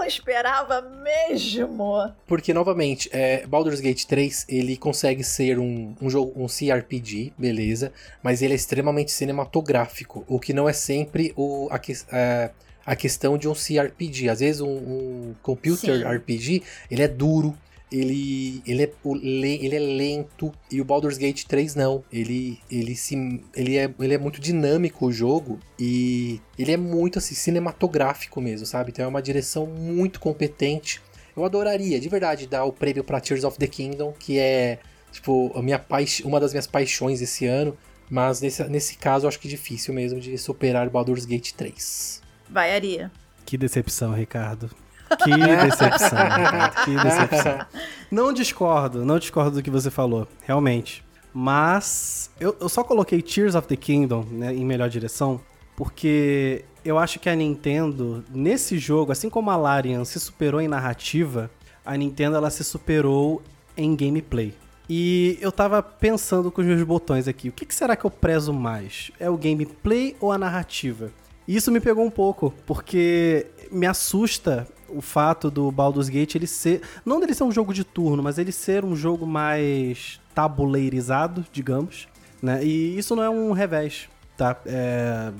Não 0.03 0.09
esperava 0.09 0.80
mesmo. 0.80 2.12
Porque, 2.26 2.53
novamente, 2.53 3.09
é, 3.12 3.46
Baldur's 3.46 3.78
Gate 3.78 4.05
3, 4.05 4.46
ele 4.48 4.76
consegue 4.76 5.22
ser 5.22 5.61
um, 5.61 5.94
um 6.03 6.11
jogo, 6.11 6.32
um 6.34 6.48
CRPG, 6.48 7.32
beleza, 7.38 7.92
mas 8.20 8.42
ele 8.42 8.53
é 8.53 8.57
extremamente 8.57 9.12
cinematográfico, 9.12 10.24
o 10.26 10.40
que 10.40 10.53
não 10.53 10.68
é 10.68 10.72
sempre 10.72 11.32
o, 11.36 11.68
a, 11.70 11.80
é, 12.16 12.50
a 12.84 12.96
questão 12.96 13.38
de 13.38 13.48
um 13.48 13.53
CRPG. 13.53 14.28
Às 14.28 14.40
vezes 14.40 14.61
um, 14.61 14.70
um 14.70 15.34
computer 15.40 15.96
Sim. 15.96 16.05
RPG, 16.05 16.64
ele 16.90 17.03
é 17.03 17.09
duro, 17.09 17.57
ele, 17.93 18.62
ele, 18.66 18.82
é, 18.82 18.90
ele 19.12 19.76
é 19.76 19.78
lento, 19.78 20.53
e 20.70 20.80
o 20.80 20.84
Baldur's 20.84 21.18
Gate 21.18 21.45
3 21.45 21.74
não. 21.74 22.03
Ele, 22.12 22.59
ele, 22.70 22.97
se, 22.97 23.14
ele, 23.55 23.76
é, 23.76 23.93
ele 24.01 24.14
é 24.14 24.18
muito 24.18 24.40
dinâmico 24.40 25.07
o 25.07 25.12
jogo, 25.12 25.61
e 25.78 26.40
ele 26.59 26.72
é 26.72 26.76
muito 26.76 27.18
assim, 27.18 27.34
cinematográfico 27.34 28.40
mesmo, 28.40 28.66
sabe? 28.66 28.90
Então 28.90 29.05
é 29.05 29.09
uma 29.09 29.22
direção 29.22 29.66
muito 29.66 30.18
competente. 30.18 31.01
Eu 31.36 31.45
adoraria, 31.45 31.99
de 32.01 32.09
verdade, 32.09 32.47
dar 32.47 32.64
o 32.64 32.72
prêmio 32.72 33.05
pra 33.05 33.20
Tears 33.20 33.45
of 33.45 33.59
the 33.59 33.66
Kingdom, 33.66 34.12
que 34.18 34.38
é, 34.38 34.78
tipo, 35.11 35.51
a 35.55 35.62
minha 35.62 35.78
paix- 35.78 36.20
uma 36.24 36.38
das 36.40 36.53
minhas 36.53 36.66
paixões 36.66 37.20
esse 37.22 37.47
ano. 37.47 37.76
Mas 38.11 38.43
nesse, 38.43 38.62
nesse 38.64 38.97
caso, 38.99 39.24
eu 39.24 39.28
acho 39.28 39.38
que 39.40 39.49
é 39.49 39.51
difícil 39.51 39.95
mesmo 39.95 40.20
de 40.20 40.36
superar 40.36 40.90
Baldur's 40.90 41.24
Gate 41.24 41.53
3. 41.53 42.20
Vai, 42.51 42.74
Aria. 42.74 43.11
Que 43.47 43.57
decepção, 43.57 44.12
Ricardo. 44.12 44.70
Que 45.16 45.30
decepção. 45.36 46.18
Que 46.84 46.96
decepção. 46.96 47.66
Não 48.10 48.32
discordo, 48.32 49.04
não 49.04 49.18
discordo 49.18 49.56
do 49.56 49.62
que 49.62 49.70
você 49.70 49.90
falou, 49.90 50.28
realmente. 50.44 51.04
Mas 51.32 52.30
eu, 52.38 52.56
eu 52.60 52.68
só 52.68 52.84
coloquei 52.84 53.22
Tears 53.22 53.54
of 53.54 53.66
the 53.66 53.76
Kingdom 53.76 54.24
né, 54.30 54.54
em 54.54 54.64
melhor 54.64 54.88
direção 54.88 55.40
porque 55.76 56.64
eu 56.84 56.98
acho 56.98 57.18
que 57.18 57.28
a 57.28 57.34
Nintendo, 57.34 58.24
nesse 58.30 58.78
jogo, 58.78 59.12
assim 59.12 59.30
como 59.30 59.50
a 59.50 59.56
Larian 59.56 60.04
se 60.04 60.18
superou 60.20 60.60
em 60.60 60.68
narrativa, 60.68 61.50
a 61.84 61.96
Nintendo 61.96 62.36
ela 62.36 62.50
se 62.50 62.62
superou 62.62 63.42
em 63.76 63.96
gameplay. 63.96 64.54
E 64.88 65.38
eu 65.40 65.50
tava 65.50 65.82
pensando 65.82 66.50
com 66.50 66.60
os 66.60 66.66
meus 66.66 66.82
botões 66.82 67.26
aqui, 67.26 67.48
o 67.48 67.52
que, 67.52 67.64
que 67.64 67.74
será 67.74 67.96
que 67.96 68.04
eu 68.04 68.10
prezo 68.10 68.52
mais? 68.52 69.10
É 69.18 69.30
o 69.30 69.36
gameplay 69.36 70.16
ou 70.20 70.32
a 70.32 70.38
narrativa? 70.38 71.10
E 71.46 71.56
isso 71.56 71.72
me 71.72 71.80
pegou 71.80 72.04
um 72.04 72.10
pouco, 72.10 72.52
porque 72.66 73.46
me 73.70 73.86
assusta 73.86 74.68
o 74.95 75.01
fato 75.01 75.51
do 75.51 75.70
Baldur's 75.70 76.09
Gate 76.09 76.34
ele 76.34 76.47
ser, 76.47 76.82
não 77.05 77.20
dele 77.20 77.34
ser 77.34 77.45
um 77.45 77.53
jogo 77.53 77.72
de 77.72 77.84
turno, 77.84 78.22
mas 78.22 78.38
ele 78.38 78.53
ser 78.53 78.84
um 78.84 78.95
jogo 78.95 79.26
mais 79.26 80.20
tabuleirizado, 80.34 81.45
digamos, 81.53 82.09
né? 82.43 82.64
E 82.64 82.99
isso 82.99 83.14
não 83.14 83.22
é 83.22 83.30
um 83.30 83.53
revés, 83.53 84.09
tá? 84.36 84.57
É, 84.66 85.32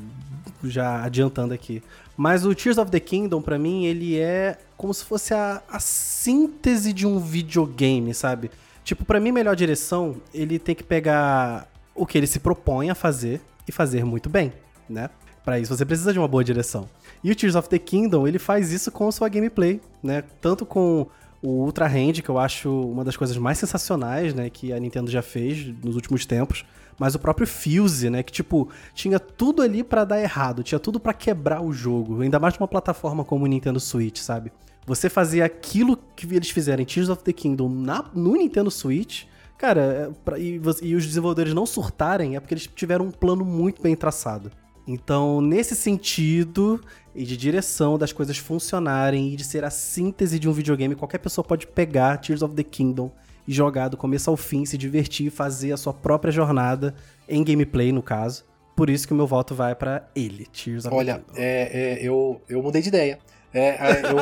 já 0.65 1.03
adiantando 1.03 1.53
aqui. 1.55 1.83
Mas 2.17 2.45
o 2.45 2.55
Tears 2.55 2.79
of 2.79 2.91
the 2.91 3.01
Kingdom, 3.01 3.41
para 3.41 3.59
mim, 3.59 3.85
ele 3.85 4.19
é 4.19 4.59
como 4.77 4.93
se 4.93 5.05
fosse 5.05 5.33
a, 5.33 5.63
a 5.69 5.81
síntese 5.81 6.93
de 6.93 7.07
um 7.07 7.19
videogame, 7.19 8.13
sabe? 8.15 8.51
Tipo, 8.85 9.05
para 9.05 9.21
mim, 9.21 9.33
melhor 9.33 9.57
direção, 9.57 10.17
ele 10.35 10.59
tem 10.59 10.75
que 10.75 10.83
pegar 10.83 11.69
o 11.95 12.05
que 12.05 12.19
ele 12.19 12.27
se 12.27 12.41
propõe 12.41 12.91
a 12.91 12.95
fazer 12.95 13.41
e 13.67 13.73
fazer 13.73 14.05
muito 14.05 14.29
bem, 14.29 14.53
né? 14.89 15.09
Para 15.45 15.59
isso 15.59 15.77
você 15.77 15.85
precisa 15.85 16.13
de 16.13 16.19
uma 16.19 16.29
boa 16.29 16.45
direção. 16.45 16.89
E 17.23 17.31
o 17.31 17.37
Tears 17.37 17.55
of 17.55 17.69
the 17.69 17.79
Kingdom, 17.79 18.27
ele 18.27 18.39
faz 18.39 18.73
isso 18.73 18.91
com 18.91 19.11
sua 19.13 19.29
gameplay, 19.29 19.81
né? 20.03 20.25
Tanto 20.41 20.67
com 20.67 21.07
o 21.43 21.65
Ultra 21.65 21.87
Hand, 21.87 22.23
que 22.23 22.29
eu 22.29 22.39
acho 22.39 22.71
uma 22.71 23.05
das 23.05 23.17
coisas 23.17 23.37
mais 23.37 23.59
sensacionais, 23.59 24.33
né, 24.33 24.49
que 24.49 24.73
a 24.73 24.79
Nintendo 24.79 25.11
já 25.11 25.21
fez 25.21 25.67
nos 25.85 25.97
últimos 25.97 26.25
tempos, 26.25 26.65
mas 26.99 27.17
o 27.17 27.19
próprio 27.19 27.47
Fuse, 27.49 28.09
né, 28.09 28.23
que 28.23 28.31
tipo, 28.31 28.69
tinha 28.95 29.19
tudo 29.19 29.61
ali 29.61 29.83
para 29.83 30.05
dar 30.05 30.21
errado, 30.21 30.63
tinha 30.63 30.79
tudo 30.79 31.01
para 31.01 31.13
quebrar 31.13 31.61
o 31.61 31.73
jogo, 31.73 32.23
ainda 32.23 32.39
mais 32.39 32.57
numa 32.57 32.69
plataforma 32.69 33.25
como 33.25 33.45
o 33.45 33.49
Nintendo 33.49 33.81
Switch, 33.81 34.19
sabe? 34.19 34.53
Você 34.87 35.09
fazia 35.09 35.45
aquilo 35.45 35.97
que 35.97 36.33
eles 36.33 36.51
fizeram 36.51 36.83
em 36.83 36.87
Tears 36.87 37.09
of 37.09 37.25
the 37.25 37.33
Kingdom 37.33 37.69
na, 37.69 38.05
no 38.15 38.35
Nintendo 38.35 38.71
Switch, 38.71 39.25
cara, 39.59 39.81
é, 39.81 40.11
pra, 40.25 40.39
e, 40.39 40.61
e 40.83 40.95
os 40.95 41.07
desenvolvedores 41.07 41.55
não 41.55 41.67
surtarem 41.67 42.37
é 42.37 42.41
porque 42.41 42.55
eles 42.55 42.69
tiveram 42.69 43.07
um 43.07 43.11
plano 43.11 43.45
muito 43.45 43.83
bem 43.83 43.97
traçado. 43.97 44.51
Então, 44.87 45.41
nesse 45.41 45.77
sentido 45.77 46.81
e 47.15 47.25
de 47.25 47.37
direção 47.37 47.99
das 47.99 48.13
coisas 48.13 48.39
funcionarem 48.39 49.33
e 49.33 49.37
de 49.37 49.45
ser 49.45 49.65
a 49.65 49.71
síntese 49.71 50.39
de 50.39 50.49
um 50.49 50.53
videogame, 50.53 50.95
qualquer 50.95 51.19
pessoa 51.19 51.45
pode 51.45 51.67
pegar 51.67 52.17
Tears 52.19 52.43
of 52.43 52.55
the 52.55 52.63
Kingdom 52.63 53.11
e 53.47 53.53
jogar 53.53 53.89
do 53.89 53.97
começo 53.97 54.31
ao 54.31 54.37
fim, 54.37 54.65
se 54.65 54.79
divertir, 54.79 55.31
fazer 55.31 55.73
a 55.73 55.77
sua 55.77 55.93
própria 55.93 56.33
jornada 56.33 56.95
em 57.29 57.43
gameplay, 57.43 57.93
no 57.93 58.03
caso. 58.03 58.45
Por 58.75 58.89
isso 58.89 59.07
que 59.07 59.13
o 59.13 59.17
meu 59.17 59.27
voto 59.27 59.55
vai 59.55 59.75
para 59.75 60.09
ele, 60.15 60.47
Tears 60.47 60.87
of 60.87 60.95
Olha, 60.95 61.15
the 61.15 61.21
Kingdom. 61.21 61.41
é, 61.41 61.71
é, 61.73 61.99
eu, 62.03 62.41
eu 62.49 62.63
mudei 62.63 62.81
de 62.81 62.89
ideia. 62.89 63.19
É, 63.53 63.69
é, 63.69 64.03
eu... 64.05 64.17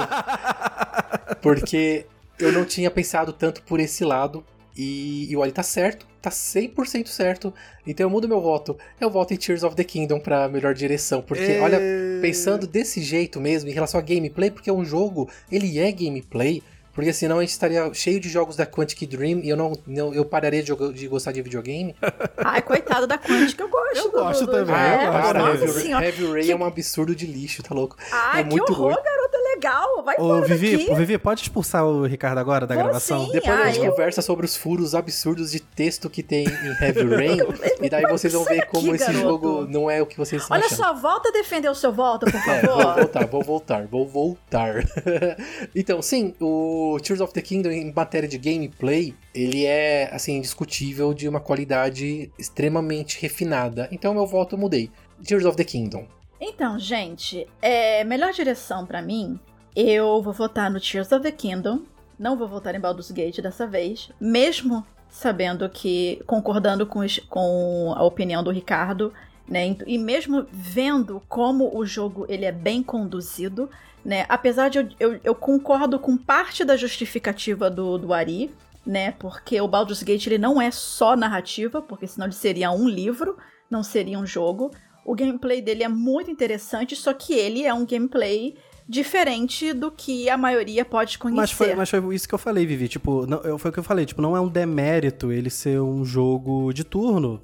Porque 1.40 2.06
eu 2.38 2.52
não 2.52 2.64
tinha 2.64 2.90
pensado 2.90 3.32
tanto 3.32 3.62
por 3.62 3.78
esse 3.78 4.04
lado. 4.04 4.44
E, 4.76 5.30
e 5.30 5.36
olha, 5.36 5.52
tá 5.52 5.62
certo, 5.62 6.06
tá 6.20 6.30
100% 6.30 7.06
certo. 7.08 7.52
Então 7.86 8.04
eu 8.06 8.10
mudo 8.10 8.28
meu 8.28 8.40
voto. 8.40 8.76
Eu 9.00 9.10
voto 9.10 9.32
em 9.34 9.36
Tears 9.36 9.62
of 9.62 9.74
the 9.76 9.84
Kingdom 9.84 10.20
pra 10.20 10.48
melhor 10.48 10.74
direção. 10.74 11.22
Porque, 11.22 11.44
É. 11.52 11.60
olha, 11.60 11.80
pensando 12.20 12.66
desse 12.66 13.00
jeito 13.02 13.40
mesmo, 13.40 13.68
em 13.70 13.72
relação 13.72 13.98
a 13.98 14.02
gameplay, 14.02 14.50
porque 14.50 14.70
um 14.70 14.84
jogo, 14.84 15.28
ele 15.50 15.78
é 15.78 15.90
gameplay. 15.92 16.62
Porque 16.92 17.12
senão 17.12 17.38
a 17.38 17.40
gente 17.40 17.50
estaria 17.50 17.88
cheio 17.94 18.18
de 18.18 18.28
jogos 18.28 18.56
da 18.56 18.66
Quantic 18.66 19.06
Dream 19.06 19.38
e 19.44 19.48
eu 19.48 19.56
não, 19.56 19.72
não 19.86 20.12
eu 20.12 20.24
pararia 20.24 20.60
de, 20.60 20.68
jogar- 20.68 20.92
de 20.92 21.06
gostar 21.06 21.30
de 21.30 21.40
videogame. 21.40 21.94
Ai, 22.36 22.60
coitado 22.60 23.06
da 23.06 23.16
Quantic, 23.16 23.58
eu 23.60 23.68
gosto. 23.68 23.96
Eu 23.96 24.04
do- 24.10 24.18
gosto 24.18 24.44
do- 24.46 24.52
também, 24.52 24.74
É, 24.74 25.06
eu 25.06 25.12
gosto. 25.12 25.22
Cara, 25.22 25.38
nossa 25.38 25.64
Heavy. 25.64 25.90
Heavy 26.04 26.26
Rain 26.32 26.42
Que- 26.46 26.50
é 26.52 26.56
um 26.56 26.64
absurdo 26.64 27.14
de 27.14 27.26
lixo, 27.26 27.62
tá 27.62 27.72
louco? 27.74 27.96
Ai, 28.10 28.40
é 28.40 28.44
que 28.44 28.50
muito 28.50 28.72
horror, 28.72 28.92
ruim. 28.94 29.04
garota 29.04 29.19
legal. 29.60 30.02
Vai 30.02 30.16
Ô, 30.18 30.24
embora 30.24 30.46
Vivi, 30.46 30.76
daqui. 30.78 30.90
ô, 30.90 30.94
Vivi, 30.94 31.18
pode 31.18 31.42
expulsar 31.42 31.84
o 31.84 32.04
Ricardo 32.06 32.38
agora 32.38 32.66
da 32.66 32.74
Vou 32.74 32.84
gravação? 32.84 33.26
sim. 33.26 33.32
Depois 33.32 33.60
a 33.60 33.66
gente 33.70 33.84
eu- 33.84 33.90
conversa 33.90 34.22
sobre 34.22 34.46
os 34.46 34.56
furos 34.56 34.94
absurdos 34.94 35.50
de 35.52 35.60
texto 35.60 36.08
que 36.08 36.22
tem 36.22 36.46
em 36.46 36.48
Heavy 36.84 37.14
Rain. 37.14 37.38
e 37.82 37.88
daí 37.90 38.02
Mas 38.02 38.12
vocês 38.12 38.32
vão 38.32 38.44
ver 38.44 38.66
como 38.66 38.84
daqui, 38.90 38.96
esse 38.96 39.12
garoto. 39.12 39.22
jogo 39.28 39.66
não 39.68 39.90
é 39.90 40.00
o 40.00 40.06
que 40.06 40.16
vocês 40.16 40.42
estão 40.42 40.56
Olha 40.56 40.66
achando. 40.66 40.78
só, 40.78 40.94
volta 40.94 41.28
a 41.28 41.32
defender 41.32 41.68
o 41.68 41.74
seu 41.74 41.92
voto, 41.92 42.26
por 42.26 42.34
É, 42.50 42.62
vou 42.66 42.78
favor. 42.80 42.94
voltar, 42.96 43.26
vou 43.26 43.42
voltar, 43.42 43.86
vou 43.86 44.08
voltar. 44.08 44.74
então, 45.74 46.00
sim, 46.02 46.34
o 46.40 46.98
Tears 47.02 47.20
of 47.20 47.32
the 47.32 47.42
Kingdom 47.42 47.70
em 47.70 47.92
matéria 47.92 48.28
de 48.28 48.38
gameplay, 48.38 49.14
ele 49.34 49.64
é, 49.66 50.08
assim, 50.12 50.36
indiscutível 50.38 51.12
de 51.14 51.28
uma 51.28 51.40
qualidade 51.40 52.30
extremamente 52.38 53.20
refinada. 53.20 53.88
Então, 53.92 54.14
meu 54.14 54.26
voto 54.26 54.54
eu 54.54 54.58
mudei. 54.58 54.90
Tears 55.24 55.44
of 55.44 55.56
the 55.56 55.64
Kingdom. 55.64 56.06
Então, 56.40 56.78
gente, 56.78 57.46
é, 57.60 58.02
melhor 58.04 58.32
direção 58.32 58.86
pra 58.86 59.02
mim, 59.02 59.38
eu 59.74 60.20
vou 60.22 60.32
votar 60.32 60.70
no 60.70 60.80
Tears 60.80 61.10
of 61.12 61.22
the 61.22 61.30
Kingdom. 61.32 61.82
Não 62.18 62.36
vou 62.36 62.46
votar 62.48 62.74
em 62.74 62.80
Baldur's 62.80 63.10
Gate 63.10 63.40
dessa 63.40 63.66
vez, 63.66 64.10
mesmo 64.20 64.84
sabendo 65.08 65.68
que 65.68 66.22
concordando 66.26 66.86
com, 66.86 67.00
os- 67.00 67.18
com 67.28 67.92
a 67.96 68.04
opinião 68.04 68.42
do 68.44 68.50
Ricardo, 68.50 69.12
né, 69.48 69.76
e 69.86 69.98
mesmo 69.98 70.46
vendo 70.52 71.20
como 71.28 71.76
o 71.76 71.84
jogo 71.84 72.24
ele 72.28 72.44
é 72.44 72.52
bem 72.52 72.82
conduzido, 72.82 73.68
né, 74.04 74.24
apesar 74.28 74.68
de 74.68 74.78
eu, 74.78 74.88
eu, 75.00 75.20
eu 75.24 75.34
concordo 75.34 75.98
com 75.98 76.16
parte 76.16 76.64
da 76.64 76.76
justificativa 76.76 77.68
do, 77.68 77.98
do 77.98 78.12
Ari, 78.12 78.54
né, 78.86 79.12
porque 79.18 79.60
o 79.60 79.66
Baldur's 79.66 80.02
Gate 80.02 80.26
ele 80.26 80.38
não 80.38 80.60
é 80.62 80.70
só 80.70 81.16
narrativa, 81.16 81.82
porque 81.82 82.06
senão 82.06 82.26
ele 82.26 82.34
seria 82.34 82.70
um 82.70 82.88
livro, 82.88 83.36
não 83.68 83.82
seria 83.82 84.18
um 84.18 84.26
jogo. 84.26 84.70
O 85.04 85.14
gameplay 85.14 85.60
dele 85.60 85.82
é 85.82 85.88
muito 85.88 86.30
interessante, 86.30 86.94
só 86.94 87.12
que 87.12 87.32
ele 87.32 87.64
é 87.64 87.74
um 87.74 87.84
gameplay 87.84 88.56
diferente 88.90 89.72
do 89.72 89.90
que 89.90 90.28
a 90.28 90.36
maioria 90.36 90.84
pode 90.84 91.16
conhecer. 91.18 91.40
Mas 91.40 91.50
foi, 91.52 91.74
mas 91.76 91.88
foi 91.88 92.14
isso 92.14 92.28
que 92.28 92.34
eu 92.34 92.38
falei, 92.38 92.66
Vivi. 92.66 92.88
Tipo, 92.88 93.24
não, 93.26 93.38
eu- 93.42 93.56
foi 93.56 93.70
o 93.70 93.72
que 93.72 93.78
eu 93.78 93.84
falei. 93.84 94.04
Tipo, 94.04 94.20
não 94.20 94.36
é 94.36 94.40
um 94.40 94.48
demérito 94.48 95.30
ele 95.30 95.48
ser 95.48 95.80
um 95.80 96.04
jogo 96.04 96.72
de 96.72 96.82
turno. 96.82 97.40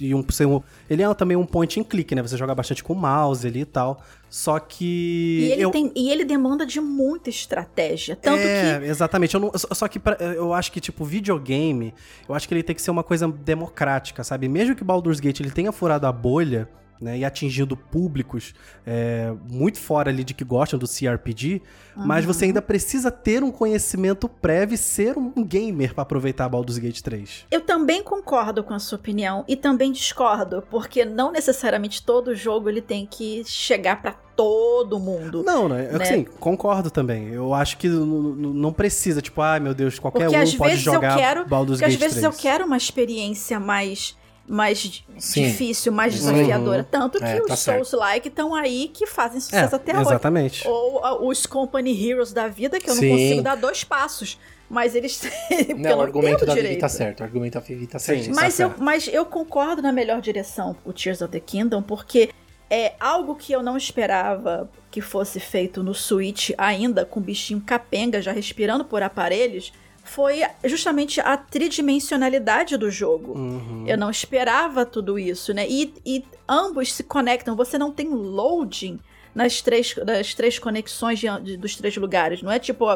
E 0.00 0.12
um, 0.14 0.24
ser 0.28 0.46
um, 0.46 0.60
ele 0.90 1.02
é 1.04 1.14
também 1.14 1.36
um 1.36 1.46
point 1.46 1.78
and 1.80 1.84
click, 1.84 2.14
né? 2.14 2.22
Você 2.22 2.36
joga 2.36 2.54
bastante 2.54 2.82
com 2.82 2.92
o 2.92 2.96
mouse 2.96 3.46
ali 3.46 3.60
e 3.60 3.64
tal. 3.64 4.02
Só 4.28 4.58
que. 4.58 5.46
E 5.48 5.52
ele, 5.52 5.62
eu, 5.62 5.70
tem, 5.70 5.92
e 5.94 6.10
ele 6.10 6.24
demanda 6.24 6.66
de 6.66 6.80
muita 6.80 7.30
estratégia. 7.30 8.16
Tanto 8.16 8.40
é, 8.40 8.80
que. 8.80 8.86
exatamente. 8.86 9.34
Eu 9.34 9.40
não- 9.40 9.52
só 9.56 9.68
só 9.72 9.86
que 9.88 10.00
pra- 10.00 10.16
eu 10.20 10.52
acho 10.52 10.72
que, 10.72 10.80
tipo, 10.80 11.04
videogame, 11.04 11.94
eu 12.28 12.34
acho 12.34 12.48
que 12.48 12.52
ele 12.54 12.64
tem 12.64 12.74
que 12.74 12.82
ser 12.82 12.90
uma 12.90 13.04
coisa 13.04 13.28
democrática, 13.28 14.24
sabe? 14.24 14.48
Mesmo 14.48 14.74
que 14.74 14.82
Baldur's 14.82 15.20
Gate 15.20 15.38
ele 15.40 15.50
tenha 15.52 15.70
furado 15.70 16.06
a 16.08 16.12
bolha, 16.12 16.68
né, 17.00 17.18
e 17.18 17.24
atingindo 17.24 17.76
públicos 17.76 18.54
é, 18.86 19.32
muito 19.50 19.78
fora 19.78 20.10
ali 20.10 20.24
de 20.24 20.32
que 20.34 20.44
gostam 20.44 20.78
do 20.78 20.86
CRPG, 20.86 21.60
mas 21.96 22.24
Uhum. 22.24 22.32
você 22.32 22.44
ainda 22.46 22.62
precisa 22.62 23.10
ter 23.10 23.42
um 23.42 23.50
conhecimento 23.50 24.28
prévio 24.28 24.74
e 24.74 24.78
ser 24.78 25.16
um 25.18 25.44
gamer 25.44 25.92
pra 25.94 26.02
aproveitar 26.02 26.48
Baldur's 26.48 26.78
Gate 26.78 27.00
3. 27.00 27.46
Eu 27.50 27.60
também 27.60 28.02
concordo 28.02 28.62
com 28.64 28.72
a 28.74 28.78
sua 28.78 28.96
opinião 28.98 29.44
e 29.48 29.56
também 29.56 29.92
discordo, 29.92 30.62
porque 30.70 31.04
não 31.04 31.32
necessariamente 31.32 32.02
todo 32.02 32.34
jogo 32.34 32.68
ele 32.68 32.80
tem 32.82 33.06
que 33.06 33.42
chegar 33.44 34.00
pra 34.00 34.12
todo 34.12 34.98
mundo. 35.00 35.42
Não, 35.42 35.68
né? 35.68 35.88
Eu, 35.90 35.98
Né? 35.98 36.04
Assim, 36.04 36.24
concordo 36.38 36.90
também. 36.90 37.28
Eu 37.28 37.54
acho 37.54 37.78
que 37.78 37.88
não 37.88 38.72
precisa, 38.72 39.22
tipo, 39.22 39.40
ai 39.40 39.58
meu 39.60 39.72
Deus, 39.74 39.98
qualquer 39.98 40.28
Porque 40.30 40.54
um 40.54 40.58
pode 40.58 40.76
jogar 40.76 41.16
quero- 41.16 41.46
Baldur's 41.46 41.78
Porque 41.80 41.84
às 41.94 41.98
Gate 41.98 42.00
vezes 42.00 42.20
3. 42.20 42.34
eu 42.34 42.38
quero 42.40 42.66
uma 42.66 42.76
experiência 42.76 43.58
mais, 43.58 44.16
mais 44.48 45.02
Sim. 45.18 45.42
difícil, 45.44 45.92
mais 45.92 46.14
Uhum. 46.14 46.32
desafiadora. 46.32 46.84
Tanto 46.84 47.18
que 47.18 47.24
É, 47.24 47.40
tá 47.40 47.54
os 47.54 47.60
certo. 47.60 47.84
Souls-like 47.84 48.28
estão 48.28 48.54
aí 48.54 48.88
que 48.92 49.06
fazem 49.06 49.38
É, 49.38 49.40
sucesso 49.40 49.76
até 49.76 49.92
hoje. 49.92 50.02
exatamente. 50.02 50.66
Ou 50.68 51.28
os 51.28 51.46
Company 51.46 52.08
Heroes 52.10 52.32
da 52.32 52.48
vida, 52.48 52.78
que 52.78 52.88
eu 52.88 52.94
não 52.94 53.00
Sim. 53.02 53.10
consigo 53.10 53.42
dar 53.42 53.56
dois 53.56 53.82
passos. 53.84 54.38
Mas 54.68 54.96
eles. 54.96 55.20
Não, 55.78 55.98
o 55.98 56.00
argumento 56.00 56.38
tenho 56.44 56.48
da 56.48 56.54
Vivi 56.60 56.76
tá 56.76 56.88
certo. 56.88 57.20
O 57.20 57.22
argumento 57.22 57.54
da 57.54 57.60
Vivi 57.60 57.86
tá 57.86 58.00
Sim. 58.00 58.20
certo. 58.20 58.34
Mas 58.34 58.56
Tá 58.56 58.64
eu, 58.64 58.68
certo. 58.70 58.82
mas 58.82 59.06
eu 59.06 59.24
concordo 59.24 59.80
na 59.80 59.92
melhor 59.92 60.20
direção 60.20 60.74
o 60.84 60.92
Tears 60.92 61.22
of 61.22 61.30
the 61.30 61.38
Kingdom, 61.38 61.82
porque 61.82 62.30
é 62.68 62.94
algo 62.98 63.36
que 63.36 63.52
eu 63.52 63.62
não 63.62 63.76
esperava 63.76 64.68
que 64.90 65.00
fosse 65.00 65.38
feito 65.38 65.84
no 65.84 65.94
Switch 65.94 66.50
ainda, 66.58 67.04
com 67.04 67.20
o 67.20 67.22
bichinho 67.22 67.60
capenga 67.64 68.20
já 68.20 68.32
respirando 68.32 68.84
por 68.84 69.04
aparelhos, 69.04 69.72
foi 70.06 70.42
justamente 70.64 71.20
a 71.20 71.36
tridimensionalidade 71.36 72.76
do 72.76 72.90
jogo. 72.90 73.32
Uhum. 73.38 73.84
Eu 73.86 73.98
não 73.98 74.10
esperava 74.10 74.84
tudo 74.86 75.18
isso, 75.18 75.52
né? 75.52 75.66
E, 75.68 75.92
e 76.04 76.24
ambos 76.48 76.92
se 76.92 77.02
conectam. 77.02 77.54
Você 77.56 77.76
não 77.78 77.90
tem 77.92 78.08
loading 78.08 78.98
nas 79.34 79.60
três, 79.60 79.94
nas 80.06 80.34
três 80.34 80.58
conexões 80.58 81.18
de- 81.18 81.40
de- 81.42 81.56
dos 81.56 81.76
três 81.76 81.96
lugares. 81.96 82.42
Não 82.42 82.50
é 82.50 82.58
tipo 82.58 82.86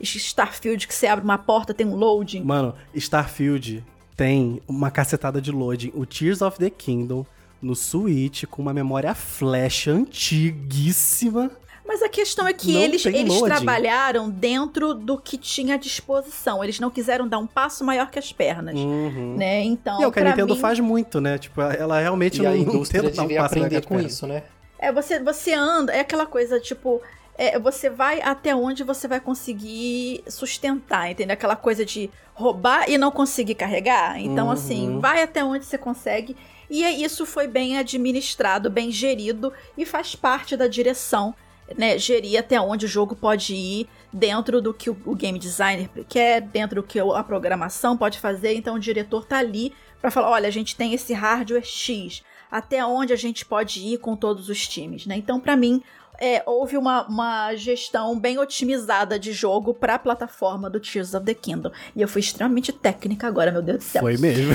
Starfield 0.00 0.86
que 0.88 0.94
você 0.94 1.06
abre 1.06 1.24
uma 1.24 1.36
porta, 1.38 1.74
tem 1.74 1.86
um 1.86 1.94
loading. 1.94 2.42
Mano, 2.42 2.74
Starfield 2.94 3.84
tem 4.16 4.62
uma 4.66 4.90
cacetada 4.90 5.40
de 5.40 5.50
loading. 5.52 5.92
O 5.94 6.06
Tears 6.06 6.40
of 6.40 6.58
the 6.58 6.70
Kingdom 6.70 7.26
no 7.60 7.74
Switch 7.74 8.44
com 8.46 8.62
uma 8.62 8.72
memória 8.72 9.14
flash 9.14 9.88
antiguíssima. 9.88 11.50
Mas 11.92 12.02
a 12.02 12.08
questão 12.08 12.46
é 12.46 12.52
que 12.52 12.72
Não 12.72 12.80
eles, 12.82 13.04
eles 13.04 13.24
loading. 13.34 13.46
trabalharam 13.48 14.30
dentro 14.30 14.94
do 14.94 15.18
que 15.18 15.36
tinha 15.36 15.74
à 15.74 15.76
disposição. 15.76 16.62
Eles 16.62 16.78
não 16.78 16.88
quiseram 16.88 17.26
dar 17.26 17.38
um 17.38 17.48
passo 17.48 17.82
maior 17.82 18.08
que 18.12 18.16
as 18.16 18.32
pernas. 18.32 18.76
Uhum. 18.76 19.34
Né? 19.36 19.64
Então, 19.64 20.00
e 20.00 20.04
é 20.04 20.06
o 20.06 20.12
que 20.12 20.20
a 20.20 20.24
Nintendo 20.24 20.54
mim, 20.54 20.60
faz 20.60 20.78
muito, 20.78 21.20
né? 21.20 21.36
Tipo, 21.36 21.60
ela 21.62 21.98
realmente 21.98 22.38
E 22.38 22.42
não, 22.42 22.50
a 22.52 22.54
não 22.54 22.60
indústria 22.62 23.02
tenta 23.02 23.16
dar 23.16 23.22
um 23.24 23.26
passo 23.26 23.34
maior 23.34 23.48
que 23.48 23.56
aprender 23.58 23.76
as 23.78 23.84
com 23.86 23.94
pernas. 23.96 24.12
isso, 24.12 24.24
né? 24.28 24.44
É, 24.78 24.92
você, 24.92 25.18
você 25.18 25.52
anda, 25.52 25.92
é 25.92 25.98
aquela 25.98 26.26
coisa, 26.26 26.60
tipo, 26.60 27.02
é, 27.36 27.58
você 27.58 27.90
vai 27.90 28.22
até 28.22 28.54
onde 28.54 28.84
você 28.84 29.08
vai 29.08 29.18
conseguir 29.18 30.22
sustentar, 30.28 31.10
entendeu? 31.10 31.34
Aquela 31.34 31.56
coisa 31.56 31.84
de 31.84 32.08
roubar 32.34 32.88
e 32.88 32.96
não 32.96 33.10
conseguir 33.10 33.56
carregar. 33.56 34.16
Então, 34.20 34.46
Uhum. 34.46 34.52
assim, 34.52 34.98
vai 35.00 35.24
até 35.24 35.42
onde 35.42 35.64
você 35.64 35.76
consegue. 35.76 36.36
E 36.70 36.84
é- 36.84 36.92
isso 36.92 37.26
foi 37.26 37.48
bem 37.48 37.78
administrado, 37.78 38.70
bem 38.70 38.92
gerido 38.92 39.52
e 39.76 39.84
faz 39.84 40.14
parte 40.14 40.56
da 40.56 40.68
direção 40.68 41.34
né, 41.76 41.98
gerir 41.98 42.38
até 42.38 42.60
onde 42.60 42.86
o 42.86 42.88
jogo 42.88 43.14
pode 43.14 43.54
ir 43.54 43.88
dentro 44.12 44.60
do 44.60 44.74
que 44.74 44.90
o 44.90 45.14
game 45.14 45.38
designer 45.38 45.88
quer, 46.08 46.40
dentro 46.40 46.82
do 46.82 46.86
que 46.86 46.98
a 46.98 47.22
programação 47.22 47.96
pode 47.96 48.18
fazer. 48.18 48.54
Então 48.54 48.74
o 48.74 48.80
diretor 48.80 49.24
tá 49.24 49.38
ali 49.38 49.72
para 50.00 50.10
falar, 50.10 50.30
olha, 50.30 50.48
a 50.48 50.52
gente 50.52 50.76
tem 50.76 50.94
esse 50.94 51.12
hardware 51.12 51.64
X, 51.64 52.22
até 52.50 52.84
onde 52.84 53.12
a 53.12 53.16
gente 53.16 53.44
pode 53.44 53.80
ir 53.80 53.98
com 53.98 54.16
todos 54.16 54.48
os 54.48 54.66
times, 54.66 55.06
né? 55.06 55.16
Então, 55.16 55.38
para 55.38 55.56
mim, 55.56 55.82
é, 56.20 56.42
houve 56.44 56.76
uma, 56.76 57.06
uma 57.06 57.54
gestão 57.54 58.18
bem 58.20 58.38
otimizada 58.38 59.18
de 59.18 59.32
jogo 59.32 59.72
para 59.72 59.94
a 59.94 59.98
plataforma 59.98 60.68
do 60.68 60.78
Tears 60.78 61.14
of 61.14 61.24
the 61.24 61.32
Kingdom. 61.32 61.72
E 61.96 62.02
eu 62.02 62.06
fui 62.06 62.20
extremamente 62.20 62.72
técnica 62.72 63.26
agora, 63.26 63.50
meu 63.50 63.62
Deus 63.62 63.78
do 63.78 63.84
céu. 63.84 64.02
Foi 64.02 64.18
mesmo. 64.18 64.54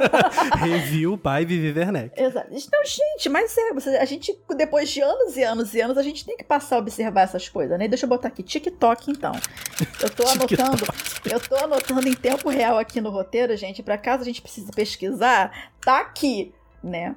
Review 0.58 1.18
by 1.18 1.44
Vivi 1.44 1.78
Werneck. 1.78 2.18
Exato. 2.18 2.48
Então, 2.50 2.80
gente, 2.84 3.28
mas 3.28 3.54
é, 3.86 4.00
a 4.00 4.04
gente, 4.06 4.34
depois 4.56 4.90
de 4.90 5.02
anos 5.02 5.36
e 5.36 5.42
anos 5.42 5.74
e 5.74 5.80
anos, 5.82 5.98
a 5.98 6.02
gente 6.02 6.24
tem 6.24 6.36
que 6.36 6.44
passar 6.44 6.76
a 6.76 6.78
observar 6.78 7.22
essas 7.22 7.46
coisas, 7.46 7.78
né? 7.78 7.86
Deixa 7.86 8.06
eu 8.06 8.08
botar 8.08 8.28
aqui, 8.28 8.42
TikTok, 8.42 9.10
então. 9.10 9.32
Eu 10.00 10.08
tô 10.08 10.22
anotando, 10.26 10.86
eu 11.30 11.40
tô 11.40 11.56
anotando 11.56 12.08
em 12.08 12.14
tempo 12.14 12.48
real 12.48 12.78
aqui 12.78 13.02
no 13.02 13.10
roteiro, 13.10 13.54
gente, 13.54 13.82
para 13.82 13.98
caso 13.98 14.22
a 14.22 14.24
gente 14.24 14.40
precise 14.40 14.70
pesquisar, 14.72 15.70
tá 15.84 16.00
aqui, 16.00 16.54
né? 16.82 17.14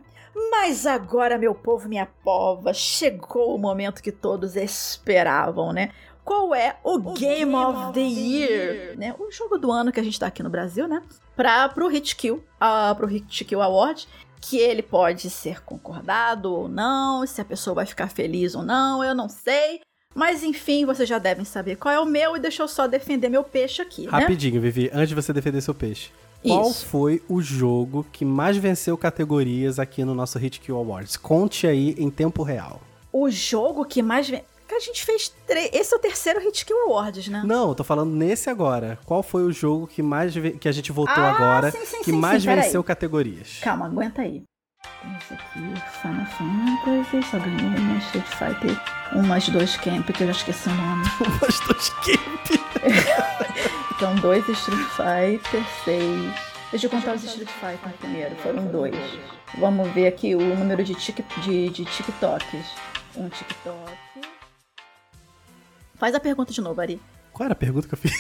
Mas 0.52 0.86
agora, 0.86 1.38
meu 1.38 1.56
povo, 1.56 1.88
minha 1.88 2.06
pova, 2.06 2.74
chegou 2.74 3.56
o 3.56 3.58
momento 3.58 4.04
que 4.04 4.12
todos 4.12 4.56
esperavam, 4.56 5.72
né? 5.72 5.92
Qual 6.26 6.54
é 6.54 6.76
o, 6.84 6.96
o 6.96 7.14
Game, 7.14 7.52
Game, 7.52 7.56
of, 7.56 7.94
the, 7.94 8.02
Year? 8.02 8.52
Year? 8.52 8.98
Né? 8.98 9.16
O 9.18 9.32
jogo 9.32 9.58
do 9.58 9.72
ano 9.72 9.92
que 9.92 10.00
a 10.00 10.04
gente 10.04 10.20
tá 10.20 10.28
aqui 10.28 10.44
no 10.44 10.50
Brasil, 10.50 10.88
né? 10.88 11.02
Pra, 11.36 11.70
pro 11.70 11.90
Hitkill, 11.90 12.44
uh, 12.62 12.96
pro 12.96 13.10
Hitkill 13.10 13.62
Award, 13.62 14.08
que 14.42 14.58
ele 14.58 14.82
pode 14.82 15.30
ser 15.30 15.64
concordado 15.64 16.52
ou 16.52 16.68
não, 16.68 17.26
se 17.26 17.40
a 17.40 17.46
pessoa 17.46 17.76
vai 17.76 17.86
ficar 17.86 18.10
feliz 18.10 18.56
ou 18.56 18.64
não, 18.64 19.04
eu 19.04 19.16
não 19.16 19.30
sei. 19.30 19.82
Mas 20.16 20.44
enfim, 20.44 20.86
vocês 20.86 21.08
já 21.08 21.20
devem 21.20 21.46
saber 21.46 21.76
qual 21.76 21.94
é 21.94 22.00
o 22.00 22.06
meu 22.06 22.36
e 22.36 22.40
deixa 22.40 22.64
eu 22.64 22.68
só 22.68 22.88
defender 22.88 23.30
meu 23.30 23.44
peixe 23.44 23.82
aqui, 23.82 24.06
né? 24.06 24.12
Rapidinho, 24.12 24.60
Vivi, 24.60 24.90
antes 24.94 25.10
de 25.10 25.16
você 25.16 25.32
defender 25.32 25.62
seu 25.62 25.76
peixe. 25.76 26.10
Qual 26.46 26.70
Isso. 26.70 26.86
foi 26.86 27.24
o 27.28 27.42
jogo 27.42 28.06
que 28.12 28.24
mais 28.24 28.56
venceu 28.56 28.96
categorias 28.96 29.80
aqui 29.80 30.06
no 30.06 30.14
nosso 30.14 30.38
Hit 30.38 30.60
Kill 30.60 30.78
Awards? 30.78 31.18
Conte 31.18 31.66
aí 31.66 31.96
em 31.98 32.10
tempo 32.10 32.44
real. 32.44 32.82
O 33.12 33.30
jogo 33.32 33.84
que 33.84 34.04
mais 34.04 34.30
venceu. 34.30 34.46
A 34.72 34.80
gente 34.80 35.06
fez 35.06 35.32
três. 35.48 35.70
Esse 35.74 35.94
é 35.94 35.98
o 35.98 36.00
terceiro 36.00 36.40
Hit 36.40 36.66
Kill 36.66 36.78
Awards, 36.88 37.28
né? 37.30 37.44
Não, 37.46 37.74
tô 37.74 37.84
falando 37.84 38.14
nesse 38.14 38.50
agora. 38.50 39.00
Qual 39.06 39.24
foi 39.24 39.44
o 39.44 39.52
jogo 39.52 39.88
que 39.88 40.04
mais 40.04 40.34
que 40.60 40.68
a 40.68 40.72
gente 40.72 40.92
votou 40.92 41.24
ah, 41.24 41.32
agora 41.32 41.72
sim, 41.72 41.86
sim, 41.86 41.98
que 42.00 42.12
sim, 42.12 42.18
mais 42.18 42.44
venceu 42.44 42.84
categorias? 42.84 43.60
Calma, 43.62 43.86
aguenta 43.86 44.22
aí. 44.22 44.44
Esse 45.18 45.34
aqui, 45.34 45.60
Final 46.02 46.26
Fantasy, 46.84 47.30
só 47.30 47.40
ganhou 47.40 47.78
uma 47.78 47.98
Street 48.00 48.26
Fighter, 48.26 48.82
umas 49.14 49.50
dois 49.50 49.78
Camp, 49.78 50.08
que 50.10 50.24
eu 50.24 50.28
já 50.28 50.34
esqueci 50.34 50.70
o 50.70 50.74
nome. 50.74 51.04
umas 51.42 51.60
dois 51.62 51.90
Camp. 51.90 53.16
São 54.00 54.14
dois 54.16 54.48
Street 54.50 54.88
Fighter, 54.90 55.64
seis. 55.86 56.34
Deixa 56.70 56.88
eu 56.88 56.90
contar 56.90 57.16
os 57.16 57.24
Street 57.24 57.48
Fighter 57.48 57.94
primeiro, 58.00 58.36
foram 58.36 58.66
dois. 58.66 58.96
Vamos 59.58 59.90
ver 59.94 60.08
aqui 60.08 60.36
o 60.36 60.42
número 60.42 60.84
de, 60.84 60.94
tic, 60.96 61.18
de, 61.42 61.70
de 61.70 61.86
TikToks. 61.86 62.66
Um 63.16 63.30
TikTok. 63.30 63.98
Faz 65.96 66.14
a 66.14 66.20
pergunta 66.20 66.52
de 66.52 66.60
novo, 66.60 66.82
Ari. 66.82 67.02
Qual 67.32 67.46
era 67.46 67.54
a 67.54 67.56
pergunta 67.56 67.88
que 67.88 67.94
eu 67.94 67.98
fiz? 67.98 68.12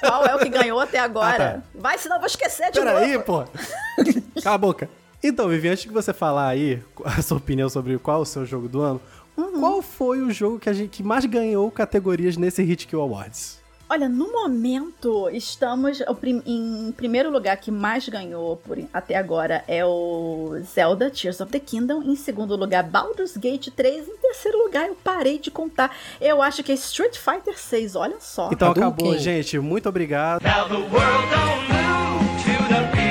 Qual 0.00 0.24
é 0.24 0.34
o 0.34 0.38
que 0.38 0.48
ganhou 0.48 0.80
até 0.80 0.98
agora? 1.00 1.56
Ah, 1.56 1.60
tá. 1.60 1.62
Vai, 1.74 1.98
senão 1.98 2.16
eu 2.16 2.20
vou 2.20 2.26
esquecer 2.26 2.70
de 2.70 2.80
Pera 2.80 2.92
novo. 2.92 3.04
Peraí, 3.04 3.18
pô. 3.22 3.44
Cala 4.42 4.54
a 4.54 4.58
boca. 4.58 4.88
Então, 5.22 5.48
Vivi, 5.48 5.68
antes 5.68 5.84
de 5.84 5.90
você 5.90 6.14
falar 6.14 6.48
aí 6.48 6.82
a 7.04 7.20
sua 7.20 7.36
opinião 7.36 7.68
sobre 7.68 7.98
qual 7.98 8.22
o 8.22 8.24
seu 8.24 8.46
jogo 8.46 8.66
do 8.66 8.80
ano, 8.80 9.00
uhum. 9.36 9.60
qual 9.60 9.82
foi 9.82 10.22
o 10.22 10.30
jogo 10.30 10.58
que, 10.58 10.70
a 10.70 10.72
gente, 10.72 10.88
que 10.88 11.02
mais 11.02 11.26
ganhou 11.26 11.70
categorias 11.70 12.38
nesse 12.38 12.62
Hit 12.62 12.86
Kill 12.86 13.02
Awards? 13.02 13.58
Olha, 13.90 14.06
no 14.06 14.30
momento 14.30 15.30
estamos 15.32 16.02
em 16.44 16.92
primeiro 16.92 17.30
lugar 17.30 17.56
que 17.56 17.70
mais 17.70 18.06
ganhou 18.06 18.58
por, 18.58 18.78
até 18.92 19.16
agora 19.16 19.64
é 19.66 19.82
o 19.82 20.60
Zelda 20.62 21.10
Tears 21.10 21.40
of 21.40 21.50
the 21.50 21.58
Kingdom, 21.58 22.02
em 22.02 22.14
segundo 22.14 22.54
lugar 22.54 22.82
Baldur's 22.82 23.34
Gate 23.38 23.68
3, 23.74 24.06
em 24.06 24.16
terceiro 24.18 24.58
lugar 24.58 24.88
eu 24.88 24.96
parei 25.02 25.38
de 25.38 25.50
contar. 25.50 25.96
Eu 26.20 26.42
acho 26.42 26.62
que 26.62 26.70
é 26.70 26.74
Street 26.74 27.16
Fighter 27.16 27.58
6, 27.58 27.96
olha 27.96 28.16
só. 28.20 28.50
Então 28.52 28.72
acabou, 28.72 29.16
gente. 29.16 29.58
Muito 29.58 29.88
obrigado. 29.88 30.42
Now 30.42 30.68
the 30.68 30.74
world 30.74 31.30
don't 31.30 31.72
move 31.72 32.42
to 32.44 32.68
the 32.68 33.07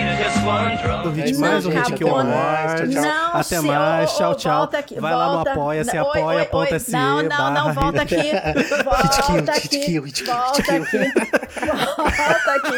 Hit, 1.13 1.37
mais 1.37 1.65
um 1.65 1.69
Hit 1.69 1.93
Kill 1.93 2.07
Award. 2.07 2.93
Não, 2.93 3.35
Até 3.35 3.61
mais, 3.61 4.13
tchau, 4.15 4.35
tchau. 4.35 4.57
Volta 4.57 4.77
aqui, 4.79 4.99
Vai 4.99 5.15
lá 5.15 5.33
no 5.33 5.39
apoia-se, 5.49 5.97
apoia.se. 5.97 6.91
Não, 6.91 7.23
não, 7.23 7.53
não, 7.53 7.73
volta 7.73 8.01
aqui. 8.01 8.15
Volta 8.83 9.51
aqui. 9.51 9.77
Hit 9.77 9.85
Kill, 9.85 10.03
Hit 10.03 10.23
Kill, 10.23 10.33
Hit 10.55 10.89
Kill. 10.89 11.01
Volta 12.17 12.51
aqui. 12.53 12.77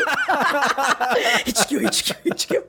Hit 1.46 1.68
Kill, 1.68 1.80
Hit 1.82 2.04
Kill, 2.04 2.18
Hit 2.26 2.48
Kill. 2.48 2.64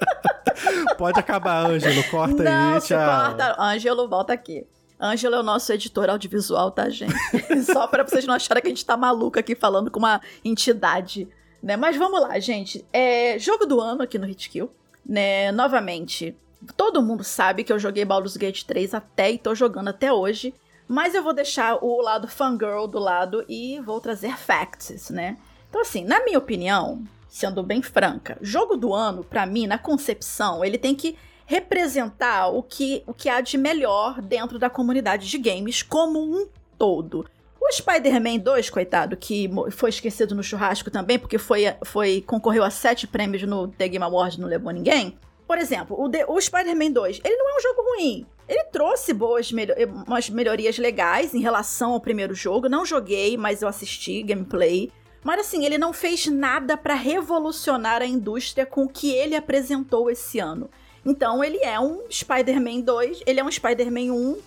Pode 0.99 1.19
acabar, 1.19 1.67
Ângelo. 1.67 2.03
Corta 2.05 2.43
não, 2.43 2.75
aí, 2.75 2.81
tchau. 2.81 2.99
Corta. 2.99 3.57
Ângelo, 3.61 4.09
volta 4.09 4.33
aqui. 4.33 4.67
Ângelo 5.01 5.37
é 5.37 5.41
o 5.41 5.43
nosso 5.43 5.73
editor 5.73 6.11
audiovisual, 6.11 6.71
tá, 6.71 6.91
gente? 6.91 7.15
Só 7.65 7.87
para 7.87 8.05
vocês 8.05 8.27
não 8.27 8.35
acharem 8.35 8.63
que 8.63 8.69
a 8.69 8.71
gente 8.71 8.85
tá 8.85 8.97
maluca 8.97 9.41
aqui 9.41 9.55
falando 9.55 9.91
com 9.91 9.99
uma 9.99 10.21
entidade, 10.45 11.27
né? 11.63 11.77
Mas 11.77 11.97
vamos 11.97 12.21
lá, 12.21 12.39
gente. 12.39 12.85
É 12.93 13.39
jogo 13.39 13.67
do 13.67 13.81
ano 13.81 14.03
aqui 14.03 14.19
no 14.19 14.29
Hitkill 14.29 14.71
né? 15.11 15.51
Novamente, 15.53 16.37
todo 16.77 17.03
mundo 17.03 17.25
sabe 17.25 17.65
que 17.65 17.73
eu 17.73 17.79
joguei 17.79 18.05
Baldur's 18.05 18.37
Gate 18.37 18.63
3 18.63 18.95
até 18.95 19.33
e 19.33 19.39
tô 19.39 19.55
jogando 19.55 19.89
até 19.89 20.13
hoje. 20.13 20.55
Mas 20.87 21.15
eu 21.15 21.23
vou 21.23 21.33
deixar 21.33 21.85
o 21.85 22.01
lado 22.01 22.27
fangirl 22.27 22.87
do 22.87 22.99
lado 22.99 23.45
e 23.49 23.81
vou 23.81 24.01
trazer 24.01 24.37
facts, 24.37 25.11
né? 25.11 25.37
Então, 25.69 25.81
assim, 25.81 26.05
na 26.05 26.25
minha 26.25 26.39
opinião, 26.39 27.05
sendo 27.29 27.63
bem 27.63 27.81
franca, 27.81 28.37
jogo 28.41 28.77
do 28.77 28.93
ano, 28.93 29.23
para 29.23 29.47
mim, 29.47 29.69
na 29.69 29.79
concepção, 29.79 30.65
ele 30.65 30.79
tem 30.79 30.95
que 30.95 31.17
representar 31.47 32.49
o 32.49 32.63
que, 32.63 33.05
o 33.07 33.15
que 33.15 33.29
há 33.29 33.41
de 33.41 33.57
melhor 33.57 34.21
dentro 34.21 34.59
da 34.59 34.71
comunidade 34.71 35.29
de 35.29 35.39
games 35.39 35.83
como 35.83 36.21
um 36.21 36.49
todo. 36.77 37.25
O 37.61 37.71
Spider-Man 37.71 38.39
2, 38.39 38.71
coitado, 38.71 39.17
que 39.17 39.51
foi 39.71 39.91
esquecido 39.91 40.35
no 40.35 40.43
churrasco 40.43 40.91
também, 40.91 41.19
porque 41.19 41.37
foi, 41.37 41.65
foi 41.85 42.25
concorreu 42.27 42.65
a 42.65 42.71
sete 42.71 43.07
prêmios 43.07 43.43
no 43.43 43.69
The 43.69 43.87
Game 43.87 44.05
Awards 44.05 44.39
e 44.39 44.41
não 44.41 44.49
levou 44.49 44.73
ninguém. 44.73 45.19
Por 45.47 45.59
exemplo, 45.59 45.97
o, 45.97 46.35
o 46.35 46.41
Spider-Man 46.41 46.93
2, 46.93 47.21
ele 47.23 47.37
não 47.37 47.51
é 47.51 47.57
um 47.57 47.61
jogo 47.61 47.83
ruim. 47.83 48.27
Ele 48.49 48.65
trouxe 48.65 49.13
boas 49.13 49.53
melhor, 49.53 49.77
umas 50.07 50.31
melhorias 50.31 50.79
legais 50.79 51.35
em 51.35 51.41
relação 51.41 51.93
ao 51.93 52.01
primeiro 52.01 52.35
jogo. 52.35 52.69
Não 52.69 52.85
joguei, 52.85 53.37
mas 53.37 53.61
eu 53.61 53.69
assisti 53.69 54.23
gameplay. 54.23 54.91
Mas 55.23 55.41
assim, 55.41 55.65
ele 55.65 55.77
não 55.77 55.93
fez 55.93 56.27
nada 56.27 56.77
para 56.77 56.95
revolucionar 56.95 58.01
a 58.01 58.07
indústria 58.07 58.65
com 58.65 58.85
o 58.85 58.89
que 58.89 59.13
ele 59.13 59.37
apresentou 59.37 60.11
esse 60.11 60.39
ano. 60.39 60.71
Então 61.05 61.45
ele 61.45 61.59
é 61.59 61.79
um 61.79 62.05
Spider-Man 62.11 62.81
2, 62.81 63.23
ele 63.27 63.41
é 63.41 63.45
um 63.45 63.51
Spider-Man 63.51 64.13
1 64.13 64.39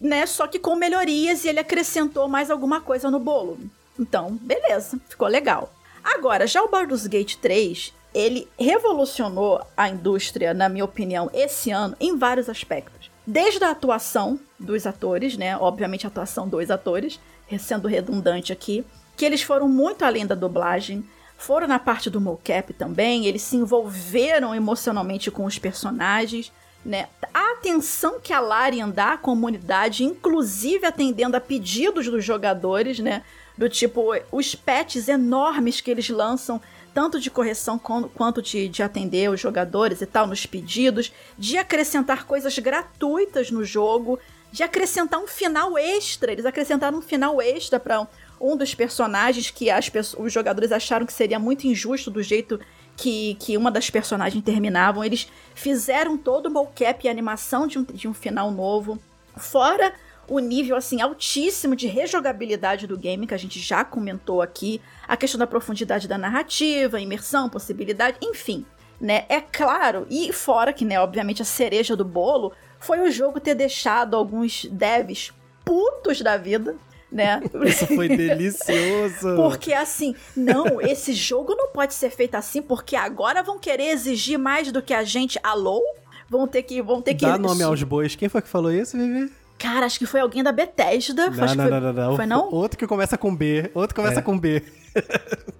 né? 0.00 0.26
Só 0.26 0.46
que 0.46 0.58
com 0.58 0.74
melhorias 0.76 1.44
e 1.44 1.48
ele 1.48 1.60
acrescentou 1.60 2.28
mais 2.28 2.50
alguma 2.50 2.80
coisa 2.80 3.10
no 3.10 3.18
bolo. 3.18 3.58
Então, 3.98 4.38
beleza, 4.40 5.00
ficou 5.08 5.28
legal. 5.28 5.72
Agora, 6.02 6.46
já 6.46 6.62
o 6.62 6.68
Baldur's 6.68 7.06
Gate 7.06 7.36
3, 7.36 7.92
ele 8.14 8.48
revolucionou 8.58 9.60
a 9.76 9.88
indústria, 9.88 10.54
na 10.54 10.68
minha 10.68 10.84
opinião, 10.84 11.30
esse 11.34 11.70
ano 11.70 11.96
em 12.00 12.16
vários 12.16 12.48
aspectos. 12.48 13.10
Desde 13.26 13.62
a 13.64 13.70
atuação 13.70 14.38
dos 14.58 14.86
atores, 14.86 15.36
né? 15.36 15.56
Obviamente 15.56 16.06
a 16.06 16.08
atuação 16.08 16.48
dos 16.48 16.70
atores, 16.70 17.18
sendo 17.58 17.88
redundante 17.88 18.52
aqui, 18.52 18.84
que 19.16 19.24
eles 19.24 19.42
foram 19.42 19.68
muito 19.68 20.04
além 20.04 20.26
da 20.26 20.34
dublagem, 20.34 21.04
foram 21.36 21.66
na 21.66 21.78
parte 21.78 22.08
do 22.08 22.20
mocap 22.20 22.72
também, 22.72 23.26
eles 23.26 23.42
se 23.42 23.56
envolveram 23.56 24.54
emocionalmente 24.54 25.30
com 25.30 25.44
os 25.44 25.58
personagens, 25.58 26.52
né? 26.86 27.08
A 27.34 27.52
atenção 27.52 28.20
que 28.20 28.32
a 28.32 28.40
Larian 28.40 28.88
dá 28.88 29.14
à 29.14 29.18
comunidade, 29.18 30.04
inclusive 30.04 30.86
atendendo 30.86 31.36
a 31.36 31.40
pedidos 31.40 32.06
dos 32.06 32.24
jogadores, 32.24 33.00
né? 33.00 33.22
Do 33.58 33.68
tipo, 33.68 34.12
os 34.30 34.54
patches 34.54 35.08
enormes 35.08 35.80
que 35.80 35.90
eles 35.90 36.08
lançam, 36.08 36.60
tanto 36.94 37.18
de 37.18 37.30
correção 37.30 37.78
quanto 37.78 38.40
de, 38.40 38.68
de 38.68 38.82
atender 38.82 39.30
os 39.30 39.40
jogadores 39.40 40.00
e 40.00 40.06
tal, 40.06 40.26
nos 40.26 40.46
pedidos, 40.46 41.12
de 41.36 41.58
acrescentar 41.58 42.24
coisas 42.24 42.58
gratuitas 42.58 43.50
no 43.50 43.64
jogo, 43.64 44.18
de 44.52 44.62
acrescentar 44.62 45.20
um 45.20 45.26
final 45.26 45.76
extra. 45.76 46.32
Eles 46.32 46.46
acrescentaram 46.46 46.98
um 46.98 47.02
final 47.02 47.42
extra 47.42 47.80
para 47.80 48.06
um 48.40 48.56
dos 48.56 48.74
personagens 48.74 49.50
que 49.50 49.70
as, 49.70 49.90
os 50.16 50.32
jogadores 50.32 50.70
acharam 50.70 51.06
que 51.06 51.12
seria 51.12 51.38
muito 51.38 51.66
injusto 51.66 52.10
do 52.10 52.22
jeito 52.22 52.60
que, 52.96 53.34
que 53.34 53.56
uma 53.56 53.70
das 53.70 53.90
personagens 53.90 54.42
terminavam. 54.42 55.04
Eles 55.04 55.28
fizeram 55.54 56.16
todo 56.16 56.46
o 56.46 56.50
mocap 56.50 57.04
e 57.04 57.08
animação 57.08 57.66
de 57.66 57.78
um, 57.78 57.82
de 57.84 58.08
um 58.08 58.14
final 58.14 58.50
novo. 58.50 58.98
Fora 59.36 59.92
o 60.28 60.38
nível 60.38 60.76
assim 60.76 61.00
altíssimo 61.00 61.76
de 61.76 61.86
rejogabilidade 61.86 62.86
do 62.86 62.98
game 62.98 63.26
que 63.26 63.34
a 63.34 63.38
gente 63.38 63.60
já 63.60 63.84
comentou 63.84 64.42
aqui, 64.42 64.80
a 65.06 65.16
questão 65.16 65.38
da 65.38 65.46
profundidade 65.46 66.08
da 66.08 66.18
narrativa, 66.18 67.00
imersão, 67.00 67.48
possibilidade, 67.48 68.18
enfim, 68.20 68.66
né? 69.00 69.24
É 69.28 69.40
claro, 69.40 70.06
e 70.10 70.32
fora 70.32 70.72
que, 70.72 70.84
né, 70.84 70.98
obviamente 71.00 71.42
a 71.42 71.44
cereja 71.44 71.94
do 71.94 72.04
bolo 72.04 72.52
foi 72.80 73.00
o 73.00 73.10
jogo 73.10 73.40
ter 73.40 73.54
deixado 73.54 74.16
alguns 74.16 74.64
devs 74.66 75.32
putos 75.64 76.20
da 76.20 76.36
vida, 76.36 76.76
né? 77.16 77.40
Isso 77.64 77.86
foi 77.86 78.08
delicioso. 78.08 79.34
Porque 79.36 79.72
assim, 79.72 80.14
não, 80.36 80.80
esse 80.80 81.12
jogo 81.14 81.54
não 81.54 81.68
pode 81.68 81.94
ser 81.94 82.10
feito 82.10 82.34
assim, 82.34 82.60
porque 82.62 82.94
agora 82.94 83.42
vão 83.42 83.58
querer 83.58 83.88
exigir 83.88 84.38
mais 84.38 84.70
do 84.70 84.82
que 84.82 84.94
a 84.94 85.02
gente. 85.02 85.38
Alô? 85.42 85.82
Vão 86.28 86.46
ter 86.46 86.62
que. 86.62 86.82
Vão 86.82 87.00
ter 87.00 87.14
que... 87.14 87.24
Dá 87.24 87.38
nome 87.38 87.62
aos 87.62 87.82
bois. 87.82 88.14
Quem 88.14 88.28
foi 88.28 88.42
que 88.42 88.48
falou 88.48 88.70
isso, 88.70 88.96
Vivi? 88.96 89.32
Cara, 89.58 89.86
acho 89.86 89.98
que 89.98 90.06
foi 90.06 90.20
alguém 90.20 90.42
da 90.42 90.52
Bethesda. 90.52 91.30
Não, 91.30 91.44
acho 91.44 91.56
não, 91.56 91.64
que 91.64 91.70
foi... 91.70 91.80
não, 91.80 91.92
não, 91.92 91.92
não. 91.92 92.16
Foi 92.16 92.26
não? 92.26 92.50
Outro 92.52 92.78
que 92.78 92.86
começa 92.86 93.16
com 93.16 93.34
B. 93.34 93.70
Outro 93.74 93.94
que 93.94 94.00
começa 94.00 94.20
É. 94.20 94.22
com 94.22 94.38
B. 94.38 94.62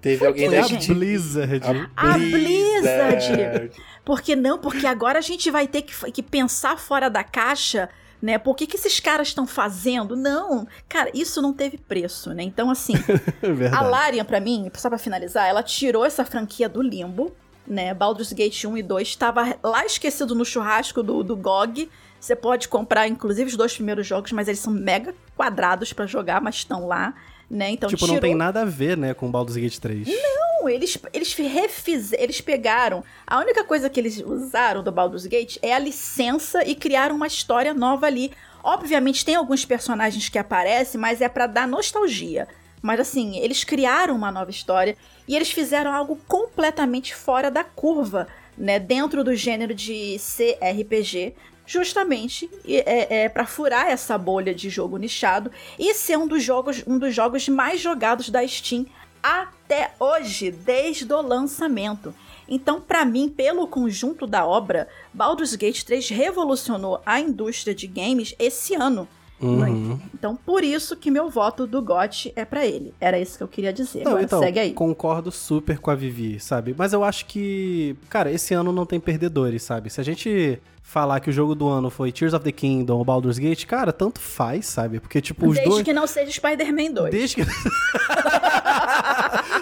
Teve 0.00 0.26
alguém 0.26 0.48
Foi 0.48 0.56
da 0.58 0.64
a 0.64 0.68
gente. 0.68 0.92
Blizzard. 0.92 1.90
A 1.96 2.12
Blizzard. 2.18 3.70
Porque 4.04 4.36
não? 4.36 4.58
Porque 4.58 4.86
agora 4.86 5.18
a 5.18 5.22
gente 5.22 5.50
vai 5.50 5.66
ter 5.66 5.82
que, 5.82 6.12
que 6.12 6.22
pensar 6.22 6.78
fora 6.78 7.08
da 7.08 7.24
caixa, 7.24 7.88
né? 8.20 8.38
Por 8.38 8.56
que, 8.56 8.66
que 8.66 8.76
esses 8.76 9.00
caras 9.00 9.28
estão 9.28 9.46
fazendo? 9.46 10.16
Não, 10.16 10.66
cara, 10.88 11.10
isso 11.14 11.40
não 11.42 11.52
teve 11.52 11.78
preço, 11.78 12.32
né? 12.32 12.42
Então, 12.42 12.70
assim, 12.70 12.94
É 13.42 13.74
a. 13.74 13.80
Larian, 13.82 14.24
pra 14.24 14.40
mim, 14.40 14.70
só 14.74 14.88
pra 14.88 14.98
finalizar, 14.98 15.46
ela 15.48 15.62
tirou 15.62 16.04
essa 16.04 16.24
franquia 16.24 16.68
do 16.68 16.82
limbo, 16.82 17.32
né? 17.66 17.92
Baldur's 17.94 18.32
Gate 18.32 18.64
1 18.64 18.78
e 18.78 18.82
2 18.82 19.08
estava 19.08 19.56
lá 19.62 19.84
esquecido 19.84 20.34
no 20.34 20.44
churrasco 20.44 21.02
do, 21.02 21.22
do 21.22 21.36
GOG. 21.36 21.90
Você 22.18 22.34
pode 22.34 22.68
comprar, 22.68 23.06
inclusive, 23.06 23.50
os 23.50 23.56
dois 23.56 23.74
primeiros 23.74 24.06
jogos, 24.06 24.32
mas 24.32 24.48
eles 24.48 24.60
são 24.60 24.72
mega 24.72 25.14
quadrados 25.36 25.92
pra 25.92 26.06
jogar, 26.06 26.40
mas 26.40 26.56
estão 26.56 26.86
lá, 26.86 27.14
né? 27.50 27.70
Então, 27.70 27.88
tipo, 27.88 28.00
tirou... 28.00 28.14
não 28.14 28.20
tem 28.20 28.34
nada 28.34 28.62
a 28.62 28.64
ver, 28.64 28.96
né, 28.96 29.14
com 29.14 29.30
Baldur's 29.30 29.56
Gate 29.56 29.78
3. 29.78 30.08
Não, 30.08 30.68
eles, 30.68 30.98
eles 31.12 31.32
refizeram, 31.34 32.22
eles 32.22 32.40
pegaram. 32.40 33.04
A 33.26 33.38
única 33.38 33.64
coisa 33.64 33.88
que 33.88 34.00
eles 34.00 34.20
usaram 34.20 34.82
do 34.82 34.90
Baldur's 34.92 35.26
Gate 35.26 35.58
é 35.62 35.72
a 35.72 35.78
licença 35.78 36.64
e 36.64 36.74
criaram 36.74 37.16
uma 37.16 37.26
história 37.26 37.72
nova 37.72 38.06
ali. 38.06 38.32
Obviamente 38.62 39.24
tem 39.24 39.36
alguns 39.36 39.64
personagens 39.64 40.28
que 40.28 40.38
aparecem, 40.38 41.00
mas 41.00 41.20
é 41.20 41.28
pra 41.28 41.46
dar 41.46 41.68
nostalgia. 41.68 42.48
Mas 42.82 43.00
assim, 43.00 43.36
eles 43.38 43.64
criaram 43.64 44.14
uma 44.14 44.30
nova 44.30 44.50
história 44.50 44.96
e 45.26 45.34
eles 45.34 45.50
fizeram 45.50 45.92
algo 45.92 46.18
completamente 46.28 47.14
fora 47.14 47.50
da 47.50 47.64
curva, 47.64 48.28
né? 48.56 48.78
Dentro 48.78 49.22
do 49.24 49.34
gênero 49.34 49.74
de 49.74 50.16
CRPG, 50.18 51.34
justamente 51.66 52.48
é, 52.66 53.24
é, 53.24 53.28
para 53.28 53.44
furar 53.44 53.88
essa 53.88 54.16
bolha 54.16 54.54
de 54.54 54.70
jogo 54.70 54.96
nichado 54.96 55.50
e 55.78 55.92
ser 55.94 56.16
um 56.16 56.26
dos 56.26 56.42
jogos, 56.42 56.82
um 56.86 56.98
dos 56.98 57.14
jogos 57.14 57.48
mais 57.48 57.80
jogados 57.80 58.30
da 58.30 58.46
Steam 58.46 58.86
até 59.22 59.92
hoje, 59.98 60.52
desde 60.52 61.12
o 61.12 61.20
lançamento. 61.20 62.14
Então, 62.48 62.80
pra 62.80 63.04
mim, 63.04 63.28
pelo 63.28 63.66
conjunto 63.66 64.24
da 64.24 64.46
obra, 64.46 64.88
Baldur's 65.12 65.56
Gate 65.56 65.82
3 65.82 66.10
revolucionou 66.10 67.02
a 67.04 67.18
indústria 67.18 67.74
de 67.74 67.88
games 67.88 68.36
esse 68.38 68.76
ano. 68.76 69.08
Uhum. 69.40 69.98
Então, 70.14 70.34
por 70.34 70.64
isso 70.64 70.96
que 70.96 71.10
meu 71.10 71.28
voto 71.28 71.66
do 71.66 71.82
GOT 71.82 72.32
é 72.34 72.44
pra 72.44 72.64
ele. 72.66 72.94
Era 73.00 73.18
isso 73.18 73.36
que 73.36 73.42
eu 73.42 73.48
queria 73.48 73.72
dizer. 73.72 74.02
Não, 74.04 74.12
Agora, 74.12 74.24
então, 74.24 74.40
segue 74.40 74.58
aí. 74.58 74.72
concordo 74.72 75.30
super 75.30 75.78
com 75.78 75.90
a 75.90 75.94
Vivi, 75.94 76.40
sabe? 76.40 76.74
Mas 76.76 76.92
eu 76.92 77.04
acho 77.04 77.26
que, 77.26 77.96
cara, 78.08 78.30
esse 78.30 78.54
ano 78.54 78.72
não 78.72 78.86
tem 78.86 78.98
perdedores, 78.98 79.62
sabe? 79.62 79.90
Se 79.90 80.00
a 80.00 80.04
gente 80.04 80.60
falar 80.86 81.18
que 81.18 81.28
o 81.28 81.32
jogo 81.32 81.56
do 81.56 81.68
ano 81.68 81.90
foi 81.90 82.12
Tears 82.12 82.32
of 82.32 82.44
the 82.44 82.52
Kingdom 82.52 82.98
ou 82.98 83.04
Baldur's 83.04 83.38
Gate, 83.38 83.66
cara, 83.66 83.92
tanto 83.92 84.20
faz, 84.20 84.66
sabe? 84.66 85.00
Porque, 85.00 85.20
tipo, 85.20 85.48
os 85.48 85.56
Desde 85.56 85.68
dois... 85.68 85.82
que 85.82 85.92
não 85.92 86.06
seja 86.06 86.30
Spider-Man 86.30 86.92
2. 86.92 87.10
Desde 87.10 87.34
que... 87.34 87.42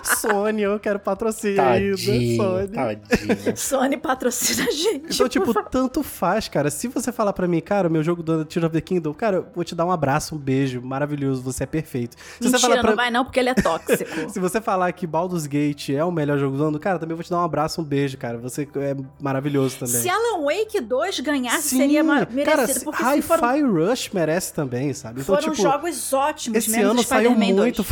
Sony, 0.05 0.63
eu 0.63 0.79
quero 0.79 0.99
patrocínio 0.99 1.57
Tadinho, 1.57 2.37
Sony. 2.37 2.69
tadinho. 2.69 3.57
Sony 3.57 3.97
patrocina 3.97 4.69
a 4.69 4.71
gente. 4.71 5.15
Então, 5.15 5.27
tipo, 5.29 5.55
tanto 5.71 6.03
faz, 6.03 6.47
cara. 6.47 6.71
Se 6.71 6.89
você 6.89 7.11
falar 7.11 7.33
pra 7.33 7.49
mim, 7.49 7.61
cara, 7.61 7.89
o 7.89 7.91
meu 7.91 8.03
jogo 8.03 8.23
do 8.23 8.33
ano 8.33 8.43
é 8.43 8.45
Tears 8.45 8.67
of 8.67 8.75
the 8.75 8.81
Kingdom, 8.83 9.15
cara, 9.15 9.37
eu 9.39 9.47
vou 9.55 9.65
te 9.65 9.75
dar 9.75 9.87
um 9.87 9.91
abraço, 9.91 10.35
um 10.35 10.39
beijo, 10.39 10.83
maravilhoso, 10.83 11.41
você 11.43 11.65
é 11.65 11.67
perfeito. 11.67 12.17
Se 12.17 12.45
Mentira, 12.45 12.59
você 12.59 12.67
falar 12.67 12.81
pra... 12.81 12.91
não 12.91 12.97
vai 12.97 13.11
não, 13.11 13.25
porque 13.25 13.41
ele 13.41 13.49
é 13.49 13.55
tóxico. 13.55 14.05
Se 14.29 14.39
você 14.39 14.61
falar 14.61 14.93
que 14.93 15.07
Baldur's 15.07 15.47
Gate 15.47 15.91
é 15.91 16.05
o 16.05 16.13
melhor 16.13 16.39
jogo 16.39 16.57
do 16.57 16.65
ano, 16.65 16.79
cara, 16.79 16.99
também 16.99 17.17
vou 17.17 17.25
te 17.25 17.31
dar 17.31 17.39
um 17.39 17.45
abraço, 17.45 17.81
um 17.81 17.85
beijo, 17.85 18.19
cara. 18.19 18.37
Você 18.39 18.69
é 18.77 18.95
maravilhoso 19.21 19.79
também. 19.79 20.03
Se 20.03 20.09
Alan 20.09 20.45
Wake 20.45 20.81
2 20.81 21.14
ganhasse, 21.23 21.69
Sim, 21.71 21.77
seria 21.79 22.03
merecido. 22.03 22.45
cara, 22.45 22.67
porque 22.85 23.03
Hi-Fi 23.03 23.23
foram, 23.23 23.73
Rush 23.73 24.11
merece 24.13 24.53
também, 24.53 24.93
sabe? 24.93 25.21
Então, 25.21 25.37
foram 25.37 25.53
tipo, 25.53 25.63
jogos 25.63 26.13
ótimos, 26.13 26.59
esse 26.59 26.71
menos 26.71 26.91
ano 26.91 27.03
saiu 27.03 27.31
Spider-Man 27.31 27.57
2. 27.57 27.77
muito. 27.79 27.87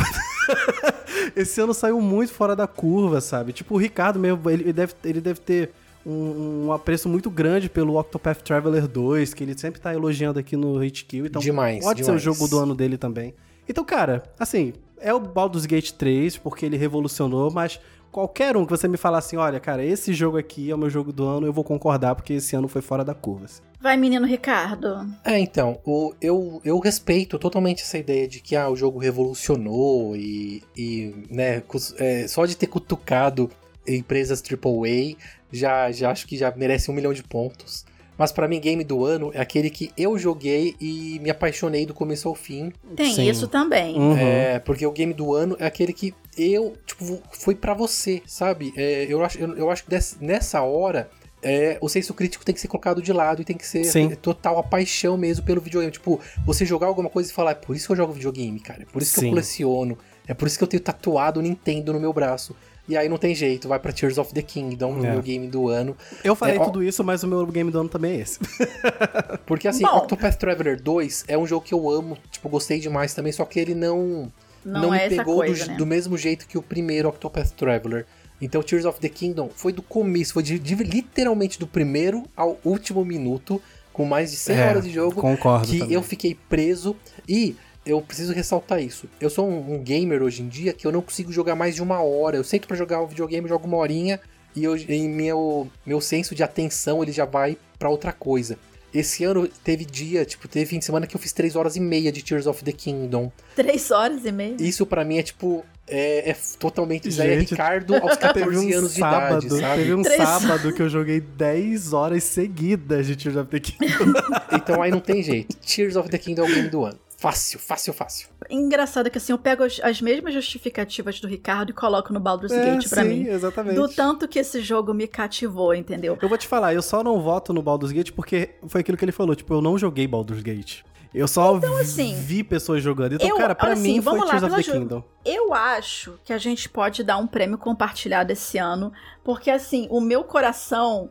esse 1.35 1.61
ano 1.61 1.73
saiu 1.73 1.99
muito 2.01 2.33
fora 2.33 2.55
da 2.55 2.67
curva, 2.67 3.21
sabe? 3.21 3.53
Tipo, 3.53 3.75
o 3.75 3.77
Ricardo 3.77 4.19
mesmo, 4.19 4.49
ele 4.49 4.73
deve, 4.73 4.93
ele 5.03 5.21
deve 5.21 5.39
ter 5.39 5.71
um, 6.05 6.65
um 6.65 6.71
apreço 6.71 7.07
muito 7.07 7.29
grande 7.29 7.69
pelo 7.69 7.97
Octopath 7.99 8.41
Traveler 8.41 8.87
2, 8.87 9.33
que 9.33 9.43
ele 9.43 9.57
sempre 9.57 9.79
tá 9.79 9.93
elogiando 9.93 10.39
aqui 10.39 10.55
no 10.55 10.77
HQ. 10.77 11.17
Então, 11.17 11.41
Demais, 11.41 11.83
pode 11.83 11.99
ser 11.99 12.11
o 12.11 12.17
demais. 12.17 12.23
jogo 12.23 12.47
do 12.47 12.59
ano 12.59 12.75
dele 12.75 12.97
também. 12.97 13.33
Então, 13.67 13.83
cara, 13.83 14.23
assim, 14.37 14.73
é 14.99 15.13
o 15.13 15.19
Baldur's 15.19 15.65
Gate 15.65 15.91
3, 15.91 16.37
porque 16.37 16.65
ele 16.65 16.77
revolucionou, 16.77 17.51
mas 17.51 17.79
qualquer 18.13 18.55
um 18.55 18.63
que 18.63 18.69
você 18.69 18.87
me 18.87 18.95
falar 18.95 19.17
assim, 19.17 19.35
olha, 19.35 19.59
cara, 19.59 19.83
esse 19.83 20.13
jogo 20.13 20.37
aqui 20.37 20.69
é 20.69 20.75
o 20.75 20.77
meu 20.77 20.89
jogo 20.89 21.11
do 21.11 21.25
ano, 21.25 21.47
eu 21.47 21.51
vou 21.51 21.63
concordar, 21.63 22.13
porque 22.13 22.33
esse 22.33 22.55
ano 22.55 22.67
foi 22.67 22.81
fora 22.81 23.03
da 23.03 23.15
curva. 23.15 23.45
assim. 23.45 23.63
Vai, 23.81 23.97
menino 23.97 24.25
Ricardo. 24.25 25.05
É, 25.25 25.39
então, 25.39 25.79
o, 25.83 26.13
eu, 26.21 26.61
eu 26.63 26.79
respeito 26.79 27.39
totalmente 27.39 27.81
essa 27.81 27.97
ideia 27.97 28.27
de 28.27 28.39
que 28.39 28.55
ah, 28.55 28.69
o 28.69 28.75
jogo 28.75 28.99
revolucionou 28.99 30.15
e, 30.15 30.63
e 30.77 31.25
né, 31.29 31.63
é, 31.97 32.27
só 32.27 32.45
de 32.45 32.55
ter 32.55 32.67
cutucado 32.67 33.49
empresas 33.85 34.41
AAA, 34.41 35.17
já, 35.51 35.91
já 35.91 36.11
acho 36.11 36.27
que 36.27 36.37
já 36.37 36.53
merece 36.55 36.89
um 36.89 36.93
milhão 36.93 37.13
de 37.13 37.23
pontos. 37.23 37.83
Mas 38.17 38.31
pra 38.31 38.47
mim, 38.47 38.59
game 38.59 38.83
do 38.83 39.03
ano 39.03 39.31
é 39.33 39.41
aquele 39.41 39.69
que 39.69 39.91
eu 39.97 40.17
joguei 40.17 40.75
e 40.79 41.19
me 41.21 41.29
apaixonei 41.29 41.85
do 41.85 41.93
começo 41.93 42.27
ao 42.29 42.35
fim. 42.35 42.71
Tem 42.95 43.13
Sim. 43.13 43.27
isso 43.29 43.47
também. 43.47 43.95
Uhum. 43.95 44.15
É, 44.17 44.59
porque 44.59 44.85
o 44.85 44.91
game 44.91 45.13
do 45.13 45.33
ano 45.33 45.55
é 45.59 45.65
aquele 45.65 45.91
que 45.93 46.13
eu, 46.37 46.75
tipo, 46.85 47.19
foi 47.31 47.55
pra 47.55 47.73
você, 47.73 48.21
sabe? 48.27 48.73
É, 48.77 49.05
eu, 49.09 49.23
acho, 49.23 49.37
eu, 49.39 49.55
eu 49.57 49.69
acho 49.71 49.83
que 49.85 49.89
dessa- 49.89 50.15
nessa 50.21 50.61
hora. 50.61 51.09
é, 51.45 51.77
o 51.81 51.89
senso 51.89 52.13
crítico 52.13 52.45
tem 52.45 52.55
que 52.55 52.61
ser 52.61 52.69
colocado 52.69 53.01
de 53.01 53.11
lado 53.11 53.41
e 53.41 53.45
tem 53.45 53.57
que 53.57 53.67
ser 53.67 53.83
Sim. 53.83 54.09
total 54.15 54.57
a 54.59 54.63
paixão 54.63 55.17
mesmo 55.17 55.43
pelo 55.45 55.59
videogame. 55.59 55.91
Tipo, 55.91 56.17
você 56.45 56.65
jogar 56.65 56.87
alguma 56.87 57.09
coisa 57.09 57.29
e 57.29 57.33
falar, 57.33 57.51
é 57.51 57.55
por 57.55 57.75
isso 57.75 57.85
que 57.87 57.91
eu 57.91 57.97
jogo 57.97 58.13
videogame, 58.13 58.57
cara. 58.61 58.83
É 58.83 58.85
por 58.85 59.01
isso 59.01 59.13
que 59.15 59.19
Sim. 59.19 59.25
eu 59.25 59.31
coleciono. 59.31 59.97
É 60.25 60.33
por 60.33 60.47
isso 60.47 60.57
que 60.57 60.63
eu 60.63 60.67
tenho 60.69 60.81
tatuado 60.81 61.41
o 61.41 61.43
Nintendo 61.43 61.91
no 61.91 61.99
meu 61.99 62.13
braço. 62.13 62.55
E 62.87 62.97
aí 62.97 63.07
não 63.07 63.17
tem 63.17 63.33
jeito, 63.33 63.67
vai 63.67 63.79
pra 63.79 63.93
Tears 63.93 64.17
of 64.17 64.33
the 64.33 64.41
Kingdom, 64.41 64.95
no 64.95 65.05
É. 65.05 65.11
meu 65.11 65.21
game 65.21 65.47
do 65.47 65.69
ano. 65.69 65.95
Eu 66.23 66.35
falei 66.35 66.57
É, 66.57 66.59
ó- 66.59 66.65
tudo 66.65 66.83
isso, 66.83 67.01
mas 67.03 67.23
o 67.23 67.27
meu 67.27 67.45
game 67.47 67.71
do 67.71 67.79
ano 67.79 67.87
também 67.89 68.17
é 68.17 68.21
esse. 68.21 68.39
Porque 69.45 69.67
assim, 69.67 69.83
Bom. 69.83 69.97
Octopath 69.97 70.35
Traveler 70.37 70.81
2 70.81 71.25
é 71.27 71.37
um 71.37 71.45
jogo 71.47 71.65
que 71.65 71.73
eu 71.73 71.89
amo, 71.89 72.17
tipo, 72.31 72.49
gostei 72.49 72.79
demais 72.79 73.13
também, 73.13 73.31
só 73.31 73.45
que 73.45 73.59
ele 73.59 73.73
não. 73.75 74.31
Não, 74.65 74.81
não, 74.83 74.93
é 74.93 75.09
me 75.09 75.17
pegou 75.17 75.35
coisa, 75.37 75.65
do, 75.65 75.71
né? 75.71 75.77
do 75.77 75.85
mesmo 75.85 76.17
jeito 76.17 76.47
que 76.47 76.57
o 76.57 76.61
primeiro 76.61 77.09
Octopath 77.09 77.51
Traveler. 77.51 78.05
Então, 78.41 78.61
Tears 78.63 78.85
of 78.85 78.99
the 78.99 79.09
Kingdom 79.09 79.49
foi 79.53 79.71
do 79.73 79.81
começo, 79.81 80.33
foi 80.33 80.43
de, 80.43 80.57
de- 80.59 80.75
literalmente 80.75 81.59
do 81.59 81.67
primeiro 81.67 82.23
ao 82.35 82.57
último 82.65 83.03
minuto, 83.05 83.61
com 83.91 84.05
mais 84.05 84.31
de 84.31 84.37
100 84.37 84.55
É, 84.57 84.69
horas 84.69 84.83
de 84.85 84.89
jogo, 84.91 85.21
Concordo 85.21 85.67
que 85.67 85.79
também. 85.79 85.93
eu 85.93 86.01
fiquei 86.01 86.35
preso. 86.49 86.95
E 87.27 87.55
eu 87.85 88.01
preciso 88.01 88.33
ressaltar 88.33 88.81
isso. 88.81 89.07
Eu 89.19 89.29
sou 89.29 89.47
um, 89.49 89.75
um 89.75 89.79
gamer 89.83 90.21
hoje 90.21 90.41
em 90.41 90.47
dia 90.47 90.73
que 90.73 90.85
eu 90.87 90.91
não 90.91 91.01
consigo 91.01 91.31
jogar 91.31 91.55
mais 91.55 91.75
de 91.75 91.81
uma 91.81 92.01
hora. 92.01 92.37
Eu 92.37 92.43
sento 92.43 92.67
pra 92.67 92.77
jogar 92.77 93.01
o 93.01 93.07
videogame, 93.07 93.43
eu 93.45 93.49
jogo 93.49 93.67
uma 93.67 93.77
horinha 93.77 94.19
e, 94.55 94.63
eu, 94.63 94.75
e 94.77 95.07
meu, 95.07 95.67
meu 95.85 95.99
senso 95.99 96.33
de 96.35 96.43
atenção 96.43 97.01
ele 97.03 97.11
já 97.11 97.25
vai 97.25 97.57
pra 97.77 97.89
outra 97.89 98.11
coisa. 98.13 98.57
Esse 98.93 99.23
ano 99.23 99.47
teve 99.63 99.85
dia, 99.85 100.23
tipo, 100.23 100.47
teve 100.47 100.67
fim 100.67 100.77
de 100.77 100.85
semana 100.85 101.07
que 101.07 101.15
eu 101.15 101.19
fiz 101.19 101.33
3 101.33 101.55
horas 101.55 101.75
e 101.75 101.79
meia 101.79 102.11
de 102.11 102.21
Tears 102.21 102.45
of 102.45 102.63
the 102.63 102.71
Kingdom. 102.71 103.31
Três 103.55 103.89
horas 103.89 104.23
e 104.23 104.31
meia. 104.31 104.55
Isso 104.59 104.85
pra 104.85 105.03
mim 105.03 105.17
é 105.17 105.23
tipo. 105.23 105.65
É, 105.87 106.29
é 106.29 106.35
totalmente. 106.59 107.07
É 107.07 107.11
Gente, 107.11 107.49
Ricardo 107.51 107.95
aos 108.01 108.15
14 108.15 108.33
Teve 108.33 108.55
um 108.57 108.77
anos 108.77 108.93
de 108.93 108.99
sábado, 108.99 109.45
idade, 109.47 109.61
sabe? 109.61 109.81
teve 109.81 109.93
um 109.95 110.01
Três- 110.03 110.17
sábado 110.21 110.71
que 110.75 110.81
eu 110.81 110.87
joguei 110.89 111.19
10 111.19 111.91
horas 111.91 112.23
seguidas 112.23 113.07
de 113.07 113.15
Tears 113.15 113.35
of 113.35 113.49
the 113.49 113.59
Kingdom. 113.59 114.13
Então 114.53 114.79
aí 114.81 114.91
não 114.91 114.99
tem 114.99 115.23
jeito. 115.23 115.55
Tears 115.57 115.95
of 115.95 116.07
the 116.09 116.17
Kingdom 116.19 116.45
é 116.45 116.51
o 116.51 116.53
game 116.55 116.69
do 116.69 116.85
ano. 116.85 116.99
Fácil, 117.23 117.57
fácil, 117.57 117.93
fácil. 117.93 118.27
Engraçado 118.49 119.09
que 119.09 119.17
assim, 119.17 119.31
eu 119.31 119.37
pego 119.37 119.63
as, 119.63 119.79
as 119.81 120.01
mesmas 120.01 120.33
justificativas 120.33 121.21
do 121.21 121.27
Ricardo 121.27 121.69
e 121.69 121.73
coloco 121.73 122.11
no 122.11 122.19
Baldur's 122.19 122.51
É, 122.51 122.65
Gate 122.75 122.89
pra 122.89 123.01
sim, 123.03 123.07
mim. 123.23 123.27
exatamente. 123.29 123.75
Do 123.75 123.87
tanto 123.87 124.27
que 124.27 124.37
esse 124.39 124.59
jogo 124.61 124.93
me 124.93 125.07
cativou, 125.07 125.73
entendeu? 125.73 126.17
Eu 126.21 126.27
vou 126.27 126.37
te 126.37 126.45
falar, 126.49 126.73
eu 126.73 126.81
só 126.81 127.01
não 127.01 127.21
voto 127.21 127.53
no 127.53 127.61
Baldur's 127.61 127.93
Gate 127.93 128.11
porque 128.11 128.55
foi 128.67 128.81
aquilo 128.81 128.97
que 128.97 129.05
ele 129.05 129.13
falou, 129.13 129.35
tipo, 129.35 129.53
eu 129.53 129.61
não 129.61 129.77
joguei 129.77 130.05
Baldur's 130.05 130.41
Gate. 130.41 130.81
Eu 131.13 131.27
só 131.27 131.57
vi- 131.57 131.65
assim, 131.79 132.13
vi 132.15 132.43
pessoas 132.43 132.83
jogando. 132.83 133.13
Então, 133.13 133.29
eu- 133.29 133.37
cara, 133.37 133.55
pra 133.55 133.69
olha 133.69 133.75
mim 133.79 133.99
assim, 133.99 134.01
foi 134.01 134.17
lá, 134.19 134.25
Tears 134.25 134.43
of 134.43 134.55
the 134.55 134.71
Kingdom. 134.73 135.03
Eu 135.23 135.53
acho 135.53 136.19
que 136.25 136.33
a 136.33 136.37
gente 136.37 136.67
pode 136.67 137.03
dar 137.05 137.17
um 137.17 137.27
prêmio 137.27 137.57
compartilhado 137.57 138.33
esse 138.33 138.57
ano, 138.57 138.91
porque 139.23 139.49
assim, 139.49 139.87
o 139.89 140.01
meu 140.01 140.25
coração 140.25 141.09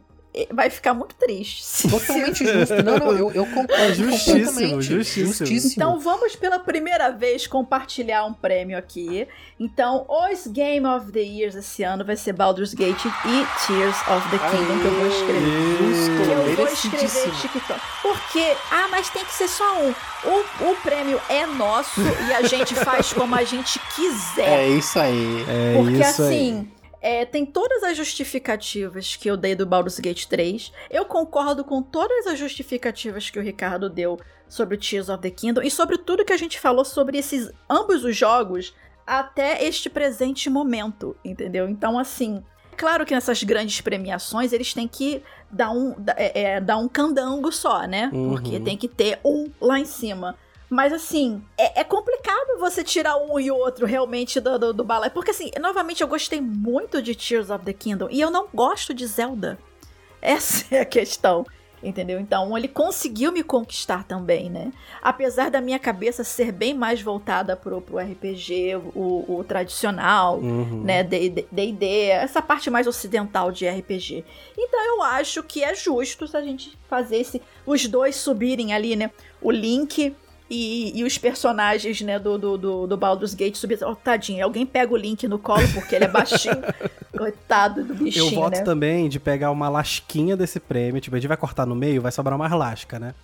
vai 0.50 0.70
ficar 0.70 0.94
muito 0.94 1.14
triste. 1.14 1.88
Totalmente 1.90 2.44
justo. 2.44 2.82
Não, 2.82 2.98
não, 2.98 3.12
eu, 3.12 3.30
eu 3.32 3.46
concordo. 3.46 3.94
Justíssimo, 3.94 4.80
justíssimo. 4.80 5.26
justíssimo. 5.26 5.72
Então 5.74 6.00
vamos 6.00 6.34
pela 6.36 6.58
primeira 6.58 7.10
vez 7.10 7.46
compartilhar 7.46 8.24
um 8.24 8.32
prêmio 8.32 8.78
aqui. 8.78 9.28
Então, 9.60 10.06
os 10.08 10.46
Game 10.46 10.86
of 10.86 11.12
the 11.12 11.20
Years 11.20 11.54
esse 11.54 11.82
ano 11.82 12.04
vai 12.04 12.16
ser 12.16 12.32
Baldur's 12.32 12.74
Gate 12.74 13.04
e 13.04 13.66
Tears 13.66 13.96
of 14.08 14.28
the 14.30 14.38
Kingdom, 14.50 14.80
que 14.80 14.86
eu 14.86 14.94
vou 14.94 15.06
escrever. 15.06 15.42
Justo, 15.78 16.12
Que 16.24 16.50
eu 16.50 16.56
vou 16.56 16.66
escrever 16.66 17.40
TikTok. 17.40 17.80
Porque, 18.02 18.56
ah, 18.70 18.88
mas 18.90 19.08
tem 19.10 19.24
que 19.24 19.32
ser 19.32 19.48
só 19.48 19.78
um. 19.78 19.90
O, 20.24 20.70
o 20.70 20.76
prêmio 20.82 21.20
é 21.28 21.46
nosso 21.46 22.00
e 22.00 22.32
a 22.32 22.42
gente 22.42 22.74
faz 22.74 23.12
como 23.12 23.34
a 23.34 23.44
gente 23.44 23.78
quiser. 23.94 24.48
É 24.48 24.68
isso 24.68 24.98
aí. 24.98 25.44
É 25.48 25.74
Porque 25.76 25.98
isso 25.98 26.22
aí. 26.22 26.66
É, 27.02 27.24
tem 27.24 27.44
todas 27.44 27.82
as 27.82 27.96
justificativas 27.96 29.16
que 29.16 29.28
eu 29.28 29.36
dei 29.36 29.56
do 29.56 29.66
Baldur's 29.66 29.98
Gate 29.98 30.24
3. 30.26 30.72
Eu 30.88 31.04
concordo 31.04 31.64
com 31.64 31.82
todas 31.82 32.28
as 32.28 32.38
justificativas 32.38 33.28
que 33.28 33.40
o 33.40 33.42
Ricardo 33.42 33.90
deu 33.90 34.20
sobre 34.48 34.76
o 34.76 34.78
Tears 34.78 35.08
of 35.08 35.20
the 35.20 35.30
Kingdom 35.30 35.62
e 35.62 35.70
sobre 35.70 35.98
tudo 35.98 36.24
que 36.24 36.32
a 36.32 36.36
gente 36.36 36.60
falou 36.60 36.84
sobre 36.84 37.18
esses 37.18 37.50
ambos 37.68 38.04
os 38.04 38.16
jogos 38.16 38.72
até 39.04 39.64
este 39.64 39.90
presente 39.90 40.48
momento, 40.48 41.16
entendeu? 41.24 41.68
Então, 41.68 41.98
assim, 41.98 42.40
claro 42.76 43.04
que 43.04 43.12
nessas 43.12 43.42
grandes 43.42 43.80
premiações 43.80 44.52
eles 44.52 44.72
têm 44.72 44.86
que 44.86 45.24
dar 45.50 45.72
um, 45.72 45.96
é, 46.16 46.42
é, 46.42 46.60
dar 46.60 46.76
um 46.76 46.86
candango 46.86 47.50
só, 47.50 47.84
né? 47.84 48.10
Uhum. 48.12 48.30
Porque 48.30 48.60
tem 48.60 48.76
que 48.76 48.86
ter 48.86 49.18
um 49.24 49.50
lá 49.60 49.80
em 49.80 49.84
cima. 49.84 50.36
Mas 50.72 50.90
assim, 50.90 51.42
é, 51.58 51.80
é 51.80 51.84
complicado 51.84 52.58
você 52.58 52.82
tirar 52.82 53.18
um 53.18 53.38
e 53.38 53.50
outro 53.50 53.84
realmente 53.84 54.40
do, 54.40 54.58
do, 54.58 54.72
do 54.72 54.82
balai. 54.82 55.10
Porque 55.10 55.30
assim, 55.30 55.50
novamente, 55.60 56.00
eu 56.00 56.08
gostei 56.08 56.40
muito 56.40 57.02
de 57.02 57.14
Tears 57.14 57.50
of 57.50 57.62
the 57.62 57.74
Kingdom. 57.74 58.08
E 58.10 58.18
eu 58.18 58.30
não 58.30 58.48
gosto 58.54 58.94
de 58.94 59.06
Zelda. 59.06 59.58
Essa 60.22 60.74
é 60.74 60.80
a 60.80 60.86
questão. 60.86 61.44
Entendeu? 61.82 62.18
Então 62.18 62.56
ele 62.56 62.68
conseguiu 62.68 63.32
me 63.32 63.42
conquistar 63.42 64.04
também, 64.04 64.48
né? 64.48 64.72
Apesar 65.02 65.50
da 65.50 65.60
minha 65.60 65.78
cabeça 65.80 66.24
ser 66.24 66.52
bem 66.52 66.72
mais 66.72 67.02
voltada 67.02 67.54
pro, 67.54 67.82
pro 67.82 67.98
RPG, 67.98 68.76
o, 68.94 69.40
o 69.40 69.44
tradicional, 69.44 70.38
Uhum. 70.38 70.84
né, 70.84 71.02
D&D, 71.02 72.06
essa 72.06 72.40
parte 72.40 72.70
mais 72.70 72.86
ocidental 72.86 73.50
de 73.50 73.68
RPG. 73.68 74.24
Então 74.56 74.80
eu 74.86 75.02
acho 75.02 75.42
que 75.42 75.64
é 75.64 75.74
justo 75.74 76.26
se 76.28 76.36
a 76.36 76.40
gente 76.40 76.78
fazer 76.88 77.16
esse, 77.16 77.42
os 77.66 77.86
dois 77.88 78.14
subirem 78.14 78.72
ali, 78.72 78.94
né, 78.94 79.10
o 79.40 79.50
Link 79.50 80.14
e, 80.50 80.98
e 81.00 81.04
os 81.04 81.16
personagens, 81.18 82.00
né, 82.02 82.18
do, 82.18 82.36
do, 82.36 82.58
do, 82.58 82.86
do 82.86 82.96
Baldur's 82.96 83.34
Gate 83.34 83.56
subirem. 83.56 83.86
Oh, 83.88 83.94
tadinho, 83.94 84.44
alguém 84.44 84.66
pega 84.66 84.92
o 84.92 84.96
Link 84.96 85.26
no 85.26 85.38
colo 85.38 85.66
porque 85.72 85.94
ele 85.94 86.04
é 86.04 86.08
baixinho. 86.08 86.62
Coitado 87.16 87.84
do 87.84 87.94
bichinho, 87.94 88.26
Eu 88.26 88.30
voto 88.30 88.56
né? 88.58 88.62
também 88.62 89.08
de 89.08 89.20
pegar 89.20 89.50
uma 89.50 89.68
lasquinha 89.68 90.36
desse 90.36 90.58
prêmio. 90.58 91.00
Tipo, 91.00 91.16
a 91.16 91.18
gente 91.18 91.28
vai 91.28 91.36
cortar 91.36 91.66
no 91.66 91.74
meio, 91.74 92.00
vai 92.02 92.10
sobrar 92.10 92.38
mais 92.38 92.52
lasca, 92.52 92.98
né? 92.98 93.14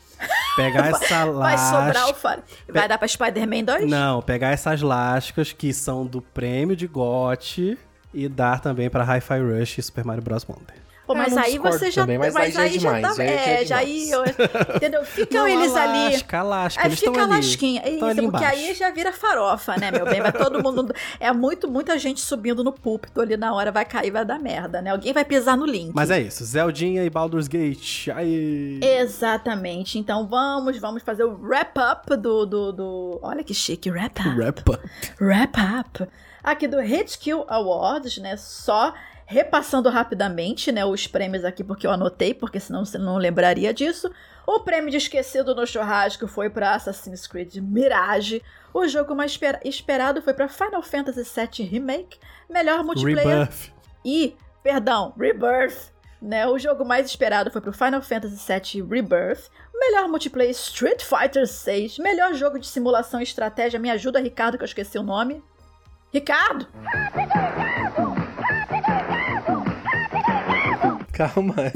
Pegar 0.56 0.86
essa 0.90 1.24
Vai 1.26 1.56
lasca. 1.56 1.84
sobrar 1.84 2.10
o 2.10 2.14
Fire. 2.14 2.42
Vai 2.68 2.86
dar 2.88 2.98
pra 2.98 3.08
Spider-Man 3.08 3.64
2? 3.64 3.90
Não, 3.90 4.20
pegar 4.22 4.50
essas 4.50 4.82
lascas 4.82 5.52
que 5.52 5.72
são 5.72 6.06
do 6.06 6.20
prêmio 6.20 6.76
de 6.76 6.86
GOT 6.86 7.78
e 8.12 8.28
dar 8.28 8.60
também 8.60 8.88
pra 8.90 9.04
Hi-Fi 9.04 9.38
Rush 9.40 9.78
e 9.78 9.82
Super 9.82 10.04
Mario 10.04 10.22
Bros. 10.22 10.46
Wonder. 10.48 10.74
Pô, 11.08 11.14
Ah, 11.14 11.16
mas 11.16 11.34
aí 11.38 11.56
você 11.58 11.90
já. 11.90 12.02
também, 12.02 12.18
mas 12.18 12.36
aí 12.36 12.52
já 12.52 12.66
é 12.66 12.68
demais, 12.68 13.02
tá. 13.02 13.14
já 13.14 13.24
é- 13.24 13.26
já 13.26 13.32
é 13.50 13.62
é, 13.62 13.64
já 13.64 13.76
aí. 13.78 14.04
demais. 14.04 14.10
eu- 14.38 14.76
entendeu? 14.76 15.04
Ficam 15.06 15.40
Não, 15.40 15.48
eles 15.48 15.74
ali. 15.74 16.12
lasca, 16.12 16.42
lasca, 16.42 16.82
Aí 16.86 16.94
fica 16.94 17.22
ali. 17.22 17.30
lasquinha. 17.30 17.80
É 17.82 17.90
isso, 17.90 18.04
ali 18.04 18.20
porque 18.22 18.36
embaixo. 18.44 18.58
aí 18.60 18.74
já 18.74 18.90
vira 18.90 19.10
farofa, 19.10 19.74
né, 19.78 19.90
meu 19.90 20.04
bem? 20.04 20.20
Vai 20.20 20.32
todo 20.32 20.62
mundo. 20.62 20.94
É 21.18 21.32
muito, 21.32 21.66
muita 21.66 21.98
gente 21.98 22.20
subindo 22.20 22.62
no 22.62 22.72
púlpito 22.72 23.22
ali 23.22 23.38
na 23.38 23.54
hora, 23.54 23.72
vai 23.72 23.86
cair, 23.86 24.10
vai 24.10 24.22
dar 24.22 24.38
merda, 24.38 24.82
né? 24.82 24.90
Alguém 24.90 25.14
vai 25.14 25.24
pisar 25.24 25.56
no 25.56 25.64
link. 25.64 25.92
Mas 25.94 26.10
é 26.10 26.20
isso, 26.20 26.44
Zeldinha 26.44 27.02
e 27.02 27.08
Baldur's 27.08 27.48
Gate. 27.48 28.08
Aí. 28.14 28.78
Exatamente. 28.82 29.98
Então 29.98 30.26
vamos, 30.28 30.76
vamos 30.78 31.02
fazer 31.02 31.24
o 31.24 31.38
wrap-up 31.40 32.16
do, 32.16 32.44
do, 32.44 32.72
do. 32.72 33.18
Olha 33.22 33.42
que 33.42 33.54
chique, 33.54 33.90
wrap-up. 33.90 34.28
Rappa. 34.28 34.78
wrap-up 35.18 36.06
aqui 36.44 36.66
do 36.68 36.80
HitKill 36.80 37.44
Awards, 37.48 38.18
né? 38.18 38.36
Só 38.36 38.92
repassando 39.30 39.90
rapidamente, 39.90 40.72
né, 40.72 40.86
os 40.86 41.06
prêmios 41.06 41.44
aqui 41.44 41.62
porque 41.62 41.86
eu 41.86 41.90
anotei, 41.90 42.32
porque 42.32 42.58
senão 42.58 42.82
você 42.82 42.96
não 42.96 43.18
lembraria 43.18 43.74
disso. 43.74 44.10
O 44.46 44.60
prêmio 44.60 44.90
de 44.90 44.96
esquecido 44.96 45.54
no 45.54 45.66
churrasco 45.66 46.26
foi 46.26 46.48
para 46.48 46.74
Assassin's 46.74 47.26
Creed 47.26 47.56
Mirage. 47.56 48.42
O 48.72 48.88
jogo 48.88 49.14
mais 49.14 49.32
esper- 49.32 49.60
esperado 49.66 50.22
foi 50.22 50.32
para 50.32 50.48
Final 50.48 50.82
Fantasy 50.82 51.22
VII 51.24 51.66
Remake, 51.68 52.18
melhor 52.48 52.82
multiplayer 52.82 53.40
Rebirth. 53.40 53.70
e, 54.02 54.34
perdão, 54.62 55.12
Rebirth. 55.18 55.92
Né? 56.22 56.46
O 56.48 56.58
jogo 56.58 56.82
mais 56.86 57.04
esperado 57.06 57.50
foi 57.50 57.60
pro 57.60 57.70
Final 57.72 58.00
Fantasy 58.00 58.36
VII 58.50 58.82
Rebirth. 58.88 59.50
Melhor 59.74 60.08
multiplayer 60.08 60.50
Street 60.52 61.02
Fighter 61.04 61.46
6. 61.46 61.98
Melhor 61.98 62.32
jogo 62.32 62.58
de 62.58 62.66
simulação 62.66 63.20
e 63.20 63.24
estratégia. 63.24 63.78
Me 63.78 63.90
ajuda, 63.90 64.18
Ricardo, 64.20 64.56
que 64.56 64.64
eu 64.64 64.66
esqueci 64.66 64.98
o 64.98 65.02
nome. 65.02 65.44
Ricardo! 66.12 66.66
Calma. 71.18 71.54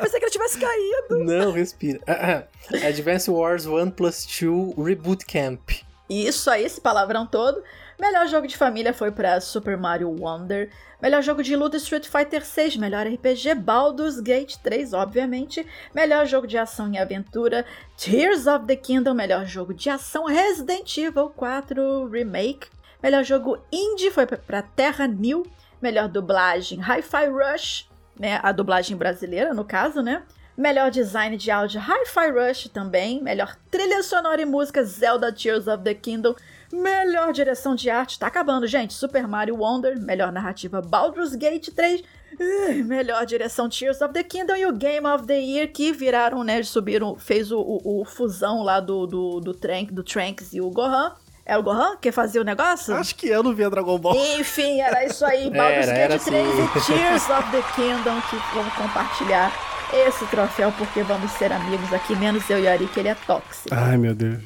Pensei 0.00 0.20
que 0.20 0.24
ele 0.24 0.30
tivesse 0.30 0.56
caído. 0.58 1.24
Não, 1.24 1.50
respira. 1.50 1.98
Ah. 2.06 2.44
Advance 2.86 3.28
Wars 3.28 3.66
1 3.66 3.90
Plus 3.90 4.24
2 4.24 4.76
Reboot 4.76 5.26
Camp. 5.26 5.70
Isso 6.08 6.48
aí, 6.48 6.64
esse 6.64 6.80
palavrão 6.80 7.26
todo. 7.26 7.60
Melhor 7.98 8.28
jogo 8.28 8.46
de 8.46 8.56
família 8.56 8.94
foi 8.94 9.10
pra 9.10 9.40
Super 9.40 9.76
Mario 9.76 10.08
Wonder. 10.08 10.70
Melhor 11.02 11.22
jogo 11.22 11.42
de 11.42 11.56
luta 11.56 11.76
Street 11.76 12.06
Fighter 12.06 12.46
6. 12.46 12.76
Melhor 12.76 13.04
RPG 13.04 13.56
Baldur's 13.56 14.20
Gate 14.20 14.54
3, 14.62 14.92
obviamente. 14.92 15.66
Melhor 15.92 16.26
jogo 16.26 16.46
de 16.46 16.56
ação 16.56 16.92
e 16.92 16.98
aventura 16.98 17.66
Tears 17.96 18.46
of 18.46 18.64
the 18.66 18.76
Kingdom. 18.76 19.14
Melhor 19.14 19.44
jogo 19.44 19.74
de 19.74 19.90
ação 19.90 20.24
Resident 20.24 20.96
Evil 20.96 21.30
4 21.30 22.06
Remake. 22.06 22.68
Melhor 23.02 23.24
jogo 23.24 23.58
indie 23.72 24.12
foi 24.12 24.24
pra 24.24 24.62
Terra 24.62 25.08
New. 25.08 25.44
Melhor 25.80 26.08
dublagem 26.08 26.78
Hi-Fi 26.80 27.26
Rush, 27.28 27.88
né? 28.18 28.38
A 28.42 28.52
dublagem 28.52 28.96
brasileira, 28.96 29.54
no 29.54 29.64
caso, 29.64 30.02
né? 30.02 30.22
Melhor 30.56 30.90
design 30.90 31.36
de 31.38 31.50
áudio 31.50 31.80
Hi-Fi 31.80 32.30
Rush 32.30 32.68
também. 32.68 33.22
Melhor 33.22 33.56
trilha 33.70 34.02
sonora 34.02 34.42
e 34.42 34.44
música 34.44 34.84
Zelda 34.84 35.32
Tears 35.32 35.66
of 35.66 35.82
the 35.82 35.94
Kingdom. 35.94 36.34
Melhor 36.72 37.32
direção 37.32 37.74
de 37.74 37.88
arte, 37.88 38.18
tá 38.18 38.26
acabando, 38.26 38.66
gente. 38.66 38.92
Super 38.92 39.26
Mario 39.26 39.56
Wonder. 39.56 39.98
Melhor 39.98 40.30
narrativa 40.30 40.82
Baldur's 40.82 41.34
Gate 41.34 41.70
3. 41.74 42.02
Ih, 42.38 42.82
Melhor 42.84 43.24
direção 43.26 43.68
Tears 43.68 44.00
of 44.02 44.12
the 44.12 44.22
Kingdom 44.22 44.54
e 44.54 44.66
o 44.66 44.72
Game 44.72 45.06
of 45.06 45.26
the 45.26 45.40
Year 45.40 45.68
que 45.72 45.92
viraram, 45.92 46.44
né? 46.44 46.62
Subiram, 46.62 47.16
fez 47.18 47.50
o, 47.50 47.58
o- 47.58 48.02
o 48.02 48.04
fusão 48.04 48.62
lá 48.62 48.78
do, 48.80 49.06
do, 49.06 49.40
do, 49.40 49.52
Trank, 49.54 49.92
do 49.92 50.04
Tranks 50.04 50.52
e 50.52 50.60
o 50.60 50.70
Gohan. 50.70 51.12
É 51.50 51.58
o 51.58 51.62
Gohan 51.64 51.96
que 52.00 52.12
fazia 52.12 52.40
o 52.40 52.44
negócio? 52.44 52.94
Acho 52.94 53.14
que 53.16 53.26
eu 53.28 53.42
não 53.42 53.52
via 53.52 53.68
Dragon 53.68 53.98
Ball. 53.98 54.14
Enfim, 54.38 54.80
era 54.80 55.04
isso 55.04 55.24
aí. 55.26 55.50
Baldur's 55.50 55.88
Era, 55.88 56.08
Gate 56.08 56.10
era 56.12 56.18
3 56.18 56.48
assim. 56.48 56.92
e 56.92 56.96
Tears 56.98 57.28
of 57.30 57.50
the 57.50 57.62
Kingdom, 57.74 58.20
que 58.30 58.36
vamos 58.54 58.72
compartilhar 58.74 59.52
esse 59.92 60.24
troféu, 60.26 60.72
porque 60.78 61.02
vamos 61.02 61.32
ser 61.32 61.52
amigos 61.52 61.92
aqui, 61.92 62.14
menos 62.14 62.48
eu 62.48 62.60
e 62.60 62.68
a 62.68 62.72
Ari, 62.72 62.86
que 62.86 63.00
ele 63.00 63.08
é 63.08 63.16
tóxico. 63.26 63.68
Ai, 63.74 63.96
meu 63.96 64.14
Deus. 64.14 64.40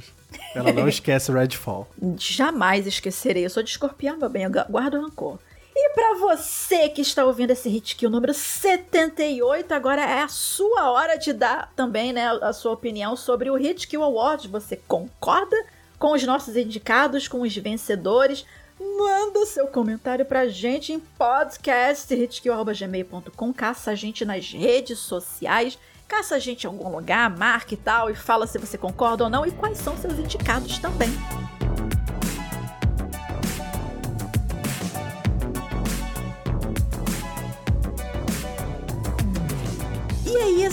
Ela 0.54 0.72
não 0.72 0.88
esquece 0.88 1.30
Redfall. 1.30 1.86
Jamais 2.16 2.86
esquecerei. 2.86 3.44
Eu 3.44 3.50
sou 3.50 3.62
de 3.62 3.68
escorpião, 3.68 4.16
meu 4.16 4.30
bem, 4.30 4.44
eu 4.44 4.50
gu- 4.50 4.64
guardo 4.70 4.98
rancor. 5.00 5.38
E 5.76 5.90
pra 5.92 6.14
você 6.14 6.88
que 6.88 7.02
está 7.02 7.24
ouvindo 7.24 7.50
esse 7.50 7.68
hit 7.68 7.96
kill 7.96 8.08
número 8.08 8.32
78, 8.32 9.72
agora 9.74 10.00
é 10.02 10.22
a 10.22 10.28
sua 10.28 10.90
hora 10.90 11.16
de 11.18 11.32
dar 11.32 11.70
também, 11.76 12.12
né, 12.12 12.28
a 12.40 12.52
sua 12.52 12.72
opinião 12.72 13.14
sobre 13.16 13.50
o 13.50 13.56
Hit 13.56 13.86
Kill 13.88 14.02
Awards. 14.02 14.46
Você 14.46 14.76
concorda 14.88 15.56
com 16.04 16.12
os 16.12 16.22
nossos 16.24 16.54
indicados, 16.54 17.26
com 17.26 17.40
os 17.40 17.56
vencedores? 17.56 18.44
Manda 18.78 19.46
seu 19.46 19.66
comentário 19.68 20.26
pra 20.26 20.46
gente 20.46 20.92
em 20.92 21.00
podcast.hitkill.gmail.com. 21.00 23.52
Caça 23.54 23.92
a 23.92 23.94
gente 23.94 24.22
nas 24.22 24.52
redes 24.52 24.98
sociais. 24.98 25.78
Caça 26.06 26.34
a 26.34 26.38
gente 26.38 26.64
em 26.64 26.66
algum 26.66 26.94
lugar, 26.94 27.34
marque 27.34 27.72
e 27.72 27.78
tal, 27.78 28.10
e 28.10 28.14
fala 28.14 28.46
se 28.46 28.58
você 28.58 28.76
concorda 28.76 29.24
ou 29.24 29.30
não 29.30 29.46
e 29.46 29.50
quais 29.50 29.78
são 29.78 29.96
seus 29.96 30.18
indicados 30.18 30.78
também. 30.78 31.08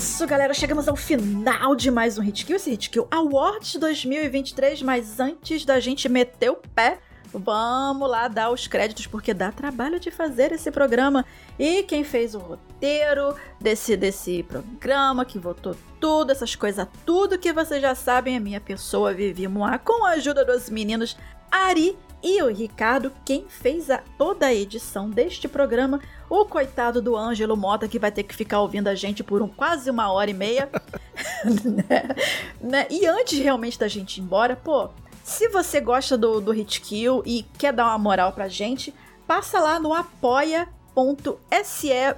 Isso, 0.01 0.25
galera. 0.25 0.51
Chegamos 0.51 0.87
ao 0.87 0.95
final 0.95 1.75
de 1.75 1.91
mais 1.91 2.17
um 2.17 2.23
Hit 2.23 2.43
Kill. 2.43 2.55
Esse 2.55 2.71
Hit 2.71 2.89
Kill 2.89 3.07
Awards 3.11 3.75
2023. 3.75 4.81
Mas 4.81 5.19
antes 5.19 5.63
da 5.63 5.79
gente 5.79 6.09
meter 6.09 6.49
o 6.49 6.55
pé, 6.55 6.97
vamos 7.31 8.09
lá 8.09 8.27
dar 8.27 8.49
os 8.49 8.65
créditos, 8.65 9.05
porque 9.05 9.31
dá 9.31 9.51
trabalho 9.51 9.99
de 9.99 10.09
fazer 10.09 10.51
esse 10.53 10.71
programa. 10.71 11.23
E 11.57 11.83
quem 11.83 12.03
fez 12.03 12.33
o 12.33 12.39
roteiro 12.39 13.35
desse, 13.59 13.95
desse 13.95 14.41
programa, 14.41 15.23
que 15.23 15.37
votou 15.37 15.75
tudo, 15.99 16.31
essas 16.31 16.55
coisas, 16.55 16.87
tudo 17.05 17.37
que 17.37 17.53
vocês 17.53 17.79
já 17.79 17.93
sabem, 17.93 18.35
é 18.35 18.39
minha 18.39 18.59
pessoa, 18.59 19.13
Vivi 19.13 19.47
Moá, 19.47 19.77
com 19.77 20.03
a 20.03 20.13
ajuda 20.13 20.43
dos 20.43 20.67
meninos 20.67 21.15
Ari 21.51 21.95
e 22.23 22.41
o 22.41 22.47
Ricardo, 22.47 23.11
quem 23.25 23.45
fez 23.47 23.89
a, 23.89 23.99
toda 24.17 24.45
a 24.45 24.53
edição 24.53 25.09
deste 25.09 25.47
programa, 25.47 25.99
o 26.29 26.45
coitado 26.45 27.01
do 27.01 27.15
Ângelo 27.17 27.57
Mota, 27.57 27.87
que 27.87 27.99
vai 27.99 28.11
ter 28.11 28.23
que 28.23 28.35
ficar 28.35 28.61
ouvindo 28.61 28.87
a 28.87 28.95
gente 28.95 29.23
por 29.23 29.41
um, 29.41 29.47
quase 29.47 29.89
uma 29.89 30.11
hora 30.11 30.29
e 30.29 30.33
meia. 30.33 30.69
né? 31.65 32.15
Né? 32.59 32.87
E 32.89 33.05
antes 33.05 33.39
realmente 33.39 33.79
da 33.79 33.87
gente 33.87 34.17
ir 34.17 34.21
embora, 34.21 34.55
pô, 34.55 34.89
se 35.23 35.47
você 35.49 35.79
gosta 35.79 36.17
do, 36.17 36.39
do 36.41 36.51
Hit 36.51 36.81
Kill 36.81 37.23
e 37.25 37.43
quer 37.57 37.73
dar 37.73 37.87
uma 37.87 37.97
moral 37.97 38.31
pra 38.31 38.47
gente, 38.47 38.93
passa 39.25 39.59
lá 39.59 39.79
no 39.79 39.93
apoia.se 39.93 40.67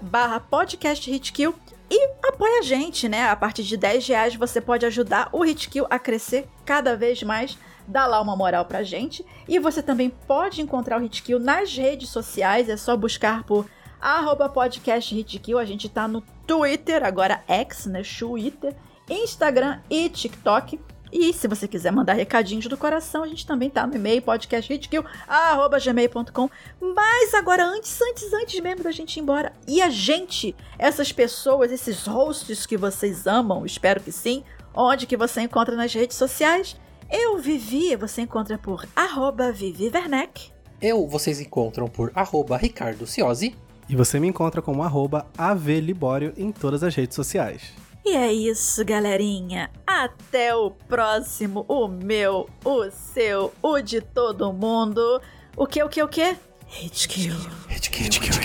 barra 0.01 0.39
podcast 0.39 1.11
Hitkill 1.11 1.55
e 1.89 2.09
apoia 2.23 2.59
a 2.59 2.63
gente, 2.63 3.07
né? 3.07 3.29
A 3.29 3.35
partir 3.35 3.63
de 3.63 3.77
10 3.77 4.07
reais 4.07 4.35
você 4.35 4.59
pode 4.59 4.85
ajudar 4.85 5.29
o 5.31 5.45
Hitkill 5.45 5.85
a 5.89 5.99
crescer 5.99 6.47
cada 6.65 6.95
vez 6.95 7.21
mais. 7.21 7.57
Dá 7.87 8.05
lá 8.05 8.21
uma 8.21 8.35
moral 8.35 8.65
pra 8.65 8.83
gente. 8.83 9.25
E 9.47 9.59
você 9.59 9.81
também 9.81 10.09
pode 10.09 10.61
encontrar 10.61 11.01
o 11.01 11.03
Hitkill 11.03 11.39
nas 11.39 11.75
redes 11.75 12.09
sociais. 12.09 12.69
É 12.69 12.77
só 12.77 12.95
buscar 12.95 13.43
por 13.43 13.67
arroba 13.99 14.49
podcast 14.49 15.17
Hitkill. 15.17 15.57
A 15.57 15.65
gente 15.65 15.89
tá 15.89 16.07
no 16.07 16.21
Twitter, 16.47 17.03
agora 17.03 17.43
X, 17.47 17.85
né? 17.85 18.01
Twitter, 18.03 18.75
Instagram 19.09 19.79
e 19.89 20.09
TikTok. 20.09 20.79
E 21.15 21.31
se 21.31 21.47
você 21.47 21.67
quiser 21.67 21.91
mandar 21.91 22.13
recadinhos 22.13 22.65
do 22.65 22.75
coração, 22.75 23.21
a 23.21 23.27
gente 23.27 23.45
também 23.45 23.69
tá 23.69 23.85
no 23.85 23.95
e-mail 23.95 24.19
podcasthitkill@gmail.com. 24.23 26.49
Mas 26.81 27.35
agora 27.35 27.63
antes, 27.63 28.01
antes, 28.01 28.33
antes 28.33 28.59
mesmo 28.59 28.83
da 28.83 28.91
gente 28.91 29.17
ir 29.17 29.19
embora, 29.19 29.53
e 29.67 29.79
a 29.79 29.91
gente, 29.91 30.55
essas 30.79 31.11
pessoas, 31.11 31.71
esses 31.71 32.07
hosts 32.07 32.65
que 32.65 32.75
vocês 32.75 33.27
amam, 33.27 33.63
espero 33.63 34.01
que 34.01 34.11
sim, 34.11 34.43
onde 34.73 35.05
que 35.05 35.15
você 35.15 35.41
encontra 35.41 35.75
nas 35.75 35.93
redes 35.93 36.17
sociais? 36.17 36.75
Eu 37.15 37.37
Vivi, 37.37 37.95
você 37.95 38.23
encontra 38.23 38.57
por 38.57 38.87
arroba 38.95 39.51
Vivi 39.51 39.91
Werneck. 39.93 40.49
Eu, 40.81 41.07
vocês 41.07 41.39
encontram 41.39 41.87
por 41.87 42.11
arroba 42.15 42.57
Ricardo 42.57 43.05
Ciosi. 43.05 43.55
E 43.87 43.95
você 43.95 44.19
me 44.19 44.27
encontra 44.27 44.63
como 44.63 44.81
arroba 44.81 45.27
avlibório 45.37 46.33
em 46.35 46.51
todas 46.51 46.81
as 46.81 46.95
redes 46.95 47.15
sociais. 47.15 47.71
E 48.03 48.15
é 48.15 48.33
isso, 48.33 48.83
galerinha. 48.83 49.69
Até 49.85 50.55
o 50.55 50.71
próximo. 50.71 51.63
O 51.67 51.87
meu, 51.87 52.49
o 52.65 52.89
seu, 52.89 53.53
o 53.61 53.79
de 53.79 54.01
todo 54.01 54.51
mundo. 54.51 55.21
O 55.55 55.67
que, 55.67 55.83
o 55.83 55.89
que, 55.89 56.01
o 56.01 56.07
que? 56.07 56.35
Hit 56.65 57.07
kill. 57.07 57.35
Hit 57.69 57.91
kill, 57.91 58.05
hit 58.05 58.19
kill, 58.19 58.39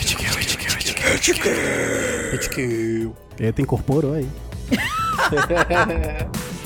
hit 2.30 2.50
kill, 2.50 3.14
incorporou 3.58 4.12
aí. 4.12 4.28